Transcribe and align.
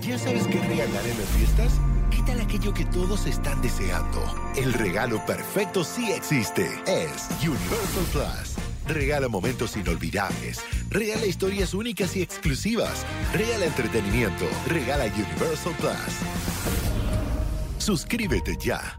¿Ya 0.00 0.18
sabes 0.18 0.46
qué 0.46 0.58
regalar 0.58 1.06
en 1.06 1.18
las 1.18 1.28
fiestas? 1.36 1.72
¿Qué 2.10 2.22
tal 2.26 2.40
aquello 2.40 2.72
que 2.72 2.84
todos 2.86 3.26
están 3.26 3.60
deseando? 3.60 4.24
El 4.56 4.72
regalo 4.72 5.24
perfecto 5.26 5.84
sí 5.84 6.10
existe. 6.12 6.66
Es 6.86 7.28
Universal 7.42 8.04
Plus. 8.10 8.56
Regala 8.88 9.28
momentos 9.28 9.76
inolvidables. 9.76 10.64
Regala 10.88 11.26
historias 11.26 11.74
únicas 11.74 12.16
y 12.16 12.22
exclusivas. 12.22 13.04
Regala 13.32 13.66
entretenimiento. 13.66 14.46
Regala 14.66 15.04
Universal 15.04 15.74
Plus. 15.78 16.16
Suscríbete 17.78 18.56
ya. 18.58 18.98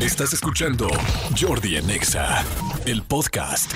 Estás 0.00 0.32
escuchando 0.32 0.88
Jordi 1.40 1.76
Anexa, 1.76 2.44
el 2.84 3.02
podcast. 3.02 3.72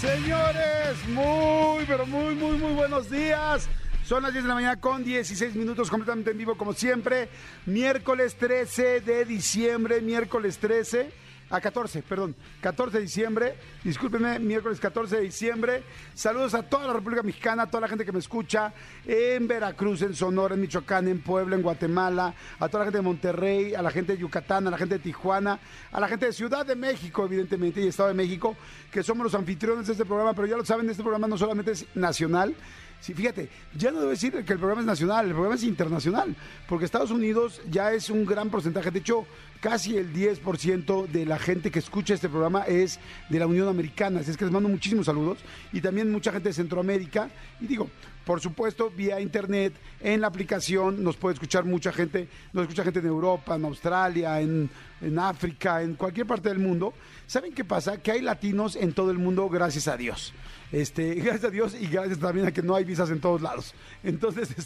Señores, 0.00 0.96
muy, 1.08 1.84
pero 1.86 2.06
muy, 2.06 2.34
muy, 2.34 2.58
muy 2.58 2.72
buenos 2.72 3.10
días. 3.10 3.68
Son 4.06 4.22
las 4.22 4.30
10 4.30 4.44
de 4.44 4.48
la 4.48 4.54
mañana 4.54 4.80
con 4.80 5.02
16 5.02 5.56
minutos 5.56 5.90
completamente 5.90 6.30
en 6.30 6.38
vivo 6.38 6.56
como 6.56 6.72
siempre. 6.72 7.28
Miércoles 7.66 8.36
13 8.36 9.00
de 9.00 9.24
diciembre, 9.24 10.00
miércoles 10.00 10.58
13 10.58 11.10
a 11.50 11.60
14, 11.60 12.02
perdón, 12.02 12.36
14 12.60 12.98
de 12.98 13.02
diciembre, 13.02 13.56
discúlpenme, 13.82 14.38
miércoles 14.38 14.78
14 14.78 15.16
de 15.16 15.22
diciembre. 15.22 15.82
Saludos 16.14 16.54
a 16.54 16.62
toda 16.62 16.86
la 16.86 16.92
República 16.92 17.24
Mexicana, 17.24 17.64
a 17.64 17.66
toda 17.66 17.80
la 17.80 17.88
gente 17.88 18.04
que 18.04 18.12
me 18.12 18.20
escucha 18.20 18.72
en 19.04 19.48
Veracruz, 19.48 20.02
en 20.02 20.14
Sonora, 20.14 20.54
en 20.54 20.60
Michoacán, 20.60 21.08
en 21.08 21.20
Puebla, 21.20 21.56
en 21.56 21.62
Guatemala, 21.62 22.32
a 22.60 22.68
toda 22.68 22.80
la 22.80 22.84
gente 22.86 22.98
de 22.98 23.02
Monterrey, 23.02 23.74
a 23.74 23.82
la 23.82 23.90
gente 23.90 24.12
de 24.12 24.18
Yucatán, 24.18 24.68
a 24.68 24.70
la 24.70 24.78
gente 24.78 24.98
de 24.98 25.00
Tijuana, 25.00 25.58
a 25.90 25.98
la 25.98 26.06
gente 26.06 26.26
de 26.26 26.32
Ciudad 26.32 26.64
de 26.64 26.76
México, 26.76 27.24
evidentemente, 27.24 27.80
y 27.80 27.88
Estado 27.88 28.10
de 28.10 28.14
México, 28.14 28.56
que 28.90 29.02
somos 29.02 29.24
los 29.24 29.34
anfitriones 29.34 29.88
de 29.88 29.94
este 29.94 30.04
programa, 30.04 30.32
pero 30.32 30.46
ya 30.46 30.56
lo 30.56 30.64
saben, 30.64 30.88
este 30.90 31.02
programa 31.02 31.26
no 31.26 31.36
solamente 31.36 31.72
es 31.72 31.86
nacional, 31.96 32.54
Sí, 33.00 33.14
fíjate, 33.14 33.48
ya 33.76 33.90
no 33.90 34.00
debo 34.00 34.10
decir 34.10 34.32
que 34.32 34.52
el 34.52 34.58
programa 34.58 34.80
es 34.80 34.86
nacional, 34.86 35.26
el 35.26 35.32
programa 35.32 35.54
es 35.54 35.62
internacional, 35.62 36.34
porque 36.68 36.84
Estados 36.84 37.10
Unidos 37.10 37.60
ya 37.70 37.92
es 37.92 38.10
un 38.10 38.24
gran 38.24 38.50
porcentaje, 38.50 38.90
de 38.90 38.98
hecho, 38.98 39.26
casi 39.60 39.96
el 39.96 40.12
10% 40.12 41.06
de 41.06 41.26
la 41.26 41.38
gente 41.38 41.70
que 41.70 41.78
escucha 41.78 42.14
este 42.14 42.28
programa 42.28 42.62
es 42.62 42.98
de 43.28 43.38
la 43.38 43.46
Unión 43.46 43.68
Americana, 43.68 44.20
así 44.20 44.30
es 44.30 44.36
que 44.36 44.44
les 44.44 44.52
mando 44.52 44.68
muchísimos 44.68 45.06
saludos, 45.06 45.38
y 45.72 45.80
también 45.80 46.10
mucha 46.10 46.32
gente 46.32 46.48
de 46.48 46.54
Centroamérica, 46.54 47.30
y 47.60 47.66
digo, 47.66 47.88
por 48.24 48.40
supuesto, 48.40 48.90
vía 48.90 49.20
internet, 49.20 49.72
en 50.00 50.20
la 50.20 50.26
aplicación, 50.26 51.04
nos 51.04 51.16
puede 51.16 51.34
escuchar 51.34 51.64
mucha 51.64 51.92
gente, 51.92 52.28
nos 52.52 52.62
escucha 52.62 52.82
gente 52.82 52.98
en 52.98 53.06
Europa, 53.06 53.54
en 53.54 53.64
Australia, 53.64 54.40
en, 54.40 54.68
en 55.00 55.18
África, 55.18 55.82
en 55.82 55.94
cualquier 55.94 56.26
parte 56.26 56.48
del 56.48 56.58
mundo. 56.58 56.94
¿Saben 57.26 57.52
qué 57.52 57.64
pasa? 57.64 58.00
Que 58.00 58.12
hay 58.12 58.22
latinos 58.22 58.76
en 58.76 58.92
todo 58.92 59.10
el 59.10 59.18
mundo, 59.18 59.48
gracias 59.48 59.88
a 59.88 59.96
Dios. 59.96 60.32
Este, 60.72 61.14
gracias 61.16 61.44
a 61.44 61.50
Dios 61.50 61.76
y 61.78 61.86
gracias 61.86 62.18
también 62.18 62.46
a 62.46 62.52
que 62.52 62.62
no 62.62 62.74
hay 62.74 62.84
visas 62.84 63.10
en 63.10 63.20
todos 63.20 63.42
lados. 63.42 63.74
Entonces, 64.02 64.50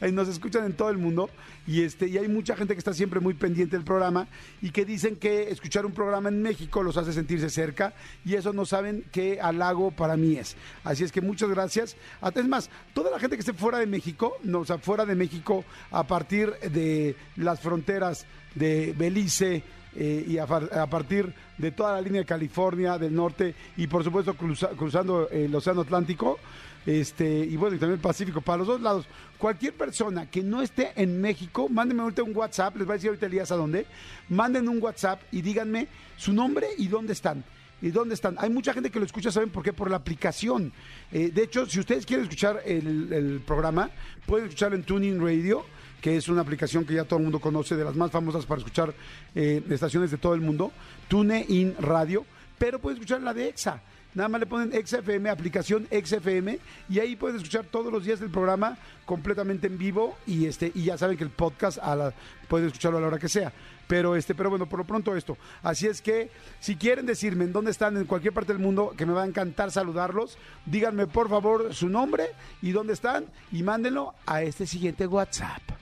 este, 0.00 0.12
nos 0.12 0.28
escuchan 0.28 0.64
en 0.64 0.74
todo 0.74 0.90
el 0.90 0.98
mundo 0.98 1.30
y 1.66 1.82
este, 1.82 2.08
y 2.08 2.18
hay 2.18 2.28
mucha 2.28 2.56
gente 2.56 2.74
que 2.74 2.78
está 2.78 2.92
siempre 2.92 3.20
muy 3.20 3.34
pendiente 3.34 3.76
del 3.76 3.84
programa 3.84 4.28
y 4.60 4.70
que 4.70 4.84
dicen 4.84 5.16
que 5.16 5.50
escuchar 5.50 5.86
un 5.86 5.92
programa 5.92 6.28
en 6.28 6.42
México 6.42 6.82
los 6.82 6.96
hace 6.96 7.12
sentirse 7.12 7.50
cerca 7.50 7.94
y 8.24 8.34
eso 8.34 8.52
no 8.52 8.66
saben 8.66 9.04
qué 9.12 9.40
halago 9.40 9.90
para 9.90 10.16
mí 10.16 10.36
es. 10.36 10.56
Así 10.84 11.04
es 11.04 11.12
que 11.12 11.20
muchas 11.20 11.48
gracias. 11.48 11.96
Es 12.34 12.48
más, 12.48 12.70
toda 12.94 13.10
la 13.10 13.18
gente 13.18 13.36
que 13.36 13.40
esté 13.40 13.52
fuera 13.52 13.78
de 13.78 13.86
México, 13.86 14.36
no, 14.42 14.60
o 14.60 14.64
sea, 14.64 14.78
fuera 14.78 15.04
de 15.04 15.14
México 15.14 15.64
a 15.90 16.06
partir 16.06 16.52
de 16.58 17.16
las 17.36 17.60
fronteras 17.60 18.26
de 18.54 18.94
Belice, 18.96 19.62
eh, 19.94 20.24
y 20.26 20.38
a, 20.38 20.46
partir 20.46 21.34
de 21.58 21.70
toda 21.70 21.92
la 21.92 22.00
línea 22.00 22.22
de 22.22 22.26
California, 22.26 22.96
del 22.96 23.14
norte 23.14 23.54
y 23.76 23.86
por 23.86 24.02
supuesto 24.02 24.34
cruzando 24.34 25.28
el 25.28 25.54
Océano 25.54 25.82
Atlántico 25.82 26.38
este 26.86 27.40
y 27.40 27.56
bueno, 27.56 27.76
y 27.76 27.78
también 27.78 27.96
el 27.96 28.02
Pacífico, 28.02 28.40
para 28.40 28.58
los 28.58 28.66
dos 28.66 28.80
lados. 28.80 29.06
Cualquier 29.38 29.74
persona 29.74 30.30
que 30.30 30.42
no 30.42 30.62
esté 30.62 30.92
en 30.96 31.20
México, 31.20 31.68
mándenme 31.68 32.02
ahorita 32.02 32.22
un 32.22 32.34
WhatsApp, 32.34 32.76
les 32.76 32.86
voy 32.86 32.94
a 32.94 32.96
decir 32.96 33.08
ahorita 33.08 33.26
Elías 33.26 33.52
a 33.52 33.56
dónde, 33.56 33.86
manden 34.28 34.68
un 34.68 34.82
WhatsApp 34.82 35.20
y 35.30 35.42
díganme 35.42 35.88
su 36.16 36.32
nombre 36.32 36.68
y 36.78 36.88
dónde 36.88 37.12
están. 37.12 37.44
¿Y 37.80 37.90
dónde 37.90 38.14
están? 38.14 38.36
Hay 38.38 38.48
mucha 38.48 38.72
gente 38.72 38.90
que 38.90 39.00
lo 39.00 39.04
escucha, 39.04 39.32
¿saben 39.32 39.50
por 39.50 39.64
qué? 39.64 39.72
Por 39.72 39.90
la 39.90 39.96
aplicación. 39.96 40.72
Eh, 41.10 41.32
de 41.34 41.42
hecho, 41.42 41.66
si 41.66 41.80
ustedes 41.80 42.06
quieren 42.06 42.24
escuchar 42.24 42.62
el, 42.64 43.12
el 43.12 43.42
programa, 43.44 43.90
pueden 44.24 44.46
escucharlo 44.46 44.76
en 44.76 44.84
Tuning 44.84 45.20
Radio 45.20 45.64
que 46.02 46.16
es 46.16 46.28
una 46.28 46.42
aplicación 46.42 46.84
que 46.84 46.94
ya 46.94 47.04
todo 47.04 47.18
el 47.18 47.22
mundo 47.22 47.40
conoce, 47.40 47.76
de 47.76 47.84
las 47.84 47.94
más 47.94 48.10
famosas 48.10 48.44
para 48.44 48.58
escuchar 48.58 48.92
eh, 49.34 49.62
estaciones 49.70 50.10
de 50.10 50.18
todo 50.18 50.34
el 50.34 50.40
mundo, 50.40 50.72
TuneIn 51.08 51.76
Radio, 51.78 52.26
pero 52.58 52.80
puedes 52.80 52.98
escuchar 52.98 53.22
la 53.22 53.32
de 53.32 53.48
EXA. 53.48 53.80
Nada 54.14 54.28
más 54.28 54.40
le 54.40 54.46
ponen 54.46 54.86
XFM, 54.86 55.30
aplicación 55.30 55.88
XFM, 55.90 56.58
y 56.90 56.98
ahí 56.98 57.16
pueden 57.16 57.36
escuchar 57.36 57.64
todos 57.64 57.90
los 57.90 58.04
días 58.04 58.20
el 58.20 58.30
programa 58.30 58.76
completamente 59.06 59.68
en 59.68 59.78
vivo 59.78 60.18
y 60.26 60.46
este 60.46 60.70
y 60.74 60.84
ya 60.84 60.98
saben 60.98 61.16
que 61.16 61.24
el 61.24 61.30
podcast 61.30 61.78
a 61.78 61.96
la, 61.96 62.12
pueden 62.46 62.66
escucharlo 62.66 62.98
a 62.98 63.00
la 63.00 63.06
hora 63.06 63.18
que 63.18 63.30
sea. 63.30 63.52
Pero 63.86 64.14
este, 64.14 64.34
pero 64.34 64.50
bueno, 64.50 64.66
por 64.66 64.80
lo 64.80 64.84
pronto 64.84 65.16
esto. 65.16 65.38
Así 65.62 65.86
es 65.86 66.02
que 66.02 66.30
si 66.60 66.76
quieren 66.76 67.06
decirme 67.06 67.44
en 67.44 67.52
dónde 67.52 67.70
están 67.70 67.96
en 67.96 68.04
cualquier 68.04 68.34
parte 68.34 68.52
del 68.52 68.60
mundo, 68.60 68.92
que 68.96 69.06
me 69.06 69.12
va 69.12 69.22
a 69.22 69.26
encantar 69.26 69.70
saludarlos, 69.70 70.36
díganme 70.66 71.06
por 71.06 71.30
favor 71.30 71.74
su 71.74 71.88
nombre 71.88 72.26
y 72.60 72.72
dónde 72.72 72.92
están 72.92 73.26
y 73.50 73.62
mándenlo 73.62 74.14
a 74.26 74.42
este 74.42 74.66
siguiente 74.66 75.06
WhatsApp. 75.06 75.81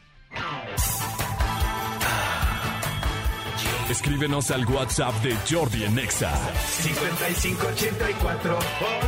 Escríbenos 3.91 4.53
al 4.53 4.65
WhatsApp 4.67 5.15
de 5.21 5.37
Jordi 5.51 5.83
en 5.83 5.97
Nexa. 5.97 6.31
5584 6.81 8.59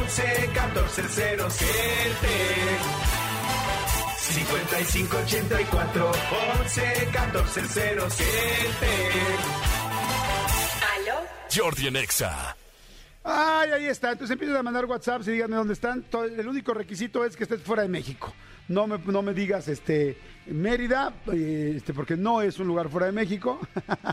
11 0.03 0.51
14 0.53 1.03
07. 1.09 1.69
5584 4.19 6.13
11 6.59 7.09
14 7.13 7.69
07. 7.69 8.27
¿Aló? 10.97 11.15
Jordi 11.55 11.87
en 11.87 11.93
Nexa. 11.93 12.57
Ay, 13.25 13.71
ahí 13.71 13.87
está. 13.87 14.13
Entonces 14.13 14.33
empiezan 14.33 14.57
a 14.57 14.63
mandar 14.63 14.85
WhatsApp 14.87 15.23
y 15.27 15.33
díganme 15.33 15.57
dónde 15.57 15.75
están. 15.75 16.05
El 16.37 16.49
único 16.49 16.75
requisito 16.75 17.25
es 17.25 17.37
que 17.37 17.45
estés 17.45 17.63
fuera 17.63 17.83
de 17.83 17.89
México. 17.89 18.33
No 18.69 18.87
me, 18.87 18.99
no 18.99 19.23
me 19.23 19.35
digas 19.35 19.69
este 19.69 20.17
Mérida, 20.47 21.13
eh, 21.33 21.75
este, 21.77 21.93
porque 21.93 22.17
no 22.17 22.43
es 22.43 22.59
un 22.59 22.67
lugar 22.67 22.89
fuera 22.89 23.07
de 23.07 23.13
México. 23.13 23.61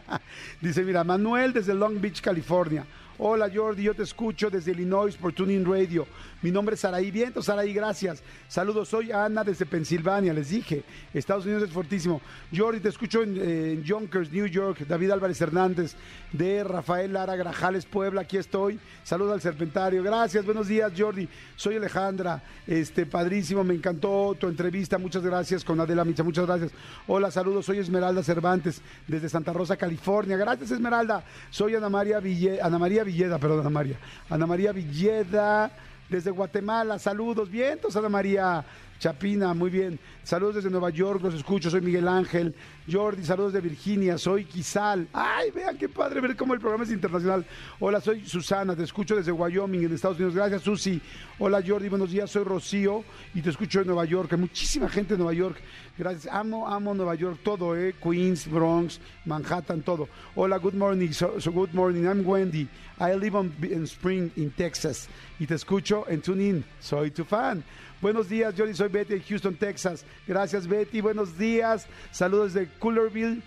Dice, 0.61 0.83
mira, 0.83 1.03
Manuel 1.03 1.53
desde 1.53 1.73
Long 1.73 1.99
Beach, 1.99 2.21
California. 2.21 2.85
Hola 3.22 3.52
Jordi, 3.53 3.84
yo 3.84 3.94
te 3.94 4.03
escucho 4.03 4.50
desde 4.50 4.72
Illinois 4.72 5.13
por 5.18 5.34
Tuning 5.34 5.66
Radio. 5.66 6.07
Mi 6.41 6.52
nombre 6.52 6.75
es 6.75 6.80
Saraí 6.80 7.12
Viento, 7.12 7.41
Saraí, 7.41 7.74
gracias. 7.74 8.24
Saludos, 8.47 8.88
soy 8.88 9.12
Ana 9.12 9.44
desde 9.44 9.66
Pensilvania, 9.66 10.34
les 10.34 10.52
dije. 10.52 10.85
Estados 11.13 11.44
Unidos 11.44 11.63
es 11.63 11.69
fortísimo. 11.69 12.22
Jordi, 12.56 12.80
te 12.80 12.88
escucho 12.88 13.22
en, 13.22 13.35
en 13.35 13.84
Yonkers, 13.84 14.31
New 14.31 14.46
York. 14.46 14.85
David 14.88 15.12
Álvarez 15.12 15.41
Hernández 15.41 15.96
de 16.31 16.63
Rafael 16.63 17.12
Lara 17.12 17.35
Grajales, 17.35 17.85
Puebla, 17.85 18.22
aquí 18.22 18.38
estoy. 18.38 18.80
Saludos 19.03 19.34
al 19.34 19.41
Serpentario. 19.41 20.01
Gracias, 20.01 20.46
buenos 20.46 20.69
días 20.69 20.90
Jordi. 20.97 21.28
Soy 21.57 21.75
Alejandra, 21.75 22.41
este 22.66 23.06
padrísimo, 23.06 23.66
me 23.66 23.74
encantó 23.74 24.34
tu 24.40 24.47
entrevista. 24.47 24.97
Muchas 24.97 25.24
gracias 25.24 25.66
con 25.66 25.78
Adela 25.81 26.06
Micha, 26.06 26.24
muchas 26.24 26.46
gracias. 26.46 26.72
Hola, 27.06 27.31
saludos, 27.31 27.66
soy 27.66 27.80
Esmeralda 27.80 28.24
Cervantes 28.24 28.81
desde 29.09 29.28
Santa 29.28 29.51
Rosa, 29.51 29.75
California. 29.75 30.38
Gracias 30.38 30.72
Esmeralda. 30.72 31.25
Soy 31.50 31.75
Ana 31.75 31.90
María 31.90 32.22
Ville, 32.22 32.62
Ana 32.62 32.80
María 32.80 33.03
Villeda, 33.09 33.39
perdón, 33.39 33.61
Ana 33.61 33.69
María. 33.71 33.97
Ana 34.29 34.45
María 34.45 34.71
Villeda, 34.71 35.71
desde 36.09 36.29
Guatemala. 36.29 36.99
Saludos, 36.99 37.49
vientos, 37.49 37.95
Ana 37.95 38.09
María. 38.09 38.63
Chapina, 38.99 39.53
muy 39.53 39.69
bien. 39.69 39.97
Saludos 40.23 40.55
desde 40.55 40.69
Nueva 40.69 40.89
York, 40.89 41.21
los 41.23 41.33
escucho, 41.33 41.69
soy 41.69 41.79
Miguel 41.79 42.07
Ángel. 42.07 42.53
Jordi, 42.91 43.23
saludos 43.23 43.53
de 43.53 43.61
Virginia, 43.61 44.17
soy 44.17 44.43
Quizal. 44.43 45.07
Ay, 45.13 45.51
vean 45.51 45.77
qué 45.77 45.87
padre 45.87 46.19
ver 46.19 46.35
cómo 46.35 46.53
el 46.53 46.59
programa 46.59 46.83
es 46.83 46.91
internacional. 46.91 47.45
Hola, 47.79 48.01
soy 48.01 48.25
Susana, 48.25 48.75
te 48.75 48.83
escucho 48.83 49.15
desde 49.15 49.31
Wyoming, 49.31 49.85
en 49.85 49.93
Estados 49.93 50.17
Unidos. 50.17 50.35
Gracias, 50.35 50.63
Susi. 50.63 51.01
Hola, 51.38 51.63
Jordi, 51.65 51.88
buenos 51.88 52.11
días, 52.11 52.29
soy 52.29 52.43
Rocío 52.43 53.05
y 53.33 53.41
te 53.41 53.51
escucho 53.51 53.79
en 53.79 53.88
Nueva 53.88 54.03
York. 54.03 54.33
Hay 54.33 54.39
muchísima 54.39 54.89
gente 54.89 55.13
en 55.13 55.19
Nueva 55.19 55.33
York. 55.33 55.57
Gracias, 55.97 56.33
amo, 56.33 56.68
amo 56.68 56.94
Nueva 56.94 57.15
York, 57.15 57.39
todo, 57.44 57.77
¿eh? 57.77 57.95
Queens, 58.03 58.50
Bronx, 58.50 59.00
Manhattan, 59.25 59.81
todo. 59.81 60.09
Hola, 60.35 60.57
good 60.57 60.74
morning, 60.74 61.12
so, 61.12 61.39
good 61.51 61.74
morning, 61.74 62.03
I'm 62.03 62.25
Wendy. 62.25 62.68
I 63.00 63.13
live 63.13 63.35
on, 63.38 63.53
in 63.62 63.83
Spring, 63.83 64.29
in 64.35 64.51
Texas. 64.51 65.07
Y 65.39 65.45
te 65.45 65.56
escucho 65.56 66.06
en 66.09 66.21
TuneIn, 66.21 66.65
soy 66.81 67.12
tu 67.12 67.24
fan. 67.24 67.63
Buenos 68.01 68.30
días, 68.30 68.54
Jordi, 68.57 68.74
soy 68.74 68.88
Betty 68.88 69.16
de 69.16 69.22
Houston, 69.22 69.56
Texas. 69.56 70.06
Gracias, 70.25 70.68
Betty. 70.68 71.01
Buenos 71.01 71.38
días. 71.38 71.86
Saludos 72.12 72.54
de 72.54 72.68
Cullerville, 72.68 73.42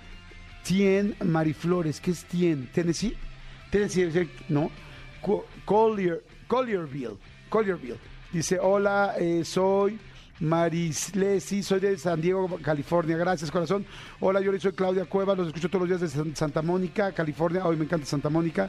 Tien 0.63 1.17
Mariflores. 1.25 2.01
¿Qué 2.01 2.11
es 2.11 2.25
Tien? 2.25 2.69
¿Tennessee? 2.75 3.17
Tennessee, 3.71 4.29
¿no? 4.51 4.71
Collier, 5.65 6.23
Collierville. 6.49 7.17
Collierville. 7.49 7.97
Dice, 8.31 8.59
hola, 8.61 9.15
eh, 9.19 9.43
soy 9.43 9.99
Marislesi, 10.41 11.63
soy 11.63 11.81
de 11.81 11.97
San 11.97 12.21
Diego, 12.21 12.59
California. 12.63 13.17
Gracias, 13.17 13.51
corazón. 13.51 13.87
Hola, 14.21 14.41
yo 14.41 14.53
soy 14.59 14.73
Claudia 14.73 15.07
Cueva, 15.07 15.35
los 15.35 15.47
escucho 15.47 15.71
todos 15.71 15.89
los 15.89 16.01
días 16.01 16.15
de 16.15 16.35
Santa 16.35 16.61
Mónica, 16.61 17.13
California. 17.13 17.65
Hoy 17.65 17.77
me 17.77 17.85
encanta 17.85 18.05
Santa 18.05 18.29
Mónica. 18.29 18.69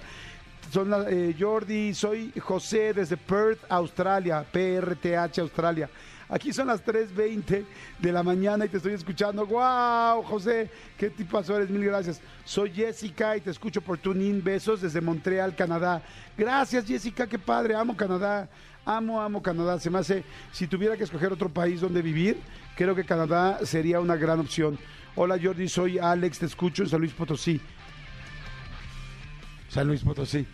Son 0.71 0.91
eh, 1.07 1.35
Jordi, 1.37 1.93
soy 1.93 2.31
José 2.39 2.93
desde 2.93 3.17
Perth, 3.17 3.59
Australia, 3.69 4.45
PRTH 4.51 5.39
Australia. 5.39 5.89
Aquí 6.29 6.51
son 6.51 6.67
las 6.67 6.83
3.20 6.83 7.63
de 7.99 8.11
la 8.11 8.23
mañana 8.23 8.65
y 8.65 8.69
te 8.69 8.77
estoy 8.77 8.93
escuchando. 8.93 9.45
¡Wow, 9.45 10.23
José! 10.23 10.69
¿Qué 10.97 11.09
tipo 11.11 11.39
eres? 11.39 11.69
Mil 11.69 11.85
gracias. 11.85 12.21
Soy 12.43 12.71
Jessica 12.71 13.37
y 13.37 13.41
te 13.41 13.51
escucho 13.51 13.81
por 13.81 13.99
TuneIn. 13.99 14.43
Besos 14.43 14.81
desde 14.81 14.99
Montreal, 14.99 15.55
Canadá. 15.55 16.01
Gracias, 16.35 16.85
Jessica. 16.85 17.27
Qué 17.27 17.37
padre. 17.37 17.75
Amo 17.75 17.95
Canadá. 17.95 18.49
Amo, 18.85 19.21
amo 19.21 19.43
Canadá. 19.43 19.79
Se 19.79 19.89
me 19.89 19.99
hace, 19.99 20.23
si 20.51 20.67
tuviera 20.67 20.97
que 20.97 21.03
escoger 21.03 21.31
otro 21.31 21.49
país 21.49 21.81
donde 21.81 22.01
vivir, 22.01 22.37
creo 22.75 22.95
que 22.95 23.05
Canadá 23.05 23.59
sería 23.63 23.99
una 23.99 24.15
gran 24.15 24.39
opción. 24.39 24.79
Hola 25.15 25.37
Jordi, 25.41 25.69
soy 25.69 25.99
Alex, 25.99 26.39
te 26.39 26.47
escucho 26.47 26.81
en 26.81 26.89
San 26.89 26.99
Luis 26.99 27.13
Potosí. 27.13 27.61
San 29.73 29.87
Luis 29.87 30.03
Potosí. 30.03 30.45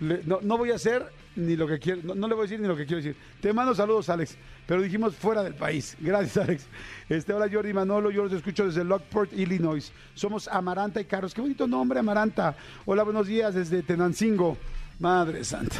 no, 0.00 0.56
voy 0.56 0.70
a 0.70 0.76
hacer 0.76 1.06
ni 1.36 1.56
lo 1.56 1.66
que 1.66 1.78
quiero, 1.78 2.14
no, 2.14 2.26
le 2.26 2.34
voy 2.34 2.42
a 2.42 2.44
decir 2.44 2.58
ni 2.58 2.66
lo 2.66 2.74
que 2.74 2.86
quiero 2.86 3.02
decir. 3.02 3.16
Te 3.42 3.52
mando 3.52 3.74
saludos, 3.74 4.08
Alex, 4.08 4.36
pero 4.66 4.80
dijimos 4.80 5.14
fuera 5.14 5.42
del 5.42 5.54
país. 5.54 5.94
Gracias, 6.00 6.38
Alex. 6.38 6.66
Este, 7.10 7.34
hola 7.34 7.48
Jordi 7.52 7.74
Manolo, 7.74 8.10
yo 8.10 8.24
los 8.24 8.32
escucho 8.32 8.64
desde 8.64 8.82
Lockport, 8.82 9.34
Illinois. 9.34 9.92
Somos 10.14 10.48
Amaranta 10.48 11.02
y 11.02 11.04
Carlos. 11.04 11.34
Qué 11.34 11.42
bonito 11.42 11.66
nombre, 11.66 11.98
Amaranta. 11.98 12.56
Hola, 12.86 13.02
buenos 13.02 13.26
días 13.26 13.54
desde 13.54 13.82
Tenancingo. 13.82 14.56
Madre 15.00 15.44
Santa. 15.44 15.76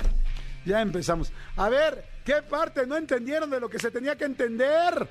Ya 0.67 0.83
empezamos. 0.83 1.33
A 1.57 1.71
ver, 1.71 2.05
¿qué 2.27 2.43
parte 2.43 2.87
no 2.87 2.97
entendieron 2.99 3.49
de 3.49 3.59
lo 3.59 3.71
que 3.71 3.79
se 3.79 3.91
tenía 3.91 4.17
que 4.17 4.25
entender? 4.25 5.09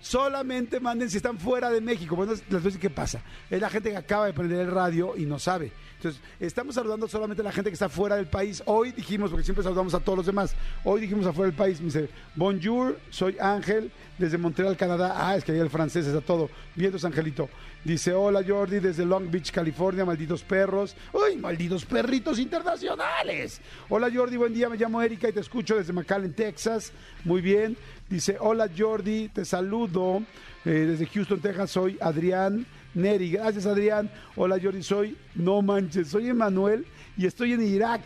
Solamente 0.00 0.80
manden 0.80 1.10
si 1.10 1.18
están 1.18 1.38
fuera 1.38 1.70
de 1.70 1.80
México. 1.80 2.16
Bueno, 2.16 2.32
les 2.32 2.48
voy 2.48 2.58
a 2.58 2.62
decir 2.62 2.80
qué 2.80 2.90
pasa. 2.90 3.22
Es 3.50 3.60
la 3.60 3.68
gente 3.68 3.90
que 3.90 3.96
acaba 3.96 4.26
de 4.26 4.32
prender 4.32 4.60
el 4.60 4.70
radio 4.70 5.16
y 5.16 5.26
no 5.26 5.38
sabe. 5.38 5.72
Entonces, 5.96 6.22
estamos 6.40 6.74
saludando 6.74 7.06
solamente 7.06 7.42
a 7.42 7.44
la 7.44 7.52
gente 7.52 7.68
que 7.68 7.74
está 7.74 7.90
fuera 7.90 8.16
del 8.16 8.26
país. 8.26 8.62
Hoy 8.64 8.92
dijimos, 8.92 9.30
porque 9.30 9.44
siempre 9.44 9.62
saludamos 9.62 9.92
a 9.92 10.00
todos 10.00 10.16
los 10.16 10.26
demás, 10.26 10.54
hoy 10.82 11.02
dijimos 11.02 11.26
afuera 11.26 11.50
del 11.50 11.56
país, 11.56 11.78
me 11.82 12.08
bonjour, 12.36 12.98
soy 13.10 13.36
Ángel, 13.38 13.92
desde 14.20 14.38
Montreal, 14.38 14.76
Canadá. 14.76 15.14
Ah, 15.16 15.34
es 15.36 15.42
que 15.42 15.52
ahí 15.52 15.58
el 15.58 15.70
francés 15.70 16.06
está 16.06 16.20
todo. 16.20 16.50
Vientos, 16.76 17.04
Angelito. 17.04 17.48
Dice, 17.82 18.12
hola 18.12 18.44
Jordi, 18.46 18.78
desde 18.78 19.06
Long 19.06 19.30
Beach, 19.30 19.50
California, 19.50 20.04
malditos 20.04 20.42
perros. 20.42 20.94
¡Uy, 21.14 21.36
malditos 21.36 21.86
perritos 21.86 22.38
internacionales! 22.38 23.58
Hola 23.88 24.10
Jordi, 24.14 24.36
buen 24.36 24.52
día, 24.52 24.68
me 24.68 24.76
llamo 24.76 25.00
Erika 25.00 25.30
y 25.30 25.32
te 25.32 25.40
escucho 25.40 25.76
desde 25.76 25.94
McAllen, 25.94 26.34
Texas. 26.34 26.92
Muy 27.24 27.40
bien. 27.40 27.78
Dice, 28.10 28.36
hola 28.38 28.68
Jordi, 28.76 29.28
te 29.28 29.46
saludo 29.46 30.22
eh, 30.66 30.70
desde 30.70 31.06
Houston, 31.06 31.40
Texas, 31.40 31.70
soy 31.70 31.96
Adrián 32.02 32.66
Neri. 32.92 33.30
Gracias 33.30 33.64
Adrián. 33.64 34.10
Hola 34.36 34.58
Jordi, 34.62 34.82
soy, 34.82 35.16
no 35.34 35.62
manches, 35.62 36.08
soy 36.08 36.28
Emanuel 36.28 36.84
y 37.16 37.24
estoy 37.24 37.54
en 37.54 37.62
Irak. 37.62 38.02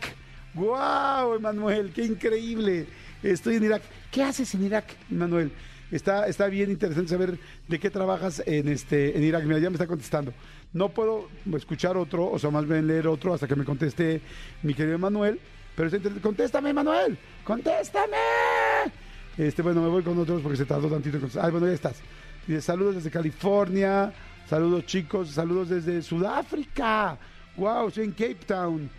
¡Guau, 0.53 1.35
Emanuel! 1.35 1.91
¡Qué 1.93 2.05
increíble! 2.05 2.87
Estoy 3.21 3.57
en 3.57 3.65
Irak. 3.65 3.81
¿Qué 4.09 4.23
haces 4.23 4.55
en 4.55 4.63
Irak, 4.63 4.85
Emanuel? 5.11 5.51
Está, 5.91 6.27
está 6.27 6.47
bien 6.47 6.71
interesante 6.71 7.09
saber 7.09 7.37
de 7.67 7.79
qué 7.79 7.89
trabajas 7.89 8.41
en, 8.45 8.67
este, 8.67 9.17
en 9.17 9.23
Irak. 9.23 9.43
Mira, 9.45 9.59
ya 9.59 9.69
me 9.69 9.75
está 9.75 9.87
contestando. 9.87 10.33
No 10.73 10.89
puedo 10.89 11.29
escuchar 11.55 11.95
otro, 11.95 12.29
o 12.29 12.39
sea, 12.39 12.49
más 12.49 12.67
bien 12.67 12.87
leer 12.87 13.07
otro 13.07 13.33
hasta 13.33 13.47
que 13.47 13.55
me 13.55 13.63
conteste 13.63 14.21
mi 14.63 14.73
querido 14.73 14.95
Emanuel. 14.95 15.39
Pero 15.75 15.87
está 15.87 15.97
interesante. 15.97 16.21
¡Contéstame, 16.21 16.69
Emanuel! 16.69 17.17
¡Contéstame! 17.43 18.17
Este, 19.37 19.61
bueno, 19.61 19.81
me 19.81 19.89
voy 19.89 20.03
con 20.03 20.17
otros 20.17 20.41
porque 20.41 20.57
se 20.57 20.65
tardó 20.65 20.89
tantito. 20.89 21.19
Ah, 21.39 21.49
bueno, 21.49 21.67
ya 21.67 21.73
estás. 21.73 22.01
Dice, 22.47 22.61
saludos 22.61 22.95
desde 22.95 23.11
California, 23.11 24.13
saludos 24.49 24.85
chicos, 24.85 25.29
saludos 25.31 25.69
desde 25.69 26.01
Sudáfrica. 26.01 27.17
Wow, 27.57 27.89
estoy 27.89 28.05
en 28.05 28.11
Cape 28.11 28.37
Town. 28.45 28.89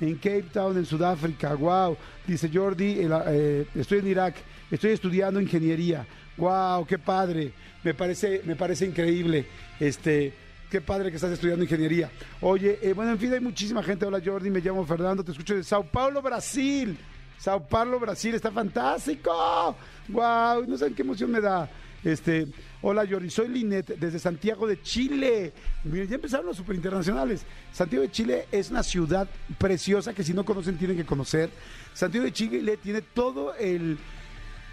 En 0.00 0.14
Cape 0.16 0.46
Town, 0.52 0.76
en 0.76 0.84
Sudáfrica. 0.84 1.54
Wow. 1.54 1.96
Dice 2.26 2.50
Jordi, 2.52 2.98
eh, 3.00 3.66
estoy 3.74 3.98
en 3.98 4.08
Irak, 4.08 4.36
estoy 4.70 4.92
estudiando 4.92 5.40
ingeniería. 5.40 6.06
Wow, 6.38 6.86
qué 6.86 6.98
padre. 6.98 7.52
Me 7.82 7.94
parece, 7.94 8.42
me 8.44 8.54
parece 8.54 8.86
increíble. 8.86 9.46
Este, 9.80 10.32
qué 10.70 10.80
padre 10.80 11.10
que 11.10 11.16
estás 11.16 11.32
estudiando 11.32 11.64
ingeniería. 11.64 12.10
Oye, 12.40 12.78
eh, 12.80 12.92
bueno, 12.92 13.10
en 13.10 13.18
fin, 13.18 13.32
hay 13.32 13.40
muchísima 13.40 13.82
gente. 13.82 14.06
Hola 14.06 14.22
Jordi, 14.24 14.48
me 14.48 14.60
llamo 14.60 14.86
Fernando, 14.86 15.24
te 15.24 15.32
escucho 15.32 15.56
de 15.56 15.64
Sao 15.64 15.82
Paulo, 15.82 16.22
Brasil. 16.22 16.96
Sao 17.38 17.66
Paulo, 17.66 17.98
Brasil, 17.98 18.34
está 18.34 18.52
fantástico. 18.52 19.76
Wow, 20.08 20.64
no 20.66 20.78
saben 20.78 20.94
qué 20.94 21.02
emoción 21.02 21.30
me 21.30 21.40
da. 21.40 21.68
Este, 22.04 22.46
hola 22.80 23.04
Jordi, 23.08 23.28
soy 23.28 23.48
Linet 23.48 23.98
desde 23.98 24.20
Santiago 24.20 24.68
de 24.68 24.80
Chile. 24.80 25.52
Miren, 25.82 26.08
ya 26.08 26.14
empezaron 26.14 26.46
los 26.46 26.56
superinternacionales. 26.56 27.42
Santiago 27.72 28.02
de 28.04 28.12
Chile 28.12 28.46
es 28.52 28.70
una 28.70 28.84
ciudad 28.84 29.28
preciosa 29.58 30.14
que 30.14 30.22
si 30.22 30.32
no 30.32 30.44
conocen 30.44 30.78
tienen 30.78 30.96
que 30.96 31.04
conocer. 31.04 31.50
Santiago 31.94 32.24
de 32.24 32.32
Chile 32.32 32.76
tiene 32.76 33.02
todo 33.02 33.54
el, 33.56 33.98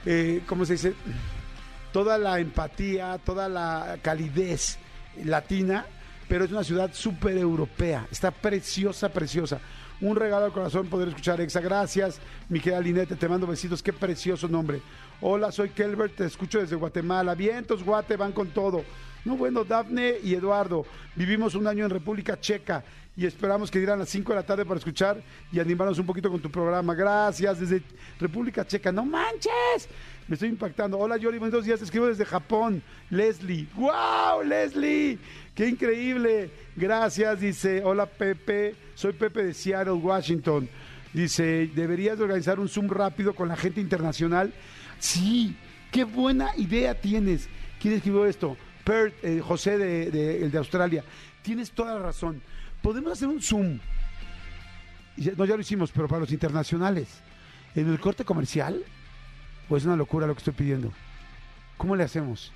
eh, 0.05 0.43
¿cómo 0.45 0.65
se 0.65 0.73
dice? 0.73 0.93
Toda 1.95 2.17
la 2.17 2.41
empatía, 2.41 3.17
toda 3.23 3.47
la 3.47 3.99
calidez 4.01 4.77
latina, 5.23 5.85
pero 6.27 6.43
es 6.43 6.51
una 6.51 6.65
ciudad 6.65 6.89
súper 6.91 7.37
europea. 7.37 8.05
Está 8.11 8.31
preciosa, 8.31 9.07
preciosa 9.07 9.61
un 10.01 10.17
regalo 10.17 10.43
al 10.43 10.51
corazón 10.51 10.87
poder 10.87 11.07
escuchar 11.07 11.39
Exa. 11.39 11.61
Gracias, 11.61 12.19
mi 12.49 12.59
querida 12.59 12.81
Linete, 12.81 13.15
te 13.15 13.29
mando 13.29 13.47
besitos, 13.47 13.81
qué 13.81 13.93
precioso 13.93 14.49
nombre. 14.49 14.81
Hola, 15.21 15.53
soy 15.53 15.69
Kelbert, 15.69 16.17
te 16.17 16.25
escucho 16.25 16.59
desde 16.59 16.75
Guatemala. 16.75 17.33
Vientos, 17.33 17.81
Guate, 17.81 18.17
van 18.17 18.33
con 18.33 18.49
todo. 18.49 18.83
No, 19.23 19.37
bueno, 19.37 19.63
Dafne 19.63 20.15
y 20.21 20.35
Eduardo, 20.35 20.85
vivimos 21.15 21.55
un 21.55 21.65
año 21.65 21.85
en 21.85 21.91
República 21.91 22.37
Checa 22.37 22.83
y 23.17 23.25
esperamos 23.25 23.71
que 23.71 23.79
dieran 23.79 23.99
las 23.99 24.09
5 24.09 24.33
de 24.33 24.35
la 24.35 24.45
tarde 24.45 24.65
para 24.65 24.77
escuchar 24.77 25.21
y 25.51 25.59
animarnos 25.59 25.97
un 25.99 26.05
poquito 26.05 26.29
con 26.29 26.41
tu 26.41 26.51
programa. 26.51 26.93
Gracias, 26.93 27.59
desde 27.59 27.81
República 28.19 28.67
Checa. 28.67 28.91
¡No 28.91 29.05
manches! 29.05 29.87
Me 30.27 30.33
estoy 30.33 30.49
impactando. 30.49 30.99
Hola, 30.99 31.15
Yori, 31.15 31.37
buenos 31.37 31.63
días. 31.63 31.81
Escribo 31.81 32.07
desde 32.07 32.25
Japón. 32.25 32.83
Leslie. 33.09 33.67
¡Wow, 33.75 34.43
Leslie! 34.43 35.17
¡Qué 35.53 35.67
increíble! 35.67 36.51
Gracias, 36.75 37.39
dice. 37.39 37.83
Hola, 37.85 38.05
Pepe. 38.05 38.75
Soy 38.95 39.13
Pepe 39.13 39.45
de 39.45 39.53
Seattle, 39.53 39.93
Washington. 39.93 40.67
Dice, 41.13 41.71
deberías 41.73 42.19
organizar 42.19 42.59
un 42.59 42.67
Zoom 42.67 42.89
rápido 42.89 43.33
con 43.33 43.47
la 43.47 43.55
gente 43.55 43.79
internacional. 43.79 44.53
Sí, 44.99 45.55
qué 45.89 46.03
buena 46.03 46.51
idea 46.57 46.99
tienes. 46.99 47.47
¿Quién 47.79 47.93
escribió 47.93 48.25
esto? 48.25 48.57
Perth, 48.83 49.23
eh, 49.23 49.39
José 49.39 49.77
de, 49.77 50.43
el 50.43 50.51
de 50.51 50.57
Australia. 50.57 51.05
Tienes 51.41 51.71
toda 51.71 51.93
la 51.93 51.99
razón. 51.99 52.41
Podemos 52.85 53.13
hacer 53.13 53.27
un 53.27 53.41
Zoom. 53.41 53.79
No, 55.37 55.45
ya 55.45 55.55
lo 55.55 55.61
hicimos, 55.61 55.91
pero 55.91 56.07
para 56.07 56.19
los 56.19 56.31
internacionales. 56.31 57.07
En 57.73 57.89
el 57.89 57.99
corte 57.99 58.23
comercial, 58.23 58.79
pues 59.67 59.81
es 59.81 59.87
una 59.87 59.95
locura 59.95 60.27
lo 60.27 60.35
que 60.35 60.37
estoy 60.37 60.53
pidiendo. 60.53 60.93
¿Cómo 61.77 61.95
le 61.95 62.03
hacemos? 62.03 62.53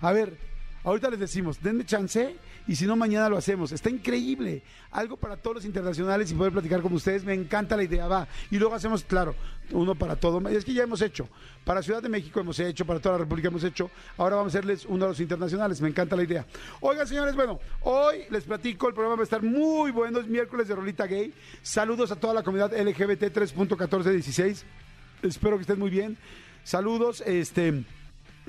A 0.00 0.12
ver, 0.12 0.38
ahorita 0.82 1.10
les 1.10 1.20
decimos, 1.20 1.60
denme 1.60 1.84
chance 1.84 2.38
y 2.68 2.74
si 2.74 2.86
no, 2.86 2.96
mañana 2.96 3.28
lo 3.28 3.36
hacemos. 3.36 3.70
Está 3.70 3.90
increíble. 3.90 4.62
Algo 4.90 5.16
para 5.16 5.36
todos 5.36 5.56
los 5.56 5.64
internacionales 5.64 6.30
y 6.30 6.34
poder 6.34 6.52
platicar 6.52 6.82
con 6.82 6.92
ustedes. 6.92 7.24
Me 7.24 7.32
encanta 7.32 7.76
la 7.76 7.84
idea, 7.84 8.08
va. 8.08 8.26
Y 8.50 8.58
luego 8.58 8.74
hacemos, 8.74 9.04
claro, 9.04 9.36
uno 9.70 9.94
para 9.94 10.16
todo. 10.16 10.46
Es 10.48 10.64
que 10.64 10.72
ya 10.72 10.82
hemos 10.82 11.00
hecho. 11.00 11.28
Para 11.64 11.82
Ciudad 11.82 12.02
de 12.02 12.08
México 12.08 12.40
hemos 12.40 12.58
hecho, 12.58 12.84
para 12.84 12.98
toda 12.98 13.14
la 13.14 13.18
República 13.18 13.48
hemos 13.48 13.62
hecho. 13.62 13.90
Ahora 14.16 14.36
vamos 14.36 14.54
a 14.54 14.58
hacerles 14.58 14.84
uno 14.84 15.04
de 15.04 15.10
los 15.10 15.20
internacionales. 15.20 15.80
Me 15.80 15.88
encanta 15.88 16.16
la 16.16 16.24
idea. 16.24 16.44
Oigan, 16.80 17.06
señores, 17.06 17.36
bueno, 17.36 17.60
hoy 17.82 18.24
les 18.30 18.44
platico. 18.44 18.88
El 18.88 18.94
programa 18.94 19.16
va 19.16 19.22
a 19.22 19.24
estar 19.24 19.42
muy 19.42 19.92
bueno. 19.92 20.18
Es 20.18 20.26
miércoles 20.26 20.66
de 20.66 20.74
Rolita 20.74 21.06
Gay. 21.06 21.32
Saludos 21.62 22.10
a 22.10 22.16
toda 22.16 22.34
la 22.34 22.42
comunidad 22.42 22.72
LGBT 22.72 23.32
3.1416. 23.32 24.64
Espero 25.22 25.56
que 25.56 25.62
estén 25.62 25.78
muy 25.78 25.90
bien. 25.90 26.16
Saludos, 26.64 27.22
este. 27.24 27.84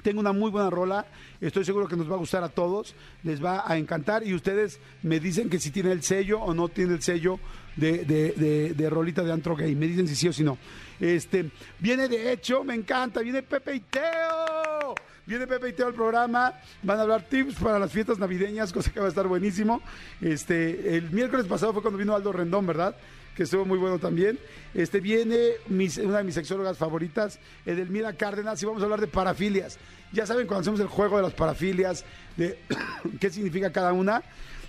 Tengo 0.04 0.20
una 0.20 0.32
muy 0.32 0.52
buena 0.52 0.70
rola, 0.70 1.06
estoy 1.42 1.66
seguro 1.66 1.88
que 1.88 1.96
nos 1.96 2.10
va 2.10 2.16
a 2.16 2.20
gustar 2.20 2.44
a 2.44 2.50
todos, 2.50 2.96
les 3.24 3.44
va 3.44 3.64
a 3.66 3.78
encantar 3.78 4.26
y 4.26 4.34
ustedes 4.34 4.80
me 5.02 5.20
dicen 5.20 5.50
que 5.50 5.60
si 5.60 5.72
tiene 5.72 5.92
el 5.92 6.04
sello 6.04 6.40
o 6.40 6.54
no 6.54 6.70
tiene 6.70 6.94
el 6.94 7.02
sello 7.02 7.40
de, 7.76 8.06
de, 8.06 8.74
de, 8.76 8.90
rolita 8.90 9.24
de 9.24 9.32
antro 9.32 9.56
gay, 9.56 9.76
me 9.76 9.88
dicen 9.88 10.08
si 10.08 10.16
sí 10.16 10.28
o 10.28 10.34
si 10.34 10.44
no. 10.44 10.58
Este, 11.00 11.50
viene 11.80 12.08
de 12.08 12.32
hecho, 12.32 12.64
me 12.64 12.76
encanta, 12.76 13.22
viene 13.22 13.44
Pepe 13.44 13.76
y 13.76 13.80
Teo. 13.82 14.96
Viene 15.26 15.46
Pepe 15.46 15.70
y 15.70 15.74
Teo 15.74 15.88
al 15.88 15.94
programa, 15.94 16.54
van 16.84 17.00
a 17.00 17.02
hablar 17.02 17.24
tips 17.24 17.56
para 17.56 17.78
las 17.80 17.92
fiestas 17.92 18.18
navideñas, 18.18 18.72
cosa 18.72 18.92
que 18.92 19.00
va 19.00 19.08
a 19.08 19.10
estar 19.10 19.28
buenísimo. 19.28 19.82
Este, 20.22 20.96
el 20.96 21.12
miércoles 21.12 21.46
pasado 21.48 21.74
fue 21.74 21.82
cuando 21.82 21.98
vino 21.98 22.16
Aldo 22.16 22.32
Rendón, 22.32 22.66
¿verdad? 22.66 22.96
Que 23.38 23.44
estuvo 23.44 23.66
muy 23.66 23.78
bueno 23.78 24.00
también. 24.00 24.40
Este 24.74 25.00
viene 25.00 25.52
una 25.70 26.18
de 26.18 26.24
mis 26.24 26.34
sexólogas 26.34 26.76
favoritas, 26.76 27.40
Edelmira 27.68 28.14
Cárdenas, 28.14 28.62
y 28.64 28.66
vamos 28.66 28.82
a 28.82 28.86
hablar 28.86 29.00
de 29.00 29.06
parafilias. 29.06 29.78
Ya 30.12 30.26
saben, 30.26 30.48
cuando 30.48 30.62
hacemos 30.62 30.80
el 30.80 30.88
juego 30.88 31.18
de 31.18 31.24
las 31.24 31.34
parafilias, 31.34 32.04
de 32.36 32.58
qué 33.20 33.30
significa 33.30 33.72
cada 33.72 33.94
una. 33.94 34.24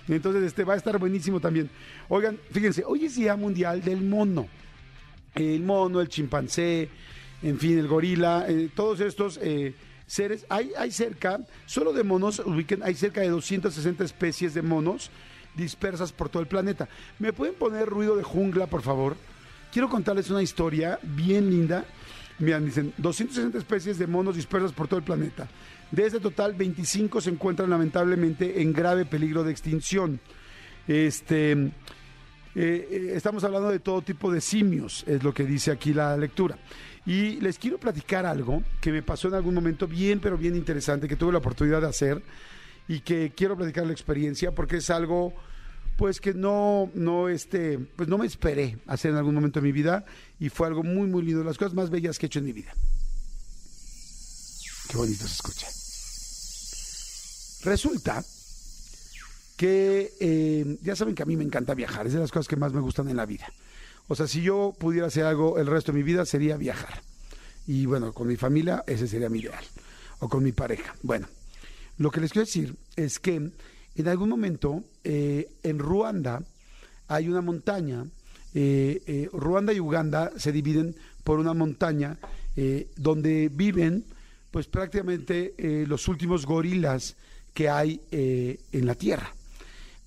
Entonces, 0.07 0.43
este 0.43 0.63
va 0.63 0.75
a 0.75 0.77
estar 0.77 0.99
buenísimo 0.99 1.39
también. 1.39 1.67
Oigan, 2.09 2.37
fíjense, 2.51 2.83
hoy 2.85 3.05
es 3.05 3.15
Día 3.15 3.35
Mundial 3.35 3.81
del 3.81 4.01
Mono. 4.01 4.47
El 5.33 5.63
mono, 5.63 5.99
el 5.99 6.07
chimpancé, 6.07 6.89
en 7.41 7.57
fin, 7.57 7.79
el 7.79 7.87
gorila, 7.87 8.45
eh, 8.47 8.69
todos 8.75 8.99
estos 8.99 9.39
eh, 9.41 9.73
seres. 10.05 10.45
Hay, 10.47 10.73
hay 10.77 10.91
cerca, 10.91 11.39
solo 11.65 11.91
de 11.91 12.03
monos, 12.03 12.43
hay 12.83 12.93
cerca 12.93 13.21
de 13.21 13.29
260 13.29 14.03
especies 14.03 14.53
de 14.53 14.61
monos 14.61 15.09
dispersas 15.59 16.11
por 16.11 16.29
todo 16.29 16.41
el 16.41 16.47
planeta. 16.47 16.87
¿Me 17.19 17.33
pueden 17.33 17.55
poner 17.55 17.87
ruido 17.87 18.15
de 18.15 18.23
jungla, 18.23 18.67
por 18.67 18.81
favor? 18.81 19.15
Quiero 19.71 19.89
contarles 19.89 20.29
una 20.29 20.41
historia 20.41 20.99
bien 21.03 21.49
linda. 21.49 21.85
Miren, 22.39 22.65
dicen 22.65 22.93
260 22.97 23.57
especies 23.57 23.99
de 23.99 24.07
monos 24.07 24.35
dispersas 24.35 24.71
por 24.71 24.87
todo 24.87 24.97
el 24.97 25.05
planeta. 25.05 25.47
De 25.91 26.05
ese 26.05 26.19
total, 26.19 26.53
25 26.53 27.21
se 27.21 27.29
encuentran 27.29 27.69
lamentablemente 27.69 28.61
en 28.61 28.73
grave 28.73 29.05
peligro 29.05 29.43
de 29.43 29.51
extinción. 29.51 30.19
Este, 30.87 31.51
eh, 31.51 31.69
eh, 32.55 33.11
estamos 33.15 33.43
hablando 33.43 33.69
de 33.69 33.79
todo 33.79 34.01
tipo 34.01 34.31
de 34.31 34.41
simios, 34.41 35.03
es 35.07 35.23
lo 35.23 35.33
que 35.33 35.43
dice 35.43 35.71
aquí 35.71 35.93
la 35.93 36.15
lectura. 36.17 36.57
Y 37.05 37.39
les 37.41 37.57
quiero 37.57 37.79
platicar 37.79 38.25
algo 38.25 38.63
que 38.81 38.91
me 38.91 39.01
pasó 39.01 39.27
en 39.27 39.35
algún 39.35 39.55
momento 39.55 39.87
bien, 39.87 40.19
pero 40.19 40.37
bien 40.37 40.55
interesante, 40.55 41.07
que 41.07 41.15
tuve 41.15 41.31
la 41.31 41.39
oportunidad 41.39 41.81
de 41.81 41.87
hacer 41.87 42.21
y 42.87 43.01
que 43.01 43.31
quiero 43.35 43.55
platicar 43.55 43.85
la 43.85 43.93
experiencia 43.93 44.51
porque 44.51 44.77
es 44.77 44.89
algo 44.89 45.33
pues 45.99 46.21
que 46.21 46.33
no, 46.33 46.89
no, 46.93 47.27
este, 47.27 47.77
pues 47.77 48.07
no 48.07 48.17
me 48.17 48.25
esperé 48.25 48.77
hacer 48.87 49.11
en 49.11 49.17
algún 49.17 49.35
momento 49.35 49.59
de 49.59 49.65
mi 49.65 49.73
vida 49.73 50.05
y 50.39 50.47
fue 50.47 50.65
algo 50.65 50.81
muy, 50.81 51.09
muy 51.09 51.23
lindo, 51.23 51.43
las 51.43 51.57
cosas 51.57 51.73
más 51.73 51.89
bellas 51.89 52.17
que 52.17 52.25
he 52.25 52.27
hecho 52.27 52.39
en 52.39 52.45
mi 52.45 52.53
vida. 52.53 52.73
Qué 54.87 54.95
bonito 54.95 55.27
se 55.27 55.33
escucha. 55.33 55.67
Resulta 57.69 58.23
que 59.57 60.13
eh, 60.21 60.77
ya 60.81 60.95
saben 60.95 61.15
que 61.15 61.23
a 61.23 61.25
mí 61.25 61.35
me 61.35 61.43
encanta 61.43 61.73
viajar, 61.73 62.07
es 62.07 62.13
de 62.13 62.19
las 62.19 62.31
cosas 62.31 62.47
que 62.47 62.55
más 62.55 62.71
me 62.71 62.79
gustan 62.79 63.09
en 63.09 63.17
la 63.17 63.25
vida. 63.25 63.51
O 64.07 64.15
sea, 64.15 64.25
si 64.25 64.41
yo 64.41 64.73
pudiera 64.79 65.07
hacer 65.07 65.25
algo 65.25 65.59
el 65.59 65.67
resto 65.67 65.91
de 65.91 65.97
mi 65.97 66.03
vida 66.03 66.25
sería 66.25 66.55
viajar. 66.55 67.01
Y 67.67 67.87
bueno, 67.87 68.13
con 68.13 68.29
mi 68.29 68.37
familia 68.37 68.85
ese 68.87 69.05
sería 69.05 69.27
mi 69.27 69.39
ideal. 69.39 69.65
O 70.19 70.29
con 70.29 70.45
mi 70.45 70.53
pareja. 70.53 70.95
Bueno, 71.03 71.27
lo 71.97 72.09
que 72.09 72.21
les 72.21 72.31
quiero 72.31 72.45
decir 72.45 72.77
es 72.95 73.19
que 73.19 73.51
en 74.01 74.07
algún 74.07 74.29
momento 74.29 74.83
eh, 75.03 75.49
en 75.63 75.79
Ruanda 75.79 76.41
hay 77.07 77.27
una 77.27 77.41
montaña, 77.41 78.05
eh, 78.53 79.01
eh, 79.05 79.29
Ruanda 79.33 79.73
y 79.73 79.79
Uganda 79.79 80.31
se 80.37 80.51
dividen 80.51 80.95
por 81.23 81.39
una 81.39 81.53
montaña 81.53 82.17
donde 82.97 83.47
viven 83.47 84.03
pues 84.51 84.67
prácticamente 84.67 85.53
los 85.87 86.09
últimos 86.09 86.45
gorilas 86.45 87.15
que 87.53 87.69
hay 87.69 88.01
en 88.11 88.85
la 88.85 88.95
Tierra. 88.95 89.33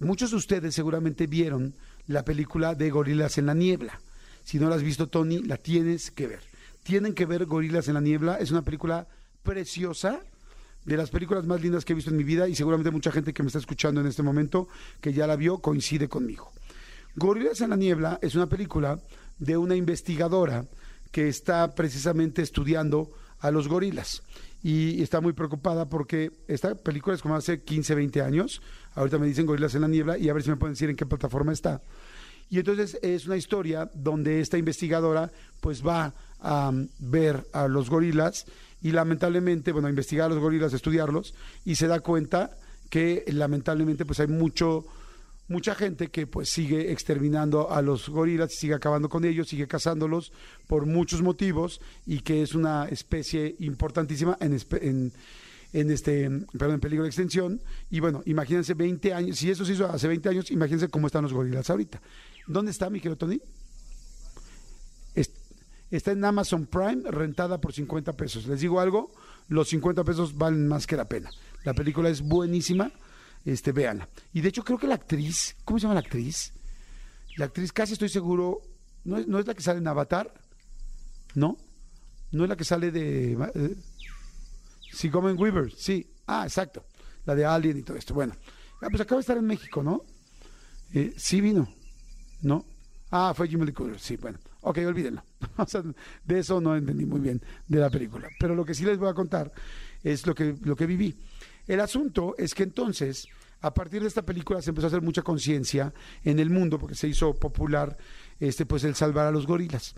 Muchos 0.01 0.33
de 0.33 0.37
ustedes 0.37 0.75
seguramente 0.75 1.27
vieron 1.27 1.73
la 2.09 2.27
película 2.27 2.75
de 2.75 2.91
Gorilas 2.91 3.39
en 3.39 3.47
la 3.47 3.55
Niebla. 3.55 4.01
Si 4.45 4.59
no 4.59 4.69
la 4.69 4.75
has 4.75 4.83
visto, 4.83 5.09
Tony, 5.09 5.39
la 5.39 5.57
tienes 5.57 6.11
que 6.11 6.27
ver. 6.27 6.41
Tienen 6.83 7.15
que 7.15 7.25
ver 7.25 7.47
Gorilas 7.47 7.89
en 7.89 7.95
la 7.95 8.03
Niebla. 8.03 8.37
Es 8.37 8.51
una 8.51 8.63
película 8.63 9.07
preciosa 9.43 10.21
de 10.85 10.97
las 10.97 11.11
películas 11.11 11.47
más 11.47 11.63
lindas 11.63 11.85
que 11.85 11.93
he 11.93 11.97
visto 11.97 12.11
en 12.11 12.17
mi 12.17 12.25
vida 12.25 12.49
y 12.49 12.55
seguramente 12.55 12.91
mucha 12.91 13.13
gente 13.13 13.33
que 13.33 13.43
me 13.43 13.49
está 13.49 13.59
escuchando 13.59 14.01
en 14.01 14.07
este 14.07 14.23
momento 14.23 14.69
que 15.01 15.13
ya 15.13 15.27
la 15.27 15.37
vio 15.37 15.59
coincide 15.59 16.09
conmigo. 16.09 16.53
Gorilas 17.15 17.61
en 17.61 17.71
la 17.71 17.77
Niebla 17.77 18.19
es 18.23 18.35
una 18.35 18.49
película 18.49 18.99
de 19.39 19.57
una 19.57 19.77
investigadora 19.77 20.65
que 21.11 21.29
está 21.29 21.75
precisamente 21.75 22.43
estudiando 22.43 23.11
a 23.41 23.51
los 23.51 23.69
gorilas 23.69 24.23
y 24.63 25.03
está 25.03 25.21
muy 25.21 25.33
preocupada 25.33 25.89
porque 25.89 26.31
esta 26.47 26.75
película 26.75 27.15
es 27.15 27.23
como 27.23 27.35
hace 27.35 27.63
15, 27.63 27.95
20 27.97 28.23
años. 28.23 28.63
Ahorita 28.95 29.19
me 29.19 29.27
dicen 29.27 29.45
Gorilas 29.45 29.75
en 29.75 29.83
la 29.83 29.89
Niebla 29.89 30.17
y 30.17 30.29
a 30.29 30.33
ver 30.33 30.43
si 30.43 30.51
me 30.51 30.57
pueden 30.57 30.75
decir 30.75 30.89
en 30.89 30.97
qué 30.97 31.05
plataforma 31.05 31.53
está. 31.53 31.83
Y 32.49 32.59
entonces 32.59 32.99
es 33.03 33.27
una 33.27 33.37
historia 33.37 33.91
donde 33.95 34.41
esta 34.41 34.59
investigadora 34.59 35.33
pues 35.61 35.85
va 35.85 36.15
a 36.41 36.71
ver 36.99 37.47
a 37.53 37.67
los 37.67 37.91
gorilas 37.91 38.47
y 38.83 38.93
lamentablemente, 38.93 39.73
bueno, 39.73 39.89
investigar 39.89 40.31
los 40.31 40.39
gorilas, 40.39 40.73
estudiarlos 40.73 41.35
y 41.65 41.77
se 41.77 41.87
da 41.87 42.01
cuenta 42.01 42.57
que 42.91 43.25
lamentablemente 43.29 44.05
pues 44.05 44.21
hay 44.21 44.27
mucho 44.27 44.85
mucha 45.49 45.75
gente 45.75 46.09
que 46.09 46.27
pues 46.27 46.49
sigue 46.49 46.93
exterminando 46.93 47.71
a 47.71 47.83
los 47.83 48.09
gorilas, 48.09 48.55
sigue 48.55 48.75
acabando 48.75 49.09
con 49.09 49.25
ellos, 49.25 49.49
sigue 49.49 49.67
cazándolos 49.67 50.33
por 50.67 50.87
muchos 50.87 51.23
motivos 51.23 51.81
y 52.07 52.21
que 52.21 52.43
es 52.43 52.55
una 52.55 52.87
especie 52.89 53.57
importantísima 53.59 54.37
en, 54.41 54.59
en, 54.81 55.13
en 55.73 55.91
este, 55.91 56.31
perdón, 56.59 56.75
en 56.75 56.81
peligro 56.81 57.05
de 57.05 57.11
extinción. 57.11 57.61
Y 57.91 58.01
bueno, 58.01 58.23
imagínense 58.25 58.75
20 58.75 59.13
años, 59.13 59.39
si 59.39 59.51
eso 59.51 59.65
se 59.65 59.75
hizo 59.75 59.87
hace 59.87 60.09
20 60.09 60.29
años, 60.29 60.51
imagínense 60.51 60.89
cómo 60.89 61.07
están 61.07 61.23
los 61.23 61.33
gorilas 61.33 61.69
ahorita. 61.69 62.01
¿Dónde 62.47 62.71
está 62.71 62.89
mi 62.89 62.99
querido 62.99 63.17
Tony? 63.17 63.41
Está 65.93 66.13
en 66.13 66.25
Amazon 66.25 66.65
Prime, 66.65 67.03
rentada 67.11 67.61
por 67.61 67.75
50 67.75 68.15
pesos. 68.15 68.47
Les 68.47 68.61
digo 68.61 68.81
algo, 68.81 69.13
los 69.49 69.69
50 69.69 70.03
pesos 70.05 70.39
valen 70.39 70.67
más 70.67 70.87
que 70.87 70.97
la 70.97 71.05
pena. 71.05 71.31
La 71.65 71.75
película 71.75 72.09
es 72.09 72.23
buenísima, 72.23 72.91
este, 73.45 73.73
véanla. 73.73 74.09
Y 74.33 74.41
de 74.41 74.49
hecho 74.49 74.65
creo 74.65 74.79
que 74.79 74.87
la 74.87 74.95
actriz, 74.95 75.55
¿cómo 75.67 75.79
se 75.79 75.83
llama 75.83 75.93
la 75.93 76.01
actriz? 76.01 76.55
La 77.37 77.45
actriz 77.45 77.73
casi 77.73 77.93
estoy 77.93 78.09
seguro, 78.09 78.63
¿no 79.05 79.19
es, 79.19 79.29
no 79.29 79.39
es 79.39 79.47
la 79.47 79.53
que 79.53 79.63
sale 79.63 79.81
en 79.81 79.87
Avatar? 79.87 80.33
¿No? 81.35 81.59
¿No 82.31 82.45
es 82.45 82.49
la 82.49 82.57
que 82.57 82.65
sale 82.65 82.91
de... 82.91 83.33
Eh, 83.55 83.77
Sigourney 84.95 85.35
Weaver, 85.35 85.71
sí. 85.77 86.11
Ah, 86.27 86.45
exacto. 86.45 86.87
La 87.27 87.35
de 87.35 87.45
Alien 87.45 87.77
y 87.77 87.83
todo 87.83 87.99
esto. 87.99 88.15
Bueno, 88.15 88.35
ah, 88.81 88.87
pues 88.89 89.03
acaba 89.03 89.19
de 89.19 89.23
estar 89.23 89.37
en 89.37 89.45
México, 89.45 89.83
¿no? 89.83 90.05
Eh, 90.95 91.13
sí 91.19 91.43
vino, 91.43 91.69
¿no? 92.41 92.65
Ah, 93.11 93.35
fue 93.37 93.47
Jimmy 93.47 93.67
Lee 93.67 93.73
Cooper, 93.73 94.01
sí, 94.01 94.17
bueno. 94.17 94.39
Ok, 94.63 94.79
olvídenlo. 94.87 95.25
de 96.25 96.39
eso 96.39 96.61
no 96.61 96.77
entendí 96.77 97.05
muy 97.05 97.21
bien 97.21 97.43
de 97.67 97.81
la 97.81 97.91
película. 97.91 98.29
Pero 98.39 98.55
lo 98.55 98.65
que 98.65 98.75
sí 98.75 98.85
les 98.85 98.97
voy 98.97 99.09
a 99.09 99.15
contar 99.15 99.53
es 100.03 100.27
lo 100.27 100.35
que, 100.35 100.55
lo 100.63 100.77
que 100.77 100.87
viví. 100.87 101.17
El 101.67 101.81
asunto 101.81 102.35
es 102.39 102.55
que 102.55 102.63
entonces, 102.63 103.27
a 103.61 103.75
partir 103.75 104.03
de 104.03 104.09
esta 104.09 104.23
película 104.23 104.63
se 104.63 104.71
empezó 104.71 104.87
a 104.87 104.89
hacer 104.89 105.03
mucha 105.03 105.23
conciencia 105.23 105.93
en 106.23 106.39
el 106.39 106.51
mundo, 106.51 106.79
porque 106.79 106.95
se 106.95 107.09
hizo 107.09 107.35
popular 107.35 107.97
este, 108.39 108.65
pues 108.65 108.85
el 108.85 108.95
salvar 108.95 109.27
a 109.27 109.33
los 109.33 109.47
gorilas. 109.47 109.95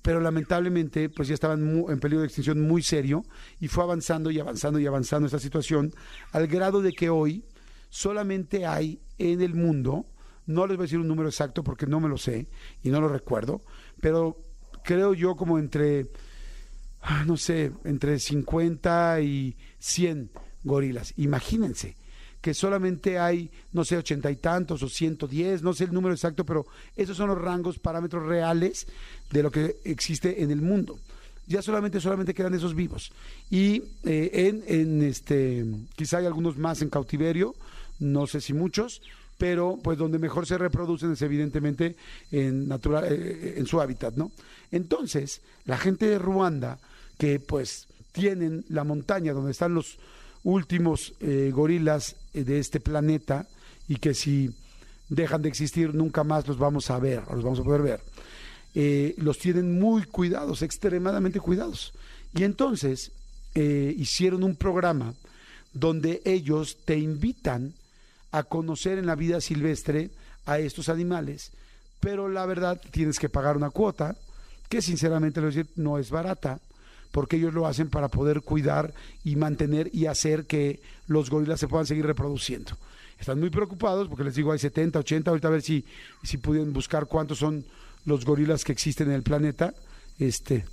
Pero 0.00 0.18
lamentablemente, 0.18 1.10
pues 1.10 1.28
ya 1.28 1.34
estaban 1.34 1.84
en 1.88 2.00
peligro 2.00 2.20
de 2.20 2.26
extinción 2.26 2.58
muy 2.60 2.82
serio 2.82 3.22
y 3.60 3.68
fue 3.68 3.84
avanzando 3.84 4.30
y 4.30 4.40
avanzando 4.40 4.78
y 4.78 4.86
avanzando 4.86 5.26
esta 5.26 5.38
situación 5.38 5.92
al 6.32 6.46
grado 6.46 6.80
de 6.80 6.92
que 6.92 7.10
hoy 7.10 7.44
solamente 7.90 8.64
hay 8.64 8.98
en 9.18 9.42
el 9.42 9.54
mundo 9.54 10.06
no 10.50 10.66
les 10.66 10.76
voy 10.76 10.84
a 10.84 10.86
decir 10.86 10.98
un 10.98 11.08
número 11.08 11.28
exacto 11.28 11.62
porque 11.62 11.86
no 11.86 12.00
me 12.00 12.08
lo 12.08 12.18
sé 12.18 12.48
y 12.82 12.90
no 12.90 13.00
lo 13.00 13.08
recuerdo, 13.08 13.62
pero 14.00 14.36
creo 14.82 15.14
yo 15.14 15.36
como 15.36 15.58
entre, 15.58 16.08
ah, 17.02 17.24
no 17.26 17.36
sé, 17.36 17.72
entre 17.84 18.18
50 18.18 19.20
y 19.20 19.56
100 19.78 20.30
gorilas. 20.64 21.14
Imagínense 21.16 21.96
que 22.40 22.54
solamente 22.54 23.18
hay, 23.18 23.50
no 23.72 23.84
sé, 23.84 23.96
ochenta 23.96 24.30
y 24.30 24.36
tantos 24.36 24.82
o 24.82 24.88
110, 24.88 25.62
no 25.62 25.74
sé 25.74 25.84
el 25.84 25.92
número 25.92 26.14
exacto, 26.14 26.44
pero 26.44 26.66
esos 26.96 27.16
son 27.16 27.28
los 27.28 27.38
rangos, 27.38 27.78
parámetros 27.78 28.26
reales 28.26 28.86
de 29.30 29.42
lo 29.42 29.50
que 29.50 29.76
existe 29.84 30.42
en 30.42 30.50
el 30.50 30.62
mundo. 30.62 30.98
Ya 31.46 31.60
solamente, 31.62 32.00
solamente 32.00 32.32
quedan 32.32 32.54
esos 32.54 32.74
vivos. 32.74 33.12
Y 33.50 33.82
eh, 34.04 34.30
en, 34.32 34.62
en 34.66 35.02
este, 35.02 35.66
quizá 35.96 36.18
hay 36.18 36.26
algunos 36.26 36.56
más 36.56 36.80
en 36.80 36.88
cautiverio, 36.88 37.54
no 37.98 38.26
sé 38.26 38.40
si 38.40 38.54
muchos, 38.54 39.02
pero 39.40 39.78
pues 39.82 39.96
donde 39.96 40.18
mejor 40.18 40.46
se 40.46 40.58
reproducen 40.58 41.12
es 41.12 41.22
evidentemente 41.22 41.96
en, 42.30 42.68
natural, 42.68 43.06
eh, 43.10 43.54
en 43.56 43.66
su 43.66 43.80
hábitat, 43.80 44.14
¿no? 44.14 44.32
Entonces, 44.70 45.40
la 45.64 45.78
gente 45.78 46.06
de 46.06 46.18
Ruanda, 46.18 46.78
que 47.16 47.40
pues 47.40 47.86
tienen 48.12 48.66
la 48.68 48.84
montaña 48.84 49.32
donde 49.32 49.52
están 49.52 49.72
los 49.72 49.96
últimos 50.44 51.14
eh, 51.20 51.50
gorilas 51.54 52.16
eh, 52.34 52.44
de 52.44 52.58
este 52.58 52.80
planeta 52.80 53.48
y 53.88 53.96
que 53.96 54.12
si 54.12 54.50
dejan 55.08 55.40
de 55.40 55.48
existir 55.48 55.94
nunca 55.94 56.22
más 56.22 56.46
los 56.46 56.58
vamos 56.58 56.90
a 56.90 56.98
ver, 56.98 57.22
o 57.28 57.34
los 57.34 57.42
vamos 57.42 57.60
a 57.60 57.64
poder 57.64 57.80
ver, 57.80 59.14
los 59.16 59.38
tienen 59.38 59.80
muy 59.80 60.04
cuidados, 60.04 60.60
extremadamente 60.60 61.40
cuidados. 61.40 61.94
Y 62.34 62.44
entonces 62.44 63.10
hicieron 63.54 64.44
un 64.44 64.54
programa 64.54 65.14
donde 65.72 66.22
ellos 66.24 66.76
te 66.84 66.96
invitan 66.96 67.74
a 68.32 68.42
conocer 68.44 68.98
en 68.98 69.06
la 69.06 69.14
vida 69.14 69.40
silvestre 69.40 70.10
a 70.46 70.58
estos 70.58 70.88
animales, 70.88 71.52
pero 72.00 72.28
la 72.28 72.46
verdad 72.46 72.80
tienes 72.90 73.18
que 73.18 73.28
pagar 73.28 73.56
una 73.56 73.70
cuota 73.70 74.16
que 74.68 74.82
sinceramente 74.82 75.40
no 75.76 75.98
es 75.98 76.10
barata, 76.10 76.60
porque 77.10 77.36
ellos 77.36 77.52
lo 77.52 77.66
hacen 77.66 77.90
para 77.90 78.08
poder 78.08 78.42
cuidar 78.42 78.94
y 79.24 79.36
mantener 79.36 79.90
y 79.92 80.06
hacer 80.06 80.46
que 80.46 80.80
los 81.08 81.28
gorilas 81.28 81.58
se 81.58 81.68
puedan 81.68 81.86
seguir 81.86 82.06
reproduciendo. 82.06 82.76
Están 83.18 83.40
muy 83.40 83.50
preocupados 83.50 84.08
porque 84.08 84.24
les 84.24 84.34
digo 84.34 84.52
hay 84.52 84.58
70, 84.58 84.98
80, 85.00 85.30
ahorita 85.30 85.48
a 85.48 85.50
ver 85.50 85.62
si, 85.62 85.84
si 86.22 86.38
pudieran 86.38 86.72
buscar 86.72 87.06
cuántos 87.06 87.38
son 87.38 87.64
los 88.04 88.24
gorilas 88.24 88.64
que 88.64 88.72
existen 88.72 89.08
en 89.08 89.14
el 89.14 89.22
planeta. 89.22 89.74
Este, 90.18 90.64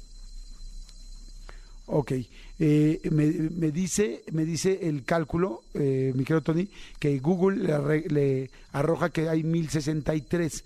Ok, 1.89 2.12
eh, 2.60 3.00
me, 3.12 3.72
dice, 3.72 4.24
me 4.34 4.44
dice 4.44 4.79
el 4.89 5.06
cálculo, 5.06 5.63
eh, 5.74 6.12
mi 6.15 6.25
querido 6.25 6.41
Tony, 6.41 6.67
que 7.00 7.17
Google 7.20 7.63
le, 8.10 8.50
arroja 8.74 9.10
que 9.10 9.29
hay 9.29 9.44
1063. 9.44 10.65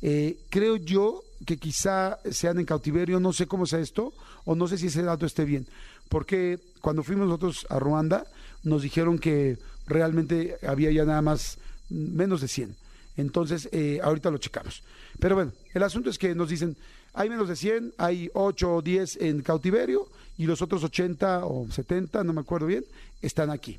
Eh, 0.00 0.38
creo 0.48 0.76
yo 0.76 1.22
que 1.44 1.58
quizá 1.58 2.18
sean 2.30 2.58
en 2.58 2.64
cautiverio, 2.64 3.20
no 3.20 3.34
sé 3.34 3.46
cómo 3.46 3.66
sea 3.66 3.80
esto, 3.80 4.14
o 4.46 4.54
no 4.54 4.66
sé 4.66 4.78
si 4.78 4.86
ese 4.86 5.02
dato 5.02 5.26
esté 5.26 5.44
bien, 5.44 5.66
porque 6.08 6.58
cuando 6.80 7.02
fuimos 7.02 7.26
nosotros 7.26 7.66
a 7.68 7.78
Ruanda 7.78 8.24
nos 8.62 8.80
dijeron 8.80 9.18
que 9.18 9.58
realmente 9.86 10.56
había 10.66 10.90
ya 10.90 11.04
nada 11.04 11.20
más 11.20 11.58
menos 11.90 12.40
de 12.40 12.48
100. 12.48 12.76
Entonces, 13.18 13.68
eh, 13.72 14.00
ahorita 14.02 14.30
lo 14.30 14.38
checamos. 14.38 14.82
Pero 15.20 15.34
bueno, 15.34 15.52
el 15.74 15.82
asunto 15.82 16.08
es 16.08 16.18
que 16.18 16.34
nos 16.34 16.48
dicen, 16.48 16.76
hay 17.14 17.28
menos 17.28 17.48
de 17.48 17.56
100, 17.56 17.94
hay 17.98 18.30
8 18.34 18.74
o 18.74 18.82
10 18.82 19.16
en 19.20 19.42
cautiverio 19.42 20.08
y 20.38 20.46
los 20.46 20.62
otros 20.62 20.82
80 20.84 21.44
o 21.44 21.70
70, 21.70 22.24
no 22.24 22.32
me 22.32 22.40
acuerdo 22.40 22.66
bien, 22.66 22.84
están 23.20 23.50
aquí. 23.50 23.78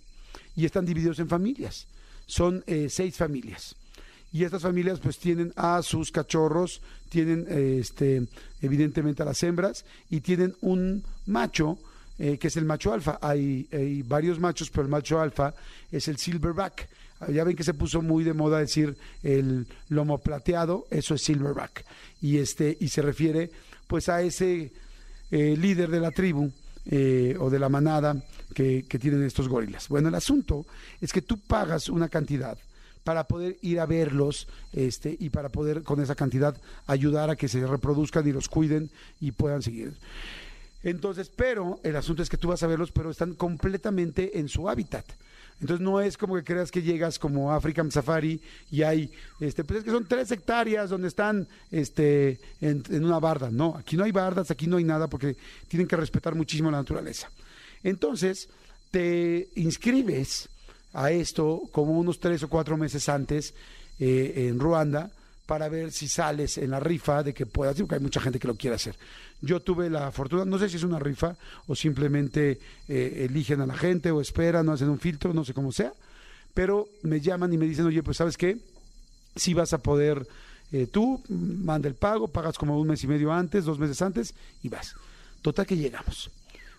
Y 0.55 0.65
están 0.65 0.85
divididos 0.85 1.19
en 1.19 1.27
familias. 1.27 1.87
Son 2.27 2.63
eh, 2.67 2.87
seis 2.89 3.17
familias. 3.17 3.75
Y 4.31 4.43
estas 4.43 4.61
familias 4.61 4.99
pues 4.99 5.19
tienen 5.19 5.53
a 5.55 5.81
sus 5.83 6.11
cachorros, 6.11 6.81
tienen 7.09 7.45
eh, 7.49 7.77
este, 7.79 8.27
evidentemente 8.61 9.21
a 9.21 9.25
las 9.25 9.41
hembras 9.43 9.85
y 10.09 10.21
tienen 10.21 10.55
un 10.61 11.03
macho 11.25 11.77
eh, 12.19 12.37
que 12.37 12.47
es 12.47 12.57
el 12.57 12.65
macho 12.65 12.93
alfa. 12.93 13.19
Hay, 13.21 13.67
hay, 13.71 14.01
varios 14.03 14.39
machos, 14.39 14.69
pero 14.69 14.83
el 14.83 14.89
macho 14.89 15.19
alfa 15.19 15.53
es 15.91 16.07
el 16.07 16.17
silverback. 16.17 16.87
Ya 17.30 17.44
ven 17.44 17.56
que 17.56 17.63
se 17.63 17.74
puso 17.74 18.01
muy 18.01 18.24
de 18.24 18.34
moda 18.34 18.60
decir 18.60 18.96
el 19.22 19.68
lomo 19.89 20.20
plateado, 20.20 20.86
eso 20.89 21.15
es 21.15 21.24
silverback. 21.24 21.86
Y, 22.22 22.38
este, 22.38 22.77
y 22.80 22.89
se 22.89 23.01
refiere 23.01 23.51
pues 23.88 24.10
a 24.10 24.22
ese 24.22 24.72
eh, 25.32 25.58
líder 25.58 25.89
de 25.89 26.00
la 26.00 26.12
tribu 26.12 26.51
eh, 26.86 27.36
o 27.39 27.50
de 27.50 27.60
la 27.60 27.70
manada 27.70 28.15
que, 28.53 28.86
que 28.88 29.00
tienen 29.00 29.24
estos 29.24 29.48
gorilas. 29.48 29.88
Bueno, 29.89 30.10
el 30.10 30.15
asunto 30.15 30.65
es 31.01 31.12
que 31.12 31.22
tú 31.22 31.39
pagas 31.39 31.89
una 31.89 32.10
cantidad 32.10 32.58
para 33.03 33.25
poder 33.25 33.58
ir 33.62 33.80
a 33.80 33.86
verlos 33.86 34.48
este, 34.72 35.15
y 35.20 35.30
para 35.30 35.50
poder 35.50 35.84
con 35.84 36.01
esa 36.01 36.15
cantidad 36.15 36.56
ayudar 36.88 37.30
a 37.30 37.36
que 37.36 37.48
se 37.48 37.65
reproduzcan 37.65 38.27
y 38.27 38.32
los 38.32 38.48
cuiden 38.48 38.89
y 39.20 39.32
puedan 39.32 39.62
seguir. 39.62 39.94
Entonces, 40.84 41.30
pero 41.34 41.80
el 41.84 41.96
asunto 41.96 42.24
es 42.24 42.30
que 42.30 42.38
tú 42.38 42.50
vas 42.50 42.63
a 42.63 42.68
verlos, 42.68 42.92
pero 42.92 43.12
están 43.12 43.36
completamente 43.36 44.39
en 44.39 44.50
su 44.50 44.70
hábitat. 44.70 45.06
Entonces 45.62 45.83
no 45.83 46.01
es 46.01 46.17
como 46.17 46.36
que 46.36 46.43
creas 46.43 46.72
que 46.72 46.81
llegas 46.81 47.17
como 47.17 47.51
African 47.51 47.91
Safari 47.91 48.41
y 48.72 48.83
hay, 48.83 49.12
este, 49.39 49.63
pues 49.63 49.79
es 49.79 49.86
que 49.86 49.91
son 49.91 50.05
tres 50.05 50.31
hectáreas 50.31 50.89
donde 50.89 51.07
están 51.07 51.48
este, 51.72 52.39
en, 52.60 52.83
una 53.03 53.19
barda. 53.19 53.50
No, 53.50 53.75
aquí 53.77 53.95
no 53.95 54.03
hay 54.03 54.12
bardas, 54.12 54.51
aquí 54.51 54.67
no 54.67 54.77
hay 54.77 54.83
nada 54.83 55.07
porque 55.07 55.38
tienen 55.67 55.88
que 55.88 55.95
respetar 55.95 56.36
muchísimo 56.36 56.69
la 56.69 56.77
naturaleza. 56.77 57.29
Entonces, 57.83 58.50
te 58.91 59.50
inscribes 59.55 60.50
a 60.93 61.12
esto 61.12 61.63
como 61.72 61.98
unos 61.98 62.19
tres 62.19 62.43
o 62.43 62.50
cuatro 62.50 62.77
meses 62.77 63.07
antes 63.10 63.53
eh, 64.00 64.48
en 64.50 64.60
Ruanda 64.60 65.12
para 65.53 65.69
ver 65.69 65.91
si 65.91 66.07
sales 66.07 66.57
en 66.57 66.72
la 66.72 66.79
rifa 66.79 67.22
de 67.22 67.31
que 67.31 67.45
puedas, 67.45 67.77
porque 67.77 67.93
hay 67.93 68.01
mucha 68.01 68.19
gente 68.19 68.39
que 68.39 68.48
lo 68.48 68.55
quiere 68.55 68.75
hacer. 68.75 68.95
Yo 69.39 69.60
tuve 69.60 69.88
la 69.88 70.12
fortuna, 70.12 70.45
no 70.45 70.57
sé 70.57 70.67
si 70.67 70.77
es 70.77 70.83
una 70.83 70.98
rifa 70.98 71.36
o 71.67 71.75
simplemente 71.75 72.60
eh, 72.88 73.27
eligen 73.29 73.62
a 73.62 73.67
la 73.67 73.77
gente 73.77 74.10
o 74.10 74.19
esperan 74.19 74.67
o 74.67 74.72
hacen 74.72 74.89
un 74.89 74.98
filtro, 74.98 75.31
no 75.31 75.45
sé 75.45 75.53
cómo 75.53 75.72
sea, 75.72 75.93
pero 76.55 76.89
me 77.03 77.22
llaman 77.22 77.53
y 77.53 77.60
me 77.60 77.67
dicen, 77.67 77.86
oye, 77.86 78.01
pues 78.01 78.17
sabes 78.17 78.36
qué, 78.36 78.57
si 79.36 79.53
vas 79.53 79.74
a 79.74 79.77
poder, 79.77 80.27
eh, 80.72 80.88
tú 80.88 81.22
manda 81.29 81.88
el 81.88 81.93
pago, 81.93 82.29
pagas 82.29 82.57
como 82.57 82.79
un 82.79 82.88
mes 82.88 83.03
y 83.03 83.07
medio 83.07 83.31
antes, 83.31 83.63
dos 83.63 83.77
meses 83.77 84.01
antes 84.01 84.33
y 84.63 84.69
vas. 84.69 84.95
Total 85.43 85.67
que 85.67 85.77
llegamos. 85.77 86.31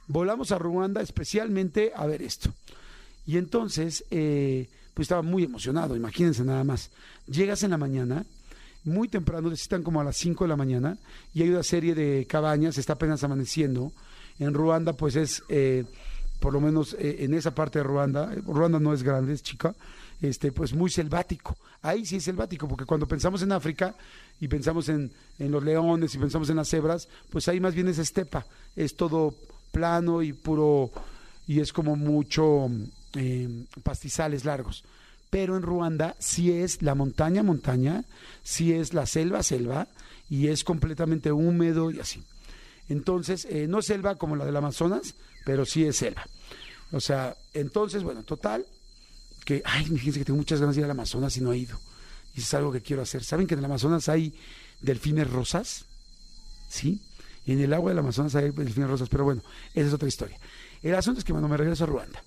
Volamos 0.08 0.50
a 0.50 0.58
Ruanda 0.58 1.00
especialmente 1.00 1.92
a 1.94 2.06
ver 2.06 2.22
esto. 2.22 2.52
Y 3.24 3.38
entonces, 3.38 4.04
eh, 4.10 4.68
pues 4.94 5.04
estaba 5.04 5.22
muy 5.22 5.44
emocionado, 5.44 5.94
imagínense 5.94 6.42
nada 6.42 6.64
más. 6.64 6.90
Llegas 7.28 7.62
en 7.62 7.70
la 7.70 7.78
mañana 7.78 8.26
muy 8.84 9.08
temprano, 9.08 9.50
necesitan 9.50 9.82
como 9.82 10.00
a 10.00 10.04
las 10.04 10.16
5 10.16 10.44
de 10.44 10.48
la 10.48 10.56
mañana, 10.56 10.96
y 11.32 11.42
hay 11.42 11.50
una 11.50 11.62
serie 11.62 11.94
de 11.94 12.26
cabañas, 12.26 12.78
está 12.78 12.94
apenas 12.94 13.24
amaneciendo. 13.24 13.92
En 14.38 14.52
Ruanda, 14.52 14.92
pues 14.92 15.16
es, 15.16 15.42
eh, 15.48 15.84
por 16.40 16.52
lo 16.52 16.60
menos 16.60 16.94
eh, 16.98 17.16
en 17.20 17.34
esa 17.34 17.54
parte 17.54 17.78
de 17.78 17.84
Ruanda, 17.84 18.34
Ruanda 18.46 18.78
no 18.78 18.92
es 18.92 19.02
grande, 19.02 19.32
es 19.32 19.42
chica, 19.42 19.74
este, 20.20 20.52
pues 20.52 20.74
muy 20.74 20.90
selvático. 20.90 21.56
Ahí 21.82 22.04
sí 22.04 22.16
es 22.16 22.24
selvático, 22.24 22.68
porque 22.68 22.84
cuando 22.84 23.06
pensamos 23.06 23.42
en 23.42 23.52
África 23.52 23.94
y 24.40 24.48
pensamos 24.48 24.88
en, 24.88 25.10
en 25.38 25.50
los 25.50 25.62
leones 25.62 26.14
y 26.14 26.18
pensamos 26.18 26.50
en 26.50 26.56
las 26.56 26.68
cebras, 26.68 27.08
pues 27.30 27.48
ahí 27.48 27.60
más 27.60 27.74
bien 27.74 27.88
es 27.88 27.98
estepa, 27.98 28.44
es 28.76 28.96
todo 28.96 29.34
plano 29.72 30.22
y 30.22 30.32
puro, 30.32 30.90
y 31.46 31.60
es 31.60 31.72
como 31.72 31.96
mucho 31.96 32.68
eh, 33.14 33.64
pastizales 33.82 34.44
largos 34.44 34.84
pero 35.34 35.56
en 35.56 35.62
Ruanda 35.62 36.14
sí 36.20 36.52
es 36.52 36.80
la 36.80 36.94
montaña, 36.94 37.42
montaña, 37.42 38.04
sí 38.44 38.72
es 38.72 38.94
la 38.94 39.04
selva, 39.04 39.42
selva, 39.42 39.88
y 40.30 40.46
es 40.46 40.62
completamente 40.62 41.32
húmedo 41.32 41.90
y 41.90 41.98
así. 41.98 42.22
Entonces, 42.88 43.44
eh, 43.50 43.66
no 43.66 43.80
es 43.80 43.86
selva 43.86 44.14
como 44.14 44.36
la 44.36 44.44
del 44.44 44.56
Amazonas, 44.56 45.16
pero 45.44 45.66
sí 45.66 45.84
es 45.84 45.96
selva. 45.96 46.24
O 46.92 47.00
sea, 47.00 47.36
entonces, 47.52 48.04
bueno, 48.04 48.22
total, 48.22 48.64
que, 49.44 49.60
ay, 49.64 49.86
fíjense 49.86 50.20
que 50.20 50.24
tengo 50.24 50.36
muchas 50.36 50.60
ganas 50.60 50.76
de 50.76 50.82
ir 50.82 50.84
al 50.84 50.92
Amazonas 50.92 51.36
y 51.36 51.40
no 51.40 51.52
he 51.52 51.58
ido. 51.58 51.80
Y 52.36 52.40
es 52.40 52.54
algo 52.54 52.70
que 52.70 52.80
quiero 52.80 53.02
hacer. 53.02 53.24
¿Saben 53.24 53.48
que 53.48 53.54
en 53.54 53.58
el 53.58 53.64
Amazonas 53.64 54.08
hay 54.08 54.38
delfines 54.82 55.28
rosas? 55.28 55.86
¿Sí? 56.68 57.02
Y 57.44 57.54
en 57.54 57.60
el 57.60 57.72
agua 57.72 57.90
del 57.90 57.98
Amazonas 57.98 58.36
hay 58.36 58.52
delfines 58.52 58.88
rosas, 58.88 59.08
pero 59.08 59.24
bueno, 59.24 59.42
esa 59.74 59.88
es 59.88 59.92
otra 59.92 60.06
historia. 60.06 60.38
El 60.80 60.94
asunto 60.94 61.18
es 61.18 61.24
que 61.24 61.32
cuando 61.32 61.48
me 61.48 61.56
regreso 61.56 61.82
a 61.82 61.86
Ruanda, 61.88 62.22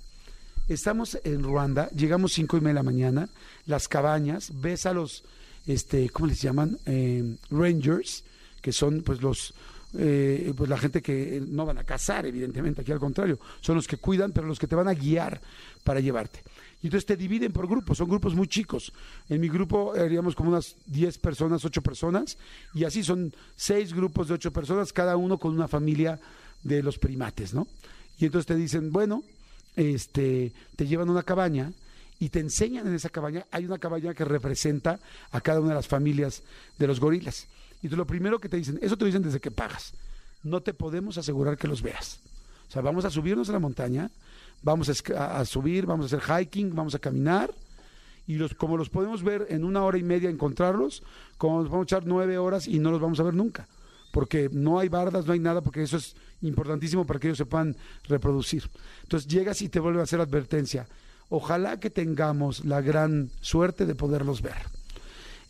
Estamos 0.67 1.17
en 1.23 1.43
Ruanda, 1.43 1.89
llegamos 1.91 2.33
cinco 2.33 2.57
y 2.57 2.59
media 2.59 2.73
de 2.73 2.79
la 2.79 2.83
mañana, 2.83 3.29
las 3.67 3.87
cabañas, 3.87 4.51
ves 4.53 4.85
a 4.85 4.91
los, 4.91 5.23
este, 5.65 6.09
¿cómo 6.09 6.27
les 6.27 6.41
llaman? 6.41 6.77
Eh, 6.85 7.37
rangers, 7.49 8.25
que 8.61 8.73
son 8.73 9.01
pues 9.01 9.21
los, 9.21 9.53
eh, 9.97 10.51
pues 10.57 10.69
la 10.69 10.77
gente 10.77 11.01
que 11.01 11.41
no 11.47 11.65
van 11.65 11.77
a 11.77 11.85
cazar, 11.85 12.25
evidentemente, 12.25 12.81
aquí 12.81 12.91
al 12.91 12.99
contrario, 12.99 13.39
son 13.61 13.77
los 13.77 13.87
que 13.87 13.95
cuidan, 13.95 14.33
pero 14.33 14.45
los 14.45 14.59
que 14.59 14.67
te 14.67 14.75
van 14.75 14.89
a 14.89 14.93
guiar 14.93 15.39
para 15.85 16.01
llevarte. 16.01 16.43
Y 16.83 16.87
entonces 16.87 17.05
te 17.05 17.15
dividen 17.15 17.53
por 17.53 17.65
grupos, 17.65 17.97
son 17.97 18.09
grupos 18.09 18.35
muy 18.35 18.49
chicos. 18.49 18.91
En 19.29 19.39
mi 19.39 19.47
grupo 19.47 19.93
haríamos 19.93 20.35
como 20.35 20.49
unas 20.49 20.75
10 20.87 21.17
personas, 21.19 21.63
8 21.63 21.81
personas, 21.81 22.37
y 22.73 22.83
así 22.83 23.05
son 23.05 23.33
seis 23.55 23.93
grupos 23.93 24.27
de 24.27 24.33
8 24.33 24.51
personas, 24.51 24.91
cada 24.91 25.15
uno 25.15 25.37
con 25.37 25.53
una 25.53 25.69
familia 25.69 26.19
de 26.61 26.83
los 26.83 26.99
primates, 26.99 27.53
¿no? 27.53 27.67
Y 28.19 28.25
entonces 28.25 28.47
te 28.47 28.55
dicen, 28.55 28.91
bueno, 28.91 29.23
este, 29.77 30.51
te 30.75 30.87
llevan 30.87 31.07
a 31.07 31.11
una 31.13 31.23
cabaña 31.23 31.71
y 32.19 32.29
te 32.29 32.39
enseñan 32.39 32.87
en 32.87 32.95
esa 32.95 33.09
cabaña, 33.09 33.45
hay 33.51 33.65
una 33.65 33.77
cabaña 33.77 34.13
que 34.13 34.25
representa 34.25 34.99
a 35.31 35.39
cada 35.39 35.61
una 35.61 35.69
de 35.69 35.75
las 35.75 35.87
familias 35.87 36.41
de 36.77 36.87
los 36.87 36.99
gorilas. 36.99 37.47
Y 37.81 37.87
tú 37.87 37.95
lo 37.95 38.05
primero 38.05 38.39
que 38.39 38.49
te 38.49 38.57
dicen, 38.57 38.79
eso 38.81 38.97
te 38.97 39.05
dicen 39.05 39.21
desde 39.21 39.39
que 39.39 39.51
pagas, 39.51 39.93
no 40.43 40.61
te 40.61 40.73
podemos 40.73 41.17
asegurar 41.17 41.57
que 41.57 41.67
los 41.67 41.83
veas. 41.83 42.19
O 42.67 42.71
sea, 42.71 42.81
vamos 42.81 43.05
a 43.05 43.11
subirnos 43.11 43.49
a 43.49 43.53
la 43.53 43.59
montaña, 43.59 44.09
vamos 44.63 44.89
a, 44.89 45.39
a 45.39 45.45
subir, 45.45 45.85
vamos 45.85 46.11
a 46.11 46.17
hacer 46.17 46.41
hiking, 46.41 46.75
vamos 46.75 46.95
a 46.95 46.99
caminar, 46.99 47.53
y 48.25 48.35
los, 48.35 48.55
como 48.55 48.75
los 48.75 48.89
podemos 48.89 49.23
ver 49.23 49.45
en 49.49 49.63
una 49.63 49.83
hora 49.83 49.99
y 49.99 50.03
media 50.03 50.29
encontrarlos, 50.29 51.03
como 51.37 51.61
nos 51.61 51.69
vamos 51.69 51.83
a 51.83 51.87
echar 51.87 52.05
nueve 52.05 52.37
horas 52.39 52.67
y 52.67 52.79
no 52.79 52.91
los 52.91 52.99
vamos 52.99 53.19
a 53.19 53.23
ver 53.23 53.35
nunca 53.35 53.67
porque 54.17 54.49
no 54.51 54.79
hay 54.79 54.89
bardas, 54.89 55.27
no 55.27 55.33
hay 55.33 55.39
nada, 55.39 55.61
porque 55.61 55.83
eso 55.83 55.97
es 55.97 56.15
importantísimo 56.41 57.05
para 57.05 57.19
que 57.19 57.27
ellos 57.27 57.37
se 57.37 57.45
puedan 57.45 57.75
reproducir. 58.05 58.63
Entonces 59.03 59.29
llegas 59.29 59.61
y 59.61 59.69
te 59.69 59.79
vuelve 59.79 59.99
a 59.99 60.05
hacer 60.05 60.19
advertencia. 60.19 60.87
Ojalá 61.29 61.79
que 61.79 61.91
tengamos 61.91 62.65
la 62.65 62.81
gran 62.81 63.29
suerte 63.41 63.85
de 63.85 63.93
poderlos 63.93 64.41
ver. 64.41 64.55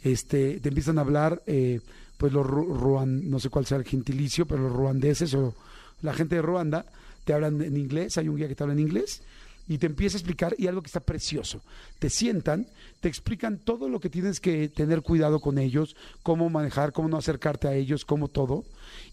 Este, 0.03 0.59
te 0.59 0.67
empiezan 0.67 0.97
a 0.97 1.01
hablar, 1.03 1.41
eh, 1.45 1.79
pues 2.17 2.33
los 2.33 2.45
ruan, 2.45 3.29
no 3.29 3.39
sé 3.39 3.47
cuál 3.47 3.65
sea 3.65 3.77
el 3.77 3.85
gentilicio, 3.85 4.45
pero 4.45 4.63
los 4.63 4.73
ruandeses 4.73 5.33
o 5.33 5.55
la 6.01 6.13
gente 6.13 6.35
de 6.35 6.41
Ruanda 6.41 6.85
te 7.23 7.31
hablan 7.31 7.61
en 7.61 7.77
inglés, 7.77 8.17
hay 8.17 8.27
un 8.27 8.35
guía 8.35 8.49
que 8.49 8.55
te 8.55 8.63
habla 8.63 8.73
en 8.73 8.81
inglés, 8.81 9.21
y 9.67 9.77
te 9.77 9.85
empieza 9.85 10.17
a 10.17 10.19
explicar 10.19 10.55
y 10.57 10.67
algo 10.67 10.81
que 10.81 10.87
está 10.87 10.99
precioso. 10.99 11.61
Te 11.99 12.09
sientan, 12.09 12.67
te 13.01 13.09
explican 13.09 13.57
todo 13.57 13.89
lo 13.89 13.99
que 13.99 14.09
tienes 14.09 14.39
que 14.39 14.69
tener 14.69 15.01
cuidado 15.01 15.39
con 15.39 15.57
ellos, 15.57 15.95
cómo 16.23 16.49
manejar, 16.49 16.93
cómo 16.93 17.09
no 17.09 17.17
acercarte 17.17 17.67
a 17.67 17.75
ellos, 17.75 18.05
cómo 18.05 18.27
todo. 18.27 18.63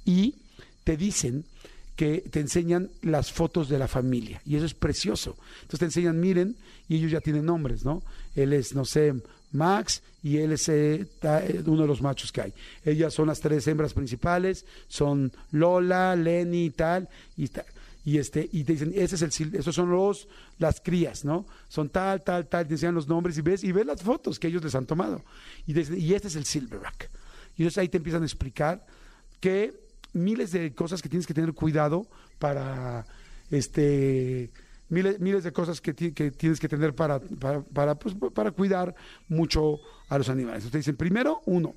Y 0.05 0.37
te 0.85 0.97
dicen 0.97 1.45
que 1.97 2.25
te 2.31 2.41
enseñan 2.41 2.91
las 3.03 3.33
fotos 3.33 3.69
de 3.69 3.79
la 3.79 3.89
familia 3.89 4.43
y 4.45 4.57
eso 4.57 4.67
es 4.67 4.75
precioso. 4.75 5.37
Entonces 5.63 5.79
te 5.79 5.85
enseñan, 5.87 6.21
miren, 6.21 6.57
y 6.89 6.97
ellos 6.97 7.13
ya 7.13 7.21
tienen 7.21 7.47
nombres, 7.47 7.85
¿no? 7.85 8.03
Él 8.35 8.53
es, 8.53 8.75
no 8.75 8.85
sé, 8.85 9.15
Max 9.53 10.03
y 10.23 10.39
él 10.39 10.53
es 10.53 10.69
eh, 10.69 11.07
eh, 11.23 11.63
uno 11.67 11.83
de 11.83 11.89
los 11.89 12.03
machos 12.03 12.33
que 12.33 12.41
hay. 12.41 12.55
Ellas 12.85 13.15
son 13.15 13.29
las 13.29 13.41
tres 13.41 13.67
hembras 13.69 13.95
principales, 13.95 14.65
son 14.89 15.33
Lola, 15.53 16.17
Lenny 16.17 16.67
y 16.67 16.71
tal, 16.71 17.09
y 17.37 17.49
tal 17.49 17.67
y 18.05 18.19
este 18.19 18.49
y 18.53 18.65
te 18.65 18.75
dicen 18.75 18.93
ese 18.95 19.17
es 19.17 19.41
el 19.41 19.55
esos 19.55 19.75
son 19.75 19.91
los 19.91 20.29
las 20.59 20.81
crías 20.81 21.25
no 21.25 21.47
son 21.69 21.89
tal 21.89 22.23
tal 22.23 22.47
tal 22.47 22.67
te 22.67 22.75
enseñan 22.75 22.95
los 22.95 23.09
nombres 23.09 23.39
y 23.39 23.41
ves 23.41 23.65
y 23.65 23.73
ves 23.73 23.87
las 23.87 24.03
fotos 24.03 24.39
que 24.39 24.49
ellos 24.49 24.63
les 24.63 24.75
han 24.75 24.87
tomado. 24.87 25.25
Y, 25.67 25.73
y 25.73 26.15
este 26.15 26.29
es 26.29 26.37
el 26.37 26.45
silverback 26.45 27.11
y 27.57 27.63
entonces 27.63 27.79
ahí 27.79 27.89
te 27.89 27.97
empiezan 27.97 28.23
a 28.23 28.27
explicar 28.27 28.85
que 29.41 29.75
miles 30.13 30.53
de 30.53 30.75
cosas 30.75 31.01
que 31.01 31.09
tienes 31.09 31.27
que 31.27 31.35
tener 31.35 31.55
cuidado 31.55 32.07
para 32.39 33.07
este 33.51 34.51
miles, 34.91 35.19
miles 35.21 35.43
de 35.43 35.53
cosas 35.53 35.81
que, 35.81 35.95
que 35.95 36.31
tienes 36.31 36.61
que 36.61 36.69
tener 36.69 36.95
para 36.95 37.21
para 37.21 37.95
pues, 37.95 38.15
para 38.35 38.51
cuidar 38.51 38.95
mucho 39.29 39.81
a 40.09 40.19
los 40.19 40.29
animales. 40.29 40.65
Entonces 40.65 40.81
dicen 40.81 40.97
primero 40.97 41.41
uno 41.47 41.75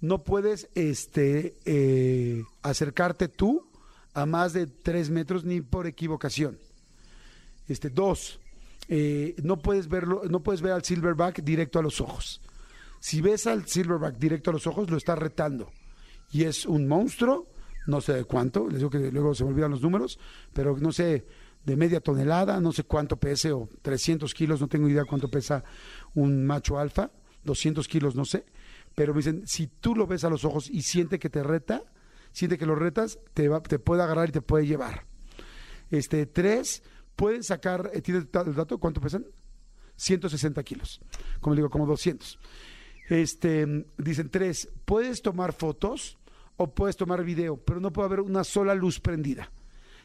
no 0.00 0.22
puedes 0.22 0.68
este 0.74 1.56
eh, 1.64 2.42
acercarte 2.62 3.28
tú 3.28 3.66
a 4.14 4.26
más 4.26 4.52
de 4.52 4.66
tres 4.66 5.10
metros 5.10 5.44
ni 5.44 5.60
por 5.60 5.86
equivocación. 5.86 6.58
Este, 7.68 7.90
dos, 7.90 8.38
eh, 8.88 9.34
no 9.42 9.58
puedes 9.58 9.88
verlo, 9.88 10.22
no 10.28 10.42
puedes 10.42 10.62
ver 10.62 10.72
al 10.72 10.84
silverback 10.84 11.42
directo 11.42 11.78
a 11.78 11.82
los 11.82 12.00
ojos. 12.00 12.40
Si 13.00 13.20
ves 13.20 13.46
al 13.46 13.66
silverback 13.66 14.16
directo 14.16 14.50
a 14.50 14.52
los 14.52 14.66
ojos, 14.66 14.88
lo 14.90 14.96
estás 14.96 15.18
retando. 15.18 15.70
Y 16.32 16.44
es 16.44 16.64
un 16.64 16.86
monstruo, 16.88 17.46
no 17.86 18.00
sé 18.00 18.14
de 18.14 18.24
cuánto, 18.24 18.68
les 18.68 18.78
digo 18.78 18.90
que 18.90 18.98
luego 19.10 19.34
se 19.34 19.44
me 19.44 19.50
olvidan 19.50 19.70
los 19.70 19.82
números, 19.82 20.18
pero 20.52 20.76
no 20.78 20.92
sé, 20.92 21.26
de 21.64 21.76
media 21.76 22.00
tonelada, 22.00 22.60
no 22.60 22.72
sé 22.72 22.84
cuánto 22.84 23.16
pese, 23.16 23.52
o 23.52 23.68
300 23.82 24.32
kilos, 24.34 24.60
no 24.60 24.68
tengo 24.68 24.88
idea 24.88 25.04
cuánto 25.04 25.28
pesa 25.28 25.64
un 26.14 26.46
macho 26.46 26.78
alfa, 26.78 27.10
200 27.44 27.86
kilos, 27.88 28.14
no 28.14 28.24
sé. 28.24 28.44
Pero 28.94 29.12
me 29.12 29.18
dicen, 29.18 29.42
si 29.46 29.66
tú 29.66 29.94
lo 29.96 30.06
ves 30.06 30.24
a 30.24 30.30
los 30.30 30.44
ojos 30.44 30.70
y 30.70 30.82
siente 30.82 31.18
que 31.18 31.30
te 31.30 31.42
reta, 31.42 31.82
siente 32.34 32.58
que 32.58 32.66
lo 32.66 32.74
retas, 32.74 33.18
te, 33.32 33.48
te 33.68 33.78
puede 33.78 34.02
agarrar 34.02 34.28
y 34.28 34.32
te 34.32 34.42
puede 34.42 34.66
llevar. 34.66 35.06
Este, 35.90 36.26
tres, 36.26 36.82
pueden 37.16 37.42
sacar, 37.44 37.90
eh, 37.94 38.02
¿tiene 38.02 38.20
el 38.20 38.54
dato? 38.54 38.78
¿Cuánto 38.78 39.00
pesan? 39.00 39.24
160 39.96 40.62
kilos. 40.64 41.00
Como 41.40 41.54
digo, 41.54 41.70
como 41.70 41.86
200. 41.86 42.38
Este, 43.08 43.86
dicen 43.96 44.30
tres, 44.30 44.68
puedes 44.84 45.22
tomar 45.22 45.52
fotos 45.52 46.18
o 46.56 46.74
puedes 46.74 46.96
tomar 46.96 47.22
video, 47.22 47.56
pero 47.56 47.78
no 47.80 47.92
puede 47.92 48.06
haber 48.06 48.20
una 48.20 48.42
sola 48.42 48.74
luz 48.74 48.98
prendida. 48.98 49.50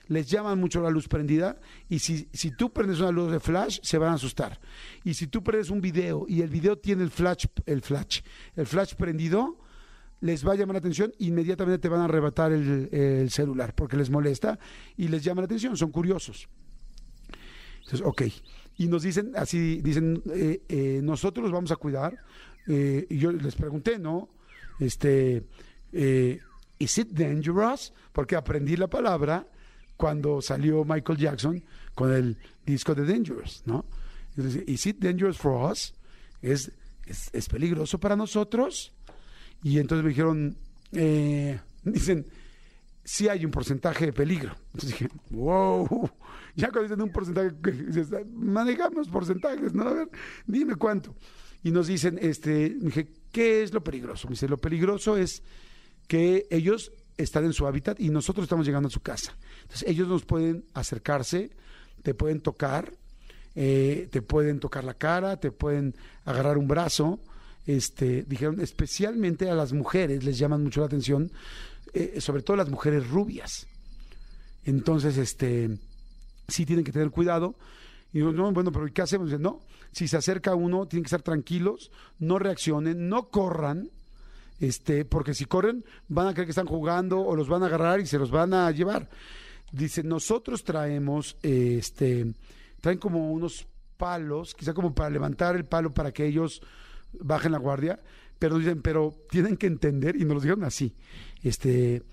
Les 0.08 0.30
llaman 0.30 0.60
mucho 0.60 0.82
la 0.82 0.90
luz 0.90 1.08
prendida 1.08 1.60
y 1.88 2.00
si, 2.00 2.30
si 2.32 2.52
tú 2.52 2.72
prendes 2.72 3.00
una 3.00 3.12
luz 3.12 3.32
de 3.32 3.40
flash, 3.40 3.80
se 3.82 3.98
van 3.98 4.12
a 4.12 4.16
asustar. 4.16 4.60
Y 5.04 5.16
si 5.16 5.28
tú 5.28 5.44
prendes 5.44 5.70
un 5.70 5.82
video 5.82 6.26
y 6.28 6.42
el 6.42 6.50
video 6.50 6.78
tiene 6.78 7.04
el 7.04 7.12
flash, 7.12 7.46
el 7.66 7.82
flash, 7.82 8.22
el 8.56 8.68
flash 8.68 8.94
prendido, 8.96 9.58
les 10.22 10.46
va 10.46 10.54
a 10.54 10.56
llamar 10.56 10.76
la 10.76 10.80
atención, 10.80 11.14
inmediatamente 11.20 11.80
te 11.80 11.90
van 11.90 12.02
a 12.02 12.06
arrebatar 12.06 12.52
el, 12.52 12.90
el 12.92 13.30
celular 13.30 13.74
porque 13.74 13.98
les 13.98 14.10
molesta 14.10 14.60
y 14.98 15.08
les 15.08 15.24
llama 15.24 15.42
la 15.42 15.46
atención, 15.46 15.78
son 15.78 15.92
curiosos. 15.92 16.50
Entonces, 17.90 18.02
ok. 18.06 18.22
Y 18.78 18.88
nos 18.88 19.04
dicen, 19.04 19.34
así, 19.36 19.82
dicen, 19.82 20.22
eh, 20.34 20.62
eh, 20.70 21.02
nosotros 21.04 21.44
los 21.44 21.52
vamos 21.52 21.72
a 21.72 21.76
cuidar. 21.76 22.18
Eh, 22.68 23.06
y 23.10 23.18
yo 23.18 23.32
les 23.32 23.56
pregunté, 23.56 24.00
¿no? 24.00 24.30
Este, 24.80 25.44
¿is 25.92 26.98
it 26.98 27.10
dangerous? 27.10 27.92
Porque 28.14 28.36
aprendí 28.36 28.78
la 28.78 28.88
palabra 28.88 29.46
cuando 29.98 30.42
salió 30.42 30.86
Michael 30.86 31.18
Jackson 31.18 31.64
con 31.94 32.14
el 32.14 32.38
disco 32.66 32.96
de 32.96 33.06
Dangerous, 33.06 33.64
¿no? 33.66 33.86
Entonces, 34.38 34.64
¿is 34.66 34.86
it 34.86 35.00
dangerous 35.00 35.38
for 35.38 35.70
us? 35.70 35.94
¿Es, 36.42 36.72
es, 37.06 37.30
es 37.34 37.50
peligroso 37.50 38.00
para 38.00 38.16
nosotros? 38.16 38.94
Y 39.64 39.80
entonces 39.80 40.04
me 40.04 40.10
dijeron, 40.10 40.58
eh, 40.92 41.60
dicen, 41.84 42.26
sí 43.04 43.28
hay 43.28 43.46
un 43.46 43.52
porcentaje 43.52 44.06
de 44.06 44.14
peligro. 44.14 44.56
Entonces 44.74 44.90
dije, 44.92 45.08
wow, 45.32 46.10
ya 46.56 46.70
cuando 46.70 46.84
dicen 46.84 47.02
un 47.02 47.12
porcentaje, 47.12 47.52
manejamos 48.34 49.08
porcentajes, 49.10 49.74
¿no? 49.74 49.88
A 49.88 49.94
ver, 49.94 50.10
dime 50.46 50.76
cuánto. 50.76 51.16
Y 51.64 51.72
nos 51.72 51.88
dicen, 51.88 52.18
este, 52.22 52.70
dije, 52.70 53.08
¿qué 53.32 53.64
es 53.64 53.74
lo 53.74 53.84
peligroso? 53.84 54.28
Me 54.28 54.34
dice, 54.34 54.48
lo 54.48 54.58
peligroso 54.58 55.18
es 55.18 55.44
que 56.08 56.48
ellos 56.50 56.92
están 57.18 57.44
en 57.46 57.54
su 57.54 57.68
hábitat 57.68 58.00
y 58.00 58.10
nosotros 58.10 58.44
estamos 58.44 58.66
llegando 58.66 58.88
a 58.88 58.92
su 58.92 59.02
casa. 59.02 59.36
Entonces 59.64 59.88
ellos 59.90 60.08
nos 60.08 60.24
pueden 60.24 60.64
acercarse, 60.74 61.52
te 62.02 62.14
pueden 62.14 62.40
tocar, 62.40 62.94
eh, 63.56 64.08
te 64.10 64.22
pueden 64.22 64.60
tocar 64.60 64.86
la 64.86 64.94
cara, 64.94 65.38
te 65.38 65.52
pueden 65.52 65.96
agarrar 66.24 66.58
un 66.58 66.68
brazo. 66.68 67.20
Este, 67.66 68.24
dijeron, 68.24 68.62
especialmente 68.62 69.50
a 69.50 69.54
las 69.54 69.74
mujeres 69.74 70.24
les 70.24 70.38
llaman 70.38 70.64
mucho 70.64 70.80
la 70.80 70.88
atención, 70.88 71.32
eh, 71.94 72.20
sobre 72.20 72.42
todo 72.42 72.58
las 72.58 72.70
mujeres 72.70 73.08
rubias. 73.10 73.68
Entonces, 74.66 75.18
este, 75.18 75.78
sí 76.48 76.66
tienen 76.66 76.86
que 76.86 76.92
tener 76.92 77.10
cuidado. 77.12 77.56
Y 78.12 78.20
digo, 78.20 78.32
no, 78.32 78.52
bueno, 78.52 78.72
pero 78.72 78.88
¿qué 78.92 79.02
hacemos? 79.02 79.28
Dicen, 79.28 79.42
no, 79.42 79.62
si 79.92 80.08
se 80.08 80.18
acerca 80.18 80.56
uno, 80.56 80.88
tienen 80.88 81.04
que 81.04 81.08
estar 81.08 81.22
tranquilos, 81.22 81.92
no 82.18 82.40
reaccionen, 82.40 83.08
no 83.08 83.30
corran, 83.30 83.90
este, 84.60 85.06
porque 85.06 85.34
si 85.34 85.46
corren 85.46 85.86
van 86.08 86.28
a 86.28 86.34
creer 86.34 86.48
que 86.48 86.52
están 86.52 86.68
jugando 86.68 87.20
o 87.20 87.36
los 87.36 87.48
van 87.48 87.64
a 87.64 87.68
agarrar 87.68 88.00
y 88.00 88.06
se 88.06 88.18
los 88.18 88.32
van 88.32 88.54
a 88.54 88.70
llevar. 88.72 89.10
Dice, 89.72 90.04
nosotros 90.04 90.64
traemos, 90.64 91.38
este, 91.44 92.34
traen 92.82 92.98
como 92.98 93.32
unos 93.32 93.68
palos, 93.98 94.56
quizá 94.56 94.74
como 94.74 94.94
para 94.94 95.10
levantar 95.10 95.56
el 95.56 95.66
palo 95.66 95.94
para 95.94 96.12
que 96.12 96.26
ellos 96.26 96.62
bajen 97.14 97.52
la 97.52 97.58
guardia, 97.58 98.00
pero 98.38 98.58
dicen, 98.58 98.82
pero 98.82 99.16
tienen 99.30 99.58
que 99.58 99.68
entender, 99.68 100.16
y 100.16 100.26
nos 100.26 100.36
lo 100.36 100.42
dijeron 100.42 100.64
así, 100.64 100.96
este, 101.44 102.04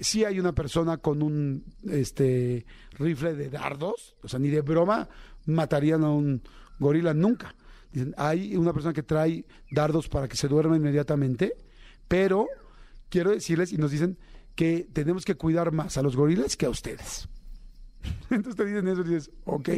si 0.00 0.24
hay 0.24 0.38
una 0.40 0.54
persona 0.54 0.98
con 0.98 1.22
un 1.22 1.64
este 1.90 2.66
rifle 2.98 3.34
de 3.34 3.50
dardos, 3.50 4.16
o 4.22 4.28
sea, 4.28 4.38
ni 4.38 4.48
de 4.48 4.60
broma 4.60 5.08
matarían 5.46 6.04
a 6.04 6.10
un 6.10 6.42
gorila 6.78 7.14
nunca. 7.14 7.54
Dicen, 7.92 8.14
hay 8.18 8.56
una 8.56 8.72
persona 8.72 8.92
que 8.92 9.02
trae 9.02 9.44
dardos 9.70 10.08
para 10.08 10.28
que 10.28 10.36
se 10.36 10.48
duerma 10.48 10.76
inmediatamente, 10.76 11.54
pero 12.08 12.46
quiero 13.08 13.30
decirles, 13.30 13.72
y 13.72 13.78
nos 13.78 13.90
dicen 13.90 14.18
que 14.54 14.88
tenemos 14.92 15.24
que 15.24 15.34
cuidar 15.34 15.72
más 15.72 15.96
a 15.96 16.02
los 16.02 16.16
gorilas 16.16 16.56
que 16.56 16.66
a 16.66 16.70
ustedes. 16.70 17.28
Entonces 18.30 18.56
te 18.56 18.64
dicen 18.64 18.88
eso 18.88 19.02
y 19.02 19.04
dices, 19.04 19.30
ok. 19.44 19.70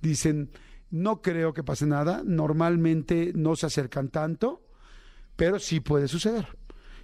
Dicen, 0.00 0.50
no 0.90 1.22
creo 1.22 1.52
que 1.54 1.62
pase 1.62 1.86
nada, 1.86 2.22
normalmente 2.24 3.32
no 3.34 3.56
se 3.56 3.66
acercan 3.66 4.08
tanto, 4.08 4.62
pero 5.36 5.58
sí 5.58 5.80
puede 5.80 6.08
suceder. 6.08 6.46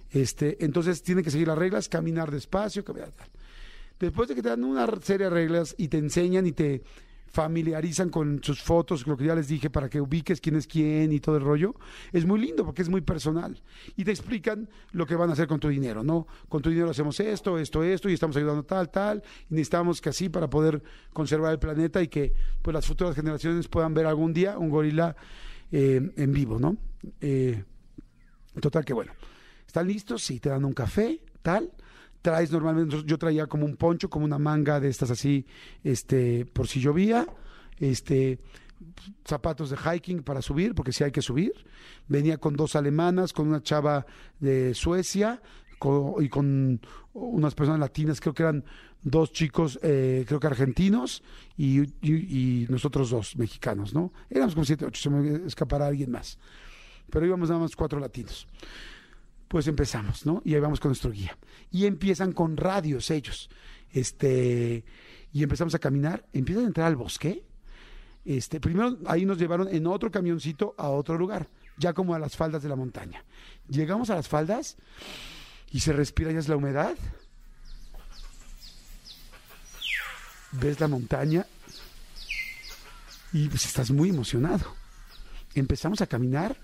Este, 0.09 0.63
entonces 0.63 1.03
tienen 1.03 1.23
que 1.23 1.31
seguir 1.31 1.47
las 1.47 1.57
reglas, 1.57 1.89
caminar 1.89 2.31
despacio, 2.31 2.83
caminar. 2.83 3.11
Después 3.99 4.29
de 4.29 4.35
que 4.35 4.43
te 4.43 4.49
dan 4.49 4.63
una 4.63 4.87
serie 5.01 5.25
de 5.25 5.29
reglas 5.31 5.75
y 5.77 5.87
te 5.87 5.97
enseñan 5.97 6.45
y 6.45 6.51
te 6.51 6.83
familiarizan 7.27 8.09
con 8.09 8.43
sus 8.43 8.61
fotos, 8.61 9.05
lo 9.05 9.17
que 9.17 9.25
ya 9.25 9.35
les 9.35 9.47
dije, 9.47 9.69
para 9.69 9.89
que 9.89 10.01
ubiques 10.01 10.41
quién 10.41 10.55
es 10.55 10.67
quién 10.67 11.11
y 11.11 11.19
todo 11.19 11.37
el 11.37 11.43
rollo, 11.43 11.75
es 12.11 12.25
muy 12.25 12.39
lindo 12.39 12.65
porque 12.65 12.81
es 12.81 12.89
muy 12.89 13.01
personal. 13.01 13.61
Y 13.95 14.03
te 14.03 14.11
explican 14.11 14.69
lo 14.91 15.05
que 15.05 15.15
van 15.15 15.29
a 15.29 15.33
hacer 15.33 15.47
con 15.47 15.59
tu 15.59 15.67
dinero, 15.67 16.03
¿no? 16.03 16.27
Con 16.49 16.61
tu 16.61 16.69
dinero 16.69 16.89
hacemos 16.89 17.19
esto, 17.19 17.57
esto, 17.57 17.83
esto, 17.83 18.09
y 18.09 18.13
estamos 18.13 18.35
ayudando 18.37 18.63
tal, 18.63 18.89
tal, 18.89 19.23
y 19.49 19.53
necesitamos 19.53 20.01
que 20.01 20.09
así 20.09 20.29
para 20.29 20.49
poder 20.49 20.81
conservar 21.13 21.51
el 21.51 21.59
planeta 21.59 22.01
y 22.01 22.07
que 22.07 22.33
pues 22.61 22.73
las 22.73 22.85
futuras 22.85 23.15
generaciones 23.15 23.67
puedan 23.67 23.93
ver 23.93 24.05
algún 24.05 24.33
día 24.33 24.57
un 24.57 24.69
gorila 24.69 25.15
eh, 25.71 26.11
en 26.15 26.31
vivo, 26.31 26.59
¿no? 26.59 26.77
Eh, 27.21 27.63
total 28.61 28.85
que 28.85 28.93
bueno. 28.93 29.11
¿Están 29.65 29.87
listos? 29.87 30.23
Sí, 30.23 30.39
te 30.39 30.49
dan 30.49 30.63
un 30.65 30.73
café, 30.73 31.19
tal. 31.41 31.71
Traes 32.27 32.51
normalmente, 32.51 33.03
yo 33.05 33.17
traía 33.17 33.47
como 33.47 33.65
un 33.65 33.77
poncho, 33.77 34.09
como 34.09 34.25
una 34.25 34.37
manga 34.37 34.81
de 34.81 34.89
estas 34.89 35.11
así, 35.11 35.45
este, 35.81 36.45
por 36.45 36.67
si 36.67 36.81
llovía, 36.81 37.25
este, 37.79 38.39
zapatos 39.23 39.69
de 39.69 39.77
hiking 39.77 40.23
para 40.23 40.41
subir, 40.41 40.75
porque 40.75 40.91
sí 40.91 41.05
hay 41.05 41.11
que 41.13 41.21
subir. 41.21 41.53
Venía 42.09 42.37
con 42.37 42.57
dos 42.57 42.75
alemanas, 42.75 43.31
con 43.31 43.47
una 43.47 43.63
chava 43.63 44.05
de 44.41 44.73
Suecia 44.73 45.41
y 46.19 46.27
con 46.27 46.81
unas 47.13 47.55
personas 47.55 47.79
latinas, 47.79 48.19
creo 48.19 48.33
que 48.33 48.43
eran 48.43 48.65
dos 49.03 49.31
chicos, 49.31 49.79
eh, 49.81 50.25
creo 50.27 50.41
que 50.41 50.47
argentinos, 50.47 51.23
y, 51.55 51.79
y- 52.01 52.63
y 52.63 52.67
nosotros 52.67 53.09
dos 53.09 53.37
mexicanos, 53.37 53.93
¿no? 53.93 54.11
Éramos 54.29 54.53
como 54.53 54.65
siete, 54.65 54.83
ocho, 54.83 55.01
se 55.01 55.09
me 55.09 55.47
escapará 55.47 55.87
alguien 55.87 56.11
más. 56.11 56.37
Pero 57.09 57.25
íbamos 57.25 57.47
nada 57.47 57.61
más 57.61 57.73
cuatro 57.73 58.01
latinos 58.01 58.45
pues 59.47 59.67
empezamos, 59.67 60.25
¿no? 60.25 60.41
Y 60.43 60.53
ahí 60.53 60.59
vamos 60.59 60.79
con 60.79 60.89
nuestro 60.89 61.11
guía. 61.11 61.37
Y 61.71 61.85
empiezan 61.85 62.33
con 62.33 62.57
radios 62.57 63.09
ellos. 63.11 63.49
Este, 63.91 64.83
y 65.31 65.43
empezamos 65.43 65.73
a 65.75 65.79
caminar, 65.79 66.25
empiezan 66.33 66.65
a 66.65 66.67
entrar 66.67 66.87
al 66.87 66.95
bosque. 66.95 67.43
Este, 68.25 68.59
primero 68.59 68.97
ahí 69.05 69.25
nos 69.25 69.37
llevaron 69.37 69.67
en 69.69 69.87
otro 69.87 70.11
camioncito 70.11 70.75
a 70.77 70.89
otro 70.89 71.17
lugar, 71.17 71.47
ya 71.77 71.93
como 71.93 72.13
a 72.13 72.19
las 72.19 72.35
faldas 72.35 72.61
de 72.61 72.69
la 72.69 72.75
montaña. 72.75 73.23
Llegamos 73.69 74.09
a 74.09 74.15
las 74.15 74.27
faldas 74.27 74.77
y 75.71 75.79
se 75.79 75.93
respira 75.93 76.31
ya 76.31 76.39
es 76.39 76.49
la 76.49 76.57
humedad. 76.57 76.95
Ves 80.51 80.79
la 80.79 80.87
montaña 80.87 81.45
y 83.31 83.47
pues 83.47 83.65
estás 83.65 83.91
muy 83.91 84.09
emocionado. 84.09 84.75
Empezamos 85.53 86.01
a 86.01 86.07
caminar 86.07 86.57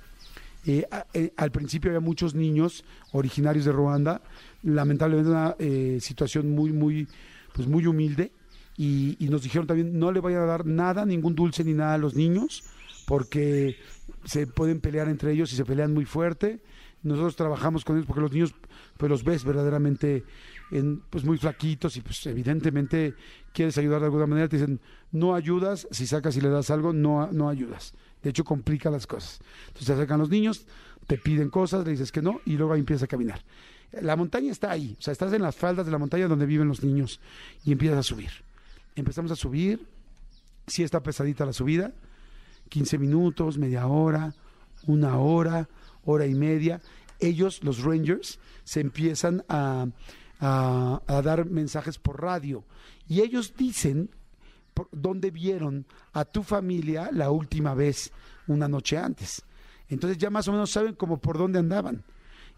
eh, 0.66 0.88
eh, 1.14 1.34
al 1.36 1.52
principio 1.52 1.90
había 1.92 2.00
muchos 2.00 2.36
niños 2.36 2.84
originarios 3.12 3.66
de 3.66 3.72
Ruanda, 3.72 4.22
lamentablemente 4.64 5.30
una 5.30 5.56
eh, 5.60 5.98
situación 6.00 6.52
muy, 6.52 6.72
muy, 6.72 7.08
pues 7.54 7.68
muy 7.68 7.86
humilde. 7.86 8.32
Y, 8.76 9.18
y 9.24 9.30
nos 9.30 9.44
dijeron 9.44 9.68
también 9.68 10.00
no 10.00 10.12
le 10.12 10.20
vayan 10.20 10.42
a 10.42 10.46
dar 10.46 10.66
nada, 10.66 11.06
ningún 11.06 11.36
dulce 11.36 11.64
ni 11.64 11.74
nada 11.74 11.94
a 11.94 11.98
los 12.00 12.16
niños, 12.16 12.64
porque 13.06 13.78
se 14.26 14.48
pueden 14.48 14.80
pelear 14.80 15.10
entre 15.10 15.32
ellos 15.32 15.54
y 15.54 15.56
se 15.56 15.66
pelean 15.66 15.94
muy 15.94 16.06
fuerte. 16.06 16.60
Nosotros 17.04 17.36
trabajamos 17.36 17.84
con 17.84 17.98
ellos 17.98 18.08
porque 18.08 18.22
los 18.22 18.32
niños, 18.32 18.56
pues 18.98 19.10
los 19.10 19.24
ves 19.24 19.44
verdaderamente 19.44 20.24
en, 20.72 21.02
pues 21.10 21.26
muy 21.26 21.38
flaquitos 21.38 21.98
y 21.98 22.02
pues 22.02 22.26
evidentemente 22.26 23.14
quieres 23.54 23.78
ayudar 23.78 24.00
de 24.00 24.06
alguna 24.06 24.26
manera, 24.26 24.48
te 24.48 24.58
dicen 24.58 24.80
no 25.12 25.36
ayudas, 25.36 25.88
si 25.92 26.08
sacas 26.08 26.38
y 26.38 26.42
le 26.42 26.50
das 26.50 26.70
algo, 26.70 26.94
no, 26.94 27.30
no 27.32 27.50
ayudas. 27.50 27.94
De 28.24 28.30
hecho, 28.30 28.44
complica 28.44 28.90
las 28.90 29.06
cosas. 29.06 29.40
Entonces 29.68 29.88
se 29.88 29.94
acercan 29.94 30.20
los 30.20 30.30
niños, 30.30 30.66
te 31.08 31.18
piden 31.18 31.50
cosas, 31.50 31.86
le 31.86 31.92
dices 31.92 32.12
que 32.12 32.22
no, 32.22 32.40
y 32.46 32.54
luego 32.58 32.74
ahí 32.74 32.80
empiezas 32.80 33.04
a 33.04 33.08
caminar. 33.08 33.44
La 34.02 34.16
montaña 34.16 34.52
está 34.52 34.72
ahí, 34.72 34.96
o 34.98 35.02
sea, 35.02 35.12
estás 35.12 35.32
en 35.34 35.42
las 35.44 35.56
faldas 35.56 35.86
de 35.86 35.92
la 35.92 35.98
montaña 36.00 36.28
donde 36.28 36.46
viven 36.48 36.68
los 36.68 36.84
niños 36.84 37.20
y 37.64 37.72
empiezas 37.74 38.00
a 38.00 38.04
subir. 38.04 38.32
Empezamos 38.96 39.32
a 39.32 39.36
subir 39.36 39.86
sí 40.66 40.82
está 40.82 41.04
pesadita 41.04 41.46
la 41.46 41.52
subida, 41.54 41.92
15 42.70 42.98
minutos, 42.98 43.58
media 43.58 43.86
hora, 43.88 44.34
una 44.88 45.18
hora, 45.18 45.68
hora 46.06 46.26
y 46.26 46.34
media. 46.34 46.82
Ellos, 47.20 47.62
los 47.64 47.84
Rangers, 47.84 48.40
se 48.64 48.80
empiezan 48.80 49.44
a, 49.50 49.88
a- 50.40 51.02
a 51.06 51.22
dar 51.22 51.46
mensajes 51.50 51.98
por 52.00 52.22
radio 52.22 52.64
y 53.08 53.20
ellos 53.22 53.54
dicen 53.58 54.10
dónde 54.92 55.32
vieron 55.32 55.86
a 56.14 56.26
tu 56.26 56.44
familia 56.44 57.10
la 57.12 57.32
última 57.32 57.74
vez, 57.74 58.12
una 58.48 58.68
noche 58.68 58.98
antes. 58.98 59.44
Entonces 59.90 60.18
ya 60.18 60.30
más 60.30 60.48
o 60.48 60.52
menos 60.52 60.72
saben 60.72 60.96
como 60.96 61.20
por 61.20 61.38
dónde 61.38 61.60
andaban. 61.60 62.04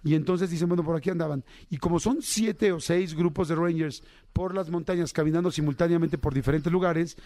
Y 0.04 0.14
entonces 0.14 0.52
dicen, 0.52 0.68
bueno, 0.68 0.84
por 0.84 0.96
aquí 0.96 1.10
andaban. 1.10 1.44
Y 1.70 1.78
como 1.78 2.00
son 2.00 2.22
siete 2.22 2.72
o 2.72 2.80
seis 2.80 3.16
grupos 3.16 3.48
de 3.48 3.56
Rangers 3.56 4.04
por 4.34 4.54
las 4.54 4.70
montañas 4.70 5.12
caminando 5.12 5.52
simultáneamente 5.52 6.20
por 6.20 6.34
diferentes 6.34 6.72
lugares, 6.72 7.18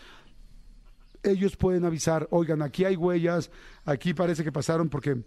ellos 1.23 1.57
pueden 1.57 1.83
avisar, 1.83 2.27
oigan, 2.31 2.61
aquí 2.61 2.85
hay 2.85 2.95
huellas, 2.95 3.51
aquí 3.83 4.13
parece 4.13 4.43
que 4.45 4.51
pasaron 4.51 4.87
porque 4.87 5.17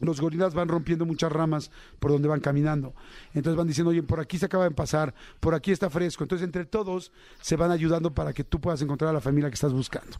los 0.00 0.20
gorilas 0.20 0.54
van 0.54 0.68
rompiendo 0.68 1.04
muchas 1.04 1.32
ramas 1.32 1.70
por 1.98 2.10
donde 2.10 2.28
van 2.28 2.40
caminando. 2.40 2.94
Entonces 3.34 3.56
van 3.56 3.66
diciendo, 3.66 3.90
oye, 3.90 4.02
por 4.02 4.20
aquí 4.20 4.38
se 4.38 4.46
acaba 4.46 4.64
de 4.64 4.70
pasar, 4.70 5.14
por 5.40 5.54
aquí 5.54 5.72
está 5.72 5.90
fresco. 5.90 6.24
Entonces 6.24 6.44
entre 6.44 6.64
todos 6.64 7.12
se 7.40 7.56
van 7.56 7.70
ayudando 7.70 8.14
para 8.14 8.32
que 8.32 8.44
tú 8.44 8.60
puedas 8.60 8.80
encontrar 8.82 9.10
a 9.10 9.14
la 9.14 9.20
familia 9.20 9.50
que 9.50 9.54
estás 9.54 9.72
buscando. 9.72 10.18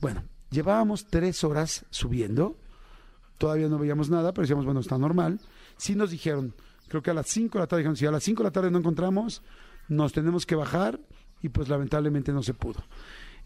Bueno, 0.00 0.22
llevábamos 0.50 1.06
tres 1.06 1.44
horas 1.44 1.84
subiendo, 1.90 2.56
todavía 3.36 3.68
no 3.68 3.78
veíamos 3.78 4.10
nada, 4.10 4.32
pero 4.32 4.42
decíamos, 4.42 4.64
bueno, 4.64 4.80
está 4.80 4.96
normal. 4.96 5.40
Sí 5.76 5.94
nos 5.94 6.10
dijeron, 6.10 6.54
creo 6.88 7.02
que 7.02 7.10
a 7.10 7.14
las 7.14 7.26
5 7.28 7.58
de 7.58 7.62
la 7.62 7.66
tarde, 7.66 7.82
dijeron, 7.82 7.96
si 7.96 8.06
a 8.06 8.10
las 8.10 8.22
5 8.22 8.42
de 8.42 8.48
la 8.48 8.52
tarde 8.52 8.70
no 8.70 8.78
encontramos, 8.78 9.42
nos 9.88 10.12
tenemos 10.12 10.46
que 10.46 10.54
bajar 10.54 11.00
y 11.42 11.48
pues 11.48 11.68
lamentablemente 11.68 12.32
no 12.32 12.42
se 12.42 12.54
pudo. 12.54 12.82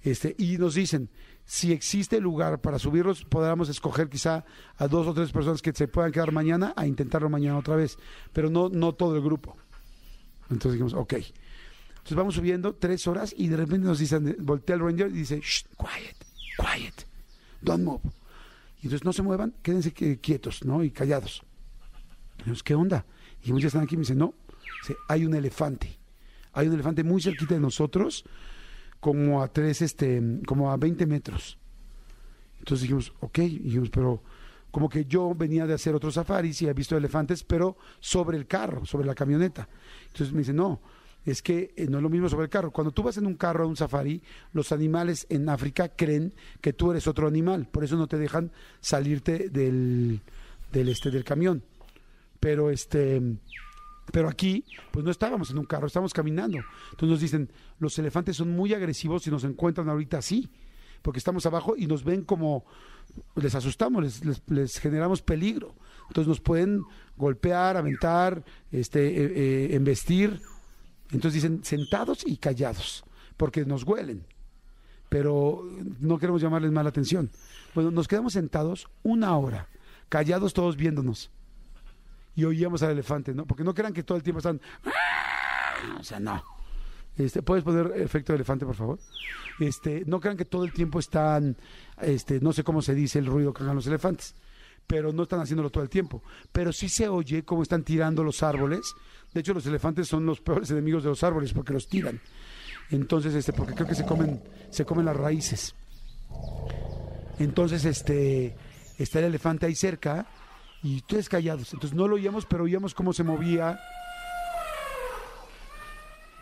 Este, 0.03 0.35
y 0.38 0.59
nos 0.59 0.75
dicen, 0.75 1.11
si 1.45 1.73
existe 1.73 2.21
lugar 2.21 2.61
para 2.61 2.79
subirlos, 2.79 3.25
podamos 3.25 3.69
escoger 3.69 4.09
quizá 4.09 4.45
a 4.77 4.88
dos 4.88 5.07
o 5.07 5.15
tres 5.15 5.31
personas 5.31 5.62
que 5.62 5.73
se 5.73 5.88
puedan 5.88 6.11
quedar 6.11 6.33
mañana 6.33 6.73
a 6.77 6.87
intentarlo 6.87 7.29
mañana 7.31 7.59
otra 7.59 7.77
vez, 7.77 7.99
pero 8.33 8.51
no, 8.51 8.69
no 8.69 8.95
todo 8.95 9.17
el 9.17 9.23
grupo. 9.23 9.57
Entonces 10.51 10.73
dijimos, 10.73 10.95
ok. 10.95 11.12
Entonces 11.12 12.17
vamos 12.17 12.35
subiendo 12.35 12.75
tres 12.75 13.07
horas 13.07 13.33
y 13.37 13.47
de 13.49 13.57
repente 13.57 13.87
nos 13.87 14.01
dicen, 14.01 14.37
voltea 14.41 14.75
el 14.75 14.83
ranger 14.83 15.09
y 15.09 15.19
dice, 15.19 15.41
Shh, 15.41 15.67
quiet, 15.79 16.17
quiet, 16.59 17.07
don't 17.61 17.85
move. 17.85 18.03
Y 18.81 18.87
entonces 18.87 19.05
no 19.05 19.12
se 19.12 19.23
muevan, 19.23 19.55
quédense 19.62 19.93
quietos, 19.93 20.65
¿no? 20.65 20.83
Y 20.83 20.91
callados. 20.91 21.43
Y 22.35 22.38
dijimos, 22.38 22.62
¿qué 22.65 22.75
onda? 22.75 23.07
Y 23.37 23.41
dijimos, 23.43 23.62
ya 23.62 23.69
están 23.69 23.83
aquí. 23.83 23.97
Me 23.97 24.01
dice, 24.01 24.17
no, 24.17 24.35
Dice, 24.83 24.97
hay 25.09 25.25
un 25.25 25.35
elefante. 25.35 25.99
Hay 26.53 26.67
un 26.67 26.75
elefante 26.75 27.05
muy 27.05 27.23
cerquita 27.23 27.55
de 27.55 27.61
nosotros, 27.61 28.25
como 29.03 29.43
a 29.43 29.49
tres, 29.49 29.83
este, 29.83 30.23
como 30.47 30.71
a 30.71 30.77
20 30.77 31.07
metros. 31.07 31.59
Entonces 32.61 32.83
dijimos, 32.83 33.12
ok, 33.19 33.38
dijimos, 33.41 33.91
pero 33.91 34.23
como 34.71 34.88
que 34.88 35.07
yo 35.07 35.35
venía 35.35 35.67
de 35.67 35.75
hacer 35.75 35.93
otros 35.97 36.15
safaris 36.15 36.62
y 36.62 36.69
he 36.69 36.73
visto 36.73 36.97
elefantes, 36.97 37.43
pero 37.43 37.77
sobre 37.99 38.38
el 38.38 38.47
carro, 38.47 38.87
sobre 38.87 39.05
la 39.05 39.17
camioneta. 39.17 39.69
Entonces 40.07 40.33
me 40.33 40.38
dice, 40.38 40.53
no, 40.53 40.81
es 41.27 41.43
que 41.43 41.75
eh, 41.77 41.88
no 41.88 41.97
es 41.97 42.03
lo 42.05 42.11
mismo 42.11 42.29
sobre 42.29 42.45
el 42.45 42.49
carro. 42.49 42.71
Cuando 42.71 42.93
tú 42.93 43.03
vas 43.03 43.17
en 43.17 43.27
un 43.27 43.35
carro 43.35 43.65
a 43.65 43.67
un 43.67 43.75
safari, 43.75 44.23
los 44.53 44.71
animales 44.71 45.27
en 45.31 45.49
África 45.49 45.88
creen 45.88 46.33
que 46.61 46.73
tú 46.73 46.93
eres 46.93 47.09
otro 47.09 47.27
animal, 47.27 47.67
por 47.73 47.83
eso 47.83 47.97
no 47.97 48.07
te 48.07 48.19
dejan 48.19 48.53
salirte 48.81 49.49
del, 49.49 50.21
del, 50.71 50.88
este, 50.88 51.11
del 51.11 51.25
camión. 51.25 51.65
Pero 52.38 52.71
este, 52.71 53.21
pero 54.11 54.29
aquí, 54.29 54.65
pues 54.91 55.05
no 55.05 55.11
estábamos 55.11 55.51
en 55.51 55.59
un 55.59 55.65
carro, 55.65 55.87
estábamos 55.87 56.12
caminando. 56.12 56.59
Entonces 56.91 57.09
nos 57.09 57.21
dicen, 57.21 57.53
los 57.79 57.97
elefantes 57.99 58.37
son 58.37 58.51
muy 58.51 58.75
agresivos 58.75 59.27
y 59.27 59.31
nos 59.31 59.45
encuentran 59.45 59.88
ahorita 59.88 60.19
así, 60.19 60.51
porque 61.03 61.19
estamos 61.19 61.47
abajo 61.47 61.75
y 61.77 61.87
nos 61.87 62.03
ven 62.03 62.23
como, 62.23 62.65
les 63.37 63.55
asustamos, 63.55 64.23
les, 64.49 64.79
generamos 64.79 65.23
peligro. 65.23 65.75
Entonces 66.09 66.29
nos 66.29 66.41
pueden 66.41 66.83
golpear, 67.17 67.77
aventar, 67.77 68.45
este, 68.73 69.07
eh, 69.07 69.33
eh, 69.35 69.77
embestir. 69.77 70.41
Entonces 71.12 71.35
dicen, 71.43 71.65
sentados 71.65 72.27
y 72.27 72.37
callados, 72.37 73.05
porque 73.37 73.65
nos 73.65 73.85
huelen. 73.85 74.27
Pero 75.09 75.62
no 76.01 76.19
queremos 76.19 76.43
llamarles 76.43 76.73
mala 76.73 76.88
atención. 76.88 77.31
Bueno, 77.75 77.91
nos 77.91 78.09
quedamos 78.09 78.33
sentados 78.33 78.88
una 79.03 79.37
hora, 79.37 79.69
callados 80.09 80.55
todos 80.55 80.77
viéndonos 80.77 81.31
y 82.35 82.45
oíamos 82.45 82.83
al 82.83 82.90
elefante, 82.92 83.35
¿no? 83.35 83.47
Porque 83.47 83.64
no 83.64 83.75
crean 83.75 83.92
que 83.92 84.03
todo 84.03 84.16
el 84.16 84.23
tiempo 84.23 84.38
están. 84.38 84.61
"Ah", 84.85 85.97
O 85.99 86.05
sea, 86.05 86.18
no. 86.21 86.42
Este, 87.16 87.42
¿Puedes 87.42 87.62
poner 87.62 87.92
efecto 88.01 88.33
de 88.33 88.37
elefante, 88.37 88.64
por 88.64 88.75
favor? 88.75 88.99
Este, 89.61 90.03
no 90.07 90.18
crean 90.21 90.37
que 90.37 90.47
todo 90.47 90.64
el 90.64 90.73
tiempo 90.73 90.99
están, 90.99 91.57
este, 92.01 92.40
no 92.40 92.53
sé 92.53 92.64
cómo 92.64 92.81
se 92.81 92.95
dice 92.95 93.18
el 93.18 93.27
ruido 93.27 93.53
que 93.53 93.62
hagan 93.62 93.77
los 93.77 93.87
elefantes, 93.87 94.35
pero 94.87 95.12
no 95.12 95.25
están 95.25 95.40
haciéndolo 95.40 95.68
todo 95.71 95.83
el 95.85 95.90
tiempo. 95.90 96.23
Pero 96.53 96.73
sí 96.73 96.88
se 96.88 97.09
oye 97.09 97.45
cómo 97.45 97.62
están 97.62 97.83
tirando 97.85 98.25
los 98.25 98.42
árboles. 98.42 98.81
De 99.35 99.40
hecho, 99.40 99.53
los 99.53 99.66
elefantes 99.66 100.09
son 100.09 100.25
los 100.25 100.40
peores 100.40 100.71
enemigos 100.71 101.03
de 101.03 101.11
los 101.11 101.23
árboles 101.23 101.53
porque 101.53 101.75
los 101.75 101.87
tiran. 101.88 102.18
Entonces, 102.90 103.35
este, 103.35 103.53
porque 103.53 103.75
creo 103.75 103.87
que 103.87 103.95
se 103.95 104.07
comen, 104.07 104.42
se 104.71 104.85
comen 104.87 105.05
las 105.05 105.16
raíces. 105.16 105.75
Entonces, 107.38 107.85
este, 107.85 108.57
está 108.99 109.18
el 109.18 109.27
elefante 109.27 109.66
ahí 109.66 109.75
cerca 109.75 110.27
y 110.83 111.01
todos 111.03 111.29
callados. 111.29 111.73
Entonces 111.73 111.97
no 111.97 112.09
lo 112.09 112.16
oíamos, 112.16 112.47
pero 112.47 112.64
oíamos 112.64 112.95
cómo 112.95 113.12
se 113.12 113.23
movía. 113.23 113.79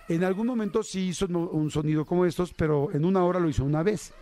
En 0.09 0.24
algún 0.24 0.46
momento 0.46 0.83
sí 0.83 1.09
hizo 1.09 1.26
un 1.26 1.70
sonido 1.70 2.05
como 2.05 2.24
estos, 2.24 2.53
pero 2.53 2.90
en 2.92 3.05
una 3.05 3.24
hora 3.24 3.38
lo 3.38 3.48
hizo 3.48 3.64
una 3.64 3.83
vez. 3.83 4.12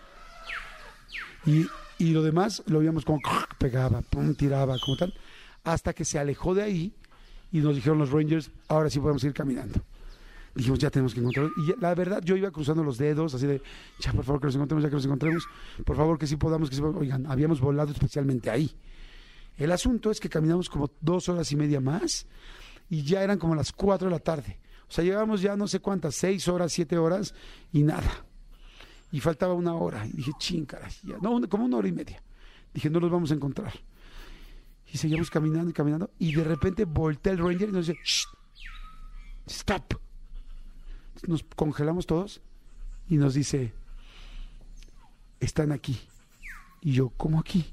Y, 1.47 1.67
y 1.99 2.11
lo 2.11 2.23
demás 2.23 2.63
lo 2.67 2.81
oíamos 2.81 3.05
como 3.05 3.21
pegaba, 3.59 4.03
pum, 4.03 4.35
tiraba, 4.35 4.77
como 4.85 4.97
tal, 4.97 5.15
hasta 5.65 5.93
que 5.95 6.05
se 6.05 6.19
alejó 6.19 6.55
de 6.55 6.63
ahí 6.63 6.95
y 7.51 7.61
nos 7.61 7.75
dijeron 7.75 7.99
los 7.99 8.11
Rangers, 8.11 8.51
ahora 8.69 8.91
sí 8.91 9.01
podemos 9.01 9.25
ir 9.25 9.33
caminando. 9.33 9.81
Dijimos, 10.55 10.79
ya 10.79 10.91
tenemos 10.91 11.15
que 11.15 11.21
encontrarlos. 11.21 11.53
Y 11.57 11.81
la 11.81 11.95
verdad, 11.95 12.21
yo 12.25 12.37
iba 12.37 12.51
cruzando 12.51 12.83
los 12.83 12.99
dedos, 12.99 13.35
así 13.35 13.47
de, 13.47 13.63
ya 14.01 14.13
por 14.13 14.25
favor 14.25 14.41
que 14.41 14.47
los 14.49 14.57
encontremos, 14.57 14.83
ya 14.83 14.89
que 14.89 14.97
los 14.97 15.05
encontremos, 15.05 15.47
por 15.85 15.97
favor 15.97 16.19
que 16.19 16.27
sí 16.27 16.37
podamos, 16.37 16.69
que 16.69 16.77
sí 16.77 16.83
podamos. 16.83 17.01
Oigan, 17.03 17.27
habíamos 17.27 17.61
volado 17.61 17.93
especialmente 17.93 18.51
ahí. 18.51 18.75
El 19.59 19.73
asunto 19.73 20.11
es 20.11 20.21
que 20.21 20.29
caminamos 20.31 20.71
como 20.71 20.91
dos 21.01 21.29
horas 21.29 21.53
y 21.53 21.57
media 21.57 21.81
más 21.81 22.27
y 22.89 23.03
ya 23.03 23.23
eran 23.23 23.39
como 23.39 23.55
las 23.55 23.73
cuatro 23.73 24.07
de 24.09 24.13
la 24.13 24.21
tarde. 24.21 24.61
O 24.89 24.93
sea, 24.93 25.05
llevábamos 25.05 25.43
ya 25.43 25.57
no 25.57 25.69
sé 25.69 25.81
cuántas, 25.81 26.15
seis 26.15 26.49
horas, 26.49 26.73
siete 26.73 26.97
horas 26.97 27.35
y 27.73 27.83
nada. 27.83 28.25
Y 29.13 29.21
faltaba 29.21 29.53
una 29.55 29.75
hora. 29.75 30.07
Y 30.07 30.13
dije, 30.13 30.31
ching, 30.39 30.65
caray, 30.65 30.93
ya. 31.03 31.19
No, 31.21 31.47
como 31.49 31.65
una 31.65 31.77
hora 31.77 31.89
y 31.89 31.93
media. 31.93 32.23
Dije, 32.73 32.89
no 32.89 33.01
los 33.01 33.11
vamos 33.11 33.31
a 33.31 33.35
encontrar. 33.35 33.73
Y 34.93 34.97
seguimos 34.97 35.29
caminando 35.29 35.71
y 35.71 35.75
caminando. 35.75 36.11
Y 36.19 36.35
de 36.35 36.45
repente 36.45 36.85
voltea 36.85 37.33
el 37.33 37.39
ranger 37.39 37.69
y 37.69 37.73
nos 37.73 37.87
dice, 37.89 37.99
"Shh, 38.05 38.27
stop. 39.47 39.95
Nos 41.27 41.43
congelamos 41.43 42.07
todos 42.07 42.41
y 43.09 43.17
nos 43.17 43.35
dice, 43.35 43.73
están 45.41 45.73
aquí. 45.73 45.99
Y 46.81 46.93
yo, 46.93 47.11
¿cómo 47.11 47.41
aquí? 47.41 47.67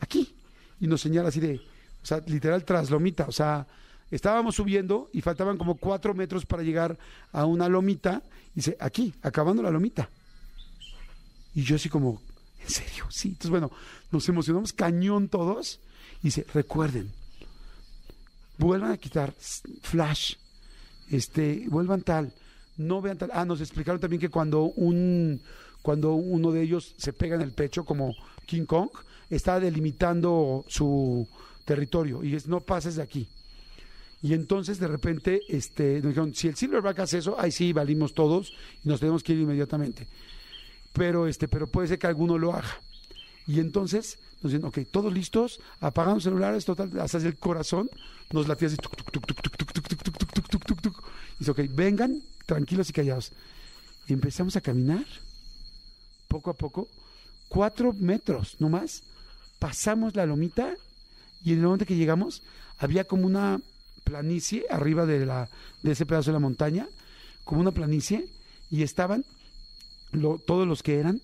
Aquí. 0.00 0.34
Y 0.80 0.86
nos 0.86 1.00
señala 1.00 1.28
así 1.28 1.40
de, 1.40 1.56
o 2.02 2.06
sea, 2.06 2.20
literal 2.26 2.64
tras 2.64 2.90
lomita. 2.90 3.26
O 3.28 3.32
sea, 3.32 3.66
estábamos 4.10 4.56
subiendo 4.56 5.08
y 5.12 5.20
faltaban 5.20 5.58
como 5.58 5.76
cuatro 5.76 6.14
metros 6.14 6.46
para 6.46 6.62
llegar 6.62 6.98
a 7.32 7.44
una 7.44 7.68
lomita. 7.68 8.22
Y 8.52 8.56
dice, 8.56 8.76
aquí, 8.80 9.14
acabando 9.22 9.62
la 9.62 9.70
lomita. 9.70 10.08
Y 11.54 11.62
yo 11.62 11.76
así 11.76 11.88
como, 11.88 12.20
¿en 12.60 12.70
serio? 12.70 13.06
Sí. 13.10 13.28
Entonces, 13.28 13.50
bueno, 13.50 13.70
nos 14.10 14.28
emocionamos 14.28 14.72
cañón 14.72 15.28
todos. 15.28 15.80
Y 16.22 16.28
dice, 16.28 16.46
recuerden, 16.52 17.10
vuelvan 18.58 18.92
a 18.92 18.98
quitar 18.98 19.32
flash, 19.82 20.34
este, 21.10 21.64
vuelvan 21.68 22.02
tal, 22.02 22.32
no 22.76 23.00
vean 23.00 23.18
tal. 23.18 23.30
Ah, 23.32 23.44
nos 23.44 23.60
explicaron 23.60 24.00
también 24.00 24.20
que 24.20 24.28
cuando 24.28 24.64
un, 24.64 25.40
cuando 25.82 26.12
uno 26.12 26.52
de 26.52 26.62
ellos 26.62 26.94
se 26.98 27.12
pega 27.12 27.36
en 27.36 27.42
el 27.42 27.52
pecho, 27.52 27.84
como 27.84 28.14
King 28.46 28.66
Kong, 28.66 28.90
está 29.30 29.60
delimitando 29.60 30.64
su 30.68 31.26
territorio 31.64 32.22
y 32.24 32.34
es 32.34 32.46
no 32.46 32.60
pases 32.60 32.96
de 32.96 33.02
aquí. 33.02 33.28
Y 34.22 34.34
entonces 34.34 34.78
de 34.78 34.88
repente 34.88 35.40
este, 35.48 35.94
nos 36.00 36.08
dijeron, 36.08 36.34
si 36.34 36.48
el 36.48 36.56
Silverback 36.56 36.98
hace 37.00 37.18
eso, 37.18 37.40
ahí 37.40 37.50
sí 37.50 37.72
valimos 37.72 38.12
todos 38.12 38.52
y 38.84 38.88
nos 38.88 39.00
tenemos 39.00 39.22
que 39.22 39.32
ir 39.32 39.40
inmediatamente. 39.40 40.06
Pero, 40.92 41.26
este, 41.26 41.48
pero 41.48 41.66
puede 41.66 41.88
ser 41.88 41.98
que 41.98 42.06
alguno 42.06 42.36
lo 42.36 42.52
haga. 42.52 42.80
Y 43.46 43.60
entonces 43.60 44.18
nos 44.42 44.52
dicen, 44.52 44.66
ok, 44.66 44.78
todos 44.90 45.12
listos, 45.12 45.60
apagamos 45.80 46.22
celulares, 46.22 46.64
total, 46.64 46.90
hasta 47.00 47.18
el 47.18 47.36
corazón, 47.36 47.88
nos 48.32 48.46
latía 48.46 48.68
así, 48.68 48.76
tuc, 48.76 48.94
tuc, 48.96 49.26
tuc, 49.26 51.04
Y 51.36 51.38
dice, 51.40 51.50
ok, 51.50 51.60
vengan, 51.70 52.22
tranquilos 52.46 52.90
y 52.90 52.92
callados. 52.92 53.32
Y 54.06 54.12
empezamos 54.12 54.56
a 54.56 54.60
caminar, 54.60 55.04
poco 56.28 56.50
a 56.50 56.54
poco, 56.54 56.88
cuatro 57.48 57.92
metros, 57.92 58.56
no 58.58 58.68
más, 58.68 59.02
pasamos 59.60 60.16
la 60.16 60.26
lomita 60.26 60.74
y 61.44 61.52
en 61.52 61.58
el 61.58 61.64
momento 61.64 61.86
que 61.86 61.94
llegamos 61.94 62.42
había 62.78 63.04
como 63.04 63.26
una 63.26 63.60
planicie 64.02 64.66
arriba 64.68 65.06
de, 65.06 65.24
la, 65.24 65.48
de 65.82 65.92
ese 65.92 66.06
pedazo 66.06 66.30
de 66.30 66.34
la 66.34 66.40
montaña, 66.40 66.88
como 67.44 67.60
una 67.60 67.70
planicie, 67.70 68.26
y 68.70 68.82
estaban 68.82 69.24
todos 70.46 70.66
los 70.66 70.82
que 70.82 70.98
eran. 70.98 71.20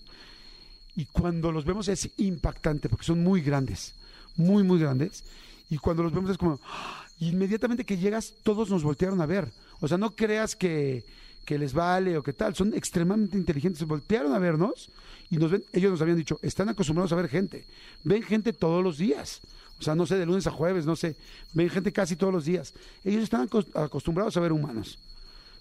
Y 0.95 1.07
cuando 1.07 1.51
los 1.51 1.65
vemos 1.65 1.89
es 1.89 2.11
impactante 2.19 2.89
porque 2.89 3.05
son 3.05 3.25
muy 3.25 3.41
grandes, 3.41 3.95
muy, 4.37 4.63
muy 4.63 4.79
grandes. 4.79 5.25
Y 5.69 5.79
cuando 5.79 6.03
los 6.05 6.13
vemos 6.13 6.31
es 6.31 6.39
como, 6.39 6.61
¡ah! 6.65 7.07
inmediatamente 7.19 7.85
que 7.85 7.97
llegas, 7.97 8.35
todos 8.43 8.71
nos 8.71 8.83
voltearon 8.83 9.21
a 9.21 9.27
ver. 9.27 9.51
O 9.81 9.89
sea, 9.89 9.99
no 9.99 10.15
creas 10.15 10.55
que, 10.55 11.05
que 11.47 11.59
les 11.59 11.73
vale 11.73 12.19
o 12.19 12.23
qué 12.23 12.35
tal. 12.35 12.55
Son 12.55 12.75
extremadamente 12.75 13.39
inteligentes. 13.39 13.87
Voltearon 13.87 14.35
a 14.35 14.39
vernos 14.39 14.91
y 15.31 15.39
nos 15.39 15.51
ven. 15.51 15.65
Ellos 15.73 15.93
nos 15.93 16.03
habían 16.03 16.19
dicho, 16.19 16.39
están 16.43 16.69
acostumbrados 16.69 17.13
a 17.13 17.17
ver 17.17 17.29
gente. 17.29 17.65
Ven 18.05 18.23
gente 18.23 18.53
todos 18.53 18.85
los 18.85 18.99
días. 18.99 19.41
O 19.79 19.83
sea, 19.83 19.95
no 19.95 20.07
sé, 20.07 20.17
de 20.17 20.27
lunes 20.27 20.47
a 20.47 20.51
jueves, 20.51 20.85
no 20.85 20.97
sé. 20.97 21.17
Ven 21.55 21.71
gente 21.71 21.93
casi 21.93 22.17
todos 22.17 22.33
los 22.33 22.45
días. 22.45 22.75
Ellos 23.05 23.23
están 23.23 23.49
acos- 23.49 23.69
acostumbrados 23.75 24.37
a 24.37 24.41
ver 24.41 24.53
humanos. 24.53 24.99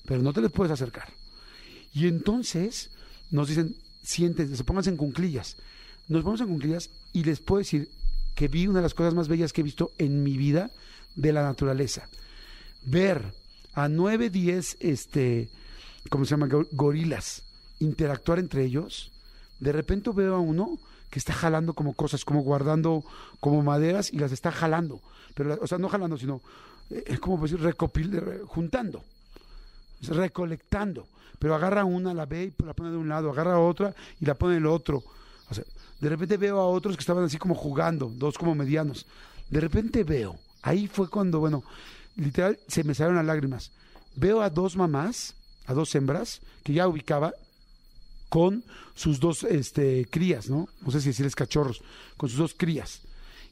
Pero 0.06 0.21
no 0.21 0.34
te 0.34 0.41
les 0.41 0.52
puedes 0.52 0.71
acercar. 0.71 1.08
Y 1.93 2.08
entonces 2.08 2.89
nos 3.32 3.48
dicen, 3.48 3.76
siéntense, 4.04 4.56
se 4.58 4.63
pónganse 4.63 4.89
en 4.89 4.98
cunclillas. 4.98 5.56
Nos 6.08 6.21
ponemos 6.24 6.41
en 6.41 6.48
cunclillas 6.48 6.89
y 7.13 7.24
les 7.24 7.39
puedo 7.39 7.60
decir 7.60 7.89
que 8.36 8.48
vi 8.48 8.67
una 8.67 8.80
de 8.80 8.84
las 8.84 8.93
cosas 8.93 9.13
más 9.13 9.28
bellas 9.28 9.54
que 9.54 9.62
he 9.62 9.63
visto 9.63 9.91
en 9.98 10.24
mi 10.24 10.38
vida 10.38 10.71
de 11.15 11.32
la 11.34 11.43
naturaleza. 11.43 12.08
Ver 12.84 13.34
a 13.74 13.88
nueve, 13.89 14.30
diez, 14.30 14.78
este, 14.80 15.50
¿cómo 16.10 16.26
se 16.26 16.32
llama? 16.32 16.48
Go- 16.48 16.68
Gorilas 16.72 17.44
interactuar 17.80 18.39
entre 18.39 18.63
ellos. 18.63 19.12
De 19.60 19.72
repente 19.72 20.10
veo 20.12 20.36
a 20.36 20.39
uno 20.39 20.78
que 21.10 21.20
está 21.20 21.34
jalando 21.34 21.74
como 21.74 21.94
cosas, 21.94 22.26
como 22.26 22.41
guardando 22.41 23.04
como 23.39 23.62
maderas 23.63 24.12
y 24.12 24.20
las 24.20 24.32
está 24.32 24.52
jalando. 24.52 25.02
Pero, 25.34 25.58
o 25.62 25.68
sea, 25.68 25.78
no 25.78 25.89
jalando, 25.89 26.18
sino, 26.18 26.41
eh, 26.89 27.18
como 27.20 27.38
decir, 27.41 27.60
recopil, 27.62 28.12
re- 28.12 28.39
juntando 28.46 29.04
recolectando, 30.08 31.08
pero 31.39 31.56
agarra 31.56 31.86
una, 31.86 32.13
la 32.13 32.26
ve 32.26 32.54
y 32.58 32.63
la 32.63 32.74
pone 32.74 32.91
de 32.91 32.98
un 32.98 33.10
lado, 33.10 33.32
agarra 33.32 33.60
otra 33.60 33.96
y 34.20 34.26
la 34.26 34.36
pone 34.36 34.56
del 34.56 34.65
otro. 34.68 35.04
De 36.00 36.10
repente 36.10 36.38
veo 36.38 36.60
a 36.60 36.68
otros 36.68 36.96
que 36.96 37.02
estaban 37.02 37.24
así 37.24 37.38
como 37.38 37.56
jugando, 37.56 38.12
dos 38.13 38.38
como 38.38 38.54
medianos. 38.56 39.06
De 39.50 39.60
repente 39.60 40.04
veo, 40.04 40.38
ahí 40.62 40.88
fue 40.88 41.10
cuando, 41.10 41.39
bueno, 41.39 41.63
literal 42.18 42.60
se 42.68 42.84
me 42.84 42.94
salieron 42.94 43.15
las 43.18 43.26
lágrimas. 43.26 43.72
Veo 44.15 44.41
a 44.41 44.50
dos 44.50 44.76
mamás, 44.76 45.35
a 45.65 45.73
dos 45.73 45.93
hembras, 45.95 46.41
que 46.63 46.73
ya 46.73 46.88
ubicaba, 46.88 47.34
con 48.30 48.63
sus 48.95 49.19
dos 49.19 49.43
este, 49.43 50.08
crías, 50.10 50.49
¿no? 50.49 50.67
No 50.82 50.91
sé 50.91 51.01
si 51.01 51.10
decirles 51.10 51.36
cachorros, 51.36 51.82
con 52.17 52.30
sus 52.30 52.38
dos 52.38 52.54
crías. 52.56 53.01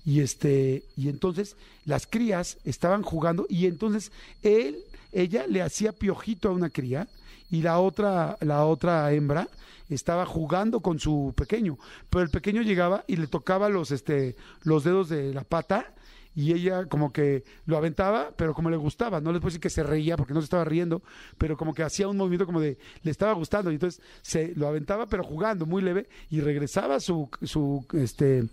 Y 0.05 0.19
este, 0.19 0.83
y 0.97 1.09
entonces 1.09 1.55
las 1.85 2.07
crías 2.07 2.57
estaban 2.65 3.03
jugando, 3.03 3.45
y 3.49 3.67
entonces 3.67 4.11
él, 4.41 4.77
ella 5.11 5.47
le 5.47 5.61
hacía 5.61 5.93
piojito 5.93 6.49
a 6.49 6.53
una 6.53 6.69
cría, 6.69 7.07
y 7.49 7.61
la 7.61 7.79
otra, 7.79 8.37
la 8.41 8.65
otra 8.65 9.11
hembra 9.13 9.47
estaba 9.89 10.25
jugando 10.25 10.79
con 10.79 10.99
su 10.99 11.33
pequeño. 11.35 11.77
Pero 12.09 12.23
el 12.23 12.29
pequeño 12.29 12.61
llegaba 12.61 13.03
y 13.07 13.15
le 13.15 13.27
tocaba 13.27 13.69
los, 13.69 13.91
este, 13.91 14.35
los 14.63 14.83
dedos 14.83 15.09
de 15.09 15.33
la 15.33 15.43
pata, 15.43 15.93
y 16.35 16.53
ella 16.53 16.85
como 16.85 17.11
que 17.11 17.43
lo 17.65 17.77
aventaba, 17.77 18.31
pero 18.35 18.53
como 18.53 18.69
le 18.69 18.77
gustaba, 18.77 19.21
no 19.21 19.31
les 19.31 19.39
puedo 19.39 19.49
decir 19.49 19.61
que 19.61 19.69
se 19.69 19.83
reía 19.83 20.17
porque 20.17 20.33
no 20.33 20.41
se 20.41 20.45
estaba 20.45 20.65
riendo, 20.65 21.03
pero 21.37 21.57
como 21.57 21.73
que 21.73 21.83
hacía 21.83 22.07
un 22.07 22.17
movimiento 22.17 22.45
como 22.45 22.59
de 22.59 22.77
le 23.03 23.11
estaba 23.11 23.33
gustando 23.33 23.71
y 23.71 23.75
entonces 23.75 24.01
se 24.21 24.53
lo 24.55 24.67
aventaba 24.67 25.05
pero 25.05 25.23
jugando 25.23 25.65
muy 25.65 25.81
leve 25.81 26.07
y 26.29 26.41
regresaba 26.41 26.99
su 26.99 27.29
su 27.43 27.85
este 27.93 28.47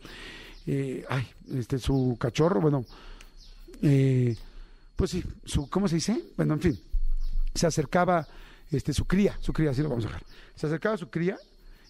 eh, 0.66 1.04
ay, 1.08 1.26
este 1.54 1.78
su 1.78 2.16
cachorro, 2.20 2.60
bueno, 2.60 2.84
eh, 3.82 4.36
pues 4.94 5.10
sí, 5.10 5.24
su 5.44 5.68
¿cómo 5.70 5.88
se 5.88 5.96
dice? 5.96 6.22
Bueno, 6.36 6.54
en 6.54 6.60
fin, 6.60 6.80
se 7.54 7.66
acercaba 7.66 8.26
este 8.70 8.92
su 8.92 9.06
cría, 9.06 9.36
su 9.40 9.52
cría, 9.52 9.70
así 9.70 9.82
lo 9.82 9.88
vamos 9.88 10.04
a 10.04 10.08
dejar. 10.08 10.22
Se 10.54 10.66
acercaba 10.66 10.94
a 10.94 10.98
su 10.98 11.08
cría 11.08 11.38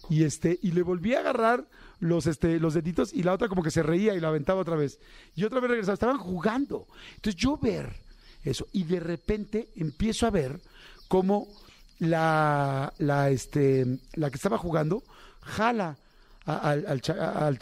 y 0.09 0.23
este 0.23 0.57
y 0.61 0.71
le 0.71 0.81
volvía 0.81 1.17
a 1.17 1.21
agarrar 1.21 1.67
los 2.01 2.27
este 2.27 2.59
los 2.59 2.73
deditos 2.73 3.13
y 3.13 3.23
la 3.23 3.33
otra 3.33 3.47
como 3.47 3.63
que 3.63 3.71
se 3.71 3.83
reía 3.83 4.13
y 4.13 4.19
la 4.19 4.27
aventaba 4.27 4.59
otra 4.59 4.75
vez. 4.75 4.99
Y 5.35 5.45
otra 5.45 5.61
vez 5.61 5.69
regresaba, 5.69 5.93
estaban 5.93 6.17
jugando. 6.17 6.87
Entonces 7.15 7.35
yo 7.41 7.57
ver 7.57 7.95
eso 8.43 8.67
y 8.73 8.83
de 8.83 8.99
repente 8.99 9.69
empiezo 9.75 10.27
a 10.27 10.31
ver 10.31 10.59
cómo 11.07 11.47
la 11.99 12.91
la 12.97 13.29
este 13.29 13.85
la 14.15 14.29
que 14.29 14.35
estaba 14.35 14.57
jugando 14.57 15.03
jala 15.41 15.97
al, 16.45 16.85
al, 16.87 17.01
al 17.07 17.59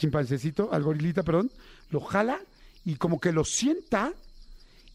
al 0.71 0.83
gorilita, 0.83 1.23
perdón, 1.23 1.51
lo 1.91 1.99
jala 1.99 2.39
y 2.85 2.95
como 2.95 3.19
que 3.19 3.31
lo 3.31 3.43
sienta 3.43 4.13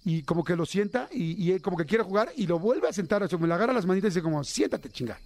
y 0.05 0.23
como 0.23 0.45
que 0.45 0.57
lo 0.57 0.67
sienta 0.67 1.09
y, 1.13 1.53
y 1.53 1.61
como 1.61 1.77
que 1.77 1.85
quiere 1.85 2.05
jugar 2.05 2.31
y 2.37 2.47
lo 2.47 2.59
vuelve 2.59 2.89
a 2.89 2.93
sentar, 2.93 3.23
o 3.23 3.29
sea, 3.29 3.39
me 3.39 3.53
agarra 3.53 3.73
las 3.73 3.87
manitas 3.87 4.09
y 4.09 4.11
dice 4.11 4.23
como, 4.23 4.43
siéntate, 4.45 4.91
chinga. 4.91 5.19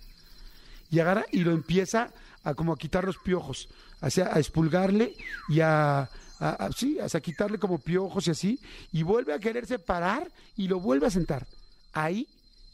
Y 0.90 1.00
agarra 1.00 1.26
y 1.32 1.40
lo 1.40 1.52
empieza 1.52 2.10
a 2.44 2.54
como 2.54 2.72
a 2.72 2.78
quitar 2.78 3.04
los 3.04 3.18
piojos, 3.18 3.68
hacia, 4.00 4.34
a 4.34 4.38
expulgarle 4.38 5.14
y 5.48 5.60
a, 5.60 6.00
a- 6.00 6.08
a- 6.40 6.72
sí, 6.72 6.98
a 7.00 7.08
quitarle 7.20 7.58
como 7.58 7.78
piojos 7.78 8.26
y 8.28 8.30
así, 8.30 8.60
y 8.92 9.02
vuelve 9.02 9.32
a 9.32 9.38
quererse 9.38 9.78
parar 9.78 10.30
y 10.56 10.68
lo 10.68 10.80
vuelve 10.80 11.06
a 11.06 11.10
sentar. 11.10 11.46
Ahí 11.92 12.26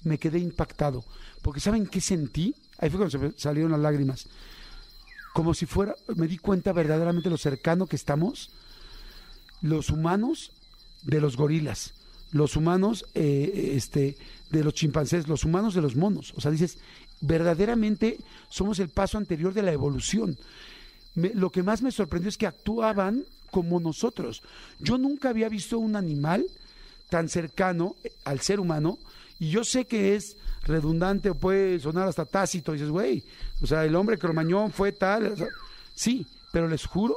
me 0.02 0.18
quedé 0.18 0.38
impactado, 0.38 1.04
porque 1.42 1.60
¿saben 1.60 1.86
qué 1.86 2.00
sentí? 2.00 2.54
Ahí 2.78 2.90
fue 2.90 2.98
cuando 2.98 3.18
se 3.32 3.40
salieron 3.40 3.72
las 3.72 3.80
lágrimas. 3.80 4.26
Como 5.32 5.54
si 5.54 5.66
fuera, 5.66 5.94
me 6.16 6.28
di 6.28 6.38
cuenta 6.38 6.72
verdaderamente 6.72 7.30
lo 7.30 7.36
cercano 7.38 7.86
que 7.86 7.96
estamos 7.96 8.50
los 9.62 9.88
humanos 9.90 10.52
de 11.02 11.20
los 11.20 11.36
gorilas, 11.36 11.94
los 12.32 12.54
humanos 12.56 13.04
eh, 13.14 13.72
este, 13.74 14.16
de 14.50 14.62
los 14.62 14.74
chimpancés, 14.74 15.26
los 15.26 15.44
humanos 15.44 15.74
de 15.74 15.80
los 15.80 15.96
monos. 15.96 16.34
O 16.36 16.40
sea, 16.40 16.50
dices, 16.50 16.78
verdaderamente 17.20 18.18
somos 18.50 18.78
el 18.78 18.90
paso 18.90 19.16
anterior 19.18 19.54
de 19.54 19.62
la 19.62 19.72
evolución. 19.72 20.36
Me- 21.14 21.32
lo 21.34 21.50
que 21.50 21.62
más 21.62 21.82
me 21.82 21.92
sorprendió 21.92 22.28
es 22.28 22.36
que 22.38 22.46
actuaban 22.46 23.24
como 23.50 23.78
nosotros. 23.80 24.42
Yo 24.80 24.98
nunca 24.98 25.28
había 25.30 25.48
visto 25.48 25.78
un 25.78 25.96
animal 25.96 26.44
tan 27.08 27.28
cercano 27.28 27.94
eh, 28.02 28.12
al 28.24 28.40
ser 28.40 28.58
humano 28.60 28.98
y 29.38 29.50
yo 29.50 29.64
sé 29.64 29.84
que 29.84 30.16
es 30.16 30.36
redundante 30.64 31.30
o 31.30 31.34
puede 31.34 31.78
sonar 31.78 32.08
hasta 32.08 32.24
tácito. 32.24 32.72
Dices, 32.72 32.88
güey, 32.88 33.22
o 33.62 33.66
sea, 33.66 33.84
el 33.84 33.94
hombre 33.94 34.18
cromañón 34.18 34.72
fue 34.72 34.92
tal. 34.92 35.34
sí, 35.94 36.26
pero 36.52 36.68
les 36.68 36.84
juro 36.86 37.16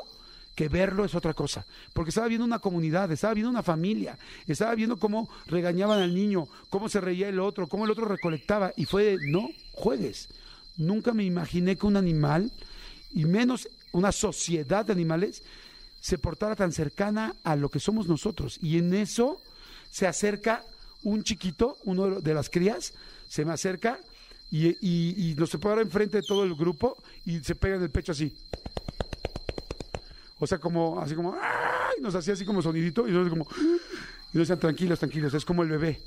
que 0.55 0.69
verlo 0.69 1.05
es 1.05 1.13
otra 1.13 1.35
cosa, 1.35 1.63
porque 1.93 2.09
estaba 2.09 2.27
viendo 2.27 2.43
una 2.43 2.57
comunidad, 2.57 3.11
estaba 3.11 3.35
viendo 3.35 3.51
una 3.51 3.61
familia, 3.61 4.17
estaba 4.47 4.73
viendo 4.73 4.97
cómo 4.97 5.29
regañaban 5.45 5.99
al 5.99 6.15
niño, 6.15 6.47
cómo 6.71 6.89
se 6.89 6.99
reía 6.99 7.29
el 7.29 7.39
otro, 7.39 7.67
cómo 7.67 7.85
el 7.85 7.91
otro 7.91 8.05
recolectaba, 8.05 8.73
y 8.75 8.85
fue, 8.85 9.19
no, 9.21 9.49
juegues. 9.73 10.29
Nunca 10.75 11.13
me 11.13 11.23
imaginé 11.23 11.75
que 11.75 11.85
un 11.85 11.95
animal, 11.95 12.51
y 13.13 13.25
menos 13.25 13.67
una 13.91 14.11
sociedad 14.11 14.85
de 14.85 14.93
animales, 14.93 15.43
se 16.01 16.17
portara 16.17 16.55
tan 16.55 16.71
cercana 16.71 17.35
a 17.43 17.55
lo 17.55 17.69
que 17.69 17.79
somos 17.79 18.07
nosotros. 18.07 18.59
Y 18.61 18.77
en 18.77 18.93
eso 18.93 19.41
se 19.91 20.07
acerca 20.07 20.63
un 21.03 21.23
chiquito, 21.23 21.77
uno 21.85 22.21
de 22.21 22.33
las 22.33 22.49
crías, 22.49 22.93
se 23.27 23.45
me 23.45 23.53
acerca 23.53 23.99
y, 24.51 24.67
y, 24.67 25.31
y 25.31 25.35
nos 25.35 25.49
se 25.49 25.57
para 25.57 25.81
enfrente 25.81 26.17
de 26.17 26.23
todo 26.23 26.43
el 26.43 26.55
grupo 26.55 26.97
y 27.25 27.39
se 27.39 27.55
pega 27.55 27.75
en 27.75 27.83
el 27.83 27.89
pecho 27.89 28.11
así. 28.11 28.33
O 30.39 30.45
sea, 30.45 30.59
como, 30.59 30.99
así 30.99 31.15
como, 31.15 31.35
¡ay! 31.41 32.01
Nos 32.01 32.15
hacía 32.15 32.33
así 32.33 32.45
como 32.45 32.61
sonidito 32.61 33.07
y 33.07 33.11
nosotros 33.11 33.29
como, 33.29 33.47
y 34.33 34.37
nos 34.37 34.47
decían, 34.47 34.59
tranquilos, 34.59 34.99
tranquilos, 34.99 35.33
es 35.33 35.45
como 35.45 35.63
el 35.63 35.69
bebé. 35.69 35.99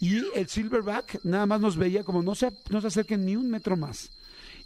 Y 0.00 0.18
el 0.34 0.48
silverback 0.48 1.24
nada 1.24 1.46
más 1.46 1.60
nos 1.60 1.76
veía 1.76 2.04
como 2.04 2.22
no 2.22 2.34
se, 2.34 2.52
no 2.70 2.80
se 2.80 2.86
acerquen 2.86 3.24
ni 3.24 3.36
un 3.36 3.50
metro 3.50 3.76
más. 3.76 4.10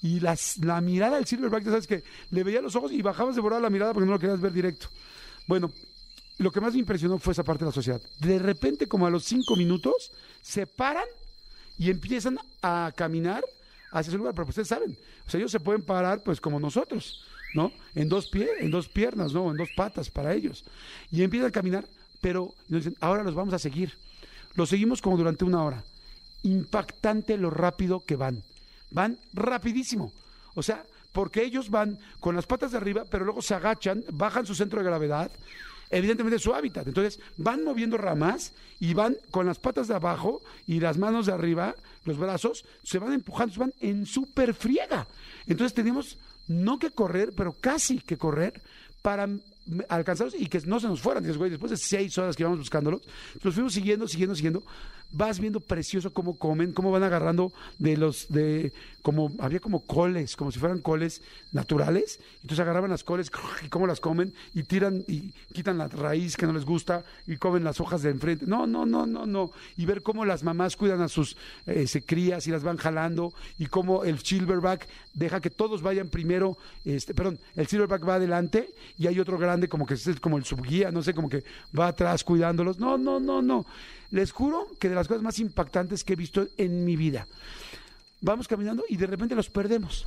Y 0.02 0.20
las, 0.20 0.58
la 0.58 0.80
mirada 0.80 1.16
del 1.16 1.26
silverback, 1.26 1.64
sabes 1.64 1.86
que 1.86 2.02
le 2.30 2.42
veía 2.42 2.60
los 2.60 2.74
ojos 2.74 2.90
y 2.92 3.00
bajabas 3.02 3.36
de 3.36 3.40
volada 3.40 3.62
la 3.62 3.70
mirada 3.70 3.92
porque 3.94 4.06
no 4.06 4.12
lo 4.12 4.18
querías 4.18 4.40
ver 4.40 4.52
directo. 4.52 4.88
Bueno, 5.46 5.70
lo 6.38 6.50
que 6.50 6.60
más 6.60 6.72
me 6.72 6.80
impresionó 6.80 7.18
fue 7.18 7.32
esa 7.32 7.44
parte 7.44 7.64
de 7.64 7.70
la 7.70 7.74
sociedad. 7.74 8.02
De 8.18 8.38
repente, 8.38 8.88
como 8.88 9.06
a 9.06 9.10
los 9.10 9.24
cinco 9.24 9.54
minutos, 9.54 10.10
se 10.42 10.66
paran 10.66 11.04
y 11.78 11.90
empiezan 11.90 12.38
a 12.62 12.92
caminar 12.96 13.44
hacia 13.92 14.10
ese 14.10 14.18
lugar. 14.18 14.34
Pero 14.34 14.46
pues, 14.46 14.58
ustedes 14.58 14.68
saben, 14.68 14.96
o 15.26 15.30
sea, 15.30 15.38
ellos 15.38 15.52
se 15.52 15.60
pueden 15.60 15.82
parar 15.82 16.22
pues 16.24 16.40
como 16.40 16.58
nosotros, 16.58 17.24
¿no? 17.54 17.72
En 17.94 18.08
dos 18.08 18.28
pies, 18.28 18.50
en 18.58 18.70
dos 18.70 18.88
piernas, 18.88 19.32
¿no? 19.32 19.50
En 19.50 19.56
dos 19.56 19.68
patas 19.76 20.10
para 20.10 20.34
ellos. 20.34 20.64
Y 21.10 21.22
empiezan 21.22 21.48
a 21.48 21.52
caminar, 21.52 21.86
pero 22.20 22.52
nos 22.68 22.84
dicen, 22.84 22.96
ahora 23.00 23.22
los 23.22 23.34
vamos 23.34 23.54
a 23.54 23.58
seguir. 23.58 23.92
Los 24.54 24.68
seguimos 24.68 25.00
como 25.00 25.16
durante 25.16 25.44
una 25.44 25.62
hora. 25.62 25.84
Impactante 26.42 27.36
lo 27.38 27.50
rápido 27.50 28.00
que 28.00 28.16
van. 28.16 28.42
Van 28.92 29.18
rapidísimo. 29.32 30.12
O 30.54 30.62
sea, 30.62 30.84
porque 31.12 31.44
ellos 31.44 31.70
van 31.70 31.98
con 32.20 32.34
las 32.34 32.46
patas 32.46 32.72
de 32.72 32.78
arriba, 32.78 33.04
pero 33.10 33.24
luego 33.24 33.42
se 33.42 33.54
agachan, 33.54 34.04
bajan 34.12 34.46
su 34.46 34.54
centro 34.54 34.78
de 34.80 34.86
gravedad, 34.86 35.30
evidentemente 35.90 36.38
su 36.38 36.54
hábitat. 36.54 36.86
Entonces 36.86 37.20
van 37.36 37.64
moviendo 37.64 37.98
ramas 37.98 38.52
y 38.80 38.94
van 38.94 39.16
con 39.30 39.46
las 39.46 39.58
patas 39.58 39.88
de 39.88 39.94
abajo 39.94 40.40
y 40.66 40.80
las 40.80 40.98
manos 40.98 41.26
de 41.26 41.32
arriba 41.32 41.74
los 42.04 42.18
brazos, 42.18 42.64
se 42.82 42.98
van 42.98 43.12
empujando, 43.12 43.54
se 43.54 43.60
van 43.60 43.72
en 43.80 44.06
súper 44.06 44.54
friega. 44.54 45.06
Entonces 45.46 45.74
teníamos 45.74 46.18
no 46.48 46.78
que 46.78 46.90
correr, 46.90 47.32
pero 47.36 47.52
casi 47.52 48.00
que 48.00 48.16
correr 48.16 48.60
para 49.02 49.28
alcanzarlos 49.88 50.34
y 50.38 50.46
que 50.46 50.60
no 50.60 50.80
se 50.80 50.88
nos 50.88 51.00
fueran. 51.00 51.22
Después 51.22 51.70
de 51.70 51.76
seis 51.76 52.16
horas 52.18 52.34
que 52.34 52.42
íbamos 52.42 52.58
buscándolos, 52.58 53.02
los 53.42 53.54
fuimos 53.54 53.72
siguiendo, 53.72 54.08
siguiendo, 54.08 54.34
siguiendo. 54.34 54.62
Vas 55.12 55.38
viendo 55.38 55.60
precioso 55.60 56.12
cómo 56.12 56.36
comen, 56.38 56.72
cómo 56.72 56.90
van 56.90 57.02
agarrando 57.02 57.52
de 57.78 57.96
los, 57.96 58.28
de, 58.28 58.72
como, 59.02 59.32
había 59.40 59.60
como 59.60 59.80
coles, 59.80 60.36
como 60.36 60.52
si 60.52 60.58
fueran 60.58 60.78
coles 60.78 61.22
naturales. 61.52 62.18
Entonces 62.36 62.60
agarraban 62.60 62.90
las 62.90 63.04
coles 63.04 63.30
y 63.64 63.68
cómo 63.68 63.86
las 63.86 64.00
comen 64.00 64.32
y 64.54 64.62
tiran 64.62 65.04
y 65.06 65.32
quitan 65.52 65.78
la 65.78 65.88
raíz 65.88 66.36
que 66.36 66.46
no 66.46 66.52
les 66.52 66.64
gusta 66.64 67.04
y 67.26 67.36
comen 67.36 67.64
las 67.64 67.80
hojas 67.80 68.02
de 68.02 68.10
enfrente. 68.10 68.46
No, 68.46 68.66
no, 68.66 68.86
no, 68.86 69.06
no, 69.06 69.26
no. 69.26 69.50
Y 69.76 69.86
ver 69.86 70.02
cómo 70.02 70.24
las 70.24 70.42
mamás 70.42 70.76
cuidan 70.76 71.02
a 71.02 71.08
sus 71.08 71.36
eh, 71.66 71.86
se 71.86 72.02
crías 72.02 72.46
y 72.46 72.50
las 72.50 72.62
van 72.62 72.76
jalando 72.76 73.32
y 73.58 73.66
cómo 73.66 74.04
el 74.04 74.20
silverback 74.20 74.88
deja 75.14 75.40
que 75.40 75.50
todos 75.50 75.82
vayan 75.82 76.08
primero, 76.08 76.56
este, 76.84 77.12
perdón, 77.12 77.38
el 77.56 77.66
silverback 77.66 78.08
va 78.08 78.14
adelante 78.14 78.70
y 78.98 79.06
hay 79.06 79.20
otro 79.20 79.38
grande 79.38 79.68
como 79.68 79.86
que 79.86 79.94
es 79.94 80.20
como 80.20 80.38
el 80.38 80.44
subguía, 80.44 80.90
no 80.90 81.02
sé, 81.02 81.12
como 81.12 81.28
que 81.28 81.44
va 81.78 81.88
atrás 81.88 82.24
cuidándolos. 82.24 82.78
No, 82.78 82.96
no, 82.96 83.20
no, 83.20 83.42
no. 83.42 83.66
Les 84.12 84.30
juro 84.30 84.68
que 84.78 84.88
de 84.88 84.94
las 84.94 85.08
cosas 85.08 85.22
más 85.22 85.38
impactantes 85.38 86.04
que 86.04 86.12
he 86.12 86.16
visto 86.16 86.46
en 86.56 86.84
mi 86.84 86.96
vida. 86.96 87.26
Vamos 88.20 88.46
caminando 88.46 88.84
y 88.88 88.96
de 88.96 89.06
repente 89.06 89.34
los 89.34 89.50
perdemos. 89.50 90.06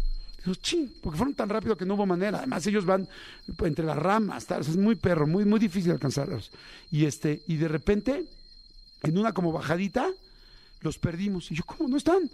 Ching, 0.54 0.94
porque 1.02 1.18
fueron 1.18 1.34
tan 1.34 1.50
rápido 1.50 1.76
que 1.76 1.86
no 1.86 1.96
hubo 1.96 2.06
manera. 2.06 2.38
Además, 2.38 2.66
ellos 2.68 2.86
van 2.86 3.08
entre 3.64 3.84
las 3.84 3.98
ramas, 3.98 4.46
es 4.52 4.78
muy 4.78 4.96
perro, 4.96 5.26
muy, 5.26 5.44
muy 5.44 5.60
difícil 5.60 5.92
alcanzarlos. 5.92 6.52
Y 6.92 7.06
este, 7.06 7.42
y 7.48 7.56
de 7.56 7.68
repente, 7.68 8.26
en 9.02 9.18
una 9.18 9.34
como 9.34 9.52
bajadita, 9.52 10.12
los 10.82 11.00
perdimos. 11.00 11.52
Y 11.52 11.56
yo, 11.56 11.64
¿cómo 11.64 11.90
no 11.90 11.98
están? 11.98 12.30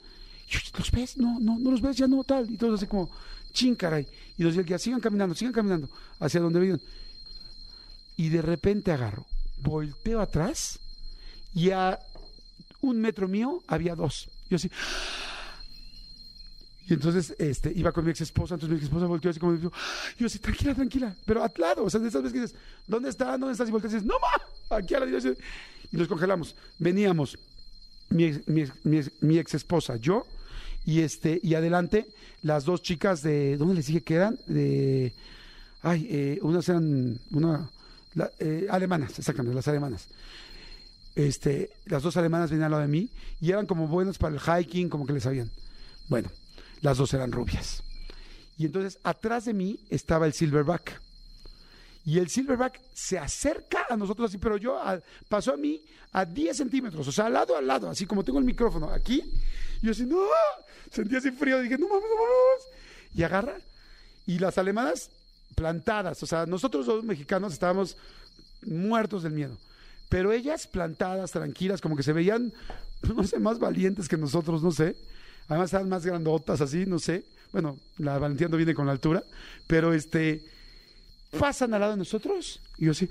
yo, 0.49 0.59
¿los 0.77 0.91
ves? 0.91 1.17
No, 1.17 1.39
no, 1.39 1.57
no 1.57 1.71
los 1.71 1.81
ves, 1.81 1.95
ya 1.95 2.07
no, 2.07 2.21
tal. 2.25 2.51
Y 2.51 2.57
todos 2.57 2.81
así 2.81 2.87
como, 2.87 3.09
ching, 3.53 3.75
caray. 3.75 4.05
Y 4.37 4.43
los 4.43 4.55
decía, 4.55 4.77
sigan 4.77 4.99
caminando, 4.99 5.33
sigan 5.33 5.53
caminando 5.53 5.89
hacia 6.19 6.41
donde 6.41 6.59
viven. 6.59 6.81
Y 8.17 8.27
de 8.27 8.41
repente 8.41 8.91
agarro, 8.91 9.25
volteo 9.61 10.19
atrás 10.19 10.80
y 11.53 11.71
a 11.71 11.99
un 12.81 12.99
metro 12.99 13.27
mío 13.27 13.63
había 13.67 13.95
dos. 13.95 14.29
Yo 14.49 14.55
así. 14.55 14.69
Y 16.87 16.93
entonces 16.93 17.35
este, 17.37 17.71
iba 17.73 17.91
con 17.91 18.03
mi 18.03 18.11
ex 18.11 18.21
esposa, 18.21 18.55
entonces 18.55 18.69
mi 18.69 18.75
ex 18.75 18.85
esposa 18.85 19.05
volteó 19.05 19.31
así 19.31 19.39
como, 19.39 19.55
yo 19.55 20.25
así, 20.25 20.39
tranquila, 20.39 20.75
tranquila, 20.75 21.15
pero 21.25 21.43
al 21.43 21.51
lado, 21.57 21.85
o 21.85 21.89
sea, 21.89 21.99
de 21.99 22.09
esas 22.09 22.21
veces 22.21 22.33
que 22.33 22.41
dices, 22.41 22.57
¿dónde 22.87 23.09
está? 23.09 23.37
¿Dónde 23.37 23.53
estás? 23.53 23.69
Y 23.69 23.71
volteas 23.71 23.93
y 23.93 23.95
dices, 23.97 24.07
no, 24.07 24.15
ma, 24.19 24.77
aquí 24.77 24.93
a 24.95 24.99
la 24.99 25.05
dirección. 25.05 25.37
Y 25.91 25.97
nos 25.97 26.07
congelamos. 26.07 26.55
Veníamos, 26.79 27.37
mi 28.09 28.25
ex, 28.25 28.73
mi, 29.21 29.37
esposa, 29.37 29.95
yo, 29.97 30.25
y 30.85 31.01
este, 31.01 31.39
y 31.41 31.53
adelante, 31.53 32.07
las 32.41 32.65
dos 32.65 32.81
chicas 32.81 33.21
de, 33.21 33.55
¿dónde 33.55 33.75
les 33.75 33.85
dije 33.85 34.01
que 34.01 34.15
eran? 34.15 34.37
De, 34.47 35.13
ay, 35.83 36.07
eh, 36.09 36.39
unas 36.41 36.67
eran, 36.67 37.19
una, 37.31 37.69
eh, 38.39 38.67
alemanas, 38.69 39.17
exactamente, 39.17 39.55
las 39.55 39.67
alemanas 39.67 40.07
este, 41.15 41.71
las 41.85 42.03
dos 42.03 42.15
alemanas 42.17 42.49
venían 42.49 42.65
al 42.65 42.71
lado 42.71 42.83
de 42.83 42.87
mí 42.87 43.09
y 43.39 43.51
eran 43.51 43.65
como 43.65 43.87
buenas 43.87 44.17
para 44.17 44.35
el 44.35 44.41
hiking, 44.41 44.89
como 44.89 45.05
que 45.05 45.13
les 45.13 45.23
sabían. 45.23 45.51
Bueno, 46.07 46.29
las 46.81 46.97
dos 46.97 47.13
eran 47.13 47.31
rubias. 47.31 47.83
Y 48.57 48.65
entonces 48.65 48.99
atrás 49.03 49.45
de 49.45 49.53
mí 49.53 49.79
estaba 49.89 50.25
el 50.25 50.33
silverback. 50.33 50.99
Y 52.05 52.17
el 52.17 52.29
silverback 52.29 52.79
se 52.93 53.19
acerca 53.19 53.85
a 53.89 53.95
nosotros 53.95 54.29
así, 54.29 54.37
pero 54.37 54.57
yo 54.57 54.79
pasó 55.29 55.53
a 55.53 55.57
mí 55.57 55.81
a 56.13 56.25
10 56.25 56.57
centímetros, 56.57 57.07
o 57.07 57.11
sea, 57.11 57.27
al 57.27 57.33
lado, 57.33 57.55
al 57.55 57.67
lado, 57.67 57.89
así 57.89 58.05
como 58.05 58.23
tengo 58.23 58.39
el 58.39 58.45
micrófono 58.45 58.89
aquí. 58.89 59.23
Y 59.81 59.85
yo 59.85 59.91
así, 59.91 60.05
no, 60.05 60.17
sentí 60.91 61.15
así 61.15 61.31
frío, 61.31 61.61
dije, 61.61 61.77
no 61.77 61.87
mames, 61.87 62.09
no 62.09 62.15
mames. 62.15 62.67
Y 63.15 63.23
agarra. 63.23 63.57
Y 64.25 64.39
las 64.39 64.57
alemanas 64.57 65.09
plantadas, 65.55 66.21
o 66.23 66.25
sea, 66.25 66.45
nosotros 66.45 66.87
los 66.87 67.03
mexicanos 67.03 67.53
estábamos 67.53 67.97
muertos 68.63 69.23
del 69.23 69.33
miedo 69.33 69.57
pero 70.11 70.33
ellas 70.33 70.67
plantadas, 70.67 71.31
tranquilas, 71.31 71.79
como 71.79 71.95
que 71.95 72.03
se 72.03 72.11
veían, 72.11 72.51
no 73.15 73.23
sé, 73.23 73.39
más 73.39 73.59
valientes 73.59 74.09
que 74.09 74.17
nosotros, 74.17 74.61
no 74.61 74.73
sé. 74.73 74.97
Además 75.47 75.67
estaban 75.67 75.87
más 75.87 76.05
grandotas 76.05 76.59
así, 76.59 76.85
no 76.85 76.99
sé. 76.99 77.23
Bueno, 77.53 77.77
la 77.97 78.19
valentía 78.19 78.49
no 78.49 78.57
viene 78.57 78.75
con 78.75 78.85
la 78.85 78.91
altura, 78.91 79.23
pero 79.67 79.93
este, 79.93 80.43
pasan 81.39 81.73
al 81.73 81.79
lado 81.79 81.93
de 81.93 81.99
nosotros 81.99 82.59
y 82.77 82.85
yo 82.85 82.91
así, 82.91 83.07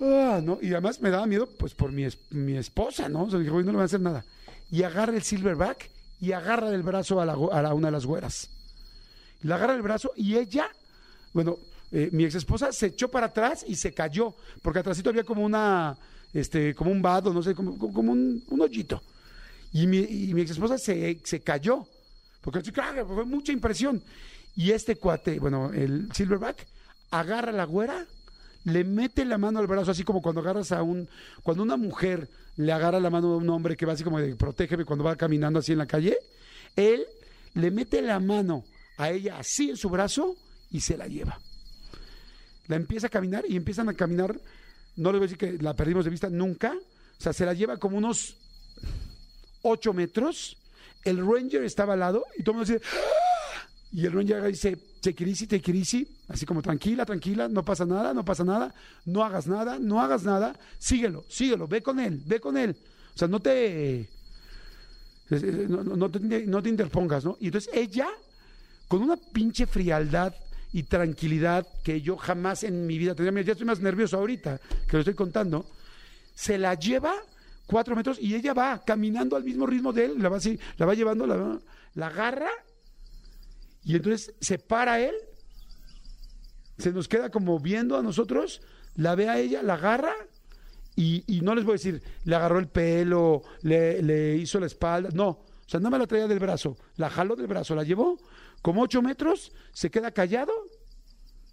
ah, 0.00 0.40
¿no? 0.42 0.58
Y 0.62 0.72
además 0.72 1.02
me 1.02 1.10
daba 1.10 1.26
miedo, 1.26 1.46
pues, 1.58 1.74
por 1.74 1.92
mi, 1.92 2.06
mi 2.30 2.56
esposa, 2.56 3.06
¿no? 3.10 3.24
O 3.24 3.30
sea, 3.30 3.38
dije, 3.38 3.50
no 3.50 3.60
le 3.60 3.72
van 3.72 3.80
a 3.80 3.84
hacer 3.84 4.00
nada. 4.00 4.24
Y 4.70 4.82
agarra 4.82 5.14
el 5.14 5.22
silverback 5.22 5.90
y 6.22 6.32
agarra 6.32 6.70
del 6.70 6.82
brazo 6.82 7.20
a, 7.20 7.26
la, 7.26 7.34
a 7.34 7.74
una 7.74 7.88
de 7.88 7.92
las 7.92 8.06
güeras. 8.06 8.48
Le 9.42 9.52
agarra 9.52 9.74
el 9.74 9.82
brazo 9.82 10.12
y 10.16 10.36
ella, 10.36 10.70
bueno, 11.34 11.58
eh, 11.92 12.08
mi 12.12 12.24
ex 12.24 12.34
esposa 12.34 12.72
se 12.72 12.86
echó 12.86 13.10
para 13.10 13.26
atrás 13.26 13.62
y 13.68 13.76
se 13.76 13.92
cayó, 13.92 14.34
porque 14.62 14.78
atrásito 14.78 15.10
había 15.10 15.24
como 15.24 15.44
una, 15.44 15.98
este, 16.34 16.74
como 16.74 16.90
un 16.90 17.00
vado, 17.00 17.32
no 17.32 17.42
sé, 17.42 17.54
como, 17.54 17.72
un, 17.72 18.42
hoyito. 18.60 19.02
Y 19.72 19.86
mi, 19.86 19.98
y 19.98 20.34
mi 20.34 20.42
ex 20.42 20.50
esposa 20.50 20.76
se, 20.76 21.20
se 21.24 21.40
cayó, 21.40 21.86
porque 22.42 22.60
fue 22.62 23.24
mucha 23.24 23.52
impresión. 23.52 24.02
Y 24.56 24.70
este 24.70 24.96
cuate, 24.96 25.38
bueno, 25.38 25.72
el 25.72 26.08
silverback, 26.12 26.66
agarra 27.10 27.50
a 27.50 27.54
la 27.54 27.64
güera, 27.64 28.06
le 28.64 28.84
mete 28.84 29.24
la 29.24 29.38
mano 29.38 29.58
al 29.60 29.66
brazo, 29.66 29.90
así 29.90 30.04
como 30.04 30.20
cuando 30.20 30.40
agarras 30.40 30.72
a 30.72 30.82
un, 30.82 31.08
cuando 31.42 31.62
una 31.62 31.76
mujer 31.76 32.28
le 32.56 32.72
agarra 32.72 33.00
la 33.00 33.10
mano 33.10 33.32
a 33.32 33.36
un 33.36 33.48
hombre 33.50 33.76
que 33.76 33.86
va 33.86 33.92
así 33.94 34.04
como 34.04 34.20
de 34.20 34.36
protégeme 34.36 34.84
cuando 34.84 35.04
va 35.04 35.16
caminando 35.16 35.58
así 35.58 35.72
en 35.72 35.78
la 35.78 35.86
calle, 35.86 36.16
él 36.76 37.04
le 37.54 37.70
mete 37.70 38.00
la 38.02 38.20
mano 38.20 38.64
a 38.96 39.10
ella 39.10 39.38
así 39.38 39.70
en 39.70 39.76
su 39.76 39.88
brazo 39.88 40.36
y 40.70 40.80
se 40.80 40.96
la 40.96 41.06
lleva. 41.06 41.38
La 42.68 42.76
empieza 42.76 43.08
a 43.08 43.10
caminar 43.10 43.44
y 43.48 43.56
empiezan 43.56 43.88
a 43.88 43.94
caminar 43.94 44.38
no 44.96 45.12
le 45.12 45.18
voy 45.18 45.26
a 45.26 45.28
decir 45.28 45.38
que 45.38 45.62
la 45.62 45.74
perdimos 45.74 46.04
de 46.04 46.10
vista 46.10 46.28
nunca, 46.28 46.72
o 46.72 47.22
sea, 47.22 47.32
se 47.32 47.46
la 47.46 47.54
lleva 47.54 47.76
como 47.76 47.98
unos 47.98 48.36
8 49.62 49.92
metros, 49.92 50.56
el 51.04 51.18
ranger 51.18 51.64
estaba 51.64 51.94
al 51.94 52.00
lado 52.00 52.24
y 52.36 52.42
todo 52.42 52.52
el 52.52 52.58
mundo 52.58 52.72
dice, 52.72 52.84
¡Ah! 52.86 53.68
y 53.92 54.06
el 54.06 54.12
ranger 54.12 54.42
dice, 54.46 54.76
take 55.00 55.24
it 55.24 55.76
easy, 55.76 56.08
así 56.28 56.46
como 56.46 56.62
tranquila, 56.62 57.04
tranquila, 57.04 57.48
no 57.48 57.64
pasa 57.64 57.84
nada, 57.84 58.12
no 58.14 58.24
pasa 58.24 58.44
nada, 58.44 58.74
no 59.04 59.22
hagas 59.22 59.46
nada, 59.46 59.78
no 59.78 60.00
hagas 60.00 60.24
nada, 60.24 60.58
síguelo, 60.78 61.24
síguelo, 61.28 61.68
ve 61.68 61.82
con 61.82 62.00
él, 62.00 62.22
ve 62.26 62.40
con 62.40 62.56
él. 62.56 62.76
O 63.14 63.18
sea, 63.18 63.28
no 63.28 63.40
te, 63.40 64.08
no, 65.30 66.10
te, 66.10 66.46
no 66.46 66.62
te 66.62 66.68
interpongas, 66.68 67.24
¿no? 67.24 67.36
Y 67.38 67.46
entonces 67.46 67.70
ella, 67.72 68.08
con 68.88 69.02
una 69.02 69.16
pinche 69.16 69.66
frialdad 69.66 70.34
y 70.74 70.82
tranquilidad 70.82 71.66
que 71.84 72.02
yo 72.02 72.16
jamás 72.16 72.64
en 72.64 72.86
mi 72.86 72.98
vida 72.98 73.14
tendría. 73.14 73.42
Ya 73.42 73.52
estoy 73.52 73.66
más 73.66 73.78
nervioso 73.78 74.18
ahorita 74.18 74.60
que 74.88 74.96
lo 74.96 74.98
estoy 74.98 75.14
contando. 75.14 75.64
Se 76.34 76.58
la 76.58 76.74
lleva 76.74 77.14
cuatro 77.66 77.94
metros 77.94 78.18
y 78.20 78.34
ella 78.34 78.52
va 78.54 78.82
caminando 78.84 79.36
al 79.36 79.44
mismo 79.44 79.66
ritmo 79.66 79.92
de 79.92 80.06
él, 80.06 80.20
la 80.20 80.28
va 80.28 80.38
así, 80.38 80.58
la 80.76 80.84
va 80.84 80.94
llevando, 80.94 81.28
la, 81.28 81.60
la 81.94 82.06
agarra 82.08 82.50
y 83.84 83.94
entonces 83.94 84.34
se 84.40 84.58
para 84.58 85.00
él, 85.00 85.14
se 86.76 86.90
nos 86.90 87.06
queda 87.06 87.30
como 87.30 87.60
viendo 87.60 87.96
a 87.96 88.02
nosotros, 88.02 88.60
la 88.96 89.14
ve 89.14 89.28
a 89.28 89.38
ella, 89.38 89.62
la 89.62 89.74
agarra 89.74 90.12
y, 90.96 91.22
no 91.42 91.54
les 91.54 91.64
voy 91.64 91.74
a 91.74 91.74
decir, 91.74 92.02
le 92.24 92.34
agarró 92.34 92.58
el 92.58 92.66
pelo, 92.66 93.42
le, 93.62 94.36
hizo 94.36 94.58
la 94.58 94.66
espalda, 94.66 95.10
no, 95.12 95.28
o 95.28 95.68
sea, 95.68 95.78
nada 95.78 95.90
más 95.90 96.00
la 96.00 96.06
traía 96.08 96.26
del 96.26 96.40
brazo, 96.40 96.76
la 96.96 97.10
jaló 97.10 97.36
del 97.36 97.46
brazo, 97.46 97.76
la 97.76 97.84
llevó 97.84 98.18
como 98.64 98.80
ocho 98.80 99.02
metros, 99.02 99.52
se 99.74 99.90
queda 99.90 100.10
callado. 100.10 100.50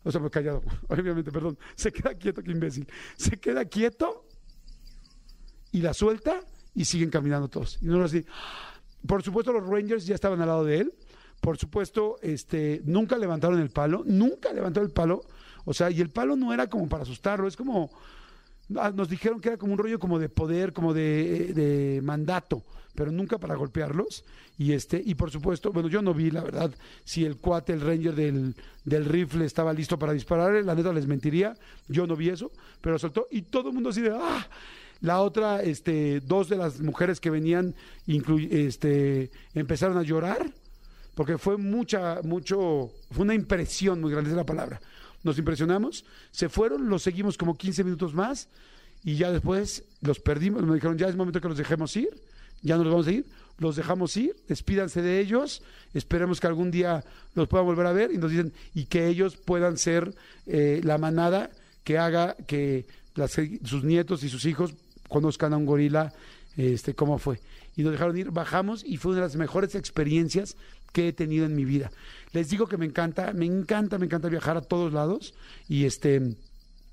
O 0.05 0.11
sea, 0.13 0.21
pues 0.21 0.31
callado, 0.31 0.63
obviamente, 0.87 1.29
perdón. 1.29 1.57
Se 1.75 1.91
queda 1.91 2.13
quieto, 2.13 2.41
qué 2.41 2.51
imbécil. 2.51 2.87
Se 3.17 3.37
queda 3.37 3.65
quieto 3.65 4.25
y 5.73 5.81
la 5.81 5.93
suelta 5.93 6.39
y 6.73 6.85
siguen 6.85 7.09
caminando 7.09 7.49
todos. 7.49 7.79
Y 7.81 7.87
no 7.87 8.01
así. 8.01 8.25
Por 9.05 9.23
supuesto, 9.23 9.51
los 9.51 9.67
Rangers 9.67 10.05
ya 10.05 10.15
estaban 10.15 10.39
al 10.39 10.47
lado 10.47 10.63
de 10.63 10.77
él. 10.77 10.93
Por 11.41 11.57
supuesto, 11.57 12.15
este, 12.21 12.81
nunca 12.85 13.17
levantaron 13.17 13.59
el 13.59 13.71
palo, 13.71 14.03
nunca 14.05 14.53
levantaron 14.53 14.87
el 14.87 14.93
palo. 14.93 15.21
O 15.65 15.73
sea, 15.73 15.91
y 15.91 15.99
el 15.99 16.11
palo 16.11 16.37
no 16.37 16.53
era 16.53 16.67
como 16.67 16.87
para 16.87 17.03
asustarlo, 17.03 17.45
es 17.45 17.57
como 17.57 17.91
Ah, 18.77 18.91
nos 18.93 19.09
dijeron 19.09 19.41
que 19.41 19.49
era 19.49 19.57
como 19.57 19.73
un 19.73 19.79
rollo 19.79 19.99
como 19.99 20.19
de 20.19 20.29
poder, 20.29 20.73
como 20.73 20.93
de, 20.93 21.99
mandato, 22.03 22.63
pero 22.95 23.11
nunca 23.11 23.37
para 23.37 23.55
golpearlos. 23.55 24.23
Y 24.57 24.73
este, 24.73 25.01
y 25.03 25.15
por 25.15 25.31
supuesto, 25.31 25.71
bueno, 25.71 25.89
yo 25.89 26.01
no 26.01 26.13
vi, 26.13 26.31
la 26.31 26.43
verdad, 26.43 26.71
si 27.03 27.25
el 27.25 27.37
cuate, 27.37 27.73
el 27.73 27.81
ranger 27.81 28.15
del, 28.15 28.55
del 28.85 29.05
rifle 29.05 29.45
estaba 29.45 29.73
listo 29.73 29.97
para 29.97 30.13
disparar, 30.13 30.63
la 30.63 30.75
neta 30.75 30.93
les 30.93 31.07
mentiría, 31.07 31.55
yo 31.87 32.05
no 32.05 32.15
vi 32.15 32.29
eso, 32.29 32.51
pero 32.81 32.99
soltó, 32.99 33.27
y 33.31 33.43
todo 33.43 33.69
el 33.69 33.73
mundo 33.73 33.89
así 33.89 34.01
de 34.01 34.11
¡ah! 34.11 34.47
La 35.01 35.21
otra, 35.21 35.63
este, 35.63 36.19
dos 36.19 36.47
de 36.47 36.57
las 36.57 36.79
mujeres 36.79 37.19
que 37.19 37.31
venían, 37.31 37.73
este, 38.05 39.31
empezaron 39.55 39.97
a 39.97 40.03
llorar, 40.03 40.51
porque 41.15 41.39
fue 41.39 41.57
mucha, 41.57 42.21
mucho, 42.23 42.91
fue 43.09 43.23
una 43.23 43.33
impresión 43.33 43.99
muy 43.99 44.11
grande, 44.11 44.29
es 44.29 44.35
la 44.35 44.45
palabra 44.45 44.79
nos 45.23 45.37
impresionamos, 45.37 46.05
se 46.31 46.49
fueron, 46.49 46.89
los 46.89 47.03
seguimos 47.03 47.37
como 47.37 47.55
15 47.55 47.83
minutos 47.83 48.13
más 48.13 48.47
y 49.03 49.15
ya 49.15 49.31
después 49.31 49.83
los 50.01 50.19
perdimos, 50.19 50.63
me 50.63 50.75
dijeron, 50.75 50.97
ya 50.97 51.07
es 51.07 51.15
momento 51.15 51.41
que 51.41 51.47
los 51.47 51.57
dejemos 51.57 51.95
ir, 51.95 52.09
ya 52.61 52.77
no 52.77 52.83
los 52.83 52.91
vamos 52.93 53.07
a 53.07 53.11
ir, 53.11 53.25
los 53.57 53.75
dejamos 53.75 54.15
ir, 54.17 54.35
despídanse 54.47 55.01
de 55.01 55.19
ellos, 55.19 55.61
esperemos 55.93 56.39
que 56.39 56.47
algún 56.47 56.71
día 56.71 57.03
los 57.35 57.47
puedan 57.47 57.65
volver 57.65 57.85
a 57.85 57.91
ver 57.93 58.11
y 58.11 58.17
nos 58.17 58.31
dicen, 58.31 58.53
y 58.73 58.85
que 58.85 59.07
ellos 59.07 59.37
puedan 59.37 59.77
ser 59.77 60.13
eh, 60.47 60.81
la 60.83 60.97
manada 60.97 61.51
que 61.83 61.97
haga 61.97 62.35
que 62.47 62.85
las- 63.15 63.37
sus 63.63 63.83
nietos 63.83 64.23
y 64.23 64.29
sus 64.29 64.45
hijos 64.45 64.73
conozcan 65.09 65.53
a 65.53 65.57
un 65.57 65.65
gorila, 65.65 66.13
este, 66.57 66.95
cómo 66.95 67.17
fue. 67.19 67.39
Y 67.75 67.83
nos 67.83 67.91
dejaron 67.93 68.17
ir, 68.17 68.31
bajamos 68.31 68.83
y 68.85 68.97
fue 68.97 69.11
una 69.11 69.21
de 69.21 69.27
las 69.27 69.35
mejores 69.35 69.75
experiencias 69.75 70.55
que 70.91 71.07
he 71.09 71.13
tenido 71.13 71.45
en 71.45 71.55
mi 71.55 71.63
vida. 71.65 71.91
Les 72.33 72.49
digo 72.49 72.67
que 72.67 72.77
me 72.77 72.85
encanta, 72.85 73.31
me 73.33 73.45
encanta, 73.45 73.97
me 73.97 74.05
encanta 74.05 74.27
viajar 74.27 74.57
a 74.57 74.61
todos 74.61 74.91
lados 74.91 75.33
y 75.69 75.85
este 75.85 76.35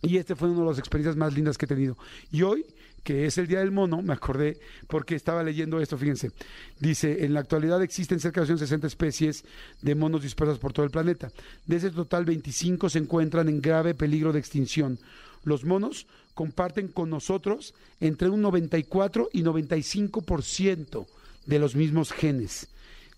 y 0.03 0.19
este 0.19 0.37
fue 0.37 0.49
una 0.51 0.61
de 0.61 0.67
las 0.69 0.79
experiencias 0.79 1.17
más 1.17 1.35
lindas 1.35 1.59
que 1.59 1.65
he 1.65 1.69
tenido. 1.69 1.99
Y 2.31 2.43
hoy, 2.43 2.65
que 3.03 3.27
es 3.27 3.39
el 3.39 3.47
Día 3.47 3.61
del 3.61 3.71
Mono, 3.71 4.03
me 4.03 4.13
acordé 4.13 4.59
porque 4.87 5.15
estaba 5.15 5.43
leyendo 5.43 5.81
esto, 5.81 5.97
fíjense. 5.97 6.31
Dice, 6.79 7.25
en 7.25 7.35
la 7.35 7.41
actualidad 7.41 7.83
existen 7.83 8.21
cerca 8.21 8.41
de 8.41 8.49
260 8.49 8.87
especies 8.87 9.45
de 9.83 9.95
monos 9.95 10.23
dispersas 10.23 10.59
por 10.59 10.73
todo 10.73 10.85
el 10.85 10.91
planeta. 10.91 11.31
De 11.67 11.77
ese 11.77 11.91
total, 11.91 12.25
25 12.25 12.89
se 12.91 12.99
encuentran 12.99 13.49
en 13.49 13.61
grave 13.61 13.95
peligro 13.95 14.33
de 14.33 14.41
extinción. 14.41 14.99
Los 15.45 15.65
monos 15.65 16.07
comparten 16.35 16.89
con 16.89 17.11
nosotros 17.11 17.75
entre 18.01 18.29
un 18.29 18.43
94 18.43 19.31
y 19.33 19.43
95% 19.43 21.07
de 21.47 21.59
los 21.59 21.75
mismos 21.75 22.13
genes. 22.13 22.69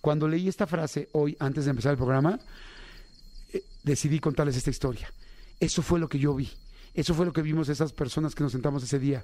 Cuando 0.00 0.28
leí 0.28 0.48
esta 0.48 0.66
frase 0.66 1.08
hoy, 1.12 1.36
antes 1.40 1.64
de 1.64 1.70
empezar 1.70 1.92
el 1.92 1.98
programa, 1.98 2.38
eh, 3.52 3.62
decidí 3.82 4.20
contarles 4.20 4.56
esta 4.56 4.70
historia. 4.70 5.12
Eso 5.58 5.82
fue 5.82 6.00
lo 6.00 6.08
que 6.08 6.18
yo 6.18 6.34
vi. 6.34 6.48
Eso 6.94 7.14
fue 7.14 7.26
lo 7.26 7.32
que 7.32 7.42
vimos 7.42 7.68
esas 7.68 7.92
personas 7.92 8.34
que 8.34 8.42
nos 8.42 8.52
sentamos 8.52 8.82
ese 8.82 8.98
día. 8.98 9.22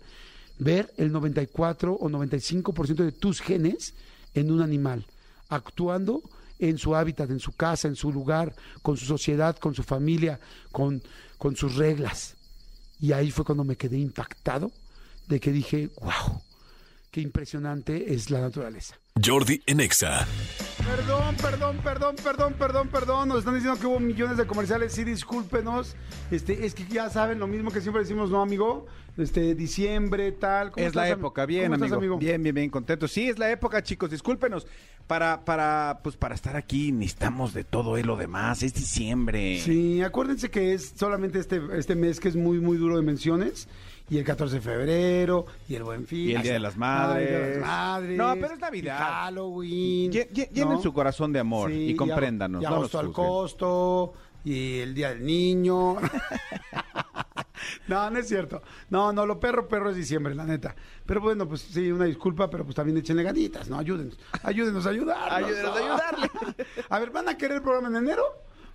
Ver 0.59 0.92
el 0.96 1.12
94 1.12 1.92
o 1.92 2.09
95% 2.09 2.94
de 2.96 3.12
tus 3.12 3.40
genes 3.40 3.94
en 4.34 4.50
un 4.50 4.62
animal, 4.62 5.07
actuando 5.48 6.22
en 6.59 6.78
su 6.78 6.94
hábitat, 6.94 7.30
en 7.30 7.40
su 7.40 7.52
casa, 7.52 7.88
en 7.88 7.96
su 7.96 8.12
lugar, 8.12 8.54
con 8.82 8.96
su 8.96 9.04
sociedad, 9.04 9.57
con 9.57 9.74
su 9.74 9.82
familia, 9.82 10.40
con, 10.72 11.02
con 11.38 11.57
sus 11.57 11.76
reglas. 11.76 12.36
Y 13.00 13.12
ahí 13.12 13.30
fue 13.30 13.44
cuando 13.44 13.64
me 13.64 13.76
quedé 13.76 13.98
impactado 13.98 14.72
de 15.28 15.40
que 15.40 15.52
dije, 15.52 15.90
wow, 16.00 16.40
qué 17.11 17.20
impresionante 17.20 18.14
es 18.14 18.30
la 18.30 18.40
naturaleza. 18.40 18.98
Jordi 19.22 19.62
en 19.66 19.80
Exa. 19.80 20.26
Perdón, 20.87 21.34
perdón, 21.43 21.76
perdón, 21.82 22.16
perdón, 22.22 22.55
perdón, 22.55 22.89
perdón. 22.89 23.28
Nos 23.28 23.39
están 23.41 23.55
diciendo 23.55 23.78
que 23.78 23.87
hubo 23.87 23.99
millones 23.99 24.37
de 24.37 24.47
comerciales. 24.47 24.93
Sí, 24.93 25.03
discúlpenos. 25.05 25.97
Este, 26.30 26.64
es 26.64 26.74
que 26.74 26.84
ya 26.87 27.11
saben 27.11 27.39
lo 27.41 27.47
mismo 27.49 27.70
que 27.72 27.80
siempre 27.80 28.03
decimos, 28.03 28.30
¿no, 28.30 28.41
amigo? 28.41 28.87
Este, 29.16 29.55
diciembre, 29.55 30.30
tal. 30.32 30.70
¿Cómo 30.70 30.87
Es 30.87 30.95
la 30.95 31.05
estás, 31.05 31.18
época, 31.18 31.45
bien, 31.45 31.64
¿Cómo 31.72 31.74
amigo. 31.84 31.97
estás, 31.97 32.18
Bien, 32.20 32.43
bien, 32.43 32.55
bien, 32.55 32.70
contento. 32.70 33.09
Sí, 33.09 33.28
es 33.28 33.39
la 33.39 33.51
época, 33.51 33.82
chicos. 33.82 34.11
Discúlpenos. 34.11 34.66
Para, 35.07 35.45
para, 35.45 36.01
pues 36.03 36.16
para 36.16 36.34
estar 36.34 36.57
aquí 36.57 36.91
necesitamos 36.91 37.55
de 37.55 37.62
todo 37.64 37.99
y 37.99 38.03
lo 38.03 38.16
demás. 38.16 38.62
Es 38.62 38.74
diciembre. 38.74 39.61
Sí, 39.61 40.03
acuérdense 40.03 40.51
que 40.51 40.74
es 40.74 40.95
solamente 40.97 41.39
este, 41.39 41.61
este 41.74 41.95
mes 41.95 42.18
que 42.20 42.28
es 42.28 42.37
muy, 42.37 42.59
muy 42.61 42.76
duro 42.76 42.97
de 42.97 43.03
menciones. 43.03 43.68
Y 44.09 44.18
el 44.18 44.24
14 44.24 44.57
de 44.57 44.61
febrero, 44.61 45.46
y 45.68 45.74
el 45.74 45.82
Buen 45.82 46.07
Fin. 46.07 46.30
Y 46.30 46.34
el 46.34 46.42
Día 46.42 46.52
de 46.52 46.61
las 46.61 46.76
Madres. 46.76 47.22
El 47.22 47.28
Día 47.28 47.38
de 47.46 47.61
las 47.61 47.66
Madres. 47.68 48.16
No, 48.18 48.34
pero 48.34 48.54
es 48.54 48.61
Navidad. 48.61 48.98
y 49.00 49.02
Halloween. 49.02 50.12
Lle- 50.12 50.30
lle- 50.30 50.48
llenen 50.50 50.74
¿no? 50.74 50.82
su 50.82 50.92
corazón 50.92 51.32
de 51.32 51.40
amor 51.40 51.70
Sí, 51.70 51.88
y 51.90 51.96
compréndanos. 51.96 52.62
Y 52.62 52.66
no 52.66 52.74
agosto 52.74 53.00
al 53.00 53.11
costo, 53.12 54.12
y 54.44 54.78
el 54.78 54.94
Día 54.94 55.09
del 55.09 55.24
Niño. 55.26 55.96
no, 57.88 58.11
no 58.11 58.18
es 58.18 58.28
cierto. 58.28 58.62
No, 58.90 59.12
no, 59.12 59.26
lo 59.26 59.40
perro, 59.40 59.66
perro 59.66 59.90
es 59.90 59.96
diciembre, 59.96 60.34
la 60.36 60.44
neta. 60.44 60.76
Pero 61.04 61.20
bueno, 61.20 61.48
pues 61.48 61.62
sí, 61.62 61.90
una 61.90 62.04
disculpa, 62.04 62.48
pero 62.48 62.64
pues 62.64 62.76
también 62.76 62.98
échenle 62.98 63.24
ganitas, 63.24 63.68
¿no? 63.68 63.76
Ayúdenos. 63.78 64.16
Ayúdenos 64.44 64.86
a 64.86 64.90
ayudarnos. 64.90 65.32
Ayúdenos 65.32 65.76
a 65.76 65.78
ayudarle. 65.78 66.30
a 66.90 66.98
ver, 67.00 67.11
¿van 67.11 67.28
a 67.28 67.36
querer 67.36 67.57
el 67.57 67.62
programa 67.62 67.88
en 67.88 67.96
enero? 67.96 68.22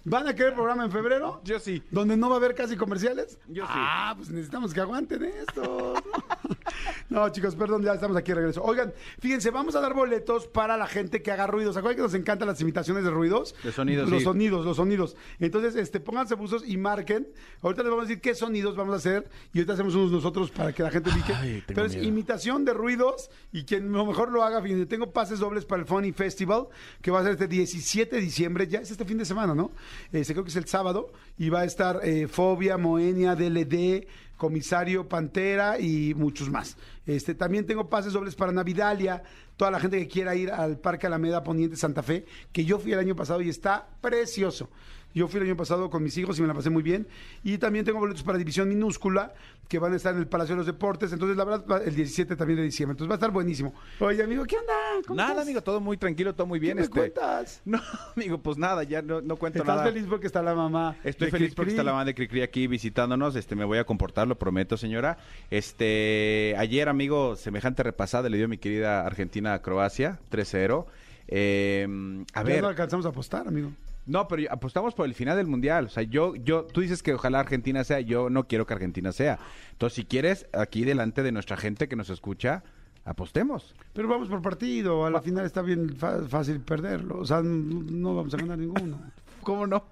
¿Van 0.04 0.28
a 0.28 0.36
querer 0.36 0.54
programa 0.54 0.84
en 0.84 0.92
febrero? 0.92 1.42
Yo 1.44 1.60
sí. 1.60 1.84
¿Donde 1.92 2.18
no 2.18 2.30
va 2.30 2.36
a 2.36 2.38
haber 2.38 2.56
casi 2.56 2.76
comerciales? 2.76 3.38
Yo 3.48 3.66
sí. 3.66 3.72
Ah, 3.74 4.14
pues 4.18 4.30
necesitamos 4.30 4.74
que 4.74 4.82
aguanten 4.82 5.24
esto. 5.24 5.94
No, 7.10 7.28
chicos, 7.30 7.56
perdón, 7.56 7.84
ya 7.84 7.94
estamos 7.94 8.16
aquí 8.18 8.32
de 8.32 8.36
regreso. 8.36 8.64
Oigan, 8.64 8.94
fíjense, 9.20 9.50
vamos 9.52 9.76
a 9.76 9.82
dar 9.82 9.94
boletos 9.94 10.48
para 10.48 10.78
la 10.78 10.88
gente 10.88 11.22
que 11.22 11.32
haga 11.32 11.48
ruidos. 11.48 11.78
¿Acuerdan 11.78 11.98
que 11.98 12.04
nos 12.04 12.14
encantan 12.14 12.48
las 12.48 12.62
imitaciones 12.62 13.04
de 13.04 13.10
ruidos? 13.10 13.56
De 13.64 13.72
sonidos, 13.72 14.10
Los 14.10 14.20
sí. 14.20 14.24
sonidos, 14.26 14.66
los 14.66 14.78
sonidos. 14.78 15.16
Entonces, 15.40 15.76
este, 15.76 16.00
pónganse 16.00 16.36
buzos 16.36 16.64
y 16.68 16.78
marquen. 16.78 17.28
Ahorita 17.62 17.84
les 17.84 17.90
vamos 17.90 18.06
a 18.06 18.08
decir 18.08 18.22
qué 18.22 18.34
sonidos 18.36 18.76
vamos 18.76 18.94
a 18.94 18.98
hacer 18.98 19.30
y 19.54 19.60
ahorita 19.60 19.74
hacemos 19.74 19.96
unos 19.96 20.12
nosotros 20.12 20.52
para 20.52 20.74
que 20.74 20.84
la 20.84 20.92
gente. 20.92 21.10
Ay, 21.36 21.64
tengo 21.66 21.82
Pero 21.82 21.86
es 21.86 21.96
imitación 21.96 22.66
de 22.66 22.74
ruidos 22.74 23.30
y 23.52 23.64
quien 23.66 23.92
lo 23.92 24.06
mejor 24.06 24.32
lo 24.32 24.44
haga, 24.44 24.62
fíjense, 24.62 24.86
tengo 24.86 25.12
pases 25.12 25.40
dobles 25.40 25.66
para 25.66 25.82
el 25.82 25.88
Funny 25.88 26.12
Festival 26.12 26.68
que 27.02 27.12
va 27.12 27.20
a 27.20 27.24
ser 27.24 27.34
este 27.34 27.48
17 27.48 28.16
de 28.16 28.22
diciembre, 28.22 28.68
ya 28.68 28.80
es 28.80 28.92
este 28.92 29.06
fin 29.06 29.18
de 29.18 29.26
semana, 29.26 29.54
¿no? 29.54 29.72
Este, 30.12 30.34
creo 30.34 30.44
que 30.44 30.50
es 30.50 30.56
el 30.56 30.66
sábado 30.68 31.12
y 31.38 31.50
va 31.50 31.62
a 31.62 31.66
estar 31.66 32.00
eh, 32.04 32.28
Fobia, 32.28 32.78
Moenia, 32.78 33.36
DLD, 33.36 34.08
Comisario 34.42 35.08
Pantera 35.08 35.80
y 35.80 36.16
muchos 36.16 36.50
más. 36.50 36.76
Este, 37.06 37.36
también 37.36 37.68
tengo 37.68 37.92
pases 37.92 38.14
dobles 38.14 38.34
para 38.34 38.52
Navidalia, 38.52 39.22
toda 39.56 39.70
la 39.70 39.80
gente 39.80 40.00
que 40.00 40.08
quiera 40.08 40.34
ir 40.34 40.50
al 40.50 40.80
Parque 40.80 41.06
Alameda 41.06 41.44
Poniente 41.44 41.76
Santa 41.76 42.02
Fe, 42.02 42.26
que 42.52 42.66
yo 42.66 42.80
fui 42.80 42.92
el 42.92 42.98
año 42.98 43.16
pasado 43.16 43.40
y 43.44 43.50
está 43.50 43.88
precioso. 44.02 44.72
Yo 45.14 45.28
fui 45.28 45.40
el 45.40 45.48
año 45.48 45.58
pasado 45.58 45.90
con 45.90 46.04
mis 46.04 46.18
hijos 46.18 46.38
y 46.40 46.42
me 46.42 46.48
la 46.48 46.54
pasé 46.54 46.70
muy 46.70 46.84
bien. 46.84 47.08
Y 47.44 47.58
también 47.58 47.84
tengo 47.86 48.00
boletos 48.00 48.24
para 48.24 48.38
División 48.38 48.70
Minúscula, 48.70 49.34
que 49.68 49.78
van 49.80 49.94
a 49.94 49.96
estar 49.96 50.14
en 50.14 50.20
el 50.20 50.28
Palacio 50.28 50.56
de 50.56 50.58
los 50.58 50.66
Deportes. 50.66 51.12
Entonces, 51.14 51.38
la 51.38 51.44
verdad, 51.46 51.88
el 51.88 51.96
17 51.96 52.36
también 52.36 52.58
de 52.58 52.64
diciembre. 52.64 52.94
Entonces, 52.94 53.10
va 53.10 53.16
a 53.16 53.18
estar 53.18 53.32
buenísimo. 53.32 53.74
Oye, 54.00 54.24
amigo, 54.24 54.46
¿qué 54.46 54.58
onda? 54.58 54.74
¿Cómo 55.06 55.18
Nada, 55.18 55.32
estás? 55.32 55.46
amigo, 55.46 55.62
todo 55.62 55.80
muy 55.82 55.98
tranquilo, 55.98 56.34
todo 56.34 56.48
muy 56.48 56.60
bien. 56.60 56.74
¿Qué 56.78 56.82
me 56.82 56.86
este. 56.86 57.00
cuentas? 57.00 57.62
No, 57.66 57.80
amigo, 58.16 58.38
pues 58.40 58.58
nada, 58.58 58.84
ya 58.84 59.02
no, 59.02 59.22
no 59.22 59.36
cuento 59.38 59.60
¿Estás 59.60 59.76
nada. 59.78 59.88
feliz 59.88 60.06
porque 60.10 60.28
está 60.28 60.42
la 60.42 60.56
mamá? 60.56 60.96
Estoy 61.04 61.28
de 61.28 61.32
feliz 61.32 61.56
porque 61.56 61.72
está 61.72 61.84
la 61.84 61.92
mamá 61.92 62.06
de 62.06 62.14
Cricri 62.16 62.42
aquí 62.42 62.68
visitándonos. 62.68 63.36
Este, 63.36 63.56
me 63.56 63.66
voy 63.66 63.78
a 63.78 63.84
comportar, 63.86 64.28
lo 64.28 64.38
prometo, 64.38 64.78
señora. 64.78 65.18
Este, 65.50 66.56
ayer, 66.58 66.90
amigo, 66.90 67.36
semejante 67.36 67.84
repasada 67.84 68.30
le 68.30 68.38
dio 68.38 68.48
mi 68.48 68.58
querida 68.58 69.06
Argentina 69.06 69.54
a 69.54 69.62
Croacia, 69.62 70.20
3-0. 70.32 70.86
Eh, 71.28 71.88
a 72.34 72.40
Ya 72.40 72.44
ver, 72.44 72.62
no 72.62 72.68
alcanzamos 72.68 73.06
a 73.06 73.10
apostar, 73.10 73.48
amigo. 73.48 73.72
No, 74.06 74.28
pero 74.28 74.52
apostamos 74.52 74.94
por 74.94 75.06
el 75.06 75.14
final 75.14 75.38
del 75.38 75.48
mundial. 75.48 75.86
O 75.86 75.90
sea, 75.90 76.04
yo, 76.04 76.36
yo, 76.36 76.66
tú 76.66 76.82
dices 76.82 77.04
que 77.04 77.14
ojalá 77.14 77.40
Argentina 77.40 77.84
sea, 77.84 78.00
yo 78.00 78.30
no 78.30 78.48
quiero 78.48 78.66
que 78.66 78.74
Argentina 78.74 79.12
sea. 79.12 79.40
Entonces, 79.72 79.96
si 79.96 80.06
quieres, 80.06 80.48
aquí 80.54 80.84
delante 80.84 81.24
de 81.24 81.32
nuestra 81.32 81.58
gente 81.58 81.88
que 81.88 81.96
nos 81.96 82.10
escucha, 82.10 82.64
apostemos. 83.06 83.76
Pero 83.94 84.08
vamos 84.08 84.28
por 84.28 84.42
partido. 84.42 85.06
A 85.06 85.12
la 85.12 85.22
final 85.22 85.46
está 85.46 85.62
bien 85.62 85.96
fácil 85.96 86.62
perderlo. 86.62 87.20
O 87.20 87.26
sea, 87.26 87.42
no 87.44 88.16
vamos 88.16 88.34
a 88.34 88.38
ganar 88.38 88.58
ninguno. 88.58 89.00
¿Cómo 89.44 89.68
no? 89.68 89.84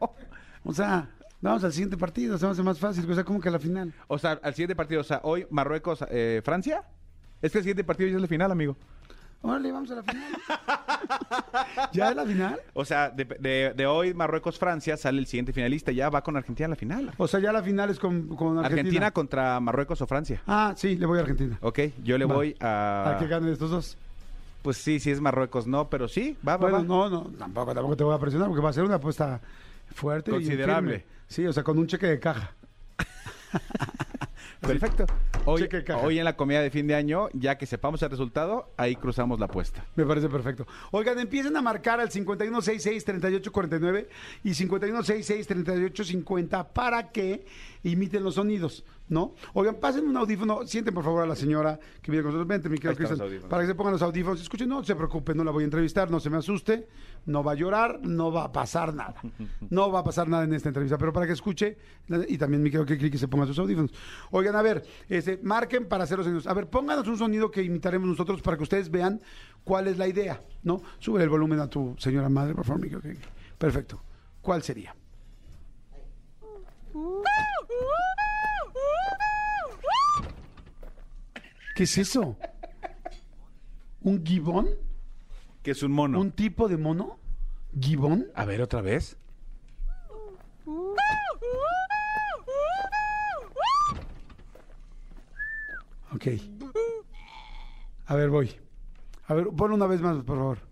O 0.64 0.74
sea, 0.74 1.10
vamos 1.42 1.64
al 1.64 1.72
siguiente 1.72 1.98
partido. 1.98 2.38
Se 2.38 2.48
hace 2.48 2.64
más 2.64 2.80
fácil. 2.80 3.10
O 3.10 3.14
sea, 3.14 3.24
como 3.24 3.40
que 3.40 3.50
a 3.50 3.52
la 3.52 3.60
final. 3.60 3.94
O 4.08 4.18
sea, 4.18 4.40
al 4.42 4.54
siguiente 4.54 4.76
partido, 4.76 5.02
o 5.02 5.06
sea, 5.06 5.22
hoy 5.24 5.46
Marruecos, 5.50 6.04
eh, 6.10 6.42
Francia. 6.44 6.84
Es 7.42 7.52
que 7.52 7.60
el 7.60 7.64
siguiente 7.64 7.84
partido 7.84 8.10
ya 8.10 8.16
es 8.16 8.22
la 8.22 8.28
final, 8.28 8.52
amigo. 8.52 8.76
Órale, 9.42 9.72
vamos 9.72 9.90
a 9.92 9.96
la 9.96 10.04
final. 10.04 10.32
¿Ya 11.94 12.10
es 12.10 12.16
la 12.16 12.26
final? 12.26 12.60
O 12.74 12.84
sea, 12.84 13.10
de, 13.10 13.24
de- 13.24 13.74
de 13.76 13.86
hoy 13.88 14.14
Marruecos-Francia 14.14 14.98
sale 14.98 15.20
el 15.20 15.28
siguiente 15.28 15.54
finalista, 15.54 15.92
ya 15.94 16.10
va 16.10 16.22
con 16.22 16.36
Argentina 16.36 16.66
a 16.66 16.70
la 16.70 16.76
final. 16.76 17.12
O 17.18 17.26
sea, 17.28 17.40
ya 17.40 17.54
la 17.54 17.64
final 17.64 17.90
es 17.90 18.00
con, 18.00 18.28
con 18.36 18.58
Argentina. 18.60 18.80
Argentina. 18.82 19.12
contra 19.12 19.60
Marruecos 19.62 20.02
o 20.02 20.08
Francia. 20.08 20.42
Ah, 20.46 20.74
sí, 20.76 20.98
le 20.98 21.06
voy 21.06 21.20
a 21.20 21.22
Argentina. 21.22 21.58
Ok, 21.62 21.80
yo 22.04 22.18
le 22.18 22.26
Va. 22.26 22.36
voy 22.36 22.56
a... 22.60 23.16
A 23.16 23.18
que 23.18 23.28
ganen 23.28 23.52
estos 23.54 23.72
dos. 23.72 23.98
Pues 24.62 24.76
sí, 24.76 25.00
sí 25.00 25.10
es 25.10 25.22
Marruecos, 25.22 25.68
no, 25.68 25.90
pero 25.90 26.10
sí, 26.10 26.36
va, 26.46 26.58
va, 26.58 26.70
Bueno, 26.70 26.78
va. 26.80 26.84
no, 26.84 27.10
no, 27.10 27.22
tampoco, 27.38 27.74
tampoco 27.74 27.96
te 27.96 28.04
voy 28.04 28.16
a 28.16 28.20
presionar 28.20 28.50
porque 28.50 28.62
va 28.62 28.72
a 28.72 28.74
ser 28.74 28.84
una 28.84 28.96
apuesta 28.96 29.40
fuerte. 29.96 30.32
y 30.32 30.34
Considerable. 30.34 31.00
firme. 31.00 31.06
Sí, 31.28 31.46
o 31.48 31.54
sea, 31.54 31.64
con 31.64 31.80
un 31.80 31.88
cheque 31.88 32.08
de 32.08 32.20
caja. 32.20 32.52
Perfecto. 34.60 35.06
Hoy, 35.46 35.62
Cheque 35.62 35.78
de 35.78 35.84
caja. 35.86 36.06
hoy 36.06 36.20
en 36.20 36.26
la 36.26 36.36
comida 36.36 36.62
de 36.62 36.70
fin 36.70 36.86
de 36.86 36.94
año, 36.96 37.30
ya 37.34 37.58
que 37.58 37.66
sepamos 37.66 38.02
el 38.04 38.10
resultado, 38.10 38.74
ahí 38.78 38.96
cruzamos 38.96 39.40
la 39.40 39.46
apuesta. 39.46 39.86
Me 39.96 40.06
parece 40.06 40.28
perfecto. 40.30 40.68
Oigan, 40.92 41.18
empiecen 41.18 41.56
a 41.56 41.62
marcar 41.62 42.02
al 42.02 42.10
5166-3849 42.10 44.08
y 44.44 44.50
5166-3850 44.52 46.68
para 46.74 47.10
que 47.12 47.46
imiten 47.84 48.24
los 48.24 48.36
sonidos, 48.36 48.84
¿no? 49.10 49.34
Oigan, 49.54 49.76
pasen 49.76 50.08
un 50.08 50.16
audífono, 50.18 50.66
sienten 50.66 50.94
por 50.94 51.04
favor 51.04 51.24
a 51.24 51.28
la 51.28 51.36
señora 51.36 51.80
que 52.02 52.12
viene 52.12 52.24
con 52.24 52.32
nosotros. 52.32 52.48
Vente, 52.48 52.70
mi 52.70 52.78
querido 52.78 52.96
Cristian, 52.96 53.50
para 53.50 53.64
que 53.64 53.68
se 53.68 53.76
pongan 53.76 53.94
los 53.94 54.02
audífonos. 54.02 54.42
Escuchen, 54.42 54.70
no 54.70 54.84
se 54.84 54.96
preocupen, 54.96 55.36
no 55.36 55.44
la 55.44 55.52
voy 55.52 55.64
a 55.64 55.66
entrevistar, 55.66 56.10
no 56.10 56.20
se 56.20 56.30
me 56.30 56.38
asuste, 56.38 56.88
no 57.26 57.44
va 57.44 57.54
a 57.54 57.56
llorar, 57.56 58.00
no 58.02 58.32
va 58.32 58.46
a 58.46 58.52
pasar 58.52 58.94
nada. 58.94 59.16
No 59.70 59.92
va 59.92 60.00
a 60.00 60.04
pasar 60.04 60.28
nada 60.28 60.44
en 60.46 60.54
esta 60.54 60.70
entrevista, 60.70 60.98
pero 60.98 61.14
para 61.14 61.28
que 61.28 61.34
escuche 61.34 61.78
y 62.28 62.38
también 62.38 62.64
mi 62.64 62.72
querido 62.72 62.86
que, 62.86 62.98
que 62.98 63.18
se 63.18 63.28
ponga 63.28 63.46
sus 63.46 63.60
audífonos. 63.60 63.92
Oigan, 64.32 64.56
a 64.56 64.62
ver, 64.62 64.84
este, 65.08 65.40
marquen 65.44 65.88
para 65.88 66.06
hacer 66.06 66.18
los 66.18 66.26
sonidos. 66.26 66.48
A 66.48 66.54
ver, 66.54 66.68
pónganos 66.68 67.08
un 67.08 67.18
sonido 67.18 67.52
que 67.52 67.62
imitaremos 67.62 68.08
nosotros 68.08 68.42
para 68.42 68.58
que 68.58 68.64
ustedes 68.64 68.90
vean 68.90 69.22
cuál 69.64 69.88
es 69.88 69.98
la 69.98 70.08
idea, 70.08 70.42
¿no? 70.64 70.82
Sube 71.00 71.22
el 71.22 71.30
volumen 71.30 71.60
a 71.60 71.68
tu 71.68 71.96
señora 71.98 72.30
madre, 72.30 72.56
por 72.56 72.66
favor, 72.66 72.82
mi 72.82 72.90
querido. 72.90 73.22
Perfecto. 73.58 74.02
¿Cuál 74.42 74.64
sería? 74.64 74.96
¿Qué 81.80 81.84
es 81.84 81.98
eso? 81.98 82.36
¿Un 84.02 84.26
gibón? 84.26 84.68
Que 85.64 85.72
es 85.72 85.82
un 85.82 85.94
mono. 85.94 86.20
¿Un 86.20 86.34
tipo 86.34 86.68
de 86.68 86.76
mono? 86.76 87.20
¿Gibón? 87.80 88.28
A 88.36 88.44
ver, 88.44 88.62
otra 88.62 88.82
vez. 88.82 89.16
Ok. 96.12 96.28
A 98.08 98.16
ver, 98.16 98.30
voy. 98.30 98.60
A 99.28 99.34
ver, 99.34 99.48
pon 99.48 99.72
una 99.72 99.88
vez 99.88 100.02
más, 100.02 100.18
por 100.26 100.38
favor. 100.38 100.69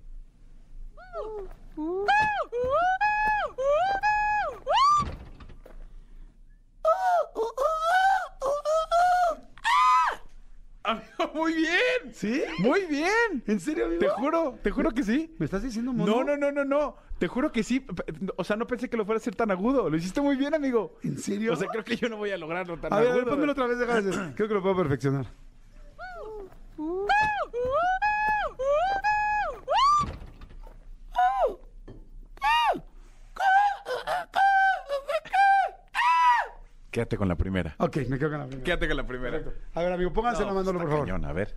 muy 11.36 11.54
bien. 11.54 12.14
¿Sí? 12.14 12.44
Muy 12.60 12.86
bien. 12.86 13.44
¿En 13.46 13.60
serio, 13.60 13.86
amigo? 13.86 14.00
Te 14.00 14.10
juro, 14.10 14.60
te 14.62 14.72
juro 14.72 14.92
que 14.92 15.04
sí. 15.04 15.36
¿Me 15.38 15.46
estás 15.46 15.64
diciendo 15.64 15.94
mono? 15.94 16.16
No, 16.18 16.24
no, 16.24 16.38
no, 16.38 16.52
no, 16.52 16.66
no. 16.66 16.96
Te 17.20 17.28
juro 17.28 17.52
que 17.52 17.64
sí. 17.64 17.86
O 18.36 18.44
sea, 18.44 18.56
no 18.56 18.68
pensé 18.68 18.90
que 18.90 18.98
lo 18.98 19.06
fuera 19.06 19.18
a 19.18 19.22
hacer 19.22 19.36
tan 19.36 19.50
agudo. 19.52 19.90
Lo 19.90 19.98
hiciste 19.98 20.22
muy 20.22 20.36
bien, 20.36 20.54
amigo. 20.54 20.98
¿En 21.04 21.18
serio? 21.18 21.54
O 21.54 21.56
sea, 21.56 21.68
creo 21.68 21.84
que 21.84 21.96
yo 21.96 22.10
no 22.10 22.18
voy 22.18 22.32
a 22.32 22.38
lograrlo 22.38 22.78
tan 22.78 22.94
a 22.94 22.98
ver, 22.98 23.08
a 23.08 23.10
agudo. 23.12 23.26
ver, 23.26 23.34
pónmelo 23.34 23.52
otra 23.54 23.68
vez, 23.68 23.80
déjame 23.80 24.00
hacer. 24.00 24.36
Creo 24.36 24.48
que 24.48 24.54
lo 24.54 24.62
puedo 24.62 24.78
perfeccionar. 24.78 25.26
Quédate 36.98 37.16
con 37.16 37.28
la 37.28 37.36
primera. 37.36 37.76
Ok, 37.78 37.98
me 38.10 38.18
quedo 38.18 38.32
con 38.32 38.40
la 38.40 38.46
primera. 38.48 38.64
Quédate 38.64 38.88
con 38.88 38.98
la 38.98 39.06
primera. 39.06 39.38
Perfecto. 39.38 39.60
A 39.76 39.84
ver, 39.84 39.92
amigo, 39.94 40.12
pónganse 40.12 40.44
la 40.44 40.52
mano, 40.52 40.74
por 40.74 40.90
favor. 40.90 41.26
a 41.26 41.32
ver. 41.32 41.56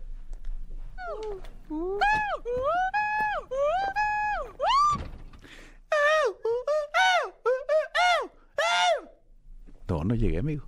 No, 9.88 10.04
no 10.04 10.14
llegué, 10.14 10.38
amigo. 10.38 10.66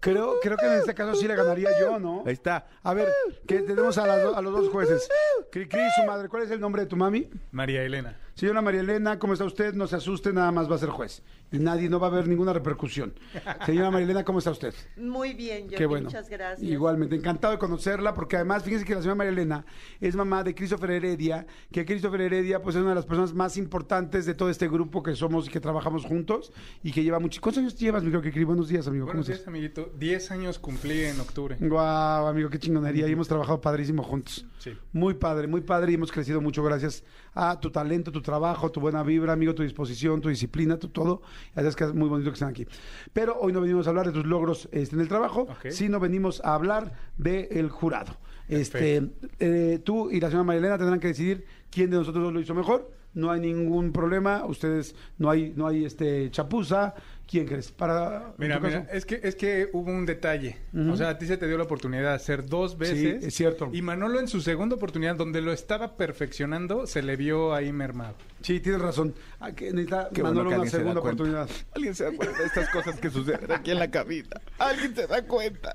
Creo, 0.00 0.36
creo 0.40 0.56
que 0.56 0.66
en 0.66 0.72
este 0.78 0.94
caso 0.94 1.14
sí 1.14 1.26
le 1.26 1.34
ganaría 1.34 1.70
yo, 1.78 1.98
¿no? 1.98 2.22
Ahí 2.26 2.32
está. 2.32 2.66
A 2.82 2.94
ver, 2.94 3.08
que 3.46 3.60
tenemos 3.60 3.98
a, 3.98 4.06
las 4.06 4.22
do- 4.22 4.36
a 4.36 4.40
los 4.42 4.52
dos 4.52 4.68
jueces. 4.70 5.08
Cri, 5.50 5.68
Cri, 5.68 5.80
su 5.96 6.04
madre, 6.06 6.28
¿cuál 6.28 6.44
es 6.44 6.50
el 6.50 6.60
nombre 6.60 6.82
de 6.82 6.88
tu 6.88 6.96
mami? 6.96 7.28
María 7.52 7.82
Elena. 7.82 8.16
Señora 8.38 8.62
María 8.62 8.82
Elena, 8.82 9.18
¿cómo 9.18 9.32
está 9.32 9.44
usted? 9.44 9.74
No 9.74 9.88
se 9.88 9.96
asuste, 9.96 10.32
nada 10.32 10.52
más 10.52 10.70
va 10.70 10.76
a 10.76 10.78
ser 10.78 10.90
juez. 10.90 11.24
Y 11.50 11.58
nadie, 11.58 11.88
no 11.88 11.98
va 11.98 12.06
a 12.06 12.10
haber 12.10 12.28
ninguna 12.28 12.52
repercusión. 12.52 13.12
Señora 13.66 13.90
María 13.90 14.04
Elena, 14.04 14.22
¿cómo 14.22 14.38
está 14.38 14.52
usted? 14.52 14.72
Muy 14.96 15.34
bien, 15.34 15.66
Qué 15.66 15.86
bueno. 15.86 16.04
muchas 16.04 16.28
gracias. 16.28 16.70
Igualmente, 16.70 17.16
encantado 17.16 17.54
de 17.54 17.58
conocerla, 17.58 18.14
porque 18.14 18.36
además, 18.36 18.62
fíjense 18.62 18.84
que 18.84 18.94
la 18.94 19.00
señora 19.00 19.16
María 19.16 19.32
Elena 19.32 19.66
es 20.00 20.14
mamá 20.14 20.44
de 20.44 20.54
Christopher 20.54 20.92
Heredia, 20.92 21.48
que 21.72 21.84
Christopher 21.84 22.20
Heredia, 22.20 22.62
pues 22.62 22.76
es 22.76 22.82
una 22.82 22.90
de 22.90 22.94
las 22.94 23.06
personas 23.06 23.34
más 23.34 23.56
importantes 23.56 24.24
de 24.24 24.34
todo 24.34 24.50
este 24.50 24.68
grupo 24.68 25.02
que 25.02 25.16
somos 25.16 25.48
y 25.48 25.50
que 25.50 25.58
trabajamos 25.58 26.04
juntos, 26.04 26.52
y 26.84 26.92
que 26.92 27.02
lleva 27.02 27.18
muchos... 27.18 27.40
¿Cuántos 27.40 27.62
años 27.62 27.74
llevas, 27.74 28.04
mi 28.04 28.10
creo 28.10 28.22
que? 28.22 28.44
Buenos 28.44 28.68
días, 28.68 28.86
amigo. 28.86 29.06
¿Cómo 29.06 29.14
Buenos 29.14 29.28
estás? 29.28 29.40
días, 29.40 29.48
amiguito. 29.48 29.92
Diez 29.98 30.30
años 30.30 30.60
cumplí 30.60 31.06
en 31.06 31.18
octubre. 31.18 31.56
Guau, 31.58 32.28
amigo, 32.28 32.50
qué 32.50 32.60
chingonería. 32.60 33.08
Y 33.08 33.12
hemos 33.12 33.26
trabajado 33.26 33.60
padrísimo 33.60 34.04
juntos. 34.04 34.46
Sí. 34.58 34.78
Muy 34.92 35.14
padre, 35.14 35.48
muy 35.48 35.62
padre. 35.62 35.90
Y 35.90 35.94
hemos 35.96 36.12
crecido 36.12 36.40
mucho 36.40 36.62
gracias 36.62 37.02
a 37.34 37.58
tu 37.58 37.70
talento, 37.72 38.12
tu 38.12 38.27
trabajo, 38.28 38.70
tu 38.70 38.80
buena 38.80 39.02
vibra, 39.02 39.32
amigo, 39.32 39.54
tu 39.54 39.62
disposición, 39.62 40.20
tu 40.20 40.28
disciplina, 40.28 40.78
tu 40.78 40.88
todo. 40.88 41.22
Así 41.54 41.66
es 41.66 41.74
que 41.74 41.84
es 41.84 41.94
muy 41.94 42.08
bonito 42.10 42.30
que 42.30 42.34
estén 42.34 42.48
aquí. 42.48 42.66
Pero 43.14 43.38
hoy 43.40 43.54
no 43.54 43.60
venimos 43.62 43.86
a 43.86 43.90
hablar 43.90 44.06
de 44.06 44.12
tus 44.12 44.26
logros 44.26 44.68
este, 44.70 44.96
en 44.96 45.00
el 45.00 45.08
trabajo, 45.08 45.46
sino 45.70 45.98
venimos 45.98 46.42
a 46.44 46.54
hablar 46.54 46.92
del 47.16 47.70
jurado. 47.70 48.18
Este, 48.48 49.10
eh, 49.38 49.80
tú 49.82 50.10
y 50.10 50.20
la 50.20 50.28
señora 50.28 50.44
Marilena 50.44 50.76
tendrán 50.76 51.00
que 51.00 51.08
decidir 51.08 51.46
quién 51.70 51.88
de 51.88 51.96
nosotros 51.96 52.32
lo 52.32 52.40
hizo 52.40 52.54
mejor. 52.54 52.90
No 53.14 53.30
hay 53.30 53.40
ningún 53.40 53.92
problema. 53.92 54.44
Ustedes, 54.44 54.94
no 55.16 55.30
hay, 55.30 55.54
no 55.56 55.66
hay 55.66 55.86
este 55.86 56.30
chapuza. 56.30 56.94
¿Quién 57.28 57.46
crees? 57.46 57.70
Para, 57.70 58.32
Mira, 58.38 58.88
es 58.90 59.04
que, 59.04 59.20
es 59.22 59.36
que 59.36 59.68
hubo 59.74 59.90
un 59.90 60.06
detalle. 60.06 60.56
O 60.90 60.96
sea, 60.96 61.10
a 61.10 61.18
ti 61.18 61.26
se 61.26 61.36
te 61.36 61.46
dio 61.46 61.58
la 61.58 61.64
oportunidad 61.64 62.04
de 62.04 62.14
hacer 62.14 62.46
dos 62.46 62.78
veces. 62.78 63.22
es 63.22 63.34
cierto. 63.34 63.68
Y 63.70 63.82
Manolo 63.82 64.18
en 64.18 64.28
su 64.28 64.40
segunda 64.40 64.76
oportunidad, 64.76 65.14
donde 65.14 65.42
lo 65.42 65.52
estaba 65.52 65.98
perfeccionando, 65.98 66.86
se 66.86 67.02
le 67.02 67.16
vio 67.16 67.52
ahí 67.52 67.70
mermado. 67.70 68.14
Sí, 68.40 68.60
tienes 68.60 68.80
razón. 68.80 69.14
Ah, 69.40 69.52
que 69.52 69.66
necesita 69.72 70.08
Qué 70.14 70.22
bueno 70.22 70.36
Manolo 70.36 70.50
que 70.50 70.60
una 70.62 70.70
se 70.70 70.76
segunda 70.78 71.00
oportunidad. 71.00 71.50
Alguien 71.74 71.94
se 71.94 72.04
da 72.04 72.12
cuenta 72.12 72.38
de 72.38 72.44
estas 72.46 72.70
cosas 72.70 72.98
que 72.98 73.10
suceden 73.10 73.52
aquí 73.52 73.72
en 73.72 73.78
la 73.78 73.90
cabina. 73.90 74.40
Alguien 74.58 74.94
se 74.94 75.06
da 75.06 75.22
cuenta. 75.26 75.74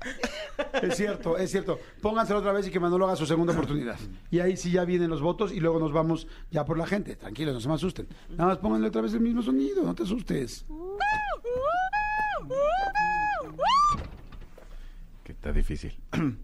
Es 0.82 0.96
cierto, 0.96 1.38
es 1.38 1.52
cierto. 1.52 1.78
Pónganselo 2.00 2.40
otra 2.40 2.52
vez 2.52 2.66
y 2.66 2.70
que 2.70 2.80
Manolo 2.80 3.06
haga 3.06 3.14
su 3.14 3.26
segunda 3.26 3.52
oportunidad. 3.52 3.98
Y 4.30 4.40
ahí 4.40 4.56
sí 4.56 4.72
ya 4.72 4.84
vienen 4.84 5.08
los 5.08 5.22
votos 5.22 5.52
y 5.52 5.60
luego 5.60 5.78
nos 5.78 5.92
vamos 5.92 6.26
ya 6.50 6.64
por 6.64 6.78
la 6.78 6.86
gente. 6.86 7.14
Tranquilos, 7.14 7.54
no 7.54 7.60
se 7.60 7.68
me 7.68 7.74
asusten. 7.74 8.08
Nada 8.30 8.46
más 8.46 8.58
pónganle 8.58 8.88
otra 8.88 9.02
vez 9.02 9.14
el 9.14 9.20
mismo 9.20 9.40
sonido, 9.42 9.84
no 9.84 9.94
te 9.94 10.02
asustes. 10.02 10.64
Está 15.44 15.52
difícil. 15.52 15.92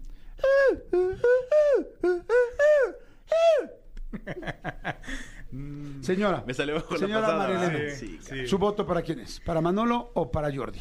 Señora, 6.01 6.43
Me 6.45 6.53
salió 6.53 6.75
bajo 6.75 6.93
la 6.93 6.99
señora 6.99 7.21
pasada. 7.21 7.47
María 7.47 7.65
Elena, 7.75 7.95
Sí, 7.95 8.19
sí. 8.21 8.47
¿su 8.47 8.57
voto 8.57 8.85
para 8.85 9.01
quién 9.01 9.19
es? 9.19 9.39
¿Para 9.41 9.61
Manolo 9.61 10.11
o 10.13 10.31
para 10.31 10.53
Jordi? 10.55 10.79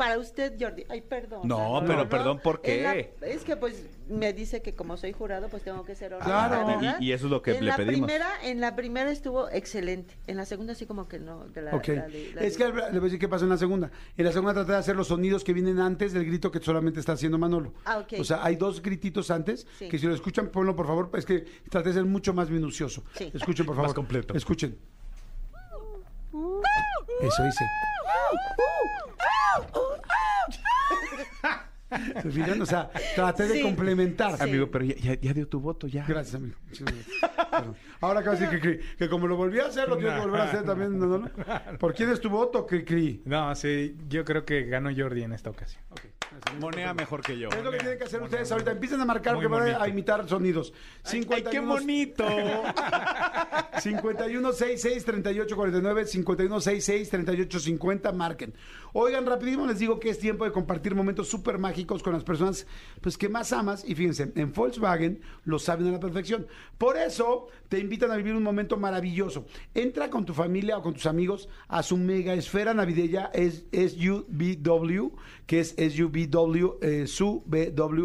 Para 0.00 0.18
usted, 0.18 0.54
Jordi. 0.58 0.84
Ay, 0.88 1.02
perdón. 1.02 1.42
No, 1.44 1.82
pero 1.86 2.08
perdón, 2.08 2.40
¿por 2.42 2.62
qué? 2.62 2.82
La- 3.20 3.26
es 3.28 3.44
que 3.44 3.54
pues 3.54 3.84
me 4.08 4.32
dice 4.32 4.62
que 4.62 4.74
como 4.74 4.96
soy 4.96 5.12
jurado, 5.12 5.48
pues 5.50 5.62
tengo 5.62 5.84
que 5.84 5.94
ser 5.94 6.16
Claro. 6.16 6.64
honesta, 6.64 6.80
¿verdad? 6.80 6.96
Y- 7.00 7.04
y 7.08 7.12
eso 7.12 7.26
es 7.26 7.30
lo 7.30 7.42
que 7.42 7.50
en 7.50 7.64
le 7.66 7.70
la 7.70 7.76
pedimos. 7.76 8.06
Primera, 8.08 8.30
en 8.42 8.60
la 8.62 8.74
primera 8.74 9.10
estuvo 9.10 9.50
excelente. 9.50 10.16
En 10.26 10.38
la 10.38 10.46
segunda 10.46 10.74
sí 10.74 10.86
como 10.86 11.06
que 11.06 11.18
no. 11.18 11.44
De 11.48 11.60
la, 11.60 11.76
Ok. 11.76 11.88
la 11.88 12.08
de- 12.08 12.32
la 12.34 12.40
Es 12.40 12.56
que 12.56 12.64
le 12.64 12.72
voy 12.72 12.80
a 12.82 12.90
decir 13.00 13.18
qué 13.18 13.28
pasó 13.28 13.44
en 13.44 13.50
la 13.50 13.58
segunda. 13.58 13.90
En 14.16 14.24
la 14.24 14.32
segunda 14.32 14.54
traté 14.54 14.72
de 14.72 14.78
hacer 14.78 14.96
los 14.96 15.08
sonidos 15.08 15.44
que 15.44 15.52
vienen 15.52 15.78
antes 15.80 16.14
del 16.14 16.24
grito 16.24 16.50
que 16.50 16.60
solamente 16.60 16.98
está 16.98 17.12
haciendo 17.12 17.36
Manolo. 17.36 17.74
Ah, 17.84 17.98
ok. 17.98 18.14
O 18.20 18.24
sea, 18.24 18.42
hay 18.42 18.56
dos 18.56 18.80
grititos 18.80 19.30
antes 19.30 19.66
Sí. 19.78 19.86
que 19.90 19.98
si 19.98 20.06
lo 20.06 20.14
escuchan, 20.14 20.48
ponlo 20.48 20.74
por 20.74 20.86
favor. 20.86 21.10
Es 21.12 21.26
que 21.26 21.44
traté 21.68 21.90
de 21.90 21.96
ser 21.96 22.04
mucho 22.06 22.32
más 22.32 22.48
minucioso. 22.48 23.04
Sí. 23.16 23.30
Escuchen 23.34 23.66
por 23.66 23.74
favor. 23.76 23.88
Más 23.90 23.94
completo. 23.94 24.32
Escuchen. 24.34 24.78
Eso 27.20 27.46
hice. 27.46 27.64
O 32.60 32.66
sea, 32.66 32.88
traté 33.16 33.48
de 33.48 33.62
complementar. 33.62 34.36
Sí. 34.36 34.42
Amigo, 34.44 34.70
pero 34.70 34.84
ya, 34.84 34.94
ya- 34.96 35.20
ya 35.20 35.32
dio 35.34 35.48
tu 35.48 35.58
voto, 35.60 35.86
ya. 35.88 36.04
Gracias, 36.06 36.36
amigo. 36.36 36.56
Gracias. 36.68 37.06
Ahora 38.00 38.22
de 38.22 38.30
decir 38.30 38.60
que, 38.60 38.80
que 38.96 39.08
como 39.08 39.26
lo 39.26 39.36
volví 39.36 39.58
a 39.58 39.66
hacer, 39.66 39.88
lo 39.88 39.96
tengo 39.96 40.14
que 40.14 40.20
volver 40.20 40.40
a 40.40 40.44
hacer 40.44 40.62
también. 40.64 40.98
¿no, 40.98 41.18
no? 41.18 41.30
¿Por 41.78 41.94
quién 41.94 42.10
es 42.10 42.20
tu 42.20 42.30
voto, 42.30 42.64
Cri? 42.84 43.22
No, 43.24 43.52
sí, 43.56 43.96
yo 44.08 44.24
creo 44.24 44.44
que 44.44 44.64
ganó 44.66 44.90
Jordi 44.96 45.24
en 45.24 45.32
esta 45.32 45.50
ocasión. 45.50 45.82
Monea 46.60 46.94
mejor 46.94 47.22
que 47.22 47.38
yo. 47.38 47.48
Es 47.48 47.64
lo 47.64 47.70
que 47.70 47.78
tienen 47.78 47.98
que 47.98 48.04
hacer 48.04 48.22
ustedes 48.22 48.50
ahorita. 48.52 48.70
Empiecen 48.72 49.00
a 49.00 49.04
marcar 49.04 49.34
Muy 49.34 49.46
porque 49.46 49.72
van 49.72 49.82
a- 49.82 49.88
imitar 49.88 50.28
sonidos. 50.28 50.72
¡Ay, 51.04 51.24
qué 51.50 51.60
bonito! 51.60 52.24
5166-3849, 53.80 56.06
5166-3850, 56.06 58.12
marquen. 58.14 58.54
Oigan, 58.92 59.26
rapidísimo 59.26 59.66
les 59.66 59.78
digo 59.78 60.00
que 60.00 60.10
es 60.10 60.18
tiempo 60.18 60.44
de 60.44 60.52
compartir 60.52 60.94
momentos 60.94 61.28
súper 61.28 61.58
mágicos 61.58 62.02
con 62.02 62.12
las 62.12 62.24
personas 62.24 62.66
pues, 63.00 63.16
que 63.16 63.28
más 63.28 63.52
amas. 63.52 63.84
Y 63.86 63.94
fíjense, 63.94 64.32
en 64.34 64.52
Volkswagen 64.52 65.20
lo 65.44 65.58
saben 65.58 65.88
a 65.88 65.92
la 65.92 66.00
perfección. 66.00 66.46
Por 66.78 66.96
eso 66.96 67.48
te 67.68 67.78
invitan 67.78 68.10
a 68.10 68.16
vivir 68.16 68.34
un 68.34 68.42
momento 68.42 68.76
maravilloso. 68.76 69.46
Entra 69.74 70.10
con 70.10 70.24
tu 70.24 70.34
familia 70.34 70.78
o 70.78 70.82
con 70.82 70.94
tus 70.94 71.06
amigos 71.06 71.48
a 71.68 71.82
su 71.82 71.96
mega 71.96 72.34
esfera 72.34 72.74
navideña 72.74 73.30
es 73.32 73.66
SUVW, 73.72 75.12
que 75.46 75.60
es 75.60 75.74
SUVW, 75.76 76.78
eh, 76.82 77.06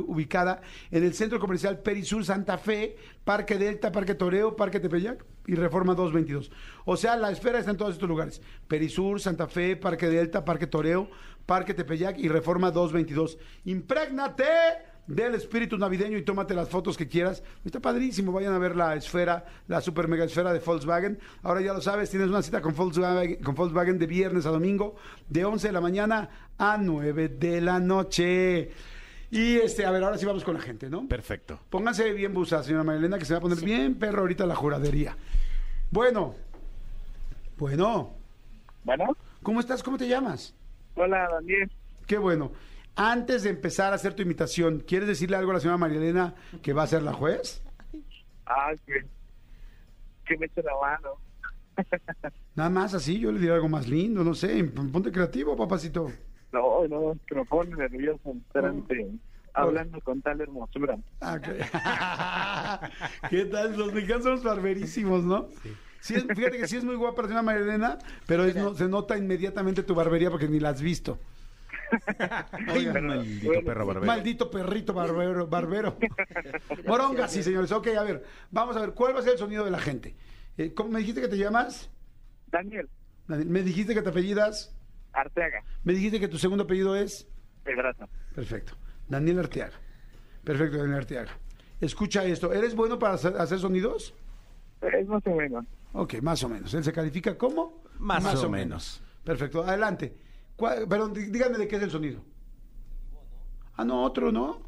ubicada 0.07 0.61
en 0.91 1.03
el 1.03 1.13
Centro 1.13 1.39
Comercial 1.39 1.79
Perisur 1.79 2.23
Santa 2.23 2.57
Fe, 2.57 2.95
Parque 3.23 3.57
Delta, 3.57 3.91
Parque 3.91 4.15
Toreo, 4.15 4.55
Parque 4.55 4.79
Tepeyac 4.79 5.25
y 5.47 5.55
Reforma 5.55 5.93
222. 5.93 6.51
O 6.85 6.97
sea, 6.97 7.15
la 7.15 7.31
esfera 7.31 7.59
está 7.59 7.71
en 7.71 7.77
todos 7.77 7.93
estos 7.93 8.09
lugares. 8.09 8.41
Perisur, 8.67 9.19
Santa 9.19 9.47
Fe, 9.47 9.75
Parque 9.75 10.07
Delta, 10.07 10.45
Parque 10.45 10.67
Toreo, 10.67 11.09
Parque 11.45 11.73
Tepeyac 11.73 12.17
y 12.17 12.27
Reforma 12.27 12.71
222. 12.71 13.37
¡Imprégnate! 13.65 14.43
del 15.07 15.35
espíritu 15.35 15.77
navideño 15.77 16.17
y 16.17 16.23
tómate 16.23 16.53
las 16.53 16.69
fotos 16.69 16.97
que 16.97 17.07
quieras. 17.07 17.43
Está 17.63 17.79
padrísimo, 17.79 18.31
vayan 18.31 18.53
a 18.53 18.57
ver 18.57 18.75
la 18.75 18.95
esfera, 18.95 19.45
la 19.67 19.81
super 19.81 20.07
mega 20.07 20.25
esfera 20.25 20.51
de 20.53 20.59
Volkswagen. 20.59 21.19
Ahora 21.43 21.61
ya 21.61 21.73
lo 21.73 21.81
sabes, 21.81 22.09
tienes 22.09 22.29
una 22.29 22.41
cita 22.41 22.61
con 22.61 22.75
Volkswagen, 22.75 23.35
con 23.43 23.55
Volkswagen 23.55 23.99
de 23.99 24.07
viernes 24.07 24.45
a 24.45 24.49
domingo, 24.49 24.95
de 25.29 25.45
11 25.45 25.67
de 25.67 25.73
la 25.73 25.81
mañana 25.81 26.29
a 26.57 26.77
9 26.77 27.29
de 27.29 27.61
la 27.61 27.79
noche. 27.79 28.71
Y 29.31 29.55
este, 29.57 29.85
a 29.85 29.91
ver, 29.91 30.03
ahora 30.03 30.17
sí 30.17 30.25
vamos 30.25 30.43
con 30.43 30.53
la 30.53 30.61
gente, 30.61 30.89
¿no? 30.89 31.07
Perfecto. 31.07 31.59
Pónganse 31.69 32.11
bien 32.13 32.33
busas, 32.33 32.65
señora 32.65 32.83
Marilena, 32.83 33.17
que 33.17 33.25
se 33.25 33.33
va 33.33 33.39
a 33.39 33.41
poner 33.41 33.59
bien 33.63 33.95
perro 33.95 34.21
ahorita 34.21 34.45
la 34.45 34.55
juradería. 34.55 35.17
Bueno, 35.91 36.35
bueno, 37.57 38.13
Bueno, 38.83 39.05
¿cómo 39.43 39.59
estás? 39.59 39.81
¿Cómo 39.83 39.97
te 39.97 40.07
llamas? 40.07 40.53
hola 40.95 41.27
Daniel. 41.31 41.69
Qué 42.07 42.17
bueno. 42.17 42.51
Antes 42.95 43.43
de 43.43 43.49
empezar 43.49 43.91
a 43.91 43.95
hacer 43.95 44.13
tu 44.13 44.21
imitación, 44.21 44.79
¿quieres 44.79 45.07
decirle 45.07 45.35
algo 45.35 45.51
a 45.51 45.55
la 45.55 45.59
señora 45.59 45.77
Marilena 45.77 46.35
que 46.61 46.71
va 46.71 46.83
a 46.83 46.87
ser 46.87 47.01
la 47.03 47.11
juez? 47.13 47.61
Ah, 48.45 48.71
que, 48.85 49.05
que 50.25 50.37
me 50.37 50.45
eche 50.45 50.61
la 50.63 50.71
mano. 50.79 51.09
Nada 52.55 52.69
más 52.69 52.93
así, 52.93 53.19
yo 53.19 53.31
le 53.33 53.39
diría 53.39 53.55
algo 53.55 53.67
más 53.67 53.87
lindo, 53.87 54.23
no 54.23 54.33
sé. 54.33 54.63
Ponte 54.63 55.11
creativo, 55.11 55.57
papacito. 55.57 56.09
No, 56.55 56.87
no, 56.87 57.17
que 57.27 57.35
me 57.35 57.43
pone 57.45 57.75
nervioso 57.75 58.33
estar 58.47 58.65
ante- 58.65 59.11
hablando 59.53 59.99
con 59.99 60.21
tal 60.21 60.39
hermosura. 60.39 60.97
Ah. 61.19 61.37
¿Qué 63.29 63.43
tal? 63.45 63.77
Los 63.77 63.91
mexicanos 63.93 64.23
somos 64.23 64.43
barberísimos, 64.43 65.23
¿no? 65.25 65.49
Sí. 65.99 66.13
es- 66.15 66.23
fíjate 66.33 66.57
que 66.57 66.67
sí 66.67 66.77
es 66.77 66.85
muy 66.85 66.95
guapa 66.95 67.23
la 67.23 67.27
señora 67.27 67.43
Marilena, 67.43 67.97
pero 68.25 68.45
es- 68.45 68.55
no- 68.55 68.73
se 68.73 68.87
nota 68.87 69.17
inmediatamente 69.17 69.83
tu 69.83 69.93
barbería 69.95 70.31
porque 70.31 70.47
ni 70.47 70.59
la 70.61 70.69
has 70.69 70.81
visto. 70.81 71.19
Ay, 72.67 72.85
maldito 72.87 73.47
bueno, 73.47 73.65
perro 73.65 73.85
barbero. 73.85 74.05
Maldito 74.05 74.49
perrito 74.49 74.93
barbero. 74.93 75.47
barbero. 75.47 75.97
Moronga, 76.87 77.27
sí, 77.27 77.43
señores. 77.43 77.71
Ok, 77.73 77.87
a 77.87 78.03
ver, 78.03 78.23
vamos 78.49 78.77
a 78.77 78.79
ver, 78.79 78.93
¿cuál 78.93 79.13
va 79.13 79.19
a 79.19 79.23
ser 79.23 79.33
el 79.33 79.39
sonido 79.39 79.65
de 79.65 79.71
la 79.71 79.79
gente? 79.79 80.15
Eh, 80.57 80.73
¿Cómo 80.73 80.89
me 80.91 80.99
dijiste 80.99 81.19
que 81.21 81.27
te 81.27 81.37
llamas? 81.37 81.89
Daniel 82.47 82.87
Daniel, 83.27 83.49
Me 83.49 83.61
dijiste 83.61 83.93
que 83.93 84.01
te 84.01 84.09
apellidas. 84.09 84.74
Arteaga, 85.15 85.63
Me 85.83 85.93
dijiste 85.93 86.19
que 86.19 86.27
tu 86.27 86.37
segundo 86.37 86.63
apellido 86.65 86.95
es. 86.95 87.27
Pedraza. 87.63 88.07
Perfecto. 88.33 88.73
Daniel 89.07 89.39
Arteaga. 89.39 89.73
Perfecto, 90.43 90.77
Daniel 90.77 90.97
Arteaga. 90.97 91.31
Escucha 91.81 92.23
esto. 92.25 92.51
¿Eres 92.53 92.75
bueno 92.75 92.99
para 92.99 93.13
hacer, 93.15 93.59
sonidos? 93.59 94.13
Es 94.81 95.07
más 95.07 95.25
o 95.25 95.35
menos. 95.35 95.65
Ok, 95.93 96.15
más 96.21 96.43
o 96.43 96.49
menos. 96.49 96.73
¿Él 96.73 96.83
se 96.83 96.91
califica 96.93 97.37
como? 97.37 97.83
Más 97.99 98.43
o 98.43 98.49
menos. 98.49 99.01
Perfecto. 99.23 99.63
Adelante. 99.63 100.15
¿Cuál- 100.55 100.87
perdón, 100.87 101.13
dí- 101.13 101.31
díganme 101.31 101.57
de 101.57 101.67
qué 101.67 101.77
es 101.77 101.83
el 101.83 101.91
sonido. 101.91 102.21
Ah, 103.77 103.83
no, 103.83 104.03
otro, 104.03 104.31
¿no? 104.31 104.61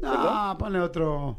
No, 0.00 0.56
ponle 0.58 0.80
otro. 0.80 1.38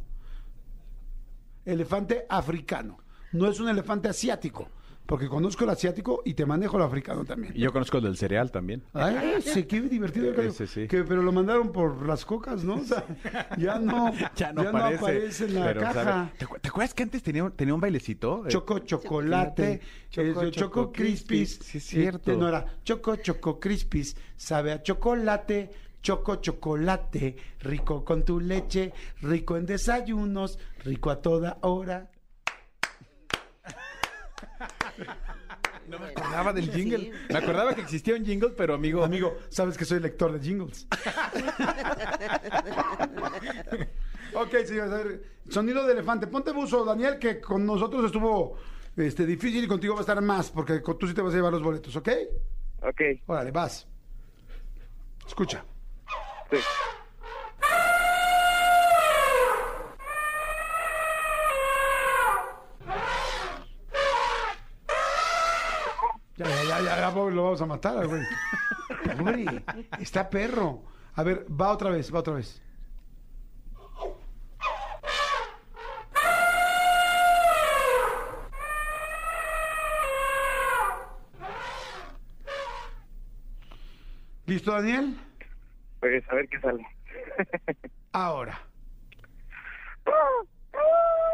Elefante 1.66 2.26
africano. 2.30 2.98
No 3.34 3.48
es 3.48 3.60
un 3.60 3.70
elefante 3.70 4.10
asiático. 4.10 4.70
Porque 5.10 5.28
conozco 5.28 5.64
el 5.64 5.72
asiático 5.72 6.22
y 6.24 6.36
te 6.36 6.46
manejo 6.46 6.78
el 6.78 6.84
africano 6.84 7.26
también. 7.26 7.52
Y 7.56 7.62
yo 7.62 7.74
conozco 7.74 7.98
el 7.98 8.04
del 8.04 8.16
cereal 8.16 8.52
también. 8.52 8.84
Ay, 8.94 9.42
sí, 9.42 9.64
qué 9.64 9.82
divertido. 9.82 10.36
Cayo. 10.36 10.50
Ese 10.50 10.68
sí. 10.68 10.88
Que, 10.88 11.04
pero 11.04 11.24
lo 11.24 11.32
mandaron 11.32 11.72
por 11.72 12.06
las 12.06 12.24
cocas, 12.26 12.64
¿no? 12.64 12.76
O 12.76 12.84
sea, 12.84 13.04
ya 13.58 13.80
no, 13.80 14.14
Ya 14.36 14.54
no 14.54 14.62
aparece. 14.70 15.46
en 15.46 15.56
la 15.56 15.66
pero, 15.66 15.82
caja. 15.82 16.32
¿Te, 16.38 16.46
acu- 16.46 16.62
te 16.62 16.70
acuerdas 16.70 16.94
que 16.94 17.02
antes 17.04 17.24
tenía, 17.24 17.44
un- 17.44 17.52
tenía 17.54 17.74
un 17.74 17.82
bailecito? 17.82 18.46
Eh, 18.46 18.50
Choco 18.50 18.78
chocolate, 18.80 19.82
Choco, 20.12 20.28
choco, 20.28 20.40
choco 20.42 20.52
choco 20.52 20.92
crispis. 20.92 21.58
crispis. 21.58 21.66
Sí, 21.72 21.78
es 21.80 21.84
cierto. 21.86 22.32
Eh, 22.32 22.38
no 22.38 22.48
era 22.48 22.66
choco 22.84 23.16
choco 23.16 23.60
crispis, 23.60 24.16
sabe 24.38 24.72
a 24.74 24.84
chocolate, 24.84 25.72
choco 26.04 26.36
chocolate, 26.36 27.36
rico 27.62 28.06
con 28.06 28.24
tu 28.24 28.40
leche, 28.40 28.94
rico 29.22 29.58
en 29.58 29.66
desayunos, 29.66 30.60
rico 30.84 31.10
a 31.10 31.20
toda 31.20 31.58
hora. 31.62 32.12
No 35.88 35.98
me 35.98 36.08
acordaba 36.08 36.54
del 36.54 36.72
jingle. 36.72 37.00
Sí. 37.00 37.12
Me 37.30 37.38
acordaba 37.40 37.74
que 37.74 37.82
existía 37.82 38.16
un 38.16 38.24
jingle, 38.26 38.50
pero 38.50 38.76
amigo. 38.76 39.04
Amigo, 39.04 39.38
sabes 39.50 39.76
que 39.78 39.86
soy 39.86 40.00
lector 40.00 40.32
de 40.32 40.40
jingles. 40.40 40.88
ok, 44.34 44.52
señores, 44.66 44.94
a 44.94 44.98
ver, 44.98 45.24
sonido 45.50 45.86
de 45.86 45.94
elefante. 45.94 46.28
Ponte 46.28 46.52
buzo, 46.52 46.86
Daniel, 46.86 47.18
que 47.20 47.40
con 47.42 47.66
nosotros 47.66 48.06
estuvo 48.06 48.58
este, 48.96 49.26
difícil 49.26 49.64
y 49.64 49.68
contigo 49.68 49.94
va 49.96 50.00
a 50.00 50.02
estar 50.02 50.22
más, 50.22 50.52
porque 50.52 50.82
con- 50.82 50.98
tú 50.98 51.08
sí 51.08 51.14
te 51.14 51.22
vas 51.22 51.34
a 51.34 51.38
llevar 51.38 51.54
los 51.54 51.64
boletos, 51.64 51.96
¿ok? 51.96 52.10
Ok, 52.84 53.02
Órale, 53.28 53.52
vas. 53.52 53.88
Escucha. 55.28 55.64
sí. 56.52 56.58
Ya, 66.40 66.48
ya, 66.48 66.80
ya, 66.80 66.96
ya, 66.96 67.12
lo 67.12 67.44
vamos 67.44 67.62
a 67.62 67.66
matar, 67.66 67.98
al 67.98 68.08
güey. 68.08 68.24
Está 70.00 70.30
perro. 70.30 70.84
A 71.16 71.24
ver, 71.24 71.46
va 71.52 71.68
otra 71.70 71.90
vez, 71.90 72.14
va 72.16 72.20
otra 72.20 72.36
vez. 72.36 72.62
¿Listo, 84.46 84.72
Daniel? 84.72 85.20
Pues 86.00 86.24
a 86.30 86.36
ver 86.36 86.48
qué 86.48 86.60
sale. 86.62 86.88
Ahora. 88.14 88.58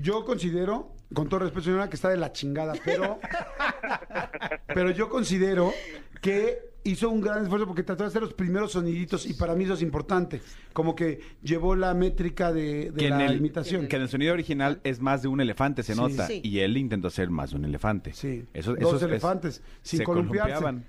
Yo 0.00 0.24
considero, 0.24 0.92
con 1.14 1.28
todo 1.28 1.40
respeto, 1.40 1.64
señora, 1.64 1.88
que 1.88 1.96
está 1.96 2.08
de 2.10 2.16
la 2.16 2.32
chingada, 2.32 2.74
pero. 2.84 3.18
pero 4.66 4.90
yo 4.90 5.08
considero 5.08 5.72
que 6.20 6.58
hizo 6.84 7.10
un 7.10 7.20
gran 7.20 7.42
esfuerzo 7.42 7.66
porque 7.66 7.82
trató 7.82 8.04
de 8.04 8.08
hacer 8.08 8.22
los 8.22 8.32
primeros 8.34 8.72
soniditos 8.72 9.26
y 9.26 9.34
para 9.34 9.54
mí 9.54 9.64
eso 9.64 9.74
es 9.74 9.82
importante. 9.82 10.40
Como 10.72 10.94
que 10.94 11.20
llevó 11.42 11.74
la 11.76 11.92
métrica 11.94 12.52
de, 12.52 12.90
de 12.90 12.94
que 12.96 13.06
en 13.08 13.18
la 13.18 13.26
el, 13.26 13.36
imitación. 13.38 13.88
que 13.88 13.96
en 13.96 14.02
el 14.02 14.08
sonido 14.08 14.32
original 14.32 14.80
es 14.84 15.00
más 15.00 15.22
de 15.22 15.28
un 15.28 15.40
elefante, 15.40 15.82
se 15.82 15.94
Sí. 15.94 16.00
nota. 16.00 16.26
Sí. 16.26 16.40
Y 16.44 16.60
él 16.60 16.76
intentó 16.76 17.10
ser 17.10 17.30
más 17.30 17.50
de 17.50 17.56
un 17.56 17.64
elefante. 17.64 18.12
Sí, 18.14 18.46
Eso, 18.54 18.72
dos 18.74 18.80
eso 18.80 18.96
es- 18.96 19.02
elefantes, 19.02 19.62
sin 19.82 19.98
se 19.98 20.04
columpiarse. 20.04 20.54
columpiaban. 20.54 20.84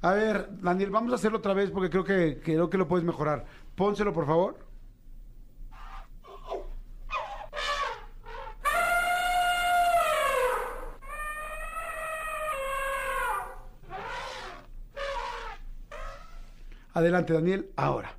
A 0.00 0.12
ver, 0.14 0.48
Daniel, 0.62 0.90
vamos 0.90 1.12
a 1.12 1.16
hacerlo 1.16 1.38
otra 1.38 1.54
vez 1.54 1.70
porque 1.70 1.90
creo 1.90 2.04
que, 2.04 2.40
creo 2.42 2.70
que 2.70 2.78
lo 2.78 2.86
puedes 2.88 3.04
mejorar. 3.04 3.44
Pónselo, 3.74 4.12
por 4.12 4.26
favor. 4.26 4.67
Adelante, 16.98 17.32
Daniel, 17.32 17.70
ahora. 17.76 18.18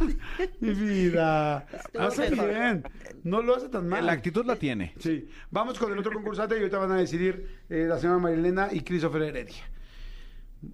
Mi 0.60 0.70
vida. 0.70 1.66
Hace 1.98 2.30
bien. 2.30 2.82
No 3.24 3.42
lo 3.42 3.56
hace 3.56 3.68
tan 3.68 3.86
mal. 3.86 4.06
La 4.06 4.12
actitud 4.12 4.46
la 4.46 4.56
tiene. 4.56 4.94
Sí. 4.98 5.28
Vamos 5.50 5.78
con 5.78 5.92
el 5.92 5.98
otro 5.98 6.12
concursante 6.14 6.54
y 6.54 6.60
ahorita 6.60 6.78
van 6.78 6.92
a 6.92 6.96
decidir 6.96 7.60
eh, 7.68 7.84
la 7.86 7.98
señora 7.98 8.18
Marilena 8.20 8.68
y 8.72 8.80
Christopher 8.80 9.20
Heredia. 9.20 9.70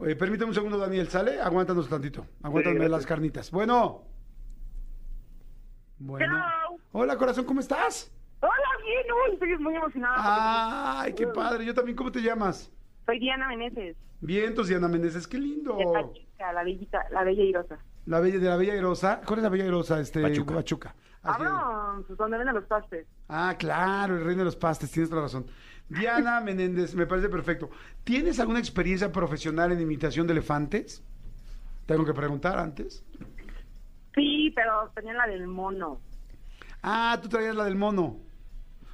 Eh, 0.07 0.15
permíteme 0.15 0.51
un 0.51 0.55
segundo, 0.55 0.79
Daniel. 0.79 1.09
¿Sale? 1.09 1.41
Aguántanos 1.41 1.89
tantito. 1.89 2.29
Aguántame 2.45 2.77
gracias. 2.77 2.93
las 2.93 3.07
carnitas. 3.07 3.51
Bueno. 3.51 4.05
Bueno. 5.99 6.27
Hello. 6.27 6.79
Hola, 6.93 7.17
corazón, 7.17 7.45
¿cómo 7.45 7.59
estás? 7.59 8.13
Bien, 8.87 9.07
uy, 9.13 9.35
estoy 9.35 9.59
muy 9.59 9.75
emocionada. 9.75 11.01
Ay, 11.01 11.13
qué 11.15 11.27
padre. 11.27 11.65
Yo 11.65 11.75
también, 11.75 11.97
¿cómo 11.97 12.13
te 12.13 12.21
llamas? 12.23 12.71
Soy 13.05 13.19
Diana 13.19 13.49
Meneses, 13.49 13.97
Bien, 14.21 14.55
tus 14.55 14.69
Diana 14.69 14.89
Meneses, 14.89 15.27
qué 15.27 15.39
lindo. 15.39 15.77
de 15.77 15.85
Pachuca, 15.85 16.53
la 16.53 16.63
bellita, 16.65 17.07
la 17.11 17.23
bella 17.23 17.43
irosa. 17.43 17.79
La 18.07 18.21
bella 18.21 18.39
de 18.39 18.49
la 18.49 18.57
Bella 18.57 18.73
Airosa. 18.75 19.21
¿Cuál 19.27 19.41
es 19.41 19.43
la 19.43 19.49
Bella 19.49 19.65
Airosa? 19.65 19.99
Este, 20.01 20.23
Pachuca. 20.23 20.55
Pachuca. 20.55 20.95
Ah, 21.25 21.99
pues 22.07 22.17
donde 22.17 22.39
venden 22.39 22.55
los 22.55 22.65
pastes. 22.67 23.05
Ah, 23.29 23.57
claro, 23.59 24.15
el 24.17 24.25
reino 24.25 24.41
de 24.41 24.45
los 24.45 24.55
pastes, 24.57 24.91
tienes 24.93 25.11
toda 25.11 25.23
la 25.23 25.27
razón. 25.27 25.47
Diana 25.89 26.41
Menéndez, 26.45 26.95
me 26.95 27.07
parece 27.07 27.29
perfecto. 27.29 27.69
¿Tienes 28.05 28.39
alguna 28.39 28.61
experiencia 28.61 29.11
profesional 29.11 29.73
en 29.73 29.81
imitación 29.81 30.27
de 30.29 30.35
elefantes? 30.35 31.03
Tengo 31.87 32.05
que 32.05 32.15
preguntar 32.15 32.59
antes. 32.59 33.05
Sí, 34.15 34.53
pero 34.55 34.89
tenía 34.95 35.13
la 35.15 35.27
del 35.27 35.49
mono. 35.49 36.01
Ah, 36.83 37.19
tú 37.21 37.29
traías 37.29 37.57
la 37.57 37.65
del 37.65 37.75
mono. 37.77 38.19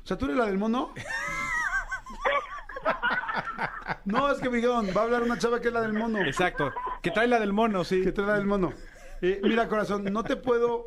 O 0.03 0.07
sea, 0.07 0.19
¿tú 0.19 0.25
eres 0.27 0.37
la 0.37 0.47
del 0.47 0.59
mono? 0.59 0.93
No, 4.05 4.31
es 4.31 4.41
que 4.41 4.51
me 4.51 4.57
dijeron, 4.57 4.89
va 4.97 5.03
a 5.03 5.05
hablar 5.05 5.23
una 5.23 5.39
chava 5.39 5.61
que 5.61 5.69
es 5.69 5.75
la 5.75 5.81
del 5.81 5.93
mono. 5.93 6.21
Exacto. 6.21 6.73
Que 7.03 7.11
trae 7.11 7.29
la 7.29 7.39
del 7.39 7.53
mono, 7.53 7.85
sí. 7.85 8.03
Que 8.03 8.13
trae 8.13 8.27
la 8.27 8.35
del 8.35 8.47
mono. 8.47 8.73
Eh, 9.21 9.41
mira, 9.45 9.69
corazón, 9.69 10.05
no 10.05 10.25
te 10.25 10.37
puedo... 10.37 10.87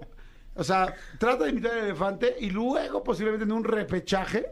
O 0.55 0.63
sea, 0.63 0.93
trata 1.17 1.45
de 1.45 1.51
imitar 1.51 1.71
al 1.71 1.79
elefante 1.79 2.35
y 2.39 2.49
luego 2.49 3.03
posiblemente 3.03 3.45
en 3.45 3.51
un 3.51 3.63
repechaje 3.63 4.45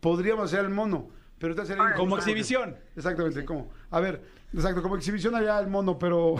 podríamos 0.00 0.46
hacer 0.46 0.60
el 0.64 0.70
mono. 0.70 1.08
Pero 1.38 1.54
te 1.54 1.64
sería 1.64 1.94
Como 1.96 2.16
exhibición. 2.18 2.76
Exactamente, 2.96 3.44
como. 3.46 3.70
A 3.90 4.00
ver, 4.00 4.22
exacto, 4.52 4.82
como 4.82 4.96
exhibición 4.96 5.34
allá 5.34 5.58
el 5.58 5.68
mono, 5.68 5.98
pero 5.98 6.36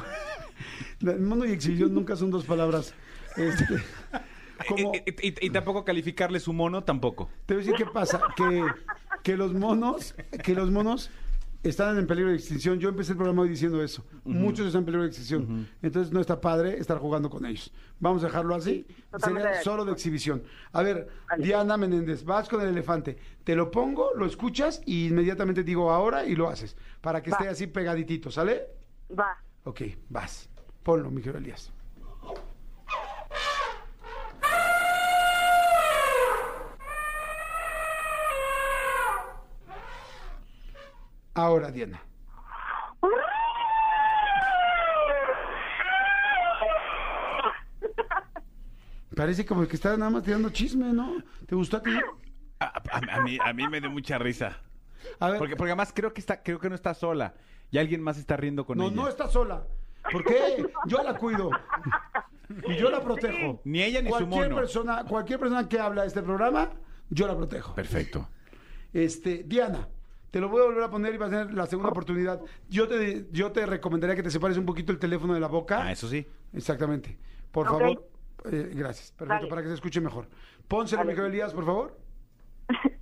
el 1.01 1.20
mono 1.20 1.47
y 1.47 1.53
exhibición 1.53 1.95
nunca 1.95 2.16
son 2.16 2.31
dos 2.31 2.45
palabras. 2.45 2.95
Este, 3.37 3.83
como, 4.69 4.93
Y, 4.95 5.29
y- 5.29 5.35
y 5.47 5.51
tampoco 5.51 5.85
calificarle 5.85 6.41
su 6.41 6.53
mono, 6.53 6.85
tampoco. 6.85 7.29
te 7.47 7.55
voy 7.55 7.63
a 7.63 7.67
decir 7.67 7.77
qué 7.85 7.91
pasa, 7.91 8.23
que, 8.37 8.67
que 9.23 9.37
los 9.37 9.53
monos, 9.55 10.15
que 10.43 10.55
los 10.55 10.71
monos 10.71 11.11
están 11.63 11.99
en 11.99 12.07
peligro 12.07 12.31
de 12.31 12.37
extinción. 12.37 12.79
Yo 12.79 12.89
empecé 12.89 13.13
el 13.13 13.19
programa 13.19 13.43
hoy 13.43 13.49
diciendo 13.51 13.83
eso. 13.83 14.07
Muchos 14.25 14.67
están 14.67 14.81
en 14.81 14.85
peligro 14.87 15.03
de 15.03 15.09
extinción. 15.09 15.69
Entonces 15.83 16.11
no 16.13 16.21
está 16.21 16.41
padre 16.41 16.79
estar 16.79 16.97
jugando 16.99 17.29
con 17.29 17.45
ellos. 17.45 17.71
Vamos 17.99 18.23
a 18.25 18.29
dejarlo 18.29 18.55
así. 18.55 18.87
totalmente 19.11 19.43
Sería 19.49 19.59
de 19.59 19.65
solo 19.65 19.85
de 19.85 19.93
exhibición. 19.93 20.43
A 20.73 20.83
ver, 20.83 21.09
Vale. 21.29 21.45
Diana 21.45 21.77
Menéndez, 21.77 22.25
vas 22.25 22.49
con 22.49 22.63
el 22.63 22.69
elefante. 22.69 23.19
Te 23.45 23.55
lo 23.55 23.71
pongo, 23.71 24.13
lo 24.17 24.25
escuchas 24.25 24.81
y 24.87 25.09
inmediatamente 25.09 25.63
digo 25.63 25.91
ahora 25.91 26.25
y 26.25 26.35
lo 26.35 26.49
haces. 26.49 26.77
Para 27.03 27.23
que 27.23 27.31
Va. 27.31 27.37
esté 27.37 27.49
así 27.51 27.67
pegaditito, 27.67 28.31
¿sale? 28.31 28.67
Va. 29.19 29.37
Ok, 29.65 29.83
vas. 30.09 30.49
Ponlo, 30.83 31.11
mi 31.11 31.21
querido 31.21 31.39
Elías. 31.41 31.71
Ahora, 41.41 41.70
Diana. 41.70 42.01
Parece 49.14 49.45
como 49.45 49.66
que 49.66 49.76
está 49.76 49.97
nada 49.97 50.11
más 50.11 50.22
tirando 50.22 50.51
chisme, 50.51 50.93
¿no? 50.93 51.22
¿Te 51.47 51.55
gustó 51.55 51.78
a 51.78 51.82
ti? 51.82 51.91
A, 52.61 52.64
a- 52.66 53.16
a 53.18 53.22
mí, 53.22 53.38
a 53.45 53.53
mí 53.53 53.68
me 53.68 53.80
dio 53.80 53.91
mucha 53.91 54.18
risa. 54.18 54.59
A 55.18 55.30
ver, 55.30 55.38
Porque, 55.38 55.57
porque 55.57 55.70
además 55.72 55.93
creo 55.95 56.12
que 56.12 56.20
está, 56.20 56.43
creo 56.43 56.59
que 56.61 56.68
no 56.68 56.74
está 56.74 56.95
sola. 56.95 57.34
Y 57.70 57.78
alguien 57.78 58.03
más 58.03 58.18
está 58.18 58.36
riendo 58.36 58.64
con 58.64 58.78
no, 58.78 58.86
ella. 58.86 58.97
no 58.97 59.09
está 59.09 59.28
sola. 59.28 59.64
¿Por 60.12 60.24
qué? 60.24 60.64
Yo 60.86 61.03
la 61.03 61.14
cuido. 61.14 61.51
Y 62.66 62.76
yo 62.76 62.91
la 62.91 63.01
protejo. 63.03 63.61
Ni 63.64 63.82
ella 63.82 64.01
ni 64.01 64.09
su 64.11 64.16
cualquier 64.16 64.43
mono. 64.49 64.57
Persona, 64.57 65.05
cualquier 65.05 65.38
persona 65.38 65.68
que 65.68 65.78
habla 65.78 66.03
de 66.03 66.09
este 66.09 66.22
programa, 66.22 66.70
yo 67.09 67.26
la 67.26 67.36
protejo. 67.36 67.74
Perfecto. 67.74 68.28
Este, 68.93 69.45
Diana, 69.45 69.88
te 70.31 70.41
lo 70.41 70.49
voy 70.49 70.62
a 70.62 70.66
volver 70.66 70.85
a 70.85 70.91
poner 70.91 71.14
y 71.14 71.18
vas 71.18 71.28
a 71.28 71.31
tener 71.31 71.55
la 71.55 71.66
segunda 71.66 71.91
oportunidad. 71.91 72.41
Yo 72.68 72.87
te, 72.87 73.26
yo 73.33 73.51
te 73.53 73.66
recomendaría 73.66 74.14
que 74.16 74.22
te 74.22 74.31
separes 74.31 74.57
un 74.57 74.66
poquito 74.66 74.93
el 74.93 74.99
teléfono 74.99 75.35
de 75.35 75.41
la 75.41 75.49
boca. 75.49 75.85
Ah, 75.85 75.93
eso 75.93 76.09
sí. 76.09 76.26
Exactamente. 76.53 77.18
Por 77.51 77.66
favor. 77.66 78.09
Eh, 78.51 78.72
gracias. 78.74 79.12
Perfecto, 79.12 79.49
para 79.49 79.62
que 79.62 79.68
se 79.68 79.74
escuche 79.74 80.01
mejor. 80.01 80.28
Pónselo. 80.68 81.05
Miguel 81.05 81.26
Elías, 81.26 81.53
por 81.53 81.64
favor. 81.64 81.99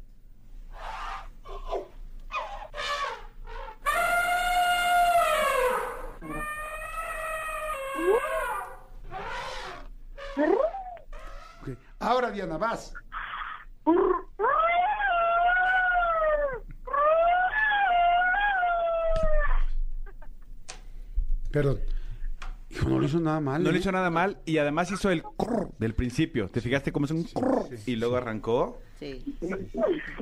Ahora, 12.00 12.30
Diana, 12.30 12.56
vas. 12.56 12.94
Perdón. 21.50 21.80
Hijo, 22.70 22.88
no 22.88 22.98
lo 22.98 23.06
hizo 23.06 23.18
nada 23.18 23.40
mal. 23.40 23.62
No 23.62 23.70
¿eh? 23.70 23.72
le 23.72 23.78
hizo 23.78 23.90
nada 23.90 24.10
mal 24.10 24.38
y 24.44 24.58
además 24.58 24.90
hizo 24.90 25.10
el 25.10 25.22
crrr 25.22 25.70
del 25.78 25.94
principio. 25.94 26.48
¿Te 26.50 26.60
fijaste 26.60 26.92
cómo 26.92 27.06
es 27.06 27.12
un 27.12 27.24
crrr? 27.24 27.78
y 27.86 27.96
luego 27.96 28.16
arrancó? 28.16 28.78
Sí. 28.98 29.24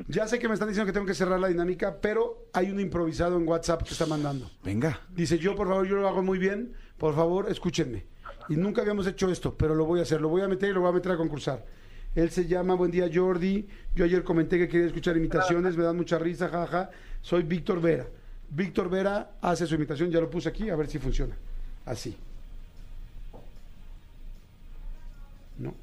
Ya 0.07 0.27
sé 0.27 0.39
que 0.39 0.47
me 0.47 0.53
están 0.53 0.69
diciendo 0.69 0.85
que 0.85 0.93
tengo 0.93 1.05
que 1.05 1.15
cerrar 1.15 1.39
la 1.39 1.47
dinámica, 1.47 1.99
pero 1.99 2.47
hay 2.53 2.69
un 2.69 2.79
improvisado 2.79 3.37
en 3.37 3.47
WhatsApp 3.47 3.83
que 3.83 3.91
está 3.91 4.05
mandando. 4.05 4.49
Venga. 4.63 5.01
Dice, 5.09 5.39
yo 5.39 5.55
por 5.55 5.67
favor, 5.67 5.87
yo 5.87 5.95
lo 5.95 6.07
hago 6.07 6.21
muy 6.21 6.37
bien, 6.37 6.73
por 6.97 7.15
favor, 7.15 7.49
escúchenme. 7.49 8.05
Y 8.49 8.55
nunca 8.55 8.81
habíamos 8.81 9.07
hecho 9.07 9.29
esto, 9.29 9.57
pero 9.57 9.75
lo 9.75 9.85
voy 9.85 9.99
a 9.99 10.03
hacer, 10.03 10.21
lo 10.21 10.29
voy 10.29 10.43
a 10.43 10.47
meter 10.47 10.69
y 10.69 10.73
lo 10.73 10.81
voy 10.81 10.89
a 10.91 10.93
meter 10.93 11.11
a 11.11 11.17
concursar. 11.17 11.65
Él 12.15 12.29
se 12.29 12.47
llama 12.47 12.75
Buen 12.75 12.91
Día 12.91 13.09
Jordi. 13.13 13.67
Yo 13.93 14.05
ayer 14.05 14.23
comenté 14.23 14.57
que 14.57 14.67
quería 14.67 14.87
escuchar 14.87 15.17
imitaciones, 15.17 15.75
me 15.75 15.83
dan 15.83 15.97
mucha 15.97 16.17
risa, 16.17 16.47
jaja. 16.47 16.89
Soy 17.21 17.43
Víctor 17.43 17.81
Vera. 17.81 18.07
Víctor 18.49 18.89
Vera 18.89 19.31
hace 19.41 19.67
su 19.67 19.75
imitación, 19.75 20.09
ya 20.09 20.19
lo 20.19 20.29
puse 20.29 20.49
aquí, 20.49 20.69
a 20.69 20.75
ver 20.75 20.87
si 20.87 20.99
funciona. 20.99 21.35
Así. 21.85 22.15
No. 25.57 25.73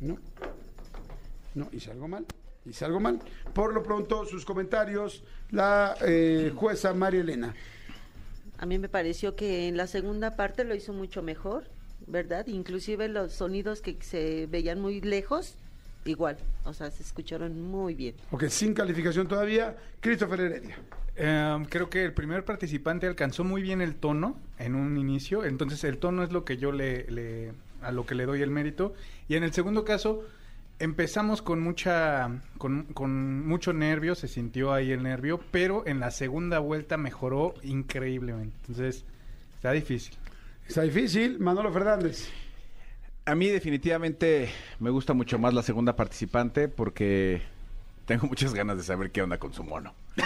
No. 0.00 0.18
No, 1.54 1.68
hice 1.72 1.90
algo 1.90 2.08
mal. 2.08 2.26
Hice 2.64 2.84
algo 2.84 3.00
mal. 3.00 3.20
Por 3.52 3.72
lo 3.72 3.82
pronto, 3.82 4.24
sus 4.24 4.44
comentarios, 4.44 5.22
la 5.50 5.96
eh, 6.00 6.52
jueza 6.54 6.94
María 6.94 7.20
Elena. 7.20 7.54
A 8.58 8.66
mí 8.66 8.78
me 8.78 8.88
pareció 8.88 9.34
que 9.34 9.66
en 9.66 9.76
la 9.76 9.88
segunda 9.88 10.36
parte 10.36 10.64
lo 10.64 10.74
hizo 10.74 10.92
mucho 10.92 11.22
mejor, 11.22 11.64
¿verdad? 12.06 12.46
Inclusive 12.46 13.08
los 13.08 13.32
sonidos 13.32 13.80
que 13.80 13.96
se 14.00 14.46
veían 14.46 14.80
muy 14.80 15.00
lejos, 15.00 15.56
igual, 16.04 16.36
o 16.64 16.72
sea, 16.72 16.90
se 16.90 17.02
escucharon 17.02 17.60
muy 17.62 17.94
bien. 17.94 18.14
Ok, 18.30 18.44
sin 18.48 18.74
calificación 18.74 19.28
todavía, 19.28 19.76
Christopher 20.00 20.40
Heredia. 20.40 20.76
Eh, 21.14 21.66
creo 21.68 21.90
que 21.90 22.04
el 22.04 22.12
primer 22.14 22.44
participante 22.44 23.06
alcanzó 23.06 23.44
muy 23.44 23.60
bien 23.62 23.80
el 23.82 23.94
tono 23.96 24.36
en 24.58 24.74
un 24.74 24.96
inicio, 24.96 25.44
entonces 25.44 25.84
el 25.84 25.98
tono 25.98 26.22
es 26.22 26.32
lo 26.32 26.44
que 26.44 26.56
yo 26.56 26.72
le, 26.72 27.10
le- 27.10 27.52
a 27.82 27.92
lo 27.92 28.06
que 28.06 28.14
le 28.14 28.24
doy 28.26 28.42
el 28.42 28.50
mérito. 28.50 28.94
Y 29.28 29.34
en 29.36 29.42
el 29.44 29.52
segundo 29.52 29.84
caso 29.84 30.24
empezamos 30.78 31.42
con 31.42 31.60
mucha 31.60 32.30
con, 32.58 32.84
con 32.94 33.46
mucho 33.46 33.72
nervio, 33.72 34.14
se 34.14 34.26
sintió 34.26 34.72
ahí 34.72 34.90
el 34.90 35.02
nervio, 35.02 35.38
pero 35.50 35.86
en 35.86 36.00
la 36.00 36.10
segunda 36.10 36.58
vuelta 36.60 36.96
mejoró 36.96 37.54
increíblemente. 37.62 38.56
Entonces 38.62 39.04
está 39.56 39.72
difícil. 39.72 40.14
Está 40.66 40.82
difícil, 40.82 41.38
Manolo 41.38 41.70
Fernández. 41.72 42.28
A 43.24 43.34
mí 43.36 43.46
definitivamente 43.48 44.50
me 44.80 44.90
gusta 44.90 45.14
mucho 45.14 45.38
más 45.38 45.54
la 45.54 45.62
segunda 45.62 45.94
participante 45.94 46.68
porque 46.68 47.40
tengo 48.04 48.26
muchas 48.26 48.52
ganas 48.52 48.76
de 48.76 48.82
saber 48.82 49.12
qué 49.12 49.22
onda 49.22 49.38
con 49.38 49.52
su 49.52 49.62
mono. 49.62 49.94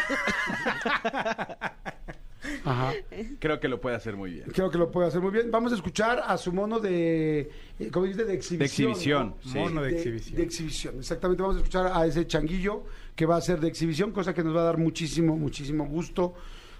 Ajá. 2.64 2.94
Creo 3.38 3.60
que 3.60 3.68
lo 3.68 3.80
puede 3.80 3.96
hacer 3.96 4.16
muy 4.16 4.30
bien. 4.32 4.50
Creo 4.52 4.70
que 4.70 4.78
lo 4.78 4.90
puede 4.90 5.08
hacer 5.08 5.20
muy 5.20 5.30
bien. 5.30 5.50
Vamos 5.50 5.72
a 5.72 5.74
escuchar 5.74 6.22
a 6.24 6.38
su 6.38 6.52
mono 6.52 6.80
de, 6.80 7.50
eh, 7.78 7.90
¿cómo 7.92 8.06
dice? 8.06 8.24
De 8.24 8.34
exhibición. 8.34 8.58
De 8.58 8.92
exhibición, 8.92 9.34
¿no? 9.44 9.52
sí. 9.52 9.58
Mono 9.58 9.82
de 9.82 9.90
exhibición. 9.90 10.36
De 10.36 10.42
exhibición, 10.42 10.98
exactamente. 10.98 11.42
Vamos 11.42 11.56
a 11.56 11.60
escuchar 11.60 11.92
a 11.94 12.06
ese 12.06 12.26
changuillo 12.26 12.84
que 13.14 13.26
va 13.26 13.36
a 13.36 13.40
ser 13.40 13.60
de 13.60 13.68
exhibición, 13.68 14.10
cosa 14.12 14.32
que 14.32 14.42
nos 14.42 14.56
va 14.56 14.60
a 14.62 14.64
dar 14.64 14.78
muchísimo, 14.78 15.36
muchísimo 15.36 15.86
gusto 15.86 16.34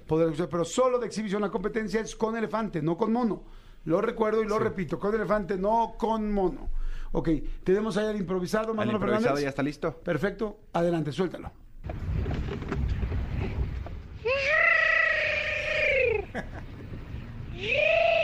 poder 0.07 0.29
escuchar. 0.29 0.49
Pero 0.49 0.65
solo 0.65 0.99
de 0.99 1.07
exhibición, 1.07 1.43
la 1.43 1.51
competencia 1.51 2.01
es 2.01 2.17
con 2.17 2.37
elefante, 2.37 2.81
no 2.81 2.97
con 2.97 3.13
mono. 3.13 3.43
Lo 3.87 4.01
recuerdo 4.01 4.43
y 4.43 4.47
lo 4.47 4.59
repito, 4.59 4.99
con 4.99 5.15
elefante, 5.15 5.57
no 5.57 5.95
con 5.97 6.33
mono. 6.33 6.69
Ok, 7.13 7.31
tenemos 7.65 7.97
ahí 7.97 8.07
al 8.07 8.17
improvisado, 8.17 8.75
Manolo 8.75 8.99
improvisado 8.99 9.23
Fernández. 9.23 9.43
ya 9.45 9.49
está 9.49 9.63
listo. 9.63 9.97
Perfecto, 10.01 10.59
adelante, 10.73 11.13
suéltalo. 11.13 11.53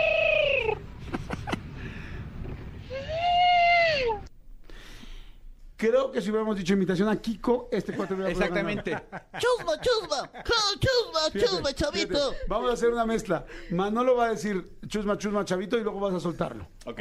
Creo 5.83 6.13
que 6.13 6.23
si 6.23 6.31
hubiéramos 6.31 6.57
dicho 6.57 6.75
imitación 6.75 7.09
a 7.09 7.21
Kiko, 7.21 7.69
este 7.73 7.93
cuatro 7.93 8.15
hubiera. 8.15 8.31
Exactamente. 8.31 8.93
Chusma, 9.41 9.81
chusma, 9.81 10.31
chusma, 10.79 11.21
Fíjate, 11.33 11.41
chusma, 11.41 11.75
chavito. 11.75 12.31
fíjate, 12.31 12.47
Vamos 12.47 12.71
a 12.71 12.75
hacer 12.75 12.91
una 12.91 13.05
mezcla. 13.05 13.45
Manolo 13.73 14.15
va 14.15 14.27
a 14.27 14.29
decir 14.29 14.79
chusma, 14.87 15.19
chusma, 15.19 15.45
chavito 15.45 15.77
y 15.77 15.83
luego 15.83 15.99
vas 15.99 16.15
a 16.15 16.21
soltarlo. 16.21 16.69
Ok. 16.87 17.01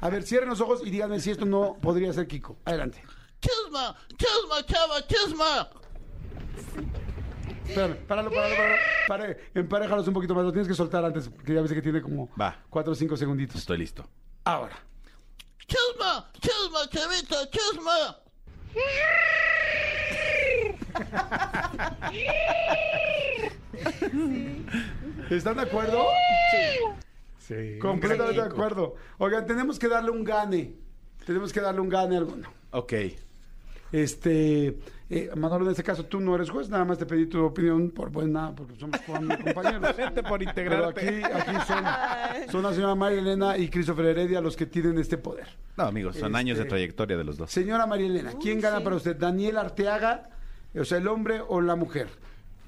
A 0.00 0.10
ver, 0.10 0.24
cierren 0.24 0.48
los 0.48 0.60
ojos 0.60 0.82
y 0.84 0.90
díganme 0.90 1.20
si 1.20 1.30
esto 1.30 1.46
no 1.46 1.76
podría 1.80 2.12
ser 2.12 2.26
Kiko. 2.26 2.58
Adelante. 2.64 3.00
Chusma, 3.40 3.94
chusma, 4.16 4.66
chava, 4.66 5.06
chusma. 5.06 5.70
Espérame, 7.68 7.94
páralo, 8.08 8.30
páralo, 8.30 8.56
páralo. 8.56 8.76
Pare, 9.06 9.50
emparéjalos 9.54 10.08
un 10.08 10.14
poquito 10.14 10.34
más. 10.34 10.44
Lo 10.44 10.50
tienes 10.50 10.66
que 10.66 10.74
soltar 10.74 11.04
antes, 11.04 11.30
que 11.46 11.54
ya 11.54 11.62
ves 11.62 11.72
que 11.72 11.80
tiene 11.80 12.02
como 12.02 12.28
Va. 12.34 12.60
cuatro 12.68 12.90
o 12.90 12.96
cinco 12.96 13.16
segunditos. 13.16 13.54
Estoy 13.54 13.78
listo. 13.78 14.04
Ahora. 14.42 14.89
Chusma, 15.70 16.28
chusma, 16.40 16.80
chavito, 16.90 17.36
chusma. 17.52 18.18
¿Están 25.30 25.56
de 25.56 25.62
acuerdo? 25.62 26.06
Sí. 27.38 27.78
Completamente 27.80 28.40
de 28.40 28.46
acuerdo. 28.48 28.96
Oigan, 29.18 29.46
tenemos 29.46 29.78
que 29.78 29.88
darle 29.88 30.10
un 30.10 30.24
gane. 30.24 30.74
Tenemos 31.24 31.52
que 31.52 31.60
darle 31.60 31.80
un 31.80 31.88
gane 31.88 32.16
a 32.16 32.18
alguno. 32.18 32.52
Ok. 32.72 32.92
Este, 33.92 34.76
eh, 35.10 35.30
Manolo, 35.36 35.64
en 35.64 35.72
este 35.72 35.82
caso 35.82 36.04
tú 36.06 36.20
no 36.20 36.34
eres 36.36 36.48
juez, 36.50 36.68
nada 36.70 36.84
más 36.84 36.96
te 36.98 37.04
pedí 37.04 37.26
tu 37.26 37.44
opinión 37.44 37.90
por 37.90 38.10
buena, 38.10 38.54
porque 38.54 38.76
somos 38.76 39.00
com- 39.00 39.28
compañeros. 39.44 39.96
Gente 39.96 40.22
por 40.22 40.38
Pero 40.38 40.50
integrarte. 40.50 41.08
aquí, 41.08 41.50
aquí 41.50 41.56
son, 41.66 41.84
son 42.52 42.62
la 42.62 42.72
señora 42.72 42.94
María 42.94 43.18
Elena 43.18 43.56
y 43.58 43.68
Christopher 43.68 44.06
Heredia 44.06 44.40
los 44.40 44.56
que 44.56 44.66
tienen 44.66 44.98
este 44.98 45.18
poder. 45.18 45.48
No, 45.76 45.84
amigos, 45.84 46.16
son 46.16 46.36
años 46.36 46.56
de 46.58 46.62
Este- 46.62 46.70
trayectoria 46.70 47.16
de 47.16 47.24
los 47.24 47.36
dos. 47.36 47.50
Señora 47.50 47.86
María 47.86 48.06
Elena, 48.06 48.32
¿quién 48.40 48.60
gana 48.60 48.78
sí. 48.78 48.84
para 48.84 48.96
usted? 48.96 49.16
¿Daniel 49.16 49.58
Arteaga, 49.58 50.30
o 50.78 50.84
sea, 50.84 50.98
el 50.98 51.08
hombre 51.08 51.40
o 51.46 51.60
la 51.60 51.74
mujer? 51.76 52.08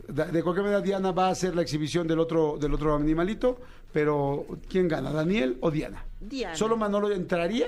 De 0.08 0.42
cualquier 0.42 0.64
manera, 0.64 0.80
Diana 0.80 1.12
va 1.12 1.28
a 1.28 1.30
hacer 1.30 1.54
la 1.54 1.62
exhibición 1.62 2.08
del 2.08 2.18
otro, 2.18 2.58
del 2.60 2.74
otro 2.74 2.96
animalito, 2.96 3.60
pero 3.92 4.44
¿quién 4.68 4.88
gana, 4.88 5.12
Daniel 5.12 5.58
o 5.60 5.70
Diana? 5.70 6.04
Diana. 6.20 6.56
¿Solo 6.56 6.76
Manolo 6.76 7.12
entraría? 7.12 7.66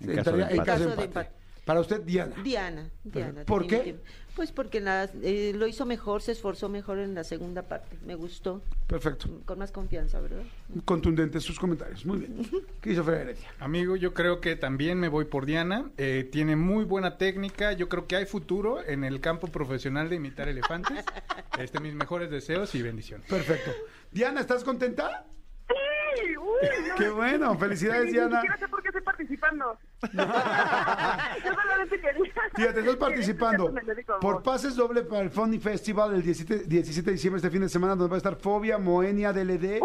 En 0.00 0.14
caso 0.16 0.32
de 0.36 0.42
en 0.44 0.50
empate. 0.50 0.54
de 0.60 0.64
Caso 0.64 0.84
de 0.96 1.04
empate. 1.04 1.30
Para 1.64 1.80
usted, 1.80 2.00
Diana. 2.02 2.36
Diana, 2.42 2.90
Diana. 3.04 3.44
¿Por 3.44 3.66
qué? 3.66 3.96
Pues 4.36 4.50
porque 4.52 4.80
la- 4.80 5.08
eh, 5.22 5.52
lo 5.54 5.66
hizo 5.66 5.86
mejor, 5.86 6.20
se 6.20 6.32
esforzó 6.32 6.68
mejor 6.68 6.98
en 6.98 7.14
la 7.14 7.22
segunda 7.24 7.62
parte. 7.62 7.96
Me 8.04 8.16
gustó. 8.16 8.62
Perfecto. 8.88 9.28
Con 9.46 9.60
más 9.60 9.70
confianza, 9.70 10.20
¿verdad? 10.20 10.42
Contundentes 10.84 11.42
sus 11.44 11.58
comentarios. 11.58 12.04
Muy 12.04 12.18
bien. 12.18 12.42
¿Qué 12.80 12.90
hizo 12.92 13.04
Fer 13.04 13.14
Heredia? 13.14 13.48
Amigo, 13.60 13.94
yo 13.96 14.12
creo 14.12 14.40
que 14.40 14.56
también 14.56 14.98
me 14.98 15.08
voy 15.08 15.24
por 15.26 15.46
Diana. 15.46 15.90
Eh, 15.96 16.28
tiene 16.30 16.56
muy 16.56 16.84
buena 16.84 17.16
técnica. 17.16 17.72
Yo 17.72 17.88
creo 17.88 18.06
que 18.08 18.16
hay 18.16 18.26
futuro 18.26 18.82
en 18.84 19.04
el 19.04 19.20
campo 19.20 19.46
profesional 19.46 20.08
de 20.10 20.16
imitar 20.16 20.48
elefantes. 20.48 21.04
Este, 21.58 21.78
mis 21.78 21.94
mejores 21.94 22.32
deseos 22.32 22.74
y 22.74 22.82
bendiciones. 22.82 23.28
Perfecto. 23.28 23.70
Diana, 24.10 24.40
¿estás 24.40 24.64
contenta? 24.64 25.24
Sí, 25.68 26.36
uy, 26.36 26.68
no. 26.88 26.94
Qué 26.96 27.08
bueno. 27.10 27.58
Felicidades, 27.58 28.06
Ni 28.06 28.12
Diana. 28.12 28.36
siquiera 28.40 28.58
sé 28.58 28.68
por 28.68 28.82
qué 28.82 28.88
estoy 28.88 29.02
participando. 29.02 29.78
Yo 30.02 31.54
solamente 31.54 32.00
quería. 32.00 32.32
Fíjate, 32.54 32.80
estás 32.80 32.96
participando 32.96 33.74
por 34.20 34.42
pases 34.42 34.76
doble 34.76 35.02
para 35.02 35.22
el 35.22 35.30
Funny 35.30 35.58
Festival 35.58 36.14
el 36.14 36.22
17, 36.22 36.64
17 36.64 37.06
de 37.06 37.12
diciembre, 37.12 37.38
este 37.38 37.50
fin 37.50 37.62
de 37.62 37.68
semana, 37.68 37.96
donde 37.96 38.10
va 38.10 38.16
a 38.16 38.18
estar 38.18 38.36
Fobia, 38.36 38.78
Moenia, 38.78 39.32
DLD, 39.32 39.80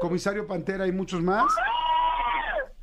Comisario 0.00 0.46
Pantera 0.46 0.86
y 0.86 0.92
muchos 0.92 1.20
más. 1.22 1.44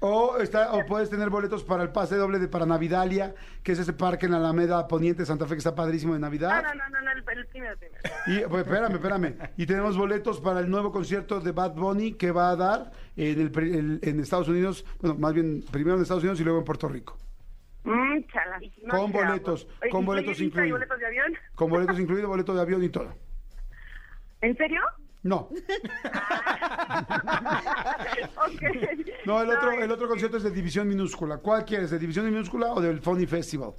O, 0.04 0.38
está, 0.40 0.74
o 0.74 0.84
puedes 0.88 1.12
tener 1.12 1.30
boletos 1.30 1.64
para 1.64 1.84
el 1.84 1.90
pase 1.92 2.16
doble 2.16 2.40
de 2.40 2.48
para 2.48 2.66
Navidalia, 2.66 3.36
que 3.62 3.74
es 3.74 3.78
ese 3.80 3.94
parque 3.94 4.26
en 4.26 4.34
Alameda 4.34 4.88
Poniente, 4.88 5.28
Santa 5.28 5.46
Fe, 5.46 5.54
que 5.54 5.58
está 5.60 5.76
padrísimo 5.76 6.16
de 6.16 6.20
Navidad. 6.20 6.64
no, 6.64 6.74
no, 6.74 6.90
no, 6.90 7.02
no, 7.02 7.12
el, 7.12 7.18
el 7.20 7.46
primero, 7.46 7.78
primero. 7.78 8.02
Y 8.26 8.40
pues, 8.50 8.64
espérame, 8.66 8.94
espérame. 8.96 9.36
Y 9.58 9.66
tenemos 9.68 9.96
boletos 9.96 10.42
para 10.42 10.60
el 10.62 10.72
nuevo 10.72 10.92
concierto 10.92 11.40
de 11.40 11.52
Bad 11.52 11.76
Bunny 11.76 12.14
que 12.14 12.32
va 12.32 12.50
a 12.50 12.56
dar 12.56 12.92
en, 13.16 13.40
el, 13.42 13.52
el- 13.60 14.00
en 14.02 14.20
Estados 14.20 14.48
Unidos, 14.48 14.84
bueno, 15.02 15.18
más 15.20 15.34
bien 15.36 15.64
primero 15.72 15.96
en 15.98 16.02
Estados 16.02 16.24
Unidos 16.24 16.40
y 16.40 16.44
luego 16.46 16.58
en 16.58 16.66
Puerto 16.66 16.88
Rico. 16.90 17.16
Mm, 17.84 18.22
chala. 18.34 18.60
No, 18.84 18.90
Con 19.02 19.12
boletos, 19.12 19.68
Oye, 19.84 19.92
con 19.92 20.02
¿y 20.02 20.06
boletos 20.06 20.40
incluidos. 20.42 20.80
boletos 20.80 20.98
de 21.00 21.06
avión? 21.06 21.34
Con 21.54 21.70
boletos 21.70 22.00
incluidos, 22.00 22.28
boleto 22.28 22.56
de 22.56 22.62
avión 22.62 22.84
y 22.84 22.90
todo. 22.90 23.14
¿En 24.42 24.58
serio? 24.58 24.82
No, 25.24 25.50
no, 29.26 29.42
el 29.42 29.50
otro, 29.52 29.72
el 29.72 29.92
otro 29.92 30.08
concierto 30.08 30.38
es 30.38 30.44
de 30.44 30.50
división 30.52 30.88
minúscula. 30.88 31.38
¿Cuál 31.38 31.64
quieres? 31.64 31.92
¿De 31.92 32.00
división 32.00 32.26
minúscula 32.26 32.74
o 32.74 32.82
del 32.82 33.02
Funny 33.02 33.28
Festival? 33.28 33.74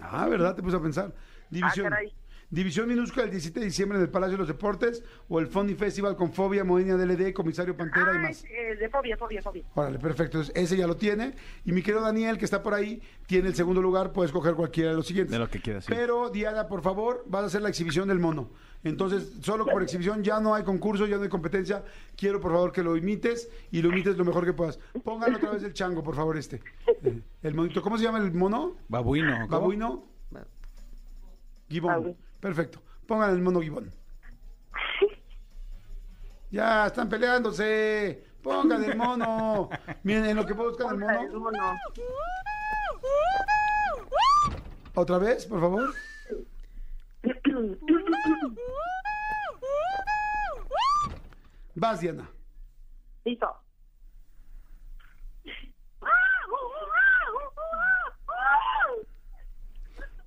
Ah, 0.00 0.26
¿verdad? 0.28 0.56
Te 0.56 0.62
puse 0.62 0.76
a 0.76 0.80
pensar. 0.80 1.14
División, 1.50 1.86
Ah, 1.86 1.90
caray. 1.90 2.12
División 2.50 2.88
minúscula 2.88 3.24
el 3.24 3.30
17 3.30 3.58
de 3.60 3.66
diciembre 3.66 3.98
en 3.98 4.04
el 4.04 4.10
Palacio 4.10 4.32
de 4.32 4.38
los 4.38 4.48
Deportes 4.48 5.02
o 5.28 5.40
el 5.40 5.46
Funny 5.48 5.74
Festival 5.74 6.16
con 6.16 6.32
Fobia, 6.32 6.62
Moenia 6.64 6.96
DLD, 6.96 7.32
Comisario 7.32 7.76
Pantera 7.76 8.12
y 8.12 8.16
Ah, 8.16 8.20
más. 8.20 8.30
es, 8.38 8.44
eh, 8.44 8.76
de 8.78 8.88
fobia, 8.88 9.16
fobia, 9.16 9.42
fobia. 9.42 9.64
Órale, 9.74 9.98
perfecto. 9.98 10.38
Entonces, 10.38 10.52
ese 10.56 10.76
ya 10.76 10.86
lo 10.86 10.96
tiene. 10.96 11.34
Y 11.64 11.72
mi 11.72 11.82
querido 11.82 12.02
Daniel, 12.02 12.38
que 12.38 12.44
está 12.44 12.62
por 12.62 12.74
ahí, 12.74 13.02
tiene 13.26 13.48
el 13.48 13.54
segundo 13.54 13.82
lugar. 13.82 14.12
Puedes 14.12 14.30
coger 14.32 14.54
cualquiera 14.54 14.90
de 14.90 14.96
los 14.96 15.06
siguientes. 15.06 15.32
De 15.32 15.38
lo 15.38 15.48
que 15.50 15.60
quieras, 15.60 15.84
sí. 15.86 15.92
Pero, 15.94 16.30
Diana, 16.30 16.68
por 16.68 16.82
favor, 16.82 17.24
vas 17.26 17.42
a 17.42 17.46
hacer 17.46 17.62
la 17.62 17.68
exhibición 17.68 18.08
del 18.08 18.18
mono. 18.20 18.50
Entonces, 18.84 19.32
solo 19.42 19.66
por 19.66 19.82
exhibición 19.82 20.22
ya 20.22 20.38
no 20.38 20.54
hay 20.54 20.62
concurso, 20.62 21.06
ya 21.06 21.16
no 21.16 21.24
hay 21.24 21.28
competencia. 21.28 21.82
Quiero, 22.16 22.40
por 22.40 22.52
favor, 22.52 22.70
que 22.70 22.84
lo 22.84 22.96
imites 22.96 23.50
y 23.72 23.82
lo 23.82 23.88
imites 23.88 24.16
lo 24.16 24.24
mejor 24.24 24.44
que 24.44 24.52
puedas. 24.52 24.78
Pongan 25.02 25.34
otra 25.34 25.50
vez 25.50 25.64
el 25.64 25.72
chango, 25.72 26.04
por 26.04 26.14
favor, 26.14 26.36
este. 26.36 26.60
El 27.42 27.54
monito. 27.54 27.82
¿Cómo 27.82 27.98
se 27.98 28.04
llama 28.04 28.18
el 28.18 28.32
mono? 28.32 28.76
Babuino. 28.88 29.32
¿cómo? 29.40 29.48
¿Babuino? 29.48 30.04
Gibón. 31.68 32.16
Perfecto. 32.40 32.82
Pongan 33.06 33.30
el 33.30 33.40
mono 33.42 33.60
Gibón. 33.60 33.92
Ya, 36.50 36.86
están 36.86 37.08
peleándose. 37.08 38.24
Pongan 38.42 38.84
el 38.84 38.96
mono. 38.96 39.68
Miren, 40.02 40.26
en 40.26 40.36
lo 40.36 40.46
que 40.46 40.52
buscan 40.52 41.02
el 41.02 41.32
mono. 41.32 41.76
Otra 44.94 45.18
vez, 45.18 45.46
por 45.46 45.60
favor. 45.60 45.92
Vas, 51.74 52.00
Diana. 52.00 52.30
Listo. 53.24 53.65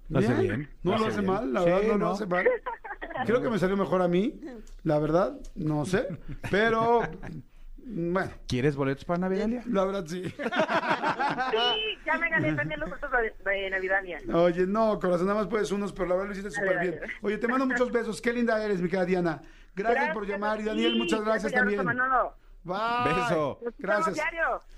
Lo 0.10 0.20
hace 0.20 0.34
bien. 0.34 0.70
No 0.84 0.98
lo 0.98 1.06
hace 1.06 1.22
mal, 1.22 1.54
la 1.54 1.64
verdad 1.64 1.82
no, 1.88 1.98
lo 1.98 2.12
hace 2.12 2.26
mal. 2.26 2.48
Creo 3.26 3.42
que 3.42 3.50
me 3.50 3.60
salió 3.60 3.78
mejor 3.78 4.02
a 4.02 4.08
mí, 4.08 4.40
la 4.84 4.98
verdad, 5.00 5.40
no 5.56 5.86
sé. 5.86 6.08
Pero, 6.50 7.02
bueno, 7.86 8.32
¿Quieres 8.48 8.76
boletos 8.76 9.06
para 9.06 9.20
Navidalia? 9.20 9.64
la 9.68 9.86
verdad 9.86 10.06
sí. 10.08 10.24
Sí, 10.24 10.36
ya 12.06 12.18
me 12.18 12.30
gané 12.30 12.54
también 12.54 12.80
los 12.80 12.92
otros 12.92 13.12
de, 13.12 13.34
de. 13.52 14.34
Oye, 14.34 14.66
no, 14.68 15.00
corazón, 15.00 15.28
nada 15.28 15.40
más 15.40 15.48
puedes 15.48 15.72
unos, 15.72 15.92
pero 15.94 16.08
la 16.08 16.16
verdad 16.16 16.28
lo 16.28 16.32
hiciste 16.34 16.52
súper 16.52 16.80
bien. 16.80 17.00
Oye, 17.22 17.38
te 17.38 17.48
mando 17.48 17.66
muchos 17.66 17.92
besos. 17.92 18.22
Qué 18.22 18.34
linda 18.34 18.64
eres, 18.64 18.82
mi 18.82 18.90
querida 18.90 19.06
Diana. 19.06 19.42
Gracias, 19.76 20.14
por 20.14 20.28
llamar. 20.28 20.60
Y 20.60 20.64
Daniel, 20.64 20.94
sí, 20.94 20.98
muchas 21.00 21.22
gracias 21.24 21.52
ya, 21.52 21.60
también. 21.60 21.86
Manolo. 21.86 22.34
Bye. 22.64 23.14
Beso. 23.14 23.60
Gracias. 23.78 24.18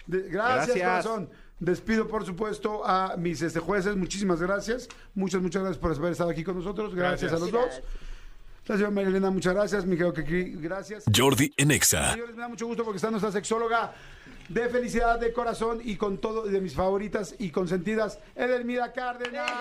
De- 0.06 0.22
gracias, 0.30 0.68
Gracias. 0.68 0.88
corazón. 1.06 1.30
Despido, 1.62 2.08
por 2.08 2.26
supuesto, 2.26 2.82
a 2.84 3.16
mis 3.18 3.40
este, 3.44 3.60
jueces. 3.60 3.96
Muchísimas 3.96 4.42
gracias. 4.42 4.90
Muchas, 5.14 5.44
muchas 5.44 5.62
gracias 5.62 5.80
por 5.80 5.96
haber 5.96 6.12
estado 6.14 6.32
aquí 6.32 6.44
con 6.44 6.56
nosotros. 6.58 6.96
Gracias, 6.96 7.32
Gracias. 7.32 7.40
a 7.40 7.46
los 7.46 7.52
dos. 7.52 7.82
La 8.66 8.76
señora 8.76 8.92
María 8.92 9.10
Elena, 9.10 9.30
muchas 9.30 9.54
gracias. 9.54 9.86
Mi 9.86 9.96
querido 9.96 10.12
Kiki, 10.12 10.56
gracias. 10.60 11.04
Jordi 11.16 11.54
en 11.58 11.70
Exa. 11.70 12.14
Señores, 12.14 12.36
me 12.36 12.42
da 12.42 12.48
mucho 12.48 12.66
gusto 12.66 12.84
porque 12.84 12.96
está 12.98 13.12
nuestra 13.12 13.32
sexóloga 13.32 13.94
de 14.50 14.70
felicidad, 14.70 15.20
de 15.20 15.32
corazón 15.34 15.82
y 15.84 15.98
con 15.98 16.18
todo, 16.18 16.44
de 16.48 16.60
mis 16.62 16.74
favoritas 16.74 17.36
y 17.38 17.52
consentidas, 17.52 18.18
Edelmira 18.36 18.92
Cárdenas. 18.92 19.52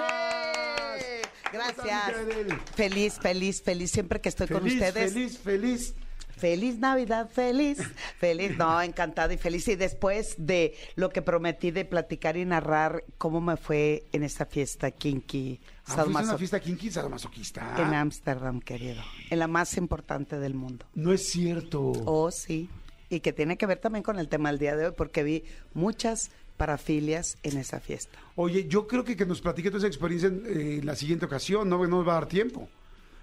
¡Eh! 1.00 1.22
¿Cómo 1.50 1.62
estás, 1.64 1.84
Gracias. 1.84 2.60
Feliz, 2.76 3.18
feliz, 3.20 3.62
feliz 3.62 3.90
siempre 3.90 4.20
que 4.22 4.30
estoy 4.30 4.46
con 4.48 4.62
Feliz, 4.62 4.74
ustedes. 4.74 5.12
feliz, 5.12 5.38
feliz. 5.38 5.94
Feliz 6.40 6.78
Navidad, 6.78 7.28
feliz, 7.30 7.78
feliz, 8.18 8.56
no, 8.56 8.80
encantada 8.80 9.32
y 9.34 9.36
feliz. 9.36 9.68
Y 9.68 9.76
después 9.76 10.34
de 10.38 10.74
lo 10.96 11.10
que 11.10 11.20
prometí 11.22 11.70
de 11.70 11.84
platicar 11.84 12.36
y 12.36 12.44
narrar 12.44 13.04
cómo 13.18 13.40
me 13.40 13.56
fue 13.56 14.04
en 14.12 14.22
esta 14.22 14.46
fiesta 14.46 14.90
kinky, 14.90 15.60
Ah, 15.86 16.04
una 16.06 16.38
fiesta 16.38 16.60
kinky 16.60 16.90
sadomasoquista. 16.90 17.74
en 17.78 17.94
Ámsterdam, 17.94 18.60
querido, 18.60 19.02
en 19.28 19.38
la 19.38 19.48
más 19.48 19.76
importante 19.76 20.38
del 20.38 20.54
mundo. 20.54 20.86
No 20.94 21.12
es 21.12 21.28
cierto. 21.28 21.92
Oh, 22.06 22.30
sí. 22.30 22.68
Y 23.08 23.20
que 23.20 23.32
tiene 23.32 23.56
que 23.58 23.66
ver 23.66 23.78
también 23.78 24.04
con 24.04 24.18
el 24.20 24.28
tema 24.28 24.50
del 24.50 24.58
día 24.60 24.76
de 24.76 24.86
hoy, 24.86 24.92
porque 24.96 25.24
vi 25.24 25.42
muchas 25.74 26.30
parafilias 26.56 27.38
en 27.42 27.58
esa 27.58 27.80
fiesta. 27.80 28.18
Oye, 28.36 28.68
yo 28.68 28.86
creo 28.86 29.02
que 29.04 29.16
que 29.16 29.26
nos 29.26 29.40
platique 29.40 29.70
toda 29.70 29.78
esa 29.78 29.86
experiencia 29.88 30.28
en 30.28 30.42
eh, 30.46 30.80
la 30.84 30.94
siguiente 30.94 31.26
ocasión, 31.26 31.68
¿no? 31.68 31.78
No 31.78 31.88
nos 31.88 32.06
va 32.06 32.12
a 32.12 32.14
dar 32.20 32.26
tiempo. 32.28 32.68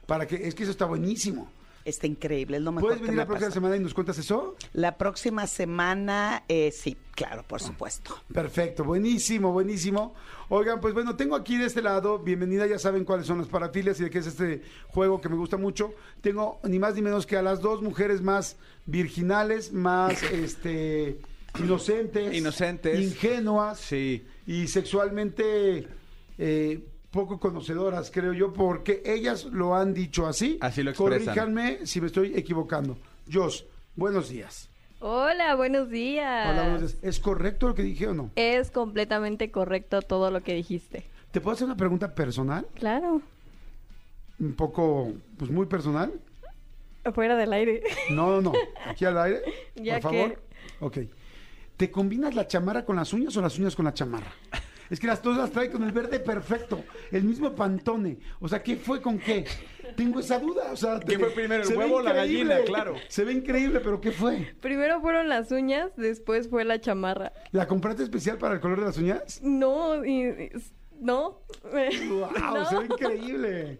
Para 0.05 0.26
que, 0.28 0.36
es 0.47 0.55
que 0.55 0.63
eso 0.63 0.72
está 0.72 0.86
buenísimo. 0.86 1.49
Está 1.88 2.06
increíble, 2.06 2.58
es 2.58 2.64
lo 2.64 2.74
mejor 2.74 2.90
¿Puedes 2.90 2.98
que 3.00 3.04
venir 3.06 3.16
me 3.16 3.22
la 3.22 3.26
próxima 3.28 3.48
pasado. 3.48 3.54
semana 3.62 3.76
y 3.78 3.80
nos 3.80 3.94
cuentas 3.94 4.18
eso? 4.18 4.58
La 4.74 4.98
próxima 4.98 5.48
semana, 5.48 6.44
eh, 6.50 6.70
sí, 6.72 6.98
claro, 7.16 7.44
por 7.48 7.62
supuesto. 7.62 8.14
Perfecto, 8.34 8.84
buenísimo, 8.84 9.54
buenísimo. 9.54 10.14
Oigan, 10.50 10.82
pues 10.82 10.94
bueno, 10.94 11.16
tengo 11.16 11.34
aquí 11.38 11.58
de 11.58 11.66
este 11.66 11.82
lado, 11.82 12.20
bienvenida, 12.20 12.68
ya 12.68 12.78
saben 12.78 13.06
cuáles 13.06 13.26
son 13.26 13.38
las 13.38 13.48
parafilias 13.48 13.98
y 14.02 14.04
de 14.04 14.10
qué 14.10 14.18
es 14.20 14.28
este 14.28 14.64
juego 14.90 15.22
que 15.22 15.30
me 15.30 15.38
gusta 15.38 15.56
mucho. 15.56 15.94
Tengo 16.20 16.60
ni 16.64 16.78
más 16.78 16.94
ni 16.94 17.02
menos 17.02 17.26
que 17.26 17.38
a 17.38 17.42
las 17.42 17.62
dos 17.62 17.82
mujeres 17.82 18.22
más 18.22 18.58
virginales, 18.86 19.72
más 19.72 20.22
este 20.34 21.22
inocentes, 21.58 22.34
Inocentes. 22.36 23.00
ingenuas 23.00 23.80
Sí. 23.80 24.26
y 24.46 24.68
sexualmente 24.68 25.88
eh, 26.38 26.86
poco 27.18 27.39
conocedoras, 27.39 28.11
creo 28.11 28.32
yo, 28.34 28.53
porque 28.53 29.01
ellas 29.03 29.45
lo 29.45 29.76
han 29.76 29.91
dicho 29.95 30.28
así. 30.28 30.59
Así 30.61 30.84
lo 30.84 30.91
expresan. 30.91 31.26
Corríjanme 31.26 31.86
si 31.88 31.99
me 31.99 32.05
estoy 32.07 32.34
equivocando. 32.36 32.95
Jos, 33.32 33.65
buenos 33.95 34.30
días. 34.30 34.70
Hola, 34.99 35.55
buenos 35.55 35.89
días. 35.89 36.47
Hola, 36.51 36.61
buenos 36.70 36.91
días. 36.91 37.03
¿Es 37.03 37.20
correcto 37.20 37.68
lo 37.70 37.74
que 37.74 37.82
dije 37.82 38.07
o 38.07 38.13
no? 38.13 38.30
Es 38.36 38.70
completamente 38.70 39.49
correcto 39.49 40.03
todo 40.03 40.30
lo 40.30 40.43
que 40.43 40.53
dijiste. 40.53 41.03
¿Te 41.32 41.41
puedo 41.41 41.55
hacer 41.55 41.65
una 41.65 41.76
pregunta 41.76 42.13
personal? 42.13 42.68
Claro, 42.76 43.20
Un 44.39 44.53
poco, 44.53 45.11
pues 45.39 45.49
muy 45.49 45.65
personal. 45.65 46.13
fuera 47.15 47.36
del 47.36 47.51
aire. 47.53 47.82
No, 48.11 48.30
no, 48.30 48.41
no. 48.41 48.53
Aquí 48.86 49.05
al 49.05 49.18
aire. 49.18 49.41
Ya 49.76 49.99
por 49.99 50.11
favor. 50.13 50.41
Ok. 50.82 50.97
¿Te 51.78 51.89
combinas 51.89 52.36
la 52.36 52.47
chamarra 52.47 52.86
con 52.86 52.95
las 52.95 53.11
uñas 53.13 53.36
o 53.38 53.41
las 53.41 53.57
uñas 53.57 53.76
con 53.76 53.86
la 53.86 53.93
chamarra? 53.93 54.32
Es 54.90 55.00
que 55.00 55.08
las 55.08 55.22
dos 55.22 55.38
las 55.38 55.52
trae 55.52 55.70
con 55.70 55.84
el 55.84 55.92
verde 55.92 56.20
perfecto, 56.20 56.84
el 57.12 57.24
mismo 57.24 57.54
pantone. 57.54 58.18
O 58.40 58.48
sea, 58.48 58.64
¿qué 58.64 58.76
fue 58.78 59.02
con 59.02 59.20
qué? 59.20 59.46
Tengo 59.96 60.20
esa 60.20 60.40
duda. 60.40 60.72
O 60.72 60.76
sea, 60.76 61.00
¿Qué 61.00 61.18
fue 61.18 61.32
primero, 61.32 61.64
el 61.64 61.76
huevo 61.78 61.96
o 61.98 62.02
la 62.02 62.14
gallina? 62.14 62.58
Claro. 62.66 62.96
Se 63.08 63.24
ve 63.24 63.34
increíble, 63.34 63.80
pero 63.80 64.00
¿qué 64.00 64.12
fue? 64.12 64.56
Primero 64.62 65.02
fueron 65.02 65.30
las 65.30 65.52
uñas, 65.52 65.92
después 65.98 66.50
fue 66.50 66.64
la 66.66 66.80
chamarra. 66.80 67.34
¿La 67.52 67.68
compraste 67.68 68.04
especial 68.04 68.38
para 68.38 68.56
el 68.56 68.60
color 68.62 68.80
de 68.80 68.86
las 68.86 68.98
uñas? 68.98 69.42
No, 69.44 70.04
y, 70.06 70.24
y- 70.26 70.50
no. 71.00 71.40
¡Wow! 71.64 72.30
No. 72.54 72.66
Se 72.70 72.76
ve 72.78 72.86
increíble. 72.86 73.80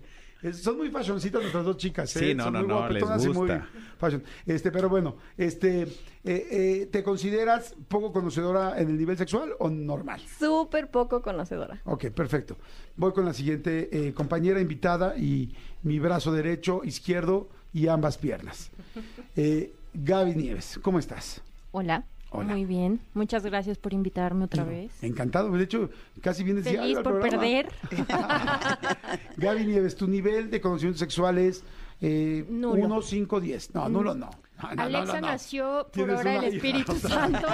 Es- 0.50 0.62
son 0.64 0.78
muy 0.78 0.90
fashioncitas 0.90 1.42
nuestras 1.42 1.66
dos 1.66 1.78
chicas. 1.78 2.16
¿eh? 2.16 2.20
Sí, 2.20 2.36
no, 2.36 2.46
Son 2.46 2.54
no, 2.54 2.60
muy 2.60 2.68
no, 2.68 2.90
les 2.90 3.04
y 3.04 3.28
muy 3.30 3.34
gusta. 3.34 3.68
fashion. 3.98 4.24
Este, 4.46 4.72
pero 4.72 4.90
bueno, 4.90 5.18
este, 5.38 5.84
eh, 5.84 5.88
eh, 6.24 6.90
¿te 6.92 7.04
consideras 7.04 7.76
poco 7.88 8.12
conocedora 8.12 8.80
en 8.80 8.90
el 8.90 8.98
nivel 8.98 9.18
sexual 9.18 9.54
o 9.60 9.70
normal? 9.70 10.22
Súper 10.40 10.90
poco 10.90 11.22
conocedora. 11.22 11.82
Ok, 11.86 12.08
perfecto. 12.12 12.58
Voy 12.96 13.14
con 13.14 13.26
la 13.26 13.34
siguiente 13.34 13.90
eh, 13.92 14.14
compañera 14.14 14.60
invitada 14.62 15.18
y 15.18 15.56
mi 15.84 16.00
brazo 16.00 16.32
derecho, 16.32 16.82
izquierdo 16.84 17.50
y 17.74 17.88
ambas 17.88 18.18
piernas. 18.18 18.72
Eh, 19.36 19.72
Gaby 19.94 20.34
Nieves, 20.36 20.80
¿cómo 20.82 20.98
estás? 20.98 21.42
Hola. 21.72 22.04
Hola. 22.30 22.54
Muy 22.54 22.66
bien. 22.66 23.00
Muchas 23.14 23.44
gracias 23.46 23.78
por 23.78 23.94
invitarme 23.94 24.46
otra 24.46 24.64
vez. 24.66 24.92
Encantado. 25.02 25.50
De 25.52 25.64
hecho, 25.64 25.90
casi 26.22 26.44
vienes 26.44 26.66
Feliz 26.66 26.96
por 26.96 27.04
programa. 27.04 27.30
perder. 27.42 27.70
Gaby 29.38 29.66
Nieves, 29.66 29.96
tu 29.96 30.08
nivel 30.08 30.50
de 30.50 30.60
conocimiento 30.62 31.00
sexual 31.00 31.38
es 31.38 31.64
eh, 32.02 32.46
Nulo. 32.50 32.84
1, 32.86 33.02
5, 33.02 33.40
10. 33.42 33.74
No, 33.76 33.90
nulo 33.90 34.14
no. 34.14 34.30
No, 34.62 34.70
no, 34.70 34.76
no, 34.76 34.82
Alexa 34.84 35.14
no, 35.16 35.22
no. 35.22 35.28
nació 35.28 35.88
por 35.94 36.04
una 36.10 36.22
del 36.24 36.44
hija, 36.44 36.46
Espíritu 36.48 36.94
sea, 36.96 37.10
Santo. 37.10 37.48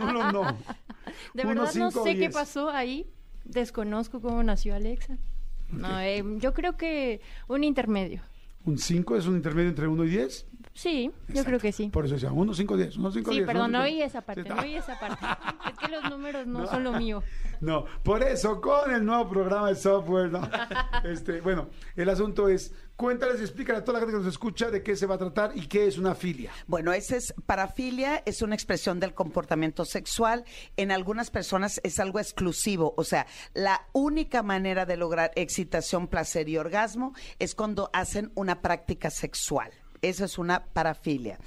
Nulo 0.00 0.32
no. 0.32 0.42
De 1.34 1.42
Uno, 1.42 1.48
verdad 1.62 1.74
no 1.74 1.90
cinco, 1.90 2.04
sé 2.04 2.12
qué 2.14 2.18
diez. 2.20 2.34
pasó 2.34 2.70
ahí. 2.70 3.06
Desconozco 3.44 4.20
cómo 4.20 4.42
nació 4.42 4.74
Alexa. 4.74 5.18
No, 5.70 6.00
eh, 6.00 6.24
yo 6.38 6.54
creo 6.54 6.76
que 6.76 7.20
un 7.48 7.62
intermedio. 7.64 8.22
Un 8.64 8.78
5 8.78 9.16
es 9.16 9.26
un 9.26 9.36
intermedio 9.36 9.70
entre 9.70 9.86
1 9.88 10.04
y 10.04 10.08
10. 10.10 10.46
Sí, 10.72 11.10
yo 11.28 11.44
creo 11.44 11.58
que 11.58 11.72
sí. 11.72 11.88
Por 11.88 12.04
eso 12.04 12.14
decía 12.14 12.32
1, 12.32 12.54
5, 12.54 12.76
10. 12.76 12.96
1, 12.96 13.10
5, 13.12 13.30
Sí, 13.30 13.36
10. 13.38 13.46
perdón, 13.46 13.72
no 13.72 13.78
uno, 13.78 13.84
oí 13.86 13.92
cinco, 13.94 14.04
esa 14.06 14.20
parte, 14.22 14.42
Sí, 14.42 14.48
no 14.48 14.60
oí 14.60 14.74
esa 14.76 14.98
parte. 14.98 15.26
Es 15.70 15.78
que 15.78 15.88
los 15.88 16.04
números 16.10 16.46
no, 16.46 16.66
son 16.66 16.84
lo 16.84 16.92
mío. 16.92 17.22
No, 17.60 17.84
por 18.02 18.22
eso, 18.22 18.60
con 18.60 18.94
el 18.94 19.04
nuevo 19.04 19.28
programa 19.28 19.68
de 19.68 19.74
software, 19.74 20.30
¿no? 20.30 20.40
Este, 21.04 21.40
bueno, 21.40 21.68
el 21.96 22.08
asunto 22.08 22.48
es, 22.48 22.72
cuéntales, 22.96 23.40
explícale 23.40 23.78
a 23.78 23.84
toda 23.84 23.98
la 23.98 24.00
gente 24.00 24.12
que 24.18 24.24
nos 24.24 24.32
escucha 24.32 24.70
de 24.70 24.82
qué 24.82 24.96
se 24.96 25.06
va 25.06 25.16
a 25.16 25.18
tratar 25.18 25.52
y 25.54 25.66
qué 25.66 25.86
es 25.86 25.98
una 25.98 26.14
filia. 26.14 26.52
Bueno, 26.66 26.92
ese 26.92 27.16
es 27.16 27.34
parafilia, 27.46 28.22
es 28.26 28.42
una 28.42 28.54
expresión 28.54 29.00
del 29.00 29.14
comportamiento 29.14 29.84
sexual. 29.84 30.44
En 30.76 30.92
algunas 30.92 31.30
personas 31.30 31.80
es 31.84 31.98
algo 31.98 32.20
exclusivo, 32.20 32.94
o 32.96 33.04
sea, 33.04 33.26
la 33.54 33.86
única 33.92 34.42
manera 34.42 34.86
de 34.86 34.96
lograr 34.96 35.30
excitación, 35.34 36.06
placer 36.06 36.48
y 36.48 36.58
orgasmo 36.58 37.14
es 37.38 37.54
cuando 37.54 37.90
hacen 37.92 38.30
una 38.34 38.62
práctica 38.62 39.10
sexual. 39.10 39.70
Eso 40.02 40.24
es 40.24 40.38
una 40.38 40.64
parafilia. 40.66 41.38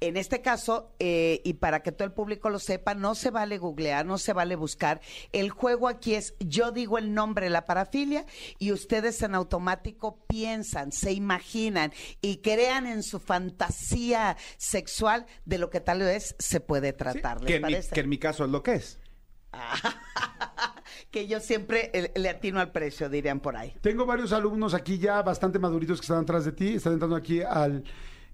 En 0.00 0.16
este 0.18 0.42
caso, 0.42 0.92
eh, 0.98 1.40
y 1.44 1.54
para 1.54 1.82
que 1.82 1.90
todo 1.90 2.04
el 2.04 2.12
público 2.12 2.50
lo 2.50 2.58
sepa, 2.58 2.94
no 2.94 3.14
se 3.14 3.30
vale 3.30 3.56
googlear, 3.56 4.04
no 4.04 4.18
se 4.18 4.34
vale 4.34 4.54
buscar. 4.54 5.00
El 5.32 5.50
juego 5.50 5.88
aquí 5.88 6.14
es, 6.14 6.34
yo 6.38 6.70
digo 6.70 6.98
el 6.98 7.14
nombre 7.14 7.46
de 7.46 7.50
la 7.50 7.64
parafilia 7.64 8.26
y 8.58 8.72
ustedes 8.72 9.22
en 9.22 9.34
automático 9.34 10.18
piensan, 10.26 10.92
se 10.92 11.12
imaginan 11.12 11.92
y 12.20 12.38
crean 12.38 12.86
en 12.86 13.02
su 13.02 13.18
fantasía 13.18 14.36
sexual 14.58 15.24
de 15.46 15.58
lo 15.58 15.70
que 15.70 15.80
tal 15.80 16.00
vez 16.00 16.36
se 16.38 16.60
puede 16.60 16.92
tratar. 16.92 17.40
¿les 17.40 17.46
Que 17.46 17.56
en, 17.56 17.66
mi, 17.66 17.74
que 17.80 18.00
en 18.00 18.08
mi 18.08 18.18
caso 18.18 18.44
es 18.44 18.50
lo 18.50 18.62
que 18.62 18.74
es. 18.74 18.98
Que 21.16 21.26
yo 21.26 21.40
siempre 21.40 21.90
eh, 21.94 22.12
le 22.14 22.28
atino 22.28 22.60
al 22.60 22.72
precio, 22.72 23.08
dirían 23.08 23.40
por 23.40 23.56
ahí. 23.56 23.72
Tengo 23.80 24.04
varios 24.04 24.34
alumnos 24.34 24.74
aquí 24.74 24.98
ya 24.98 25.22
bastante 25.22 25.58
maduritos 25.58 25.98
que 25.98 26.04
están 26.04 26.18
atrás 26.24 26.44
de 26.44 26.52
ti, 26.52 26.74
están 26.74 26.92
entrando 26.92 27.16
aquí 27.16 27.40
al 27.40 27.84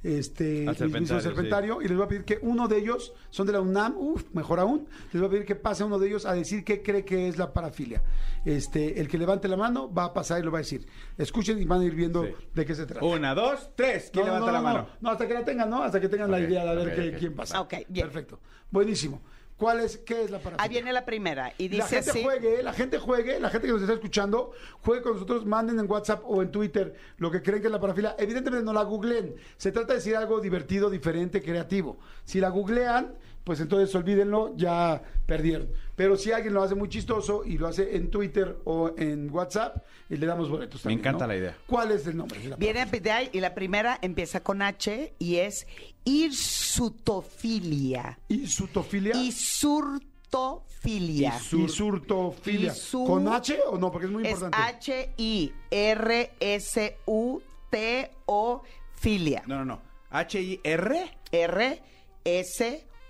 este 0.03 0.66
Al 0.66 0.76
Serpentario, 0.76 1.80
y 1.80 1.87
les 1.87 1.97
voy 1.97 2.07
a 2.07 2.09
pedir 2.09 2.24
que 2.24 2.41
uno 2.43 2.66
de 2.66 2.78
ellos 2.78 3.12
son 3.30 3.47
de 3.47 3.53
la 3.53 3.61
UNAM, 3.61 3.95
uf, 3.97 4.24
mejor 4.35 4.59
aún, 4.59 4.89
les 5.12 5.20
voy 5.22 5.28
a 5.28 5.30
pedir 5.30 5.45
que 5.47 5.55
pase 5.55 5.85
uno 5.85 5.97
de 6.01 6.09
ellos 6.09 6.26
a 6.26 6.33
decir 6.35 6.64
qué 6.64 6.83
cree 6.83 7.05
que 7.05 7.28
es 7.28 7.39
la 7.39 7.53
parafilia. 7.53 8.03
Este, 8.45 8.99
el 9.01 9.07
que 9.07 9.16
levante 9.16 9.47
la 9.47 9.57
mano 9.57 9.89
va 9.95 10.07
a 10.07 10.12
pasar 10.12 10.41
y 10.41 10.43
lo 10.43 10.51
va 10.51 10.59
a 10.59 10.62
decir. 10.62 10.85
Escuchen 11.16 11.61
y 11.62 11.64
van 11.64 11.83
a 11.83 11.85
ir 11.85 11.95
viendo 11.95 12.26
de 12.53 12.66
qué 12.66 12.74
se 12.74 12.85
trata. 12.85 13.07
Una, 13.07 13.33
dos, 13.33 13.70
tres. 13.76 14.11
¿Quién 14.12 14.26
No, 14.26 14.33
levanta 14.33 14.47
no, 14.47 14.53
la 14.55 14.59
no, 14.59 14.64
mano? 14.64 14.89
No, 15.01 15.11
hasta 15.11 15.28
que 15.28 15.35
la 15.35 15.45
tengan, 15.45 15.70
¿no? 15.70 15.85
Hasta 15.85 16.01
que 16.01 16.09
tengan 16.09 16.33
la 16.33 16.41
idea 16.41 16.64
de 16.64 16.70
a 16.70 16.74
ver 16.74 16.97
qué- 16.97 17.16
quién 17.16 17.37
pasa. 17.37 17.61
Ok, 17.61 17.74
bien. 17.89 18.09
Perfecto. 18.09 18.41
Buenísimo. 18.72 19.22
¿Cuál 19.57 19.80
es, 19.80 19.98
qué 19.98 20.24
es 20.24 20.30
la 20.30 20.38
parafilia? 20.38 20.62
Ahí 20.62 20.68
viene 20.70 20.92
la 20.92 21.05
primera 21.05 21.53
y 21.57 21.68
la 21.68 21.84
dice 21.84 21.96
gente 21.96 22.11
así. 22.11 22.22
juegue, 22.22 22.62
la 22.62 22.72
gente 22.72 22.98
juegue, 22.98 23.38
la 23.38 23.50
gente 23.50 23.66
que 23.66 23.72
nos 23.72 23.82
está 23.82 23.94
escuchando, 23.94 24.53
juegue 24.80 25.03
con 25.03 25.12
nosotros, 25.14 25.46
manden 25.46 25.78
en 25.78 25.90
WhatsApp 25.90 26.22
o 26.24 26.42
en 26.42 26.50
Twitter 26.50 26.94
lo 27.18 27.30
que 27.30 27.42
creen 27.42 27.61
que 27.61 27.68
es 27.68 27.72
la 27.72 27.80
parafilia. 27.80 28.16
Evidentemente 28.18 28.64
no 28.64 28.72
la 28.72 28.82
googleen. 28.82 29.36
Se 29.57 29.70
trata 29.70 29.88
de 29.88 29.98
decir 30.00 30.16
algo 30.16 30.40
divertido, 30.40 30.90
diferente, 30.90 31.42
creativo. 31.42 31.98
Si 32.24 32.40
la 32.40 32.48
googlean, 32.48 33.14
pues 33.45 33.61
entonces 33.61 33.95
olvídenlo, 33.95 34.55
ya 34.57 35.03
perdieron. 35.26 35.68
Pero 35.97 36.16
si 36.16 36.32
alguien 36.32 36.55
lo 36.55 36.62
hace 36.62 36.74
muy 36.74 36.88
chistoso 36.88 37.43
y 37.45 37.59
lo 37.59 37.68
hace 37.68 37.97
en 37.97 38.11
Twitter 38.11 38.57
o 38.64 38.93
en 38.97 39.30
WhatsApp, 39.30 39.84
y 40.09 40.16
le 40.16 40.26
damos 40.26 40.49
boletos 40.49 40.80
Me 40.84 40.93
también, 40.93 41.01
encanta 41.01 41.26
¿no? 41.26 41.32
la 41.32 41.36
idea. 41.38 41.57
¿Cuál 41.66 41.90
es 41.93 42.07
el 42.07 42.16
nombre? 42.16 42.38
de 42.40 42.49
la 42.51 42.57
Viene 42.57 42.86
de 42.86 43.11
ahí 43.11 43.28
y 43.32 43.40
la 43.40 43.55
primera 43.55 43.99
empieza 44.03 44.40
con 44.43 44.62
H 44.62 45.14
y 45.18 45.36
es 45.36 45.66
irsutofilia. 46.05 48.18
¿Irsutofilia? 48.28 49.14
Isurtofilia. 49.22 51.36
Isurtofilia. 51.38 52.72
Isu- 52.72 53.07
¿Con 53.07 53.28
H 53.28 53.59
o 53.68 53.78
no? 53.78 53.90
Porque 53.93 54.07
es 54.07 54.12
muy 54.12 54.24
Es 54.26 54.32
importante. 54.32 54.57
H-I-R-S-U-T-O 57.72 58.62
filia. 58.95 59.43
No, 59.47 59.57
no, 59.59 59.64
no. 59.64 59.82
H-I-R. 60.11 61.12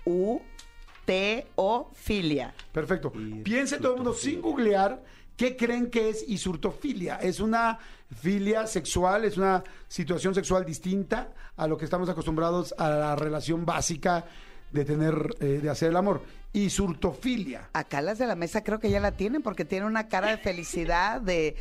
R-S-U-T-O 0.05 1.91
filia. 1.93 2.53
Perfecto. 2.71 3.11
Piense 3.43 3.77
todo 3.77 3.91
el 3.91 3.97
mundo 3.97 4.13
sin 4.13 4.41
googlear 4.41 5.01
qué 5.35 5.55
creen 5.55 5.89
que 5.89 6.09
es 6.09 6.27
isurtofilia. 6.27 7.17
Es 7.17 7.39
una 7.39 7.79
filia 8.21 8.67
sexual, 8.67 9.25
es 9.25 9.37
una 9.37 9.63
situación 9.87 10.35
sexual 10.35 10.65
distinta 10.65 11.29
a 11.55 11.67
lo 11.67 11.77
que 11.77 11.85
estamos 11.85 12.09
acostumbrados 12.09 12.73
a 12.77 12.89
la 12.89 13.15
relación 13.15 13.65
básica 13.65 14.25
de 14.71 14.85
tener, 14.85 15.35
eh, 15.39 15.59
de 15.61 15.69
hacer 15.69 15.89
el 15.89 15.97
amor. 15.97 16.21
Isurtofilia. 16.51 17.69
Acá 17.73 18.01
las 18.01 18.17
de 18.17 18.27
la 18.27 18.35
mesa 18.35 18.63
creo 18.63 18.79
que 18.79 18.89
ya 18.89 18.99
la 18.99 19.11
tienen 19.11 19.41
porque 19.41 19.65
tiene 19.65 19.85
una 19.85 20.07
cara 20.07 20.29
de 20.29 20.37
felicidad 20.37 21.21
de... 21.21 21.55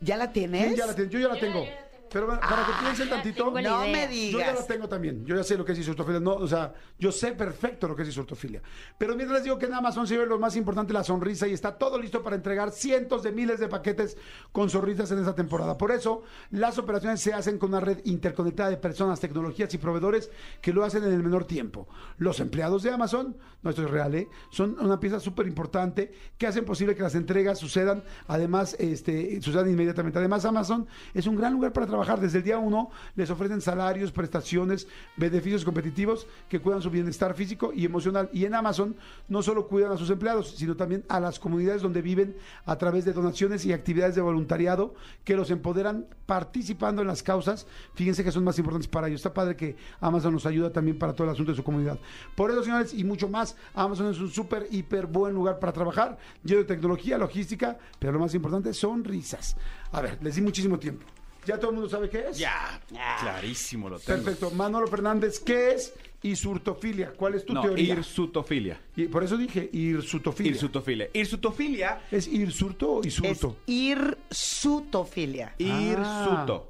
¿Ya 0.00 0.18
la 0.18 0.30
tienes? 0.30 0.62
¿Quién 0.66 0.76
ya 0.76 0.86
la? 0.86 0.94
Yo 0.94 1.18
ya 1.18 1.28
la 1.28 1.40
tengo. 1.40 1.64
Pero 2.10 2.26
bueno, 2.26 2.40
para 2.40 2.64
que 2.66 2.72
piensen 2.80 3.08
tantito. 3.08 3.50
No 3.50 3.60
idea. 3.60 3.78
me 4.08 4.30
Yo 4.30 4.38
ya 4.38 4.50
digas. 4.50 4.66
tengo 4.66 4.88
también. 4.88 5.24
Yo 5.24 5.36
ya 5.36 5.42
sé 5.42 5.56
lo 5.56 5.64
que 5.64 5.72
es 5.72 5.78
isurtofilia. 5.78 6.20
No, 6.20 6.34
o 6.34 6.46
sea, 6.46 6.72
yo 6.98 7.12
sé 7.12 7.32
perfecto 7.32 7.88
lo 7.88 7.96
que 7.96 8.02
es 8.02 8.08
isurtofilia. 8.08 8.62
Pero 8.98 9.14
mientras 9.16 9.38
les 9.38 9.44
digo 9.44 9.58
que 9.58 9.66
en 9.66 9.74
Amazon 9.74 10.06
se 10.06 10.16
ve 10.16 10.26
lo 10.26 10.38
más 10.38 10.56
importante, 10.56 10.92
la 10.92 11.04
sonrisa, 11.04 11.46
y 11.48 11.52
está 11.52 11.76
todo 11.76 11.98
listo 11.98 12.22
para 12.22 12.36
entregar 12.36 12.70
cientos 12.70 13.22
de 13.22 13.32
miles 13.32 13.60
de 13.60 13.68
paquetes 13.68 14.16
con 14.52 14.70
sonrisas 14.70 15.10
en 15.10 15.18
esta 15.18 15.34
temporada. 15.34 15.76
Por 15.76 15.90
eso, 15.90 16.22
las 16.50 16.78
operaciones 16.78 17.20
se 17.20 17.32
hacen 17.32 17.58
con 17.58 17.70
una 17.70 17.80
red 17.80 17.98
interconectada 18.04 18.70
de 18.70 18.76
personas, 18.76 19.20
tecnologías 19.20 19.72
y 19.74 19.78
proveedores 19.78 20.30
que 20.60 20.72
lo 20.72 20.84
hacen 20.84 21.04
en 21.04 21.12
el 21.12 21.22
menor 21.22 21.44
tiempo. 21.44 21.88
Los 22.18 22.40
empleados 22.40 22.82
de 22.82 22.90
Amazon, 22.90 23.36
no 23.62 23.70
esto 23.70 23.82
es 23.82 23.90
real, 23.90 24.14
¿eh? 24.14 24.28
son 24.50 24.76
una 24.80 25.00
pieza 25.00 25.20
súper 25.20 25.46
importante 25.46 26.12
que 26.38 26.46
hacen 26.46 26.64
posible 26.64 26.94
que 26.94 27.02
las 27.02 27.14
entregas 27.14 27.58
sucedan, 27.58 28.04
además, 28.28 28.76
este, 28.78 29.40
sucedan 29.42 29.68
inmediatamente. 29.68 30.18
Además, 30.18 30.44
Amazon 30.44 30.86
es 31.14 31.26
un 31.26 31.36
gran 31.36 31.52
lugar 31.52 31.72
para 31.72 31.86
trabajar. 31.86 31.95
Desde 32.20 32.38
el 32.38 32.44
día 32.44 32.58
uno 32.58 32.90
les 33.14 33.30
ofrecen 33.30 33.60
salarios, 33.60 34.12
prestaciones, 34.12 34.86
beneficios 35.16 35.64
competitivos 35.64 36.26
que 36.48 36.60
cuidan 36.60 36.82
su 36.82 36.90
bienestar 36.90 37.34
físico 37.34 37.72
y 37.74 37.84
emocional. 37.84 38.28
Y 38.32 38.44
en 38.44 38.54
Amazon 38.54 38.96
no 39.28 39.42
solo 39.42 39.66
cuidan 39.66 39.92
a 39.92 39.96
sus 39.96 40.10
empleados, 40.10 40.50
sino 40.56 40.76
también 40.76 41.04
a 41.08 41.18
las 41.20 41.38
comunidades 41.38 41.82
donde 41.82 42.02
viven 42.02 42.36
a 42.66 42.76
través 42.76 43.04
de 43.04 43.12
donaciones 43.12 43.64
y 43.64 43.72
actividades 43.72 44.14
de 44.14 44.20
voluntariado 44.20 44.94
que 45.24 45.36
los 45.36 45.50
empoderan 45.50 46.06
participando 46.26 47.00
en 47.00 47.08
las 47.08 47.22
causas. 47.22 47.66
Fíjense 47.94 48.22
que 48.22 48.32
son 48.32 48.44
más 48.44 48.58
importantes 48.58 48.88
para 48.88 49.08
ellos. 49.08 49.20
Está 49.20 49.32
padre 49.32 49.56
que 49.56 49.76
Amazon 50.00 50.34
nos 50.34 50.44
ayuda 50.46 50.70
también 50.70 50.98
para 50.98 51.14
todo 51.14 51.26
el 51.26 51.32
asunto 51.32 51.52
de 51.52 51.56
su 51.56 51.64
comunidad. 51.64 51.98
Por 52.34 52.50
eso, 52.50 52.62
señores, 52.62 52.92
y 52.92 53.04
mucho 53.04 53.28
más, 53.28 53.56
Amazon 53.74 54.10
es 54.10 54.18
un 54.18 54.30
súper, 54.30 54.66
hiper 54.70 55.06
buen 55.06 55.34
lugar 55.34 55.58
para 55.58 55.72
trabajar, 55.72 56.18
lleno 56.44 56.60
de 56.60 56.66
tecnología, 56.66 57.16
logística, 57.16 57.78
pero 57.98 58.12
lo 58.12 58.18
más 58.18 58.34
importante, 58.34 58.74
sonrisas. 58.74 59.56
A 59.92 60.00
ver, 60.00 60.18
les 60.22 60.34
di 60.34 60.42
muchísimo 60.42 60.78
tiempo. 60.78 61.06
¿Ya 61.46 61.58
todo 61.58 61.70
el 61.70 61.76
mundo 61.76 61.88
sabe 61.88 62.10
qué 62.10 62.26
es? 62.30 62.38
Ya, 62.38 62.80
clarísimo 63.20 63.88
lo 63.88 63.98
tengo. 64.00 64.22
Perfecto. 64.24 64.50
Manolo 64.50 64.86
Fernández, 64.88 65.38
¿qué 65.38 65.70
es 65.74 65.94
isurtofilia? 66.22 67.12
¿Cuál 67.12 67.36
es 67.36 67.44
tu 67.46 67.54
No, 67.54 67.62
teoría? 67.62 67.94
irsutofilia. 67.94 68.80
Y 68.96 69.04
por 69.06 69.22
eso 69.22 69.36
dije 69.36 69.70
irsutofilia. 69.72 70.50
Irsutofilia. 70.52 71.08
Irsutofilia. 71.12 72.00
¿Es 72.10 72.26
irsurto 72.26 72.90
o 72.94 73.00
Es 73.00 73.06
isurto? 73.06 73.56
irsutofilia. 73.66 75.54
Irsuto. 75.58 76.68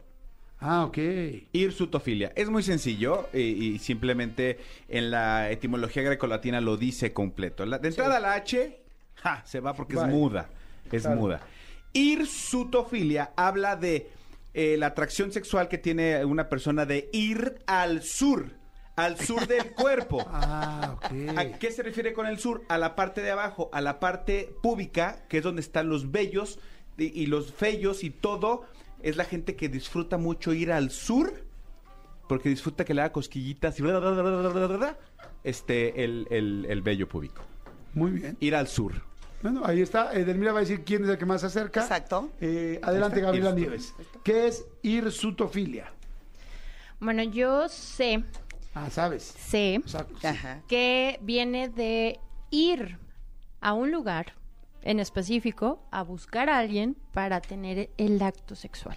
Ah, 0.61 0.85
ok. 0.85 0.98
Irsutofilia. 1.53 2.32
Es 2.35 2.48
muy 2.48 2.62
sencillo 2.62 3.28
y, 3.32 3.39
y 3.40 3.78
simplemente 3.78 4.59
en 4.89 5.11
la 5.11 5.51
etimología 5.51 6.03
grecolatina 6.03 6.61
lo 6.61 6.77
dice 6.77 7.12
completo. 7.12 7.65
La- 7.66 7.78
de 7.78 7.89
entrada 7.89 8.20
la 8.20 8.35
H 8.35 8.81
ja, 9.16 9.43
se 9.47 9.61
va 9.61 9.74
porque 9.74 9.97
Vale. 9.97 10.12
es 10.12 10.19
muda. 10.19 10.51
Es 10.90 11.03
Claro. 11.03 11.16
muda. 11.20 11.40
Irsutofilia 11.93 13.32
habla 13.36 13.77
de 13.77 14.09
la 14.57 14.87
atracción 14.87 15.33
sexual 15.33 15.69
que 15.69 15.77
tiene 15.77 16.24
una 16.24 16.49
persona 16.49 16.87
de 16.87 17.11
ir 17.12 17.57
al 17.66 18.03
sur. 18.03 18.53
Al 18.97 19.20
sur 19.20 19.47
del 19.47 19.74
cuerpo. 19.74 20.24
Ah, 20.27 20.97
okay. 20.97 21.28
¿A 21.37 21.59
qué 21.59 21.70
se 21.70 21.83
refiere 21.83 22.15
con 22.15 22.27
el 22.27 22.39
sur? 22.39 22.62
A 22.69 22.78
la 22.78 22.97
parte 22.97 23.20
de 23.20 23.31
abajo, 23.31 23.69
a 23.74 23.83
la 23.83 24.01
parte 24.01 24.55
pública, 24.62 25.27
que 25.28 25.39
es 25.39 25.45
donde 25.45 25.61
están 25.61 25.91
los 25.91 26.11
bellos 26.11 26.59
y, 26.97 27.27
los 27.27 27.53
fellos 27.53 28.03
y 28.03 28.09
todo. 28.09 28.65
Es 29.03 29.19
la 29.19 29.24
gente 29.24 29.55
que 29.55 29.69
disfruta 29.69 30.16
mucho 30.16 30.55
ir 30.55 30.73
al 30.73 30.91
sur 30.91 31.45
porque 32.27 32.49
disfruta 32.49 32.87
que 32.87 32.95
le 32.95 33.03
haga 33.03 33.12
cosquillitas 33.12 33.78
y 33.78 33.83
bla, 33.83 34.01
bla, 34.01 34.99
este, 35.45 36.03
el, 36.03 36.27
el, 36.31 36.66
el 36.69 36.81
vello 36.81 37.07
público. 37.07 37.43
Muy 37.93 38.12
bien. 38.12 38.37
Ir 38.41 38.55
al 38.55 38.66
sur. 38.66 38.95
Bueno, 39.42 39.62
ahí 39.64 39.80
está. 39.82 40.12
Edelmira 40.14 40.52
va 40.52 40.58
a 40.58 40.62
decir 40.62 40.82
quién 40.84 41.04
es 41.04 41.10
el 41.10 41.18
que 41.18 41.26
más 41.26 41.40
se 41.42 41.48
acerca. 41.48 41.82
Exacto. 41.82 42.30
Eh, 42.40 42.80
adelante. 42.82 43.20
Gabriela 43.20 43.52
Nieves. 43.52 43.94
¿Qué 44.24 44.46
es 44.48 44.64
hirsutofilia? 44.82 45.92
Bueno, 46.98 47.22
yo 47.22 47.68
sé, 47.68 48.24
Ah, 48.74 48.88
¿sabes? 48.90 49.22
sé 49.22 49.80
O 49.84 49.88
sea, 49.88 50.06
sí. 50.20 50.26
Ajá. 50.26 50.62
que 50.68 51.18
viene 51.22 51.68
de 51.68 52.18
ir 52.50 52.98
a 53.60 53.72
un 53.74 53.90
lugar 53.90 54.34
en 54.82 55.00
específico 55.00 55.82
a 55.90 56.02
buscar 56.02 56.48
a 56.50 56.58
alguien 56.58 56.96
para 57.12 57.40
tener 57.40 57.90
el 57.98 58.20
acto 58.22 58.54
sexual. 58.54 58.96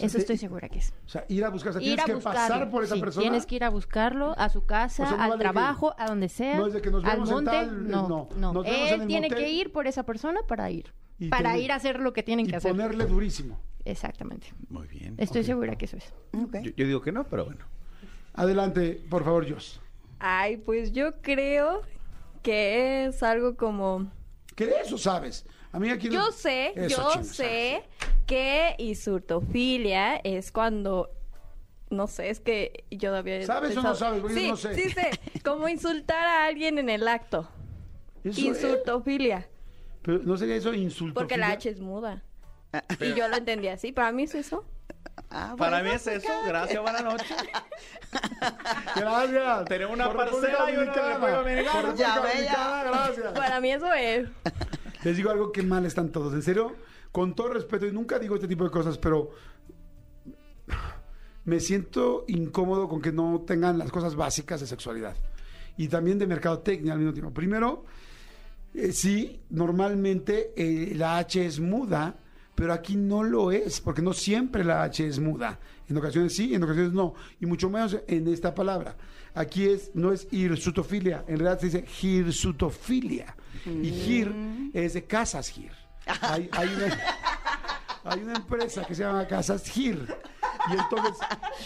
Sea, 0.00 0.06
Eso 0.06 0.16
te- 0.16 0.20
estoy 0.22 0.36
segura 0.38 0.68
que 0.68 0.78
es. 0.80 0.92
O 1.06 1.08
sea, 1.08 1.24
ir 1.28 1.44
a 1.44 1.50
buscar, 1.50 1.70
o 1.70 1.72
sea, 1.74 1.82
ir 1.82 1.86
tienes 1.88 2.02
a 2.04 2.06
que 2.06 2.14
buscarlo. 2.14 2.38
pasar 2.40 2.70
por 2.70 2.84
esa 2.84 2.94
sí, 2.96 3.00
persona. 3.00 3.22
Tienes 3.22 3.46
que 3.46 3.54
ir 3.56 3.64
a 3.64 3.70
buscarlo 3.70 4.34
a 4.38 4.48
su 4.48 4.64
casa, 4.66 5.02
O 5.04 5.06
sea, 5.08 5.16
no 5.16 5.22
al 5.22 5.30
vale 5.30 5.38
que- 5.44 5.50
trabajo, 5.50 5.94
a 5.98 6.06
donde 6.06 6.28
sea, 6.28 6.56
No 6.58 6.66
es 6.66 6.72
de 6.74 6.82
que 6.82 6.90
nos 6.90 7.04
al 7.04 7.12
vemos 7.12 7.28
en 7.28 7.34
monte. 7.34 7.50
tal, 7.50 7.88
no, 7.88 8.08
no. 8.08 8.28
no. 8.36 8.52
Nos 8.52 8.64
vemos 8.64 8.78
en 8.80 8.94
Él 8.94 9.00
el 9.02 9.06
tiene 9.06 9.28
motel. 9.28 9.44
que 9.44 9.50
ir 9.50 9.72
por 9.72 9.86
esa 9.86 10.02
persona 10.04 10.40
para 10.46 10.70
ir. 10.70 10.92
Y 11.18 11.28
para 11.28 11.50
tener- 11.50 11.64
ir 11.64 11.72
a 11.72 11.74
hacer 11.76 12.00
lo 12.00 12.12
que 12.12 12.22
tienen 12.22 12.46
y 12.46 12.48
que 12.50 12.56
hacer. 12.56 12.70
ponerle 12.72 13.04
durísimo. 13.06 13.58
Exactamente. 13.84 14.48
Muy 14.68 14.86
bien. 14.88 15.14
Estoy 15.18 15.44
segura 15.44 15.76
que 15.76 15.84
eso 15.86 15.96
es. 15.96 16.12
Yo, 16.32 16.70
yo 16.76 16.86
digo 16.86 17.00
que 17.02 17.12
no, 17.12 17.24
pero 17.24 17.44
bueno. 17.46 17.64
Adelante, 18.34 19.02
por 19.10 19.24
favor, 19.24 19.50
Jos. 19.52 19.80
Ay, 20.18 20.56
pues 20.58 20.92
yo 20.92 21.20
creo 21.22 21.82
que 22.42 23.06
es 23.06 23.22
algo 23.22 23.56
como... 23.56 24.10
¿Qué 24.54 24.66
de 24.66 24.80
eso 24.82 24.98
sabes? 24.98 25.46
Yo 26.10 26.32
sé, 26.32 26.72
Eso, 26.74 26.88
yo 26.88 27.10
chino, 27.12 27.24
sé 27.24 27.82
que 28.26 28.74
isurtofilia 28.78 30.16
es 30.16 30.50
cuando... 30.52 31.10
No 31.90 32.06
sé, 32.06 32.30
es 32.30 32.38
que 32.40 32.84
yo 32.90 33.14
había 33.16 33.44
¿Sabes 33.44 33.76
o 33.76 33.82
no 33.82 33.94
sabes? 33.96 34.20
Porque 34.20 34.34
yo 34.36 34.40
Sí, 34.40 34.48
no 34.50 34.56
sé. 34.56 34.74
sí 34.74 34.90
sé. 34.90 35.10
Como 35.44 35.68
insultar 35.68 36.24
a 36.26 36.46
alguien 36.46 36.78
en 36.78 36.88
el 36.88 37.08
acto. 37.08 37.48
Eso, 38.22 38.40
Insurtofilia. 38.40 39.48
Pero 40.02 40.20
no 40.20 40.36
sería 40.36 40.54
eso 40.56 40.72
insulto. 40.72 41.14
Porque 41.18 41.36
la 41.36 41.48
H 41.48 41.68
es 41.68 41.80
muda. 41.80 42.22
Y 43.00 43.14
yo 43.14 43.26
lo 43.28 43.36
entendí 43.36 43.66
así. 43.68 43.90
Para 43.90 44.12
mí 44.12 44.22
es 44.24 44.34
eso. 44.36 44.64
Ah, 45.30 45.54
Para 45.58 45.82
mí 45.82 45.90
es 45.90 46.06
eso. 46.06 46.28
Gracias, 46.46 46.80
buenas 46.80 47.02
noches. 47.02 47.36
Gracias. 48.96 49.64
Tenemos 49.66 49.94
una 49.94 50.06
Por 50.06 50.16
parcela 50.16 50.70
y 50.70 50.76
una 50.76 50.84
Dominicana. 50.92 51.36
Dominicana. 51.36 51.82
Por 51.82 51.94
ya. 51.96 52.16
Dominicana, 52.16 52.84
Gracias. 52.84 53.32
Para 53.32 53.60
mí 53.60 53.72
eso 53.72 53.92
es. 53.92 54.28
Les 55.04 55.16
digo 55.16 55.30
algo 55.30 55.52
que 55.52 55.62
mal 55.62 55.86
están 55.86 56.10
todos. 56.10 56.34
En 56.34 56.42
serio, 56.42 56.74
con 57.12 57.34
todo 57.34 57.54
respeto, 57.54 57.86
y 57.86 57.92
nunca 57.92 58.18
digo 58.18 58.34
este 58.34 58.48
tipo 58.48 58.64
de 58.64 58.70
cosas, 58.70 58.98
pero 58.98 59.30
me 61.44 61.60
siento 61.60 62.24
incómodo 62.28 62.88
con 62.88 63.00
que 63.00 63.12
no 63.12 63.42
tengan 63.46 63.78
las 63.78 63.90
cosas 63.90 64.14
básicas 64.14 64.60
de 64.60 64.66
sexualidad. 64.66 65.16
Y 65.76 65.88
también 65.88 66.18
de 66.18 66.26
mercadotecnia 66.26 66.92
al 66.92 66.98
mismo 66.98 67.14
tiempo. 67.14 67.32
Primero, 67.32 67.84
eh, 68.74 68.92
sí, 68.92 69.40
normalmente 69.50 70.52
eh, 70.56 70.94
la 70.94 71.18
H 71.18 71.44
es 71.44 71.58
muda, 71.58 72.16
pero 72.54 72.72
aquí 72.74 72.96
no 72.96 73.22
lo 73.22 73.52
es, 73.52 73.80
porque 73.80 74.02
no 74.02 74.12
siempre 74.12 74.64
la 74.64 74.82
H 74.82 75.06
es 75.06 75.18
muda. 75.18 75.58
En 75.88 75.96
ocasiones 75.96 76.34
sí, 76.36 76.54
en 76.54 76.62
ocasiones 76.62 76.92
no. 76.92 77.14
Y 77.40 77.46
mucho 77.46 77.70
menos 77.70 77.96
en 78.06 78.28
esta 78.28 78.54
palabra. 78.54 78.96
Aquí 79.34 79.64
es, 79.64 79.92
no 79.94 80.12
es 80.12 80.28
hirsutofilia, 80.30 81.24
en 81.26 81.38
realidad 81.38 81.58
se 81.58 81.66
dice 81.66 81.84
hirsutofilia. 82.02 83.34
Y 83.66 83.88
hir 83.88 84.34
es 84.72 84.94
de 84.94 85.04
casas 85.04 85.56
hir. 85.56 85.72
Hay, 86.22 86.48
hay 86.52 86.68
una, 86.68 86.98
hay 88.04 88.20
una 88.20 88.34
empresa 88.34 88.84
que 88.84 88.94
se 88.94 89.02
llama 89.02 89.26
Casas 89.26 89.76
Hir. 89.76 90.06
Y 90.68 90.72
entonces, 90.72 91.16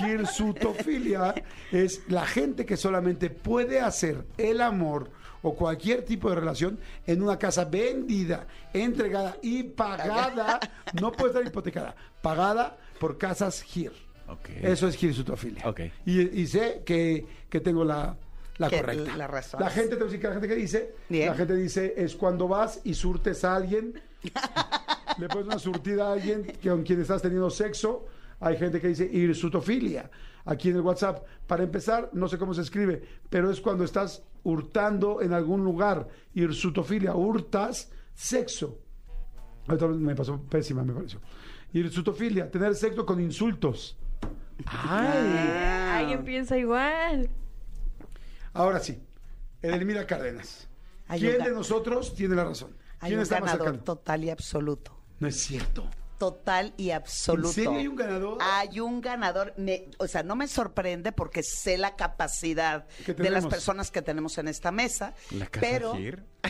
hirsutofilia 0.01 1.35
es 1.73 2.03
la 2.09 2.27
gente 2.27 2.65
que 2.65 2.77
solamente 2.77 3.31
puede 3.31 3.81
hacer 3.81 4.27
el 4.37 4.61
amor 4.61 5.11
o 5.43 5.55
cualquier 5.55 6.05
tipo 6.05 6.31
de 6.31 6.37
relación 6.37 6.79
en 7.07 7.23
una 7.23 7.39
casa 7.39 7.65
vendida, 7.65 8.47
entregada 8.73 9.37
y 9.43 9.62
pagada, 9.65 10.61
no 11.01 11.12
puede 11.12 11.33
estar 11.33 11.47
hipotecada, 11.47 11.95
pagada 12.23 12.77
por 12.99 13.19
Casas 13.19 13.65
Hir. 13.77 13.93
Ok. 14.29 14.49
Eso 14.62 14.89
es 14.89 15.03
hirsutofilia. 15.03 15.69
Ok. 15.69 15.81
Y, 16.07 16.41
y 16.41 16.47
sé 16.47 16.83
que, 16.87 17.27
que 17.51 17.61
tengo 17.61 17.85
la, 17.85 18.16
la 18.59 18.69
Que 18.71 18.77
correcta. 18.81 19.17
la 19.17 19.27
razón. 19.27 19.61
La 19.61 19.71
gente, 19.71 19.91
te 19.91 19.95
voy 19.97 20.03
a 20.03 20.07
decir 20.07 20.21
que 20.21 20.27
la 20.29 20.33
gente 20.35 20.49
que 20.49 20.55
dice, 20.57 20.95
Bien. 21.09 21.29
la 21.29 21.35
gente 21.35 21.55
dice, 21.57 21.95
es 21.97 22.15
cuando 22.15 22.47
vas 22.49 22.81
y 22.85 22.95
surtes 22.95 23.45
a 23.45 23.57
alguien, 23.57 24.01
le 25.19 25.29
pones 25.29 25.47
una 25.47 25.59
surtida 25.59 26.09
a 26.09 26.13
alguien 26.13 26.45
que, 26.45 26.69
con 26.71 26.83
quien 26.83 27.01
estás 27.01 27.23
teniendo 27.23 27.51
sexo. 27.51 28.07
Hay 28.41 28.57
gente 28.57 28.81
que 28.81 28.89
dice 28.89 29.09
hirsutofilia. 29.11 30.11
Aquí 30.47 30.69
en 30.69 30.77
el 30.77 30.83
WhatsApp, 30.83 31.25
para 31.47 31.63
empezar, 31.65 32.11
no 32.13 32.29
sé 32.29 32.37
cómo 32.37 32.53
se 32.53 32.61
escribe, 32.61 33.03
pero 33.31 33.51
es 33.51 33.61
cuando 33.63 33.83
estás 33.85 34.23
hurtando 34.43 35.23
en 35.23 35.33
algún 35.33 35.65
lugar. 35.65 36.07
Hirsutofilia, 36.35 37.15
hurtas 37.15 37.91
sexo. 38.13 38.79
Ahorita 39.67 39.87
me 39.89 40.15
pasó 40.15 40.39
pésima, 40.43 40.85
me 40.85 40.93
pareció. 40.93 41.21
Hirsutofilia, 41.73 42.51
tener 42.51 42.75
sexo 42.75 43.07
con 43.07 43.21
insultos. 43.21 43.97
Ay. 44.67 46.01
Alguien 46.03 46.25
piensa 46.25 46.59
igual. 46.59 47.31
Ahora 48.55 48.81
sí, 48.81 49.03
Edelmira 49.61 50.07
Cárdenas. 50.07 50.69
Hay 51.09 51.21
¿Quién 51.21 51.37
un 51.41 51.45
de 51.45 51.51
nosotros 51.51 52.15
tiene 52.15 52.35
la 52.35 52.45
razón? 52.45 52.75
Hay 53.01 53.09
¿Quién 53.11 53.19
un 53.19 53.23
está 53.25 53.41
más 53.41 53.53
ganador 53.59 53.79
total 53.85 54.25
y 54.25 54.31
absoluto. 54.31 54.97
No 55.21 55.29
es 55.29 55.37
cierto. 55.39 55.87
Total 56.19 56.73
y 56.77 56.91
absoluto. 56.93 57.49
¿En 57.49 57.55
serio 57.55 57.73
hay 57.73 57.89
un 57.89 57.97
ganador? 57.97 58.39
Hay 58.41 58.81
un 58.81 59.01
ganador. 59.01 59.53
Me- 59.59 59.89
o 59.99 60.07
sea, 60.07 60.23
no 60.23 60.37
me 60.37 60.47
sorprende 60.49 61.11
porque 61.13 61.43
sé 61.43 61.77
la 61.77 61.97
capacidad 61.97 62.87
de 63.07 63.31
las 63.31 63.47
personas 63.47 63.91
que 63.91 64.01
tenemos 64.01 64.39
en 64.39 64.49
esta 64.49 64.71
mesa. 64.71 65.13
La 65.33 65.47
casa 65.47 65.67
pero 65.69 65.95
Gir. 65.95 66.23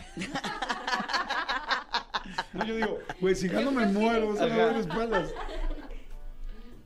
No, 2.52 2.64
yo 2.64 2.76
digo, 2.76 2.98
güey, 3.20 3.34
si 3.34 3.48
gano 3.48 3.72
me 3.72 3.86
muero, 3.86 4.28
o 4.28 4.36
sea, 4.36 4.46
me 4.46 4.56
doy 4.62 4.80
espaldas. 4.80 5.30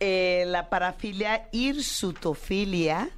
eh, 0.00 0.44
la 0.46 0.70
parafilia 0.70 1.48
hirsutofilia 1.52 3.10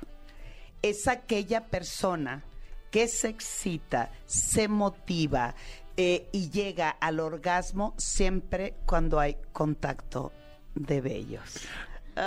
es 0.82 1.08
aquella 1.08 1.66
persona 1.66 2.44
que 2.90 3.08
se 3.08 3.28
excita, 3.28 4.10
se 4.26 4.68
motiva 4.68 5.54
eh, 5.96 6.28
y 6.32 6.50
llega 6.50 6.90
al 6.90 7.20
orgasmo 7.20 7.94
siempre 7.98 8.74
cuando 8.86 9.20
hay 9.20 9.36
contacto 9.52 10.32
de 10.74 11.00
vellos. 12.16 12.26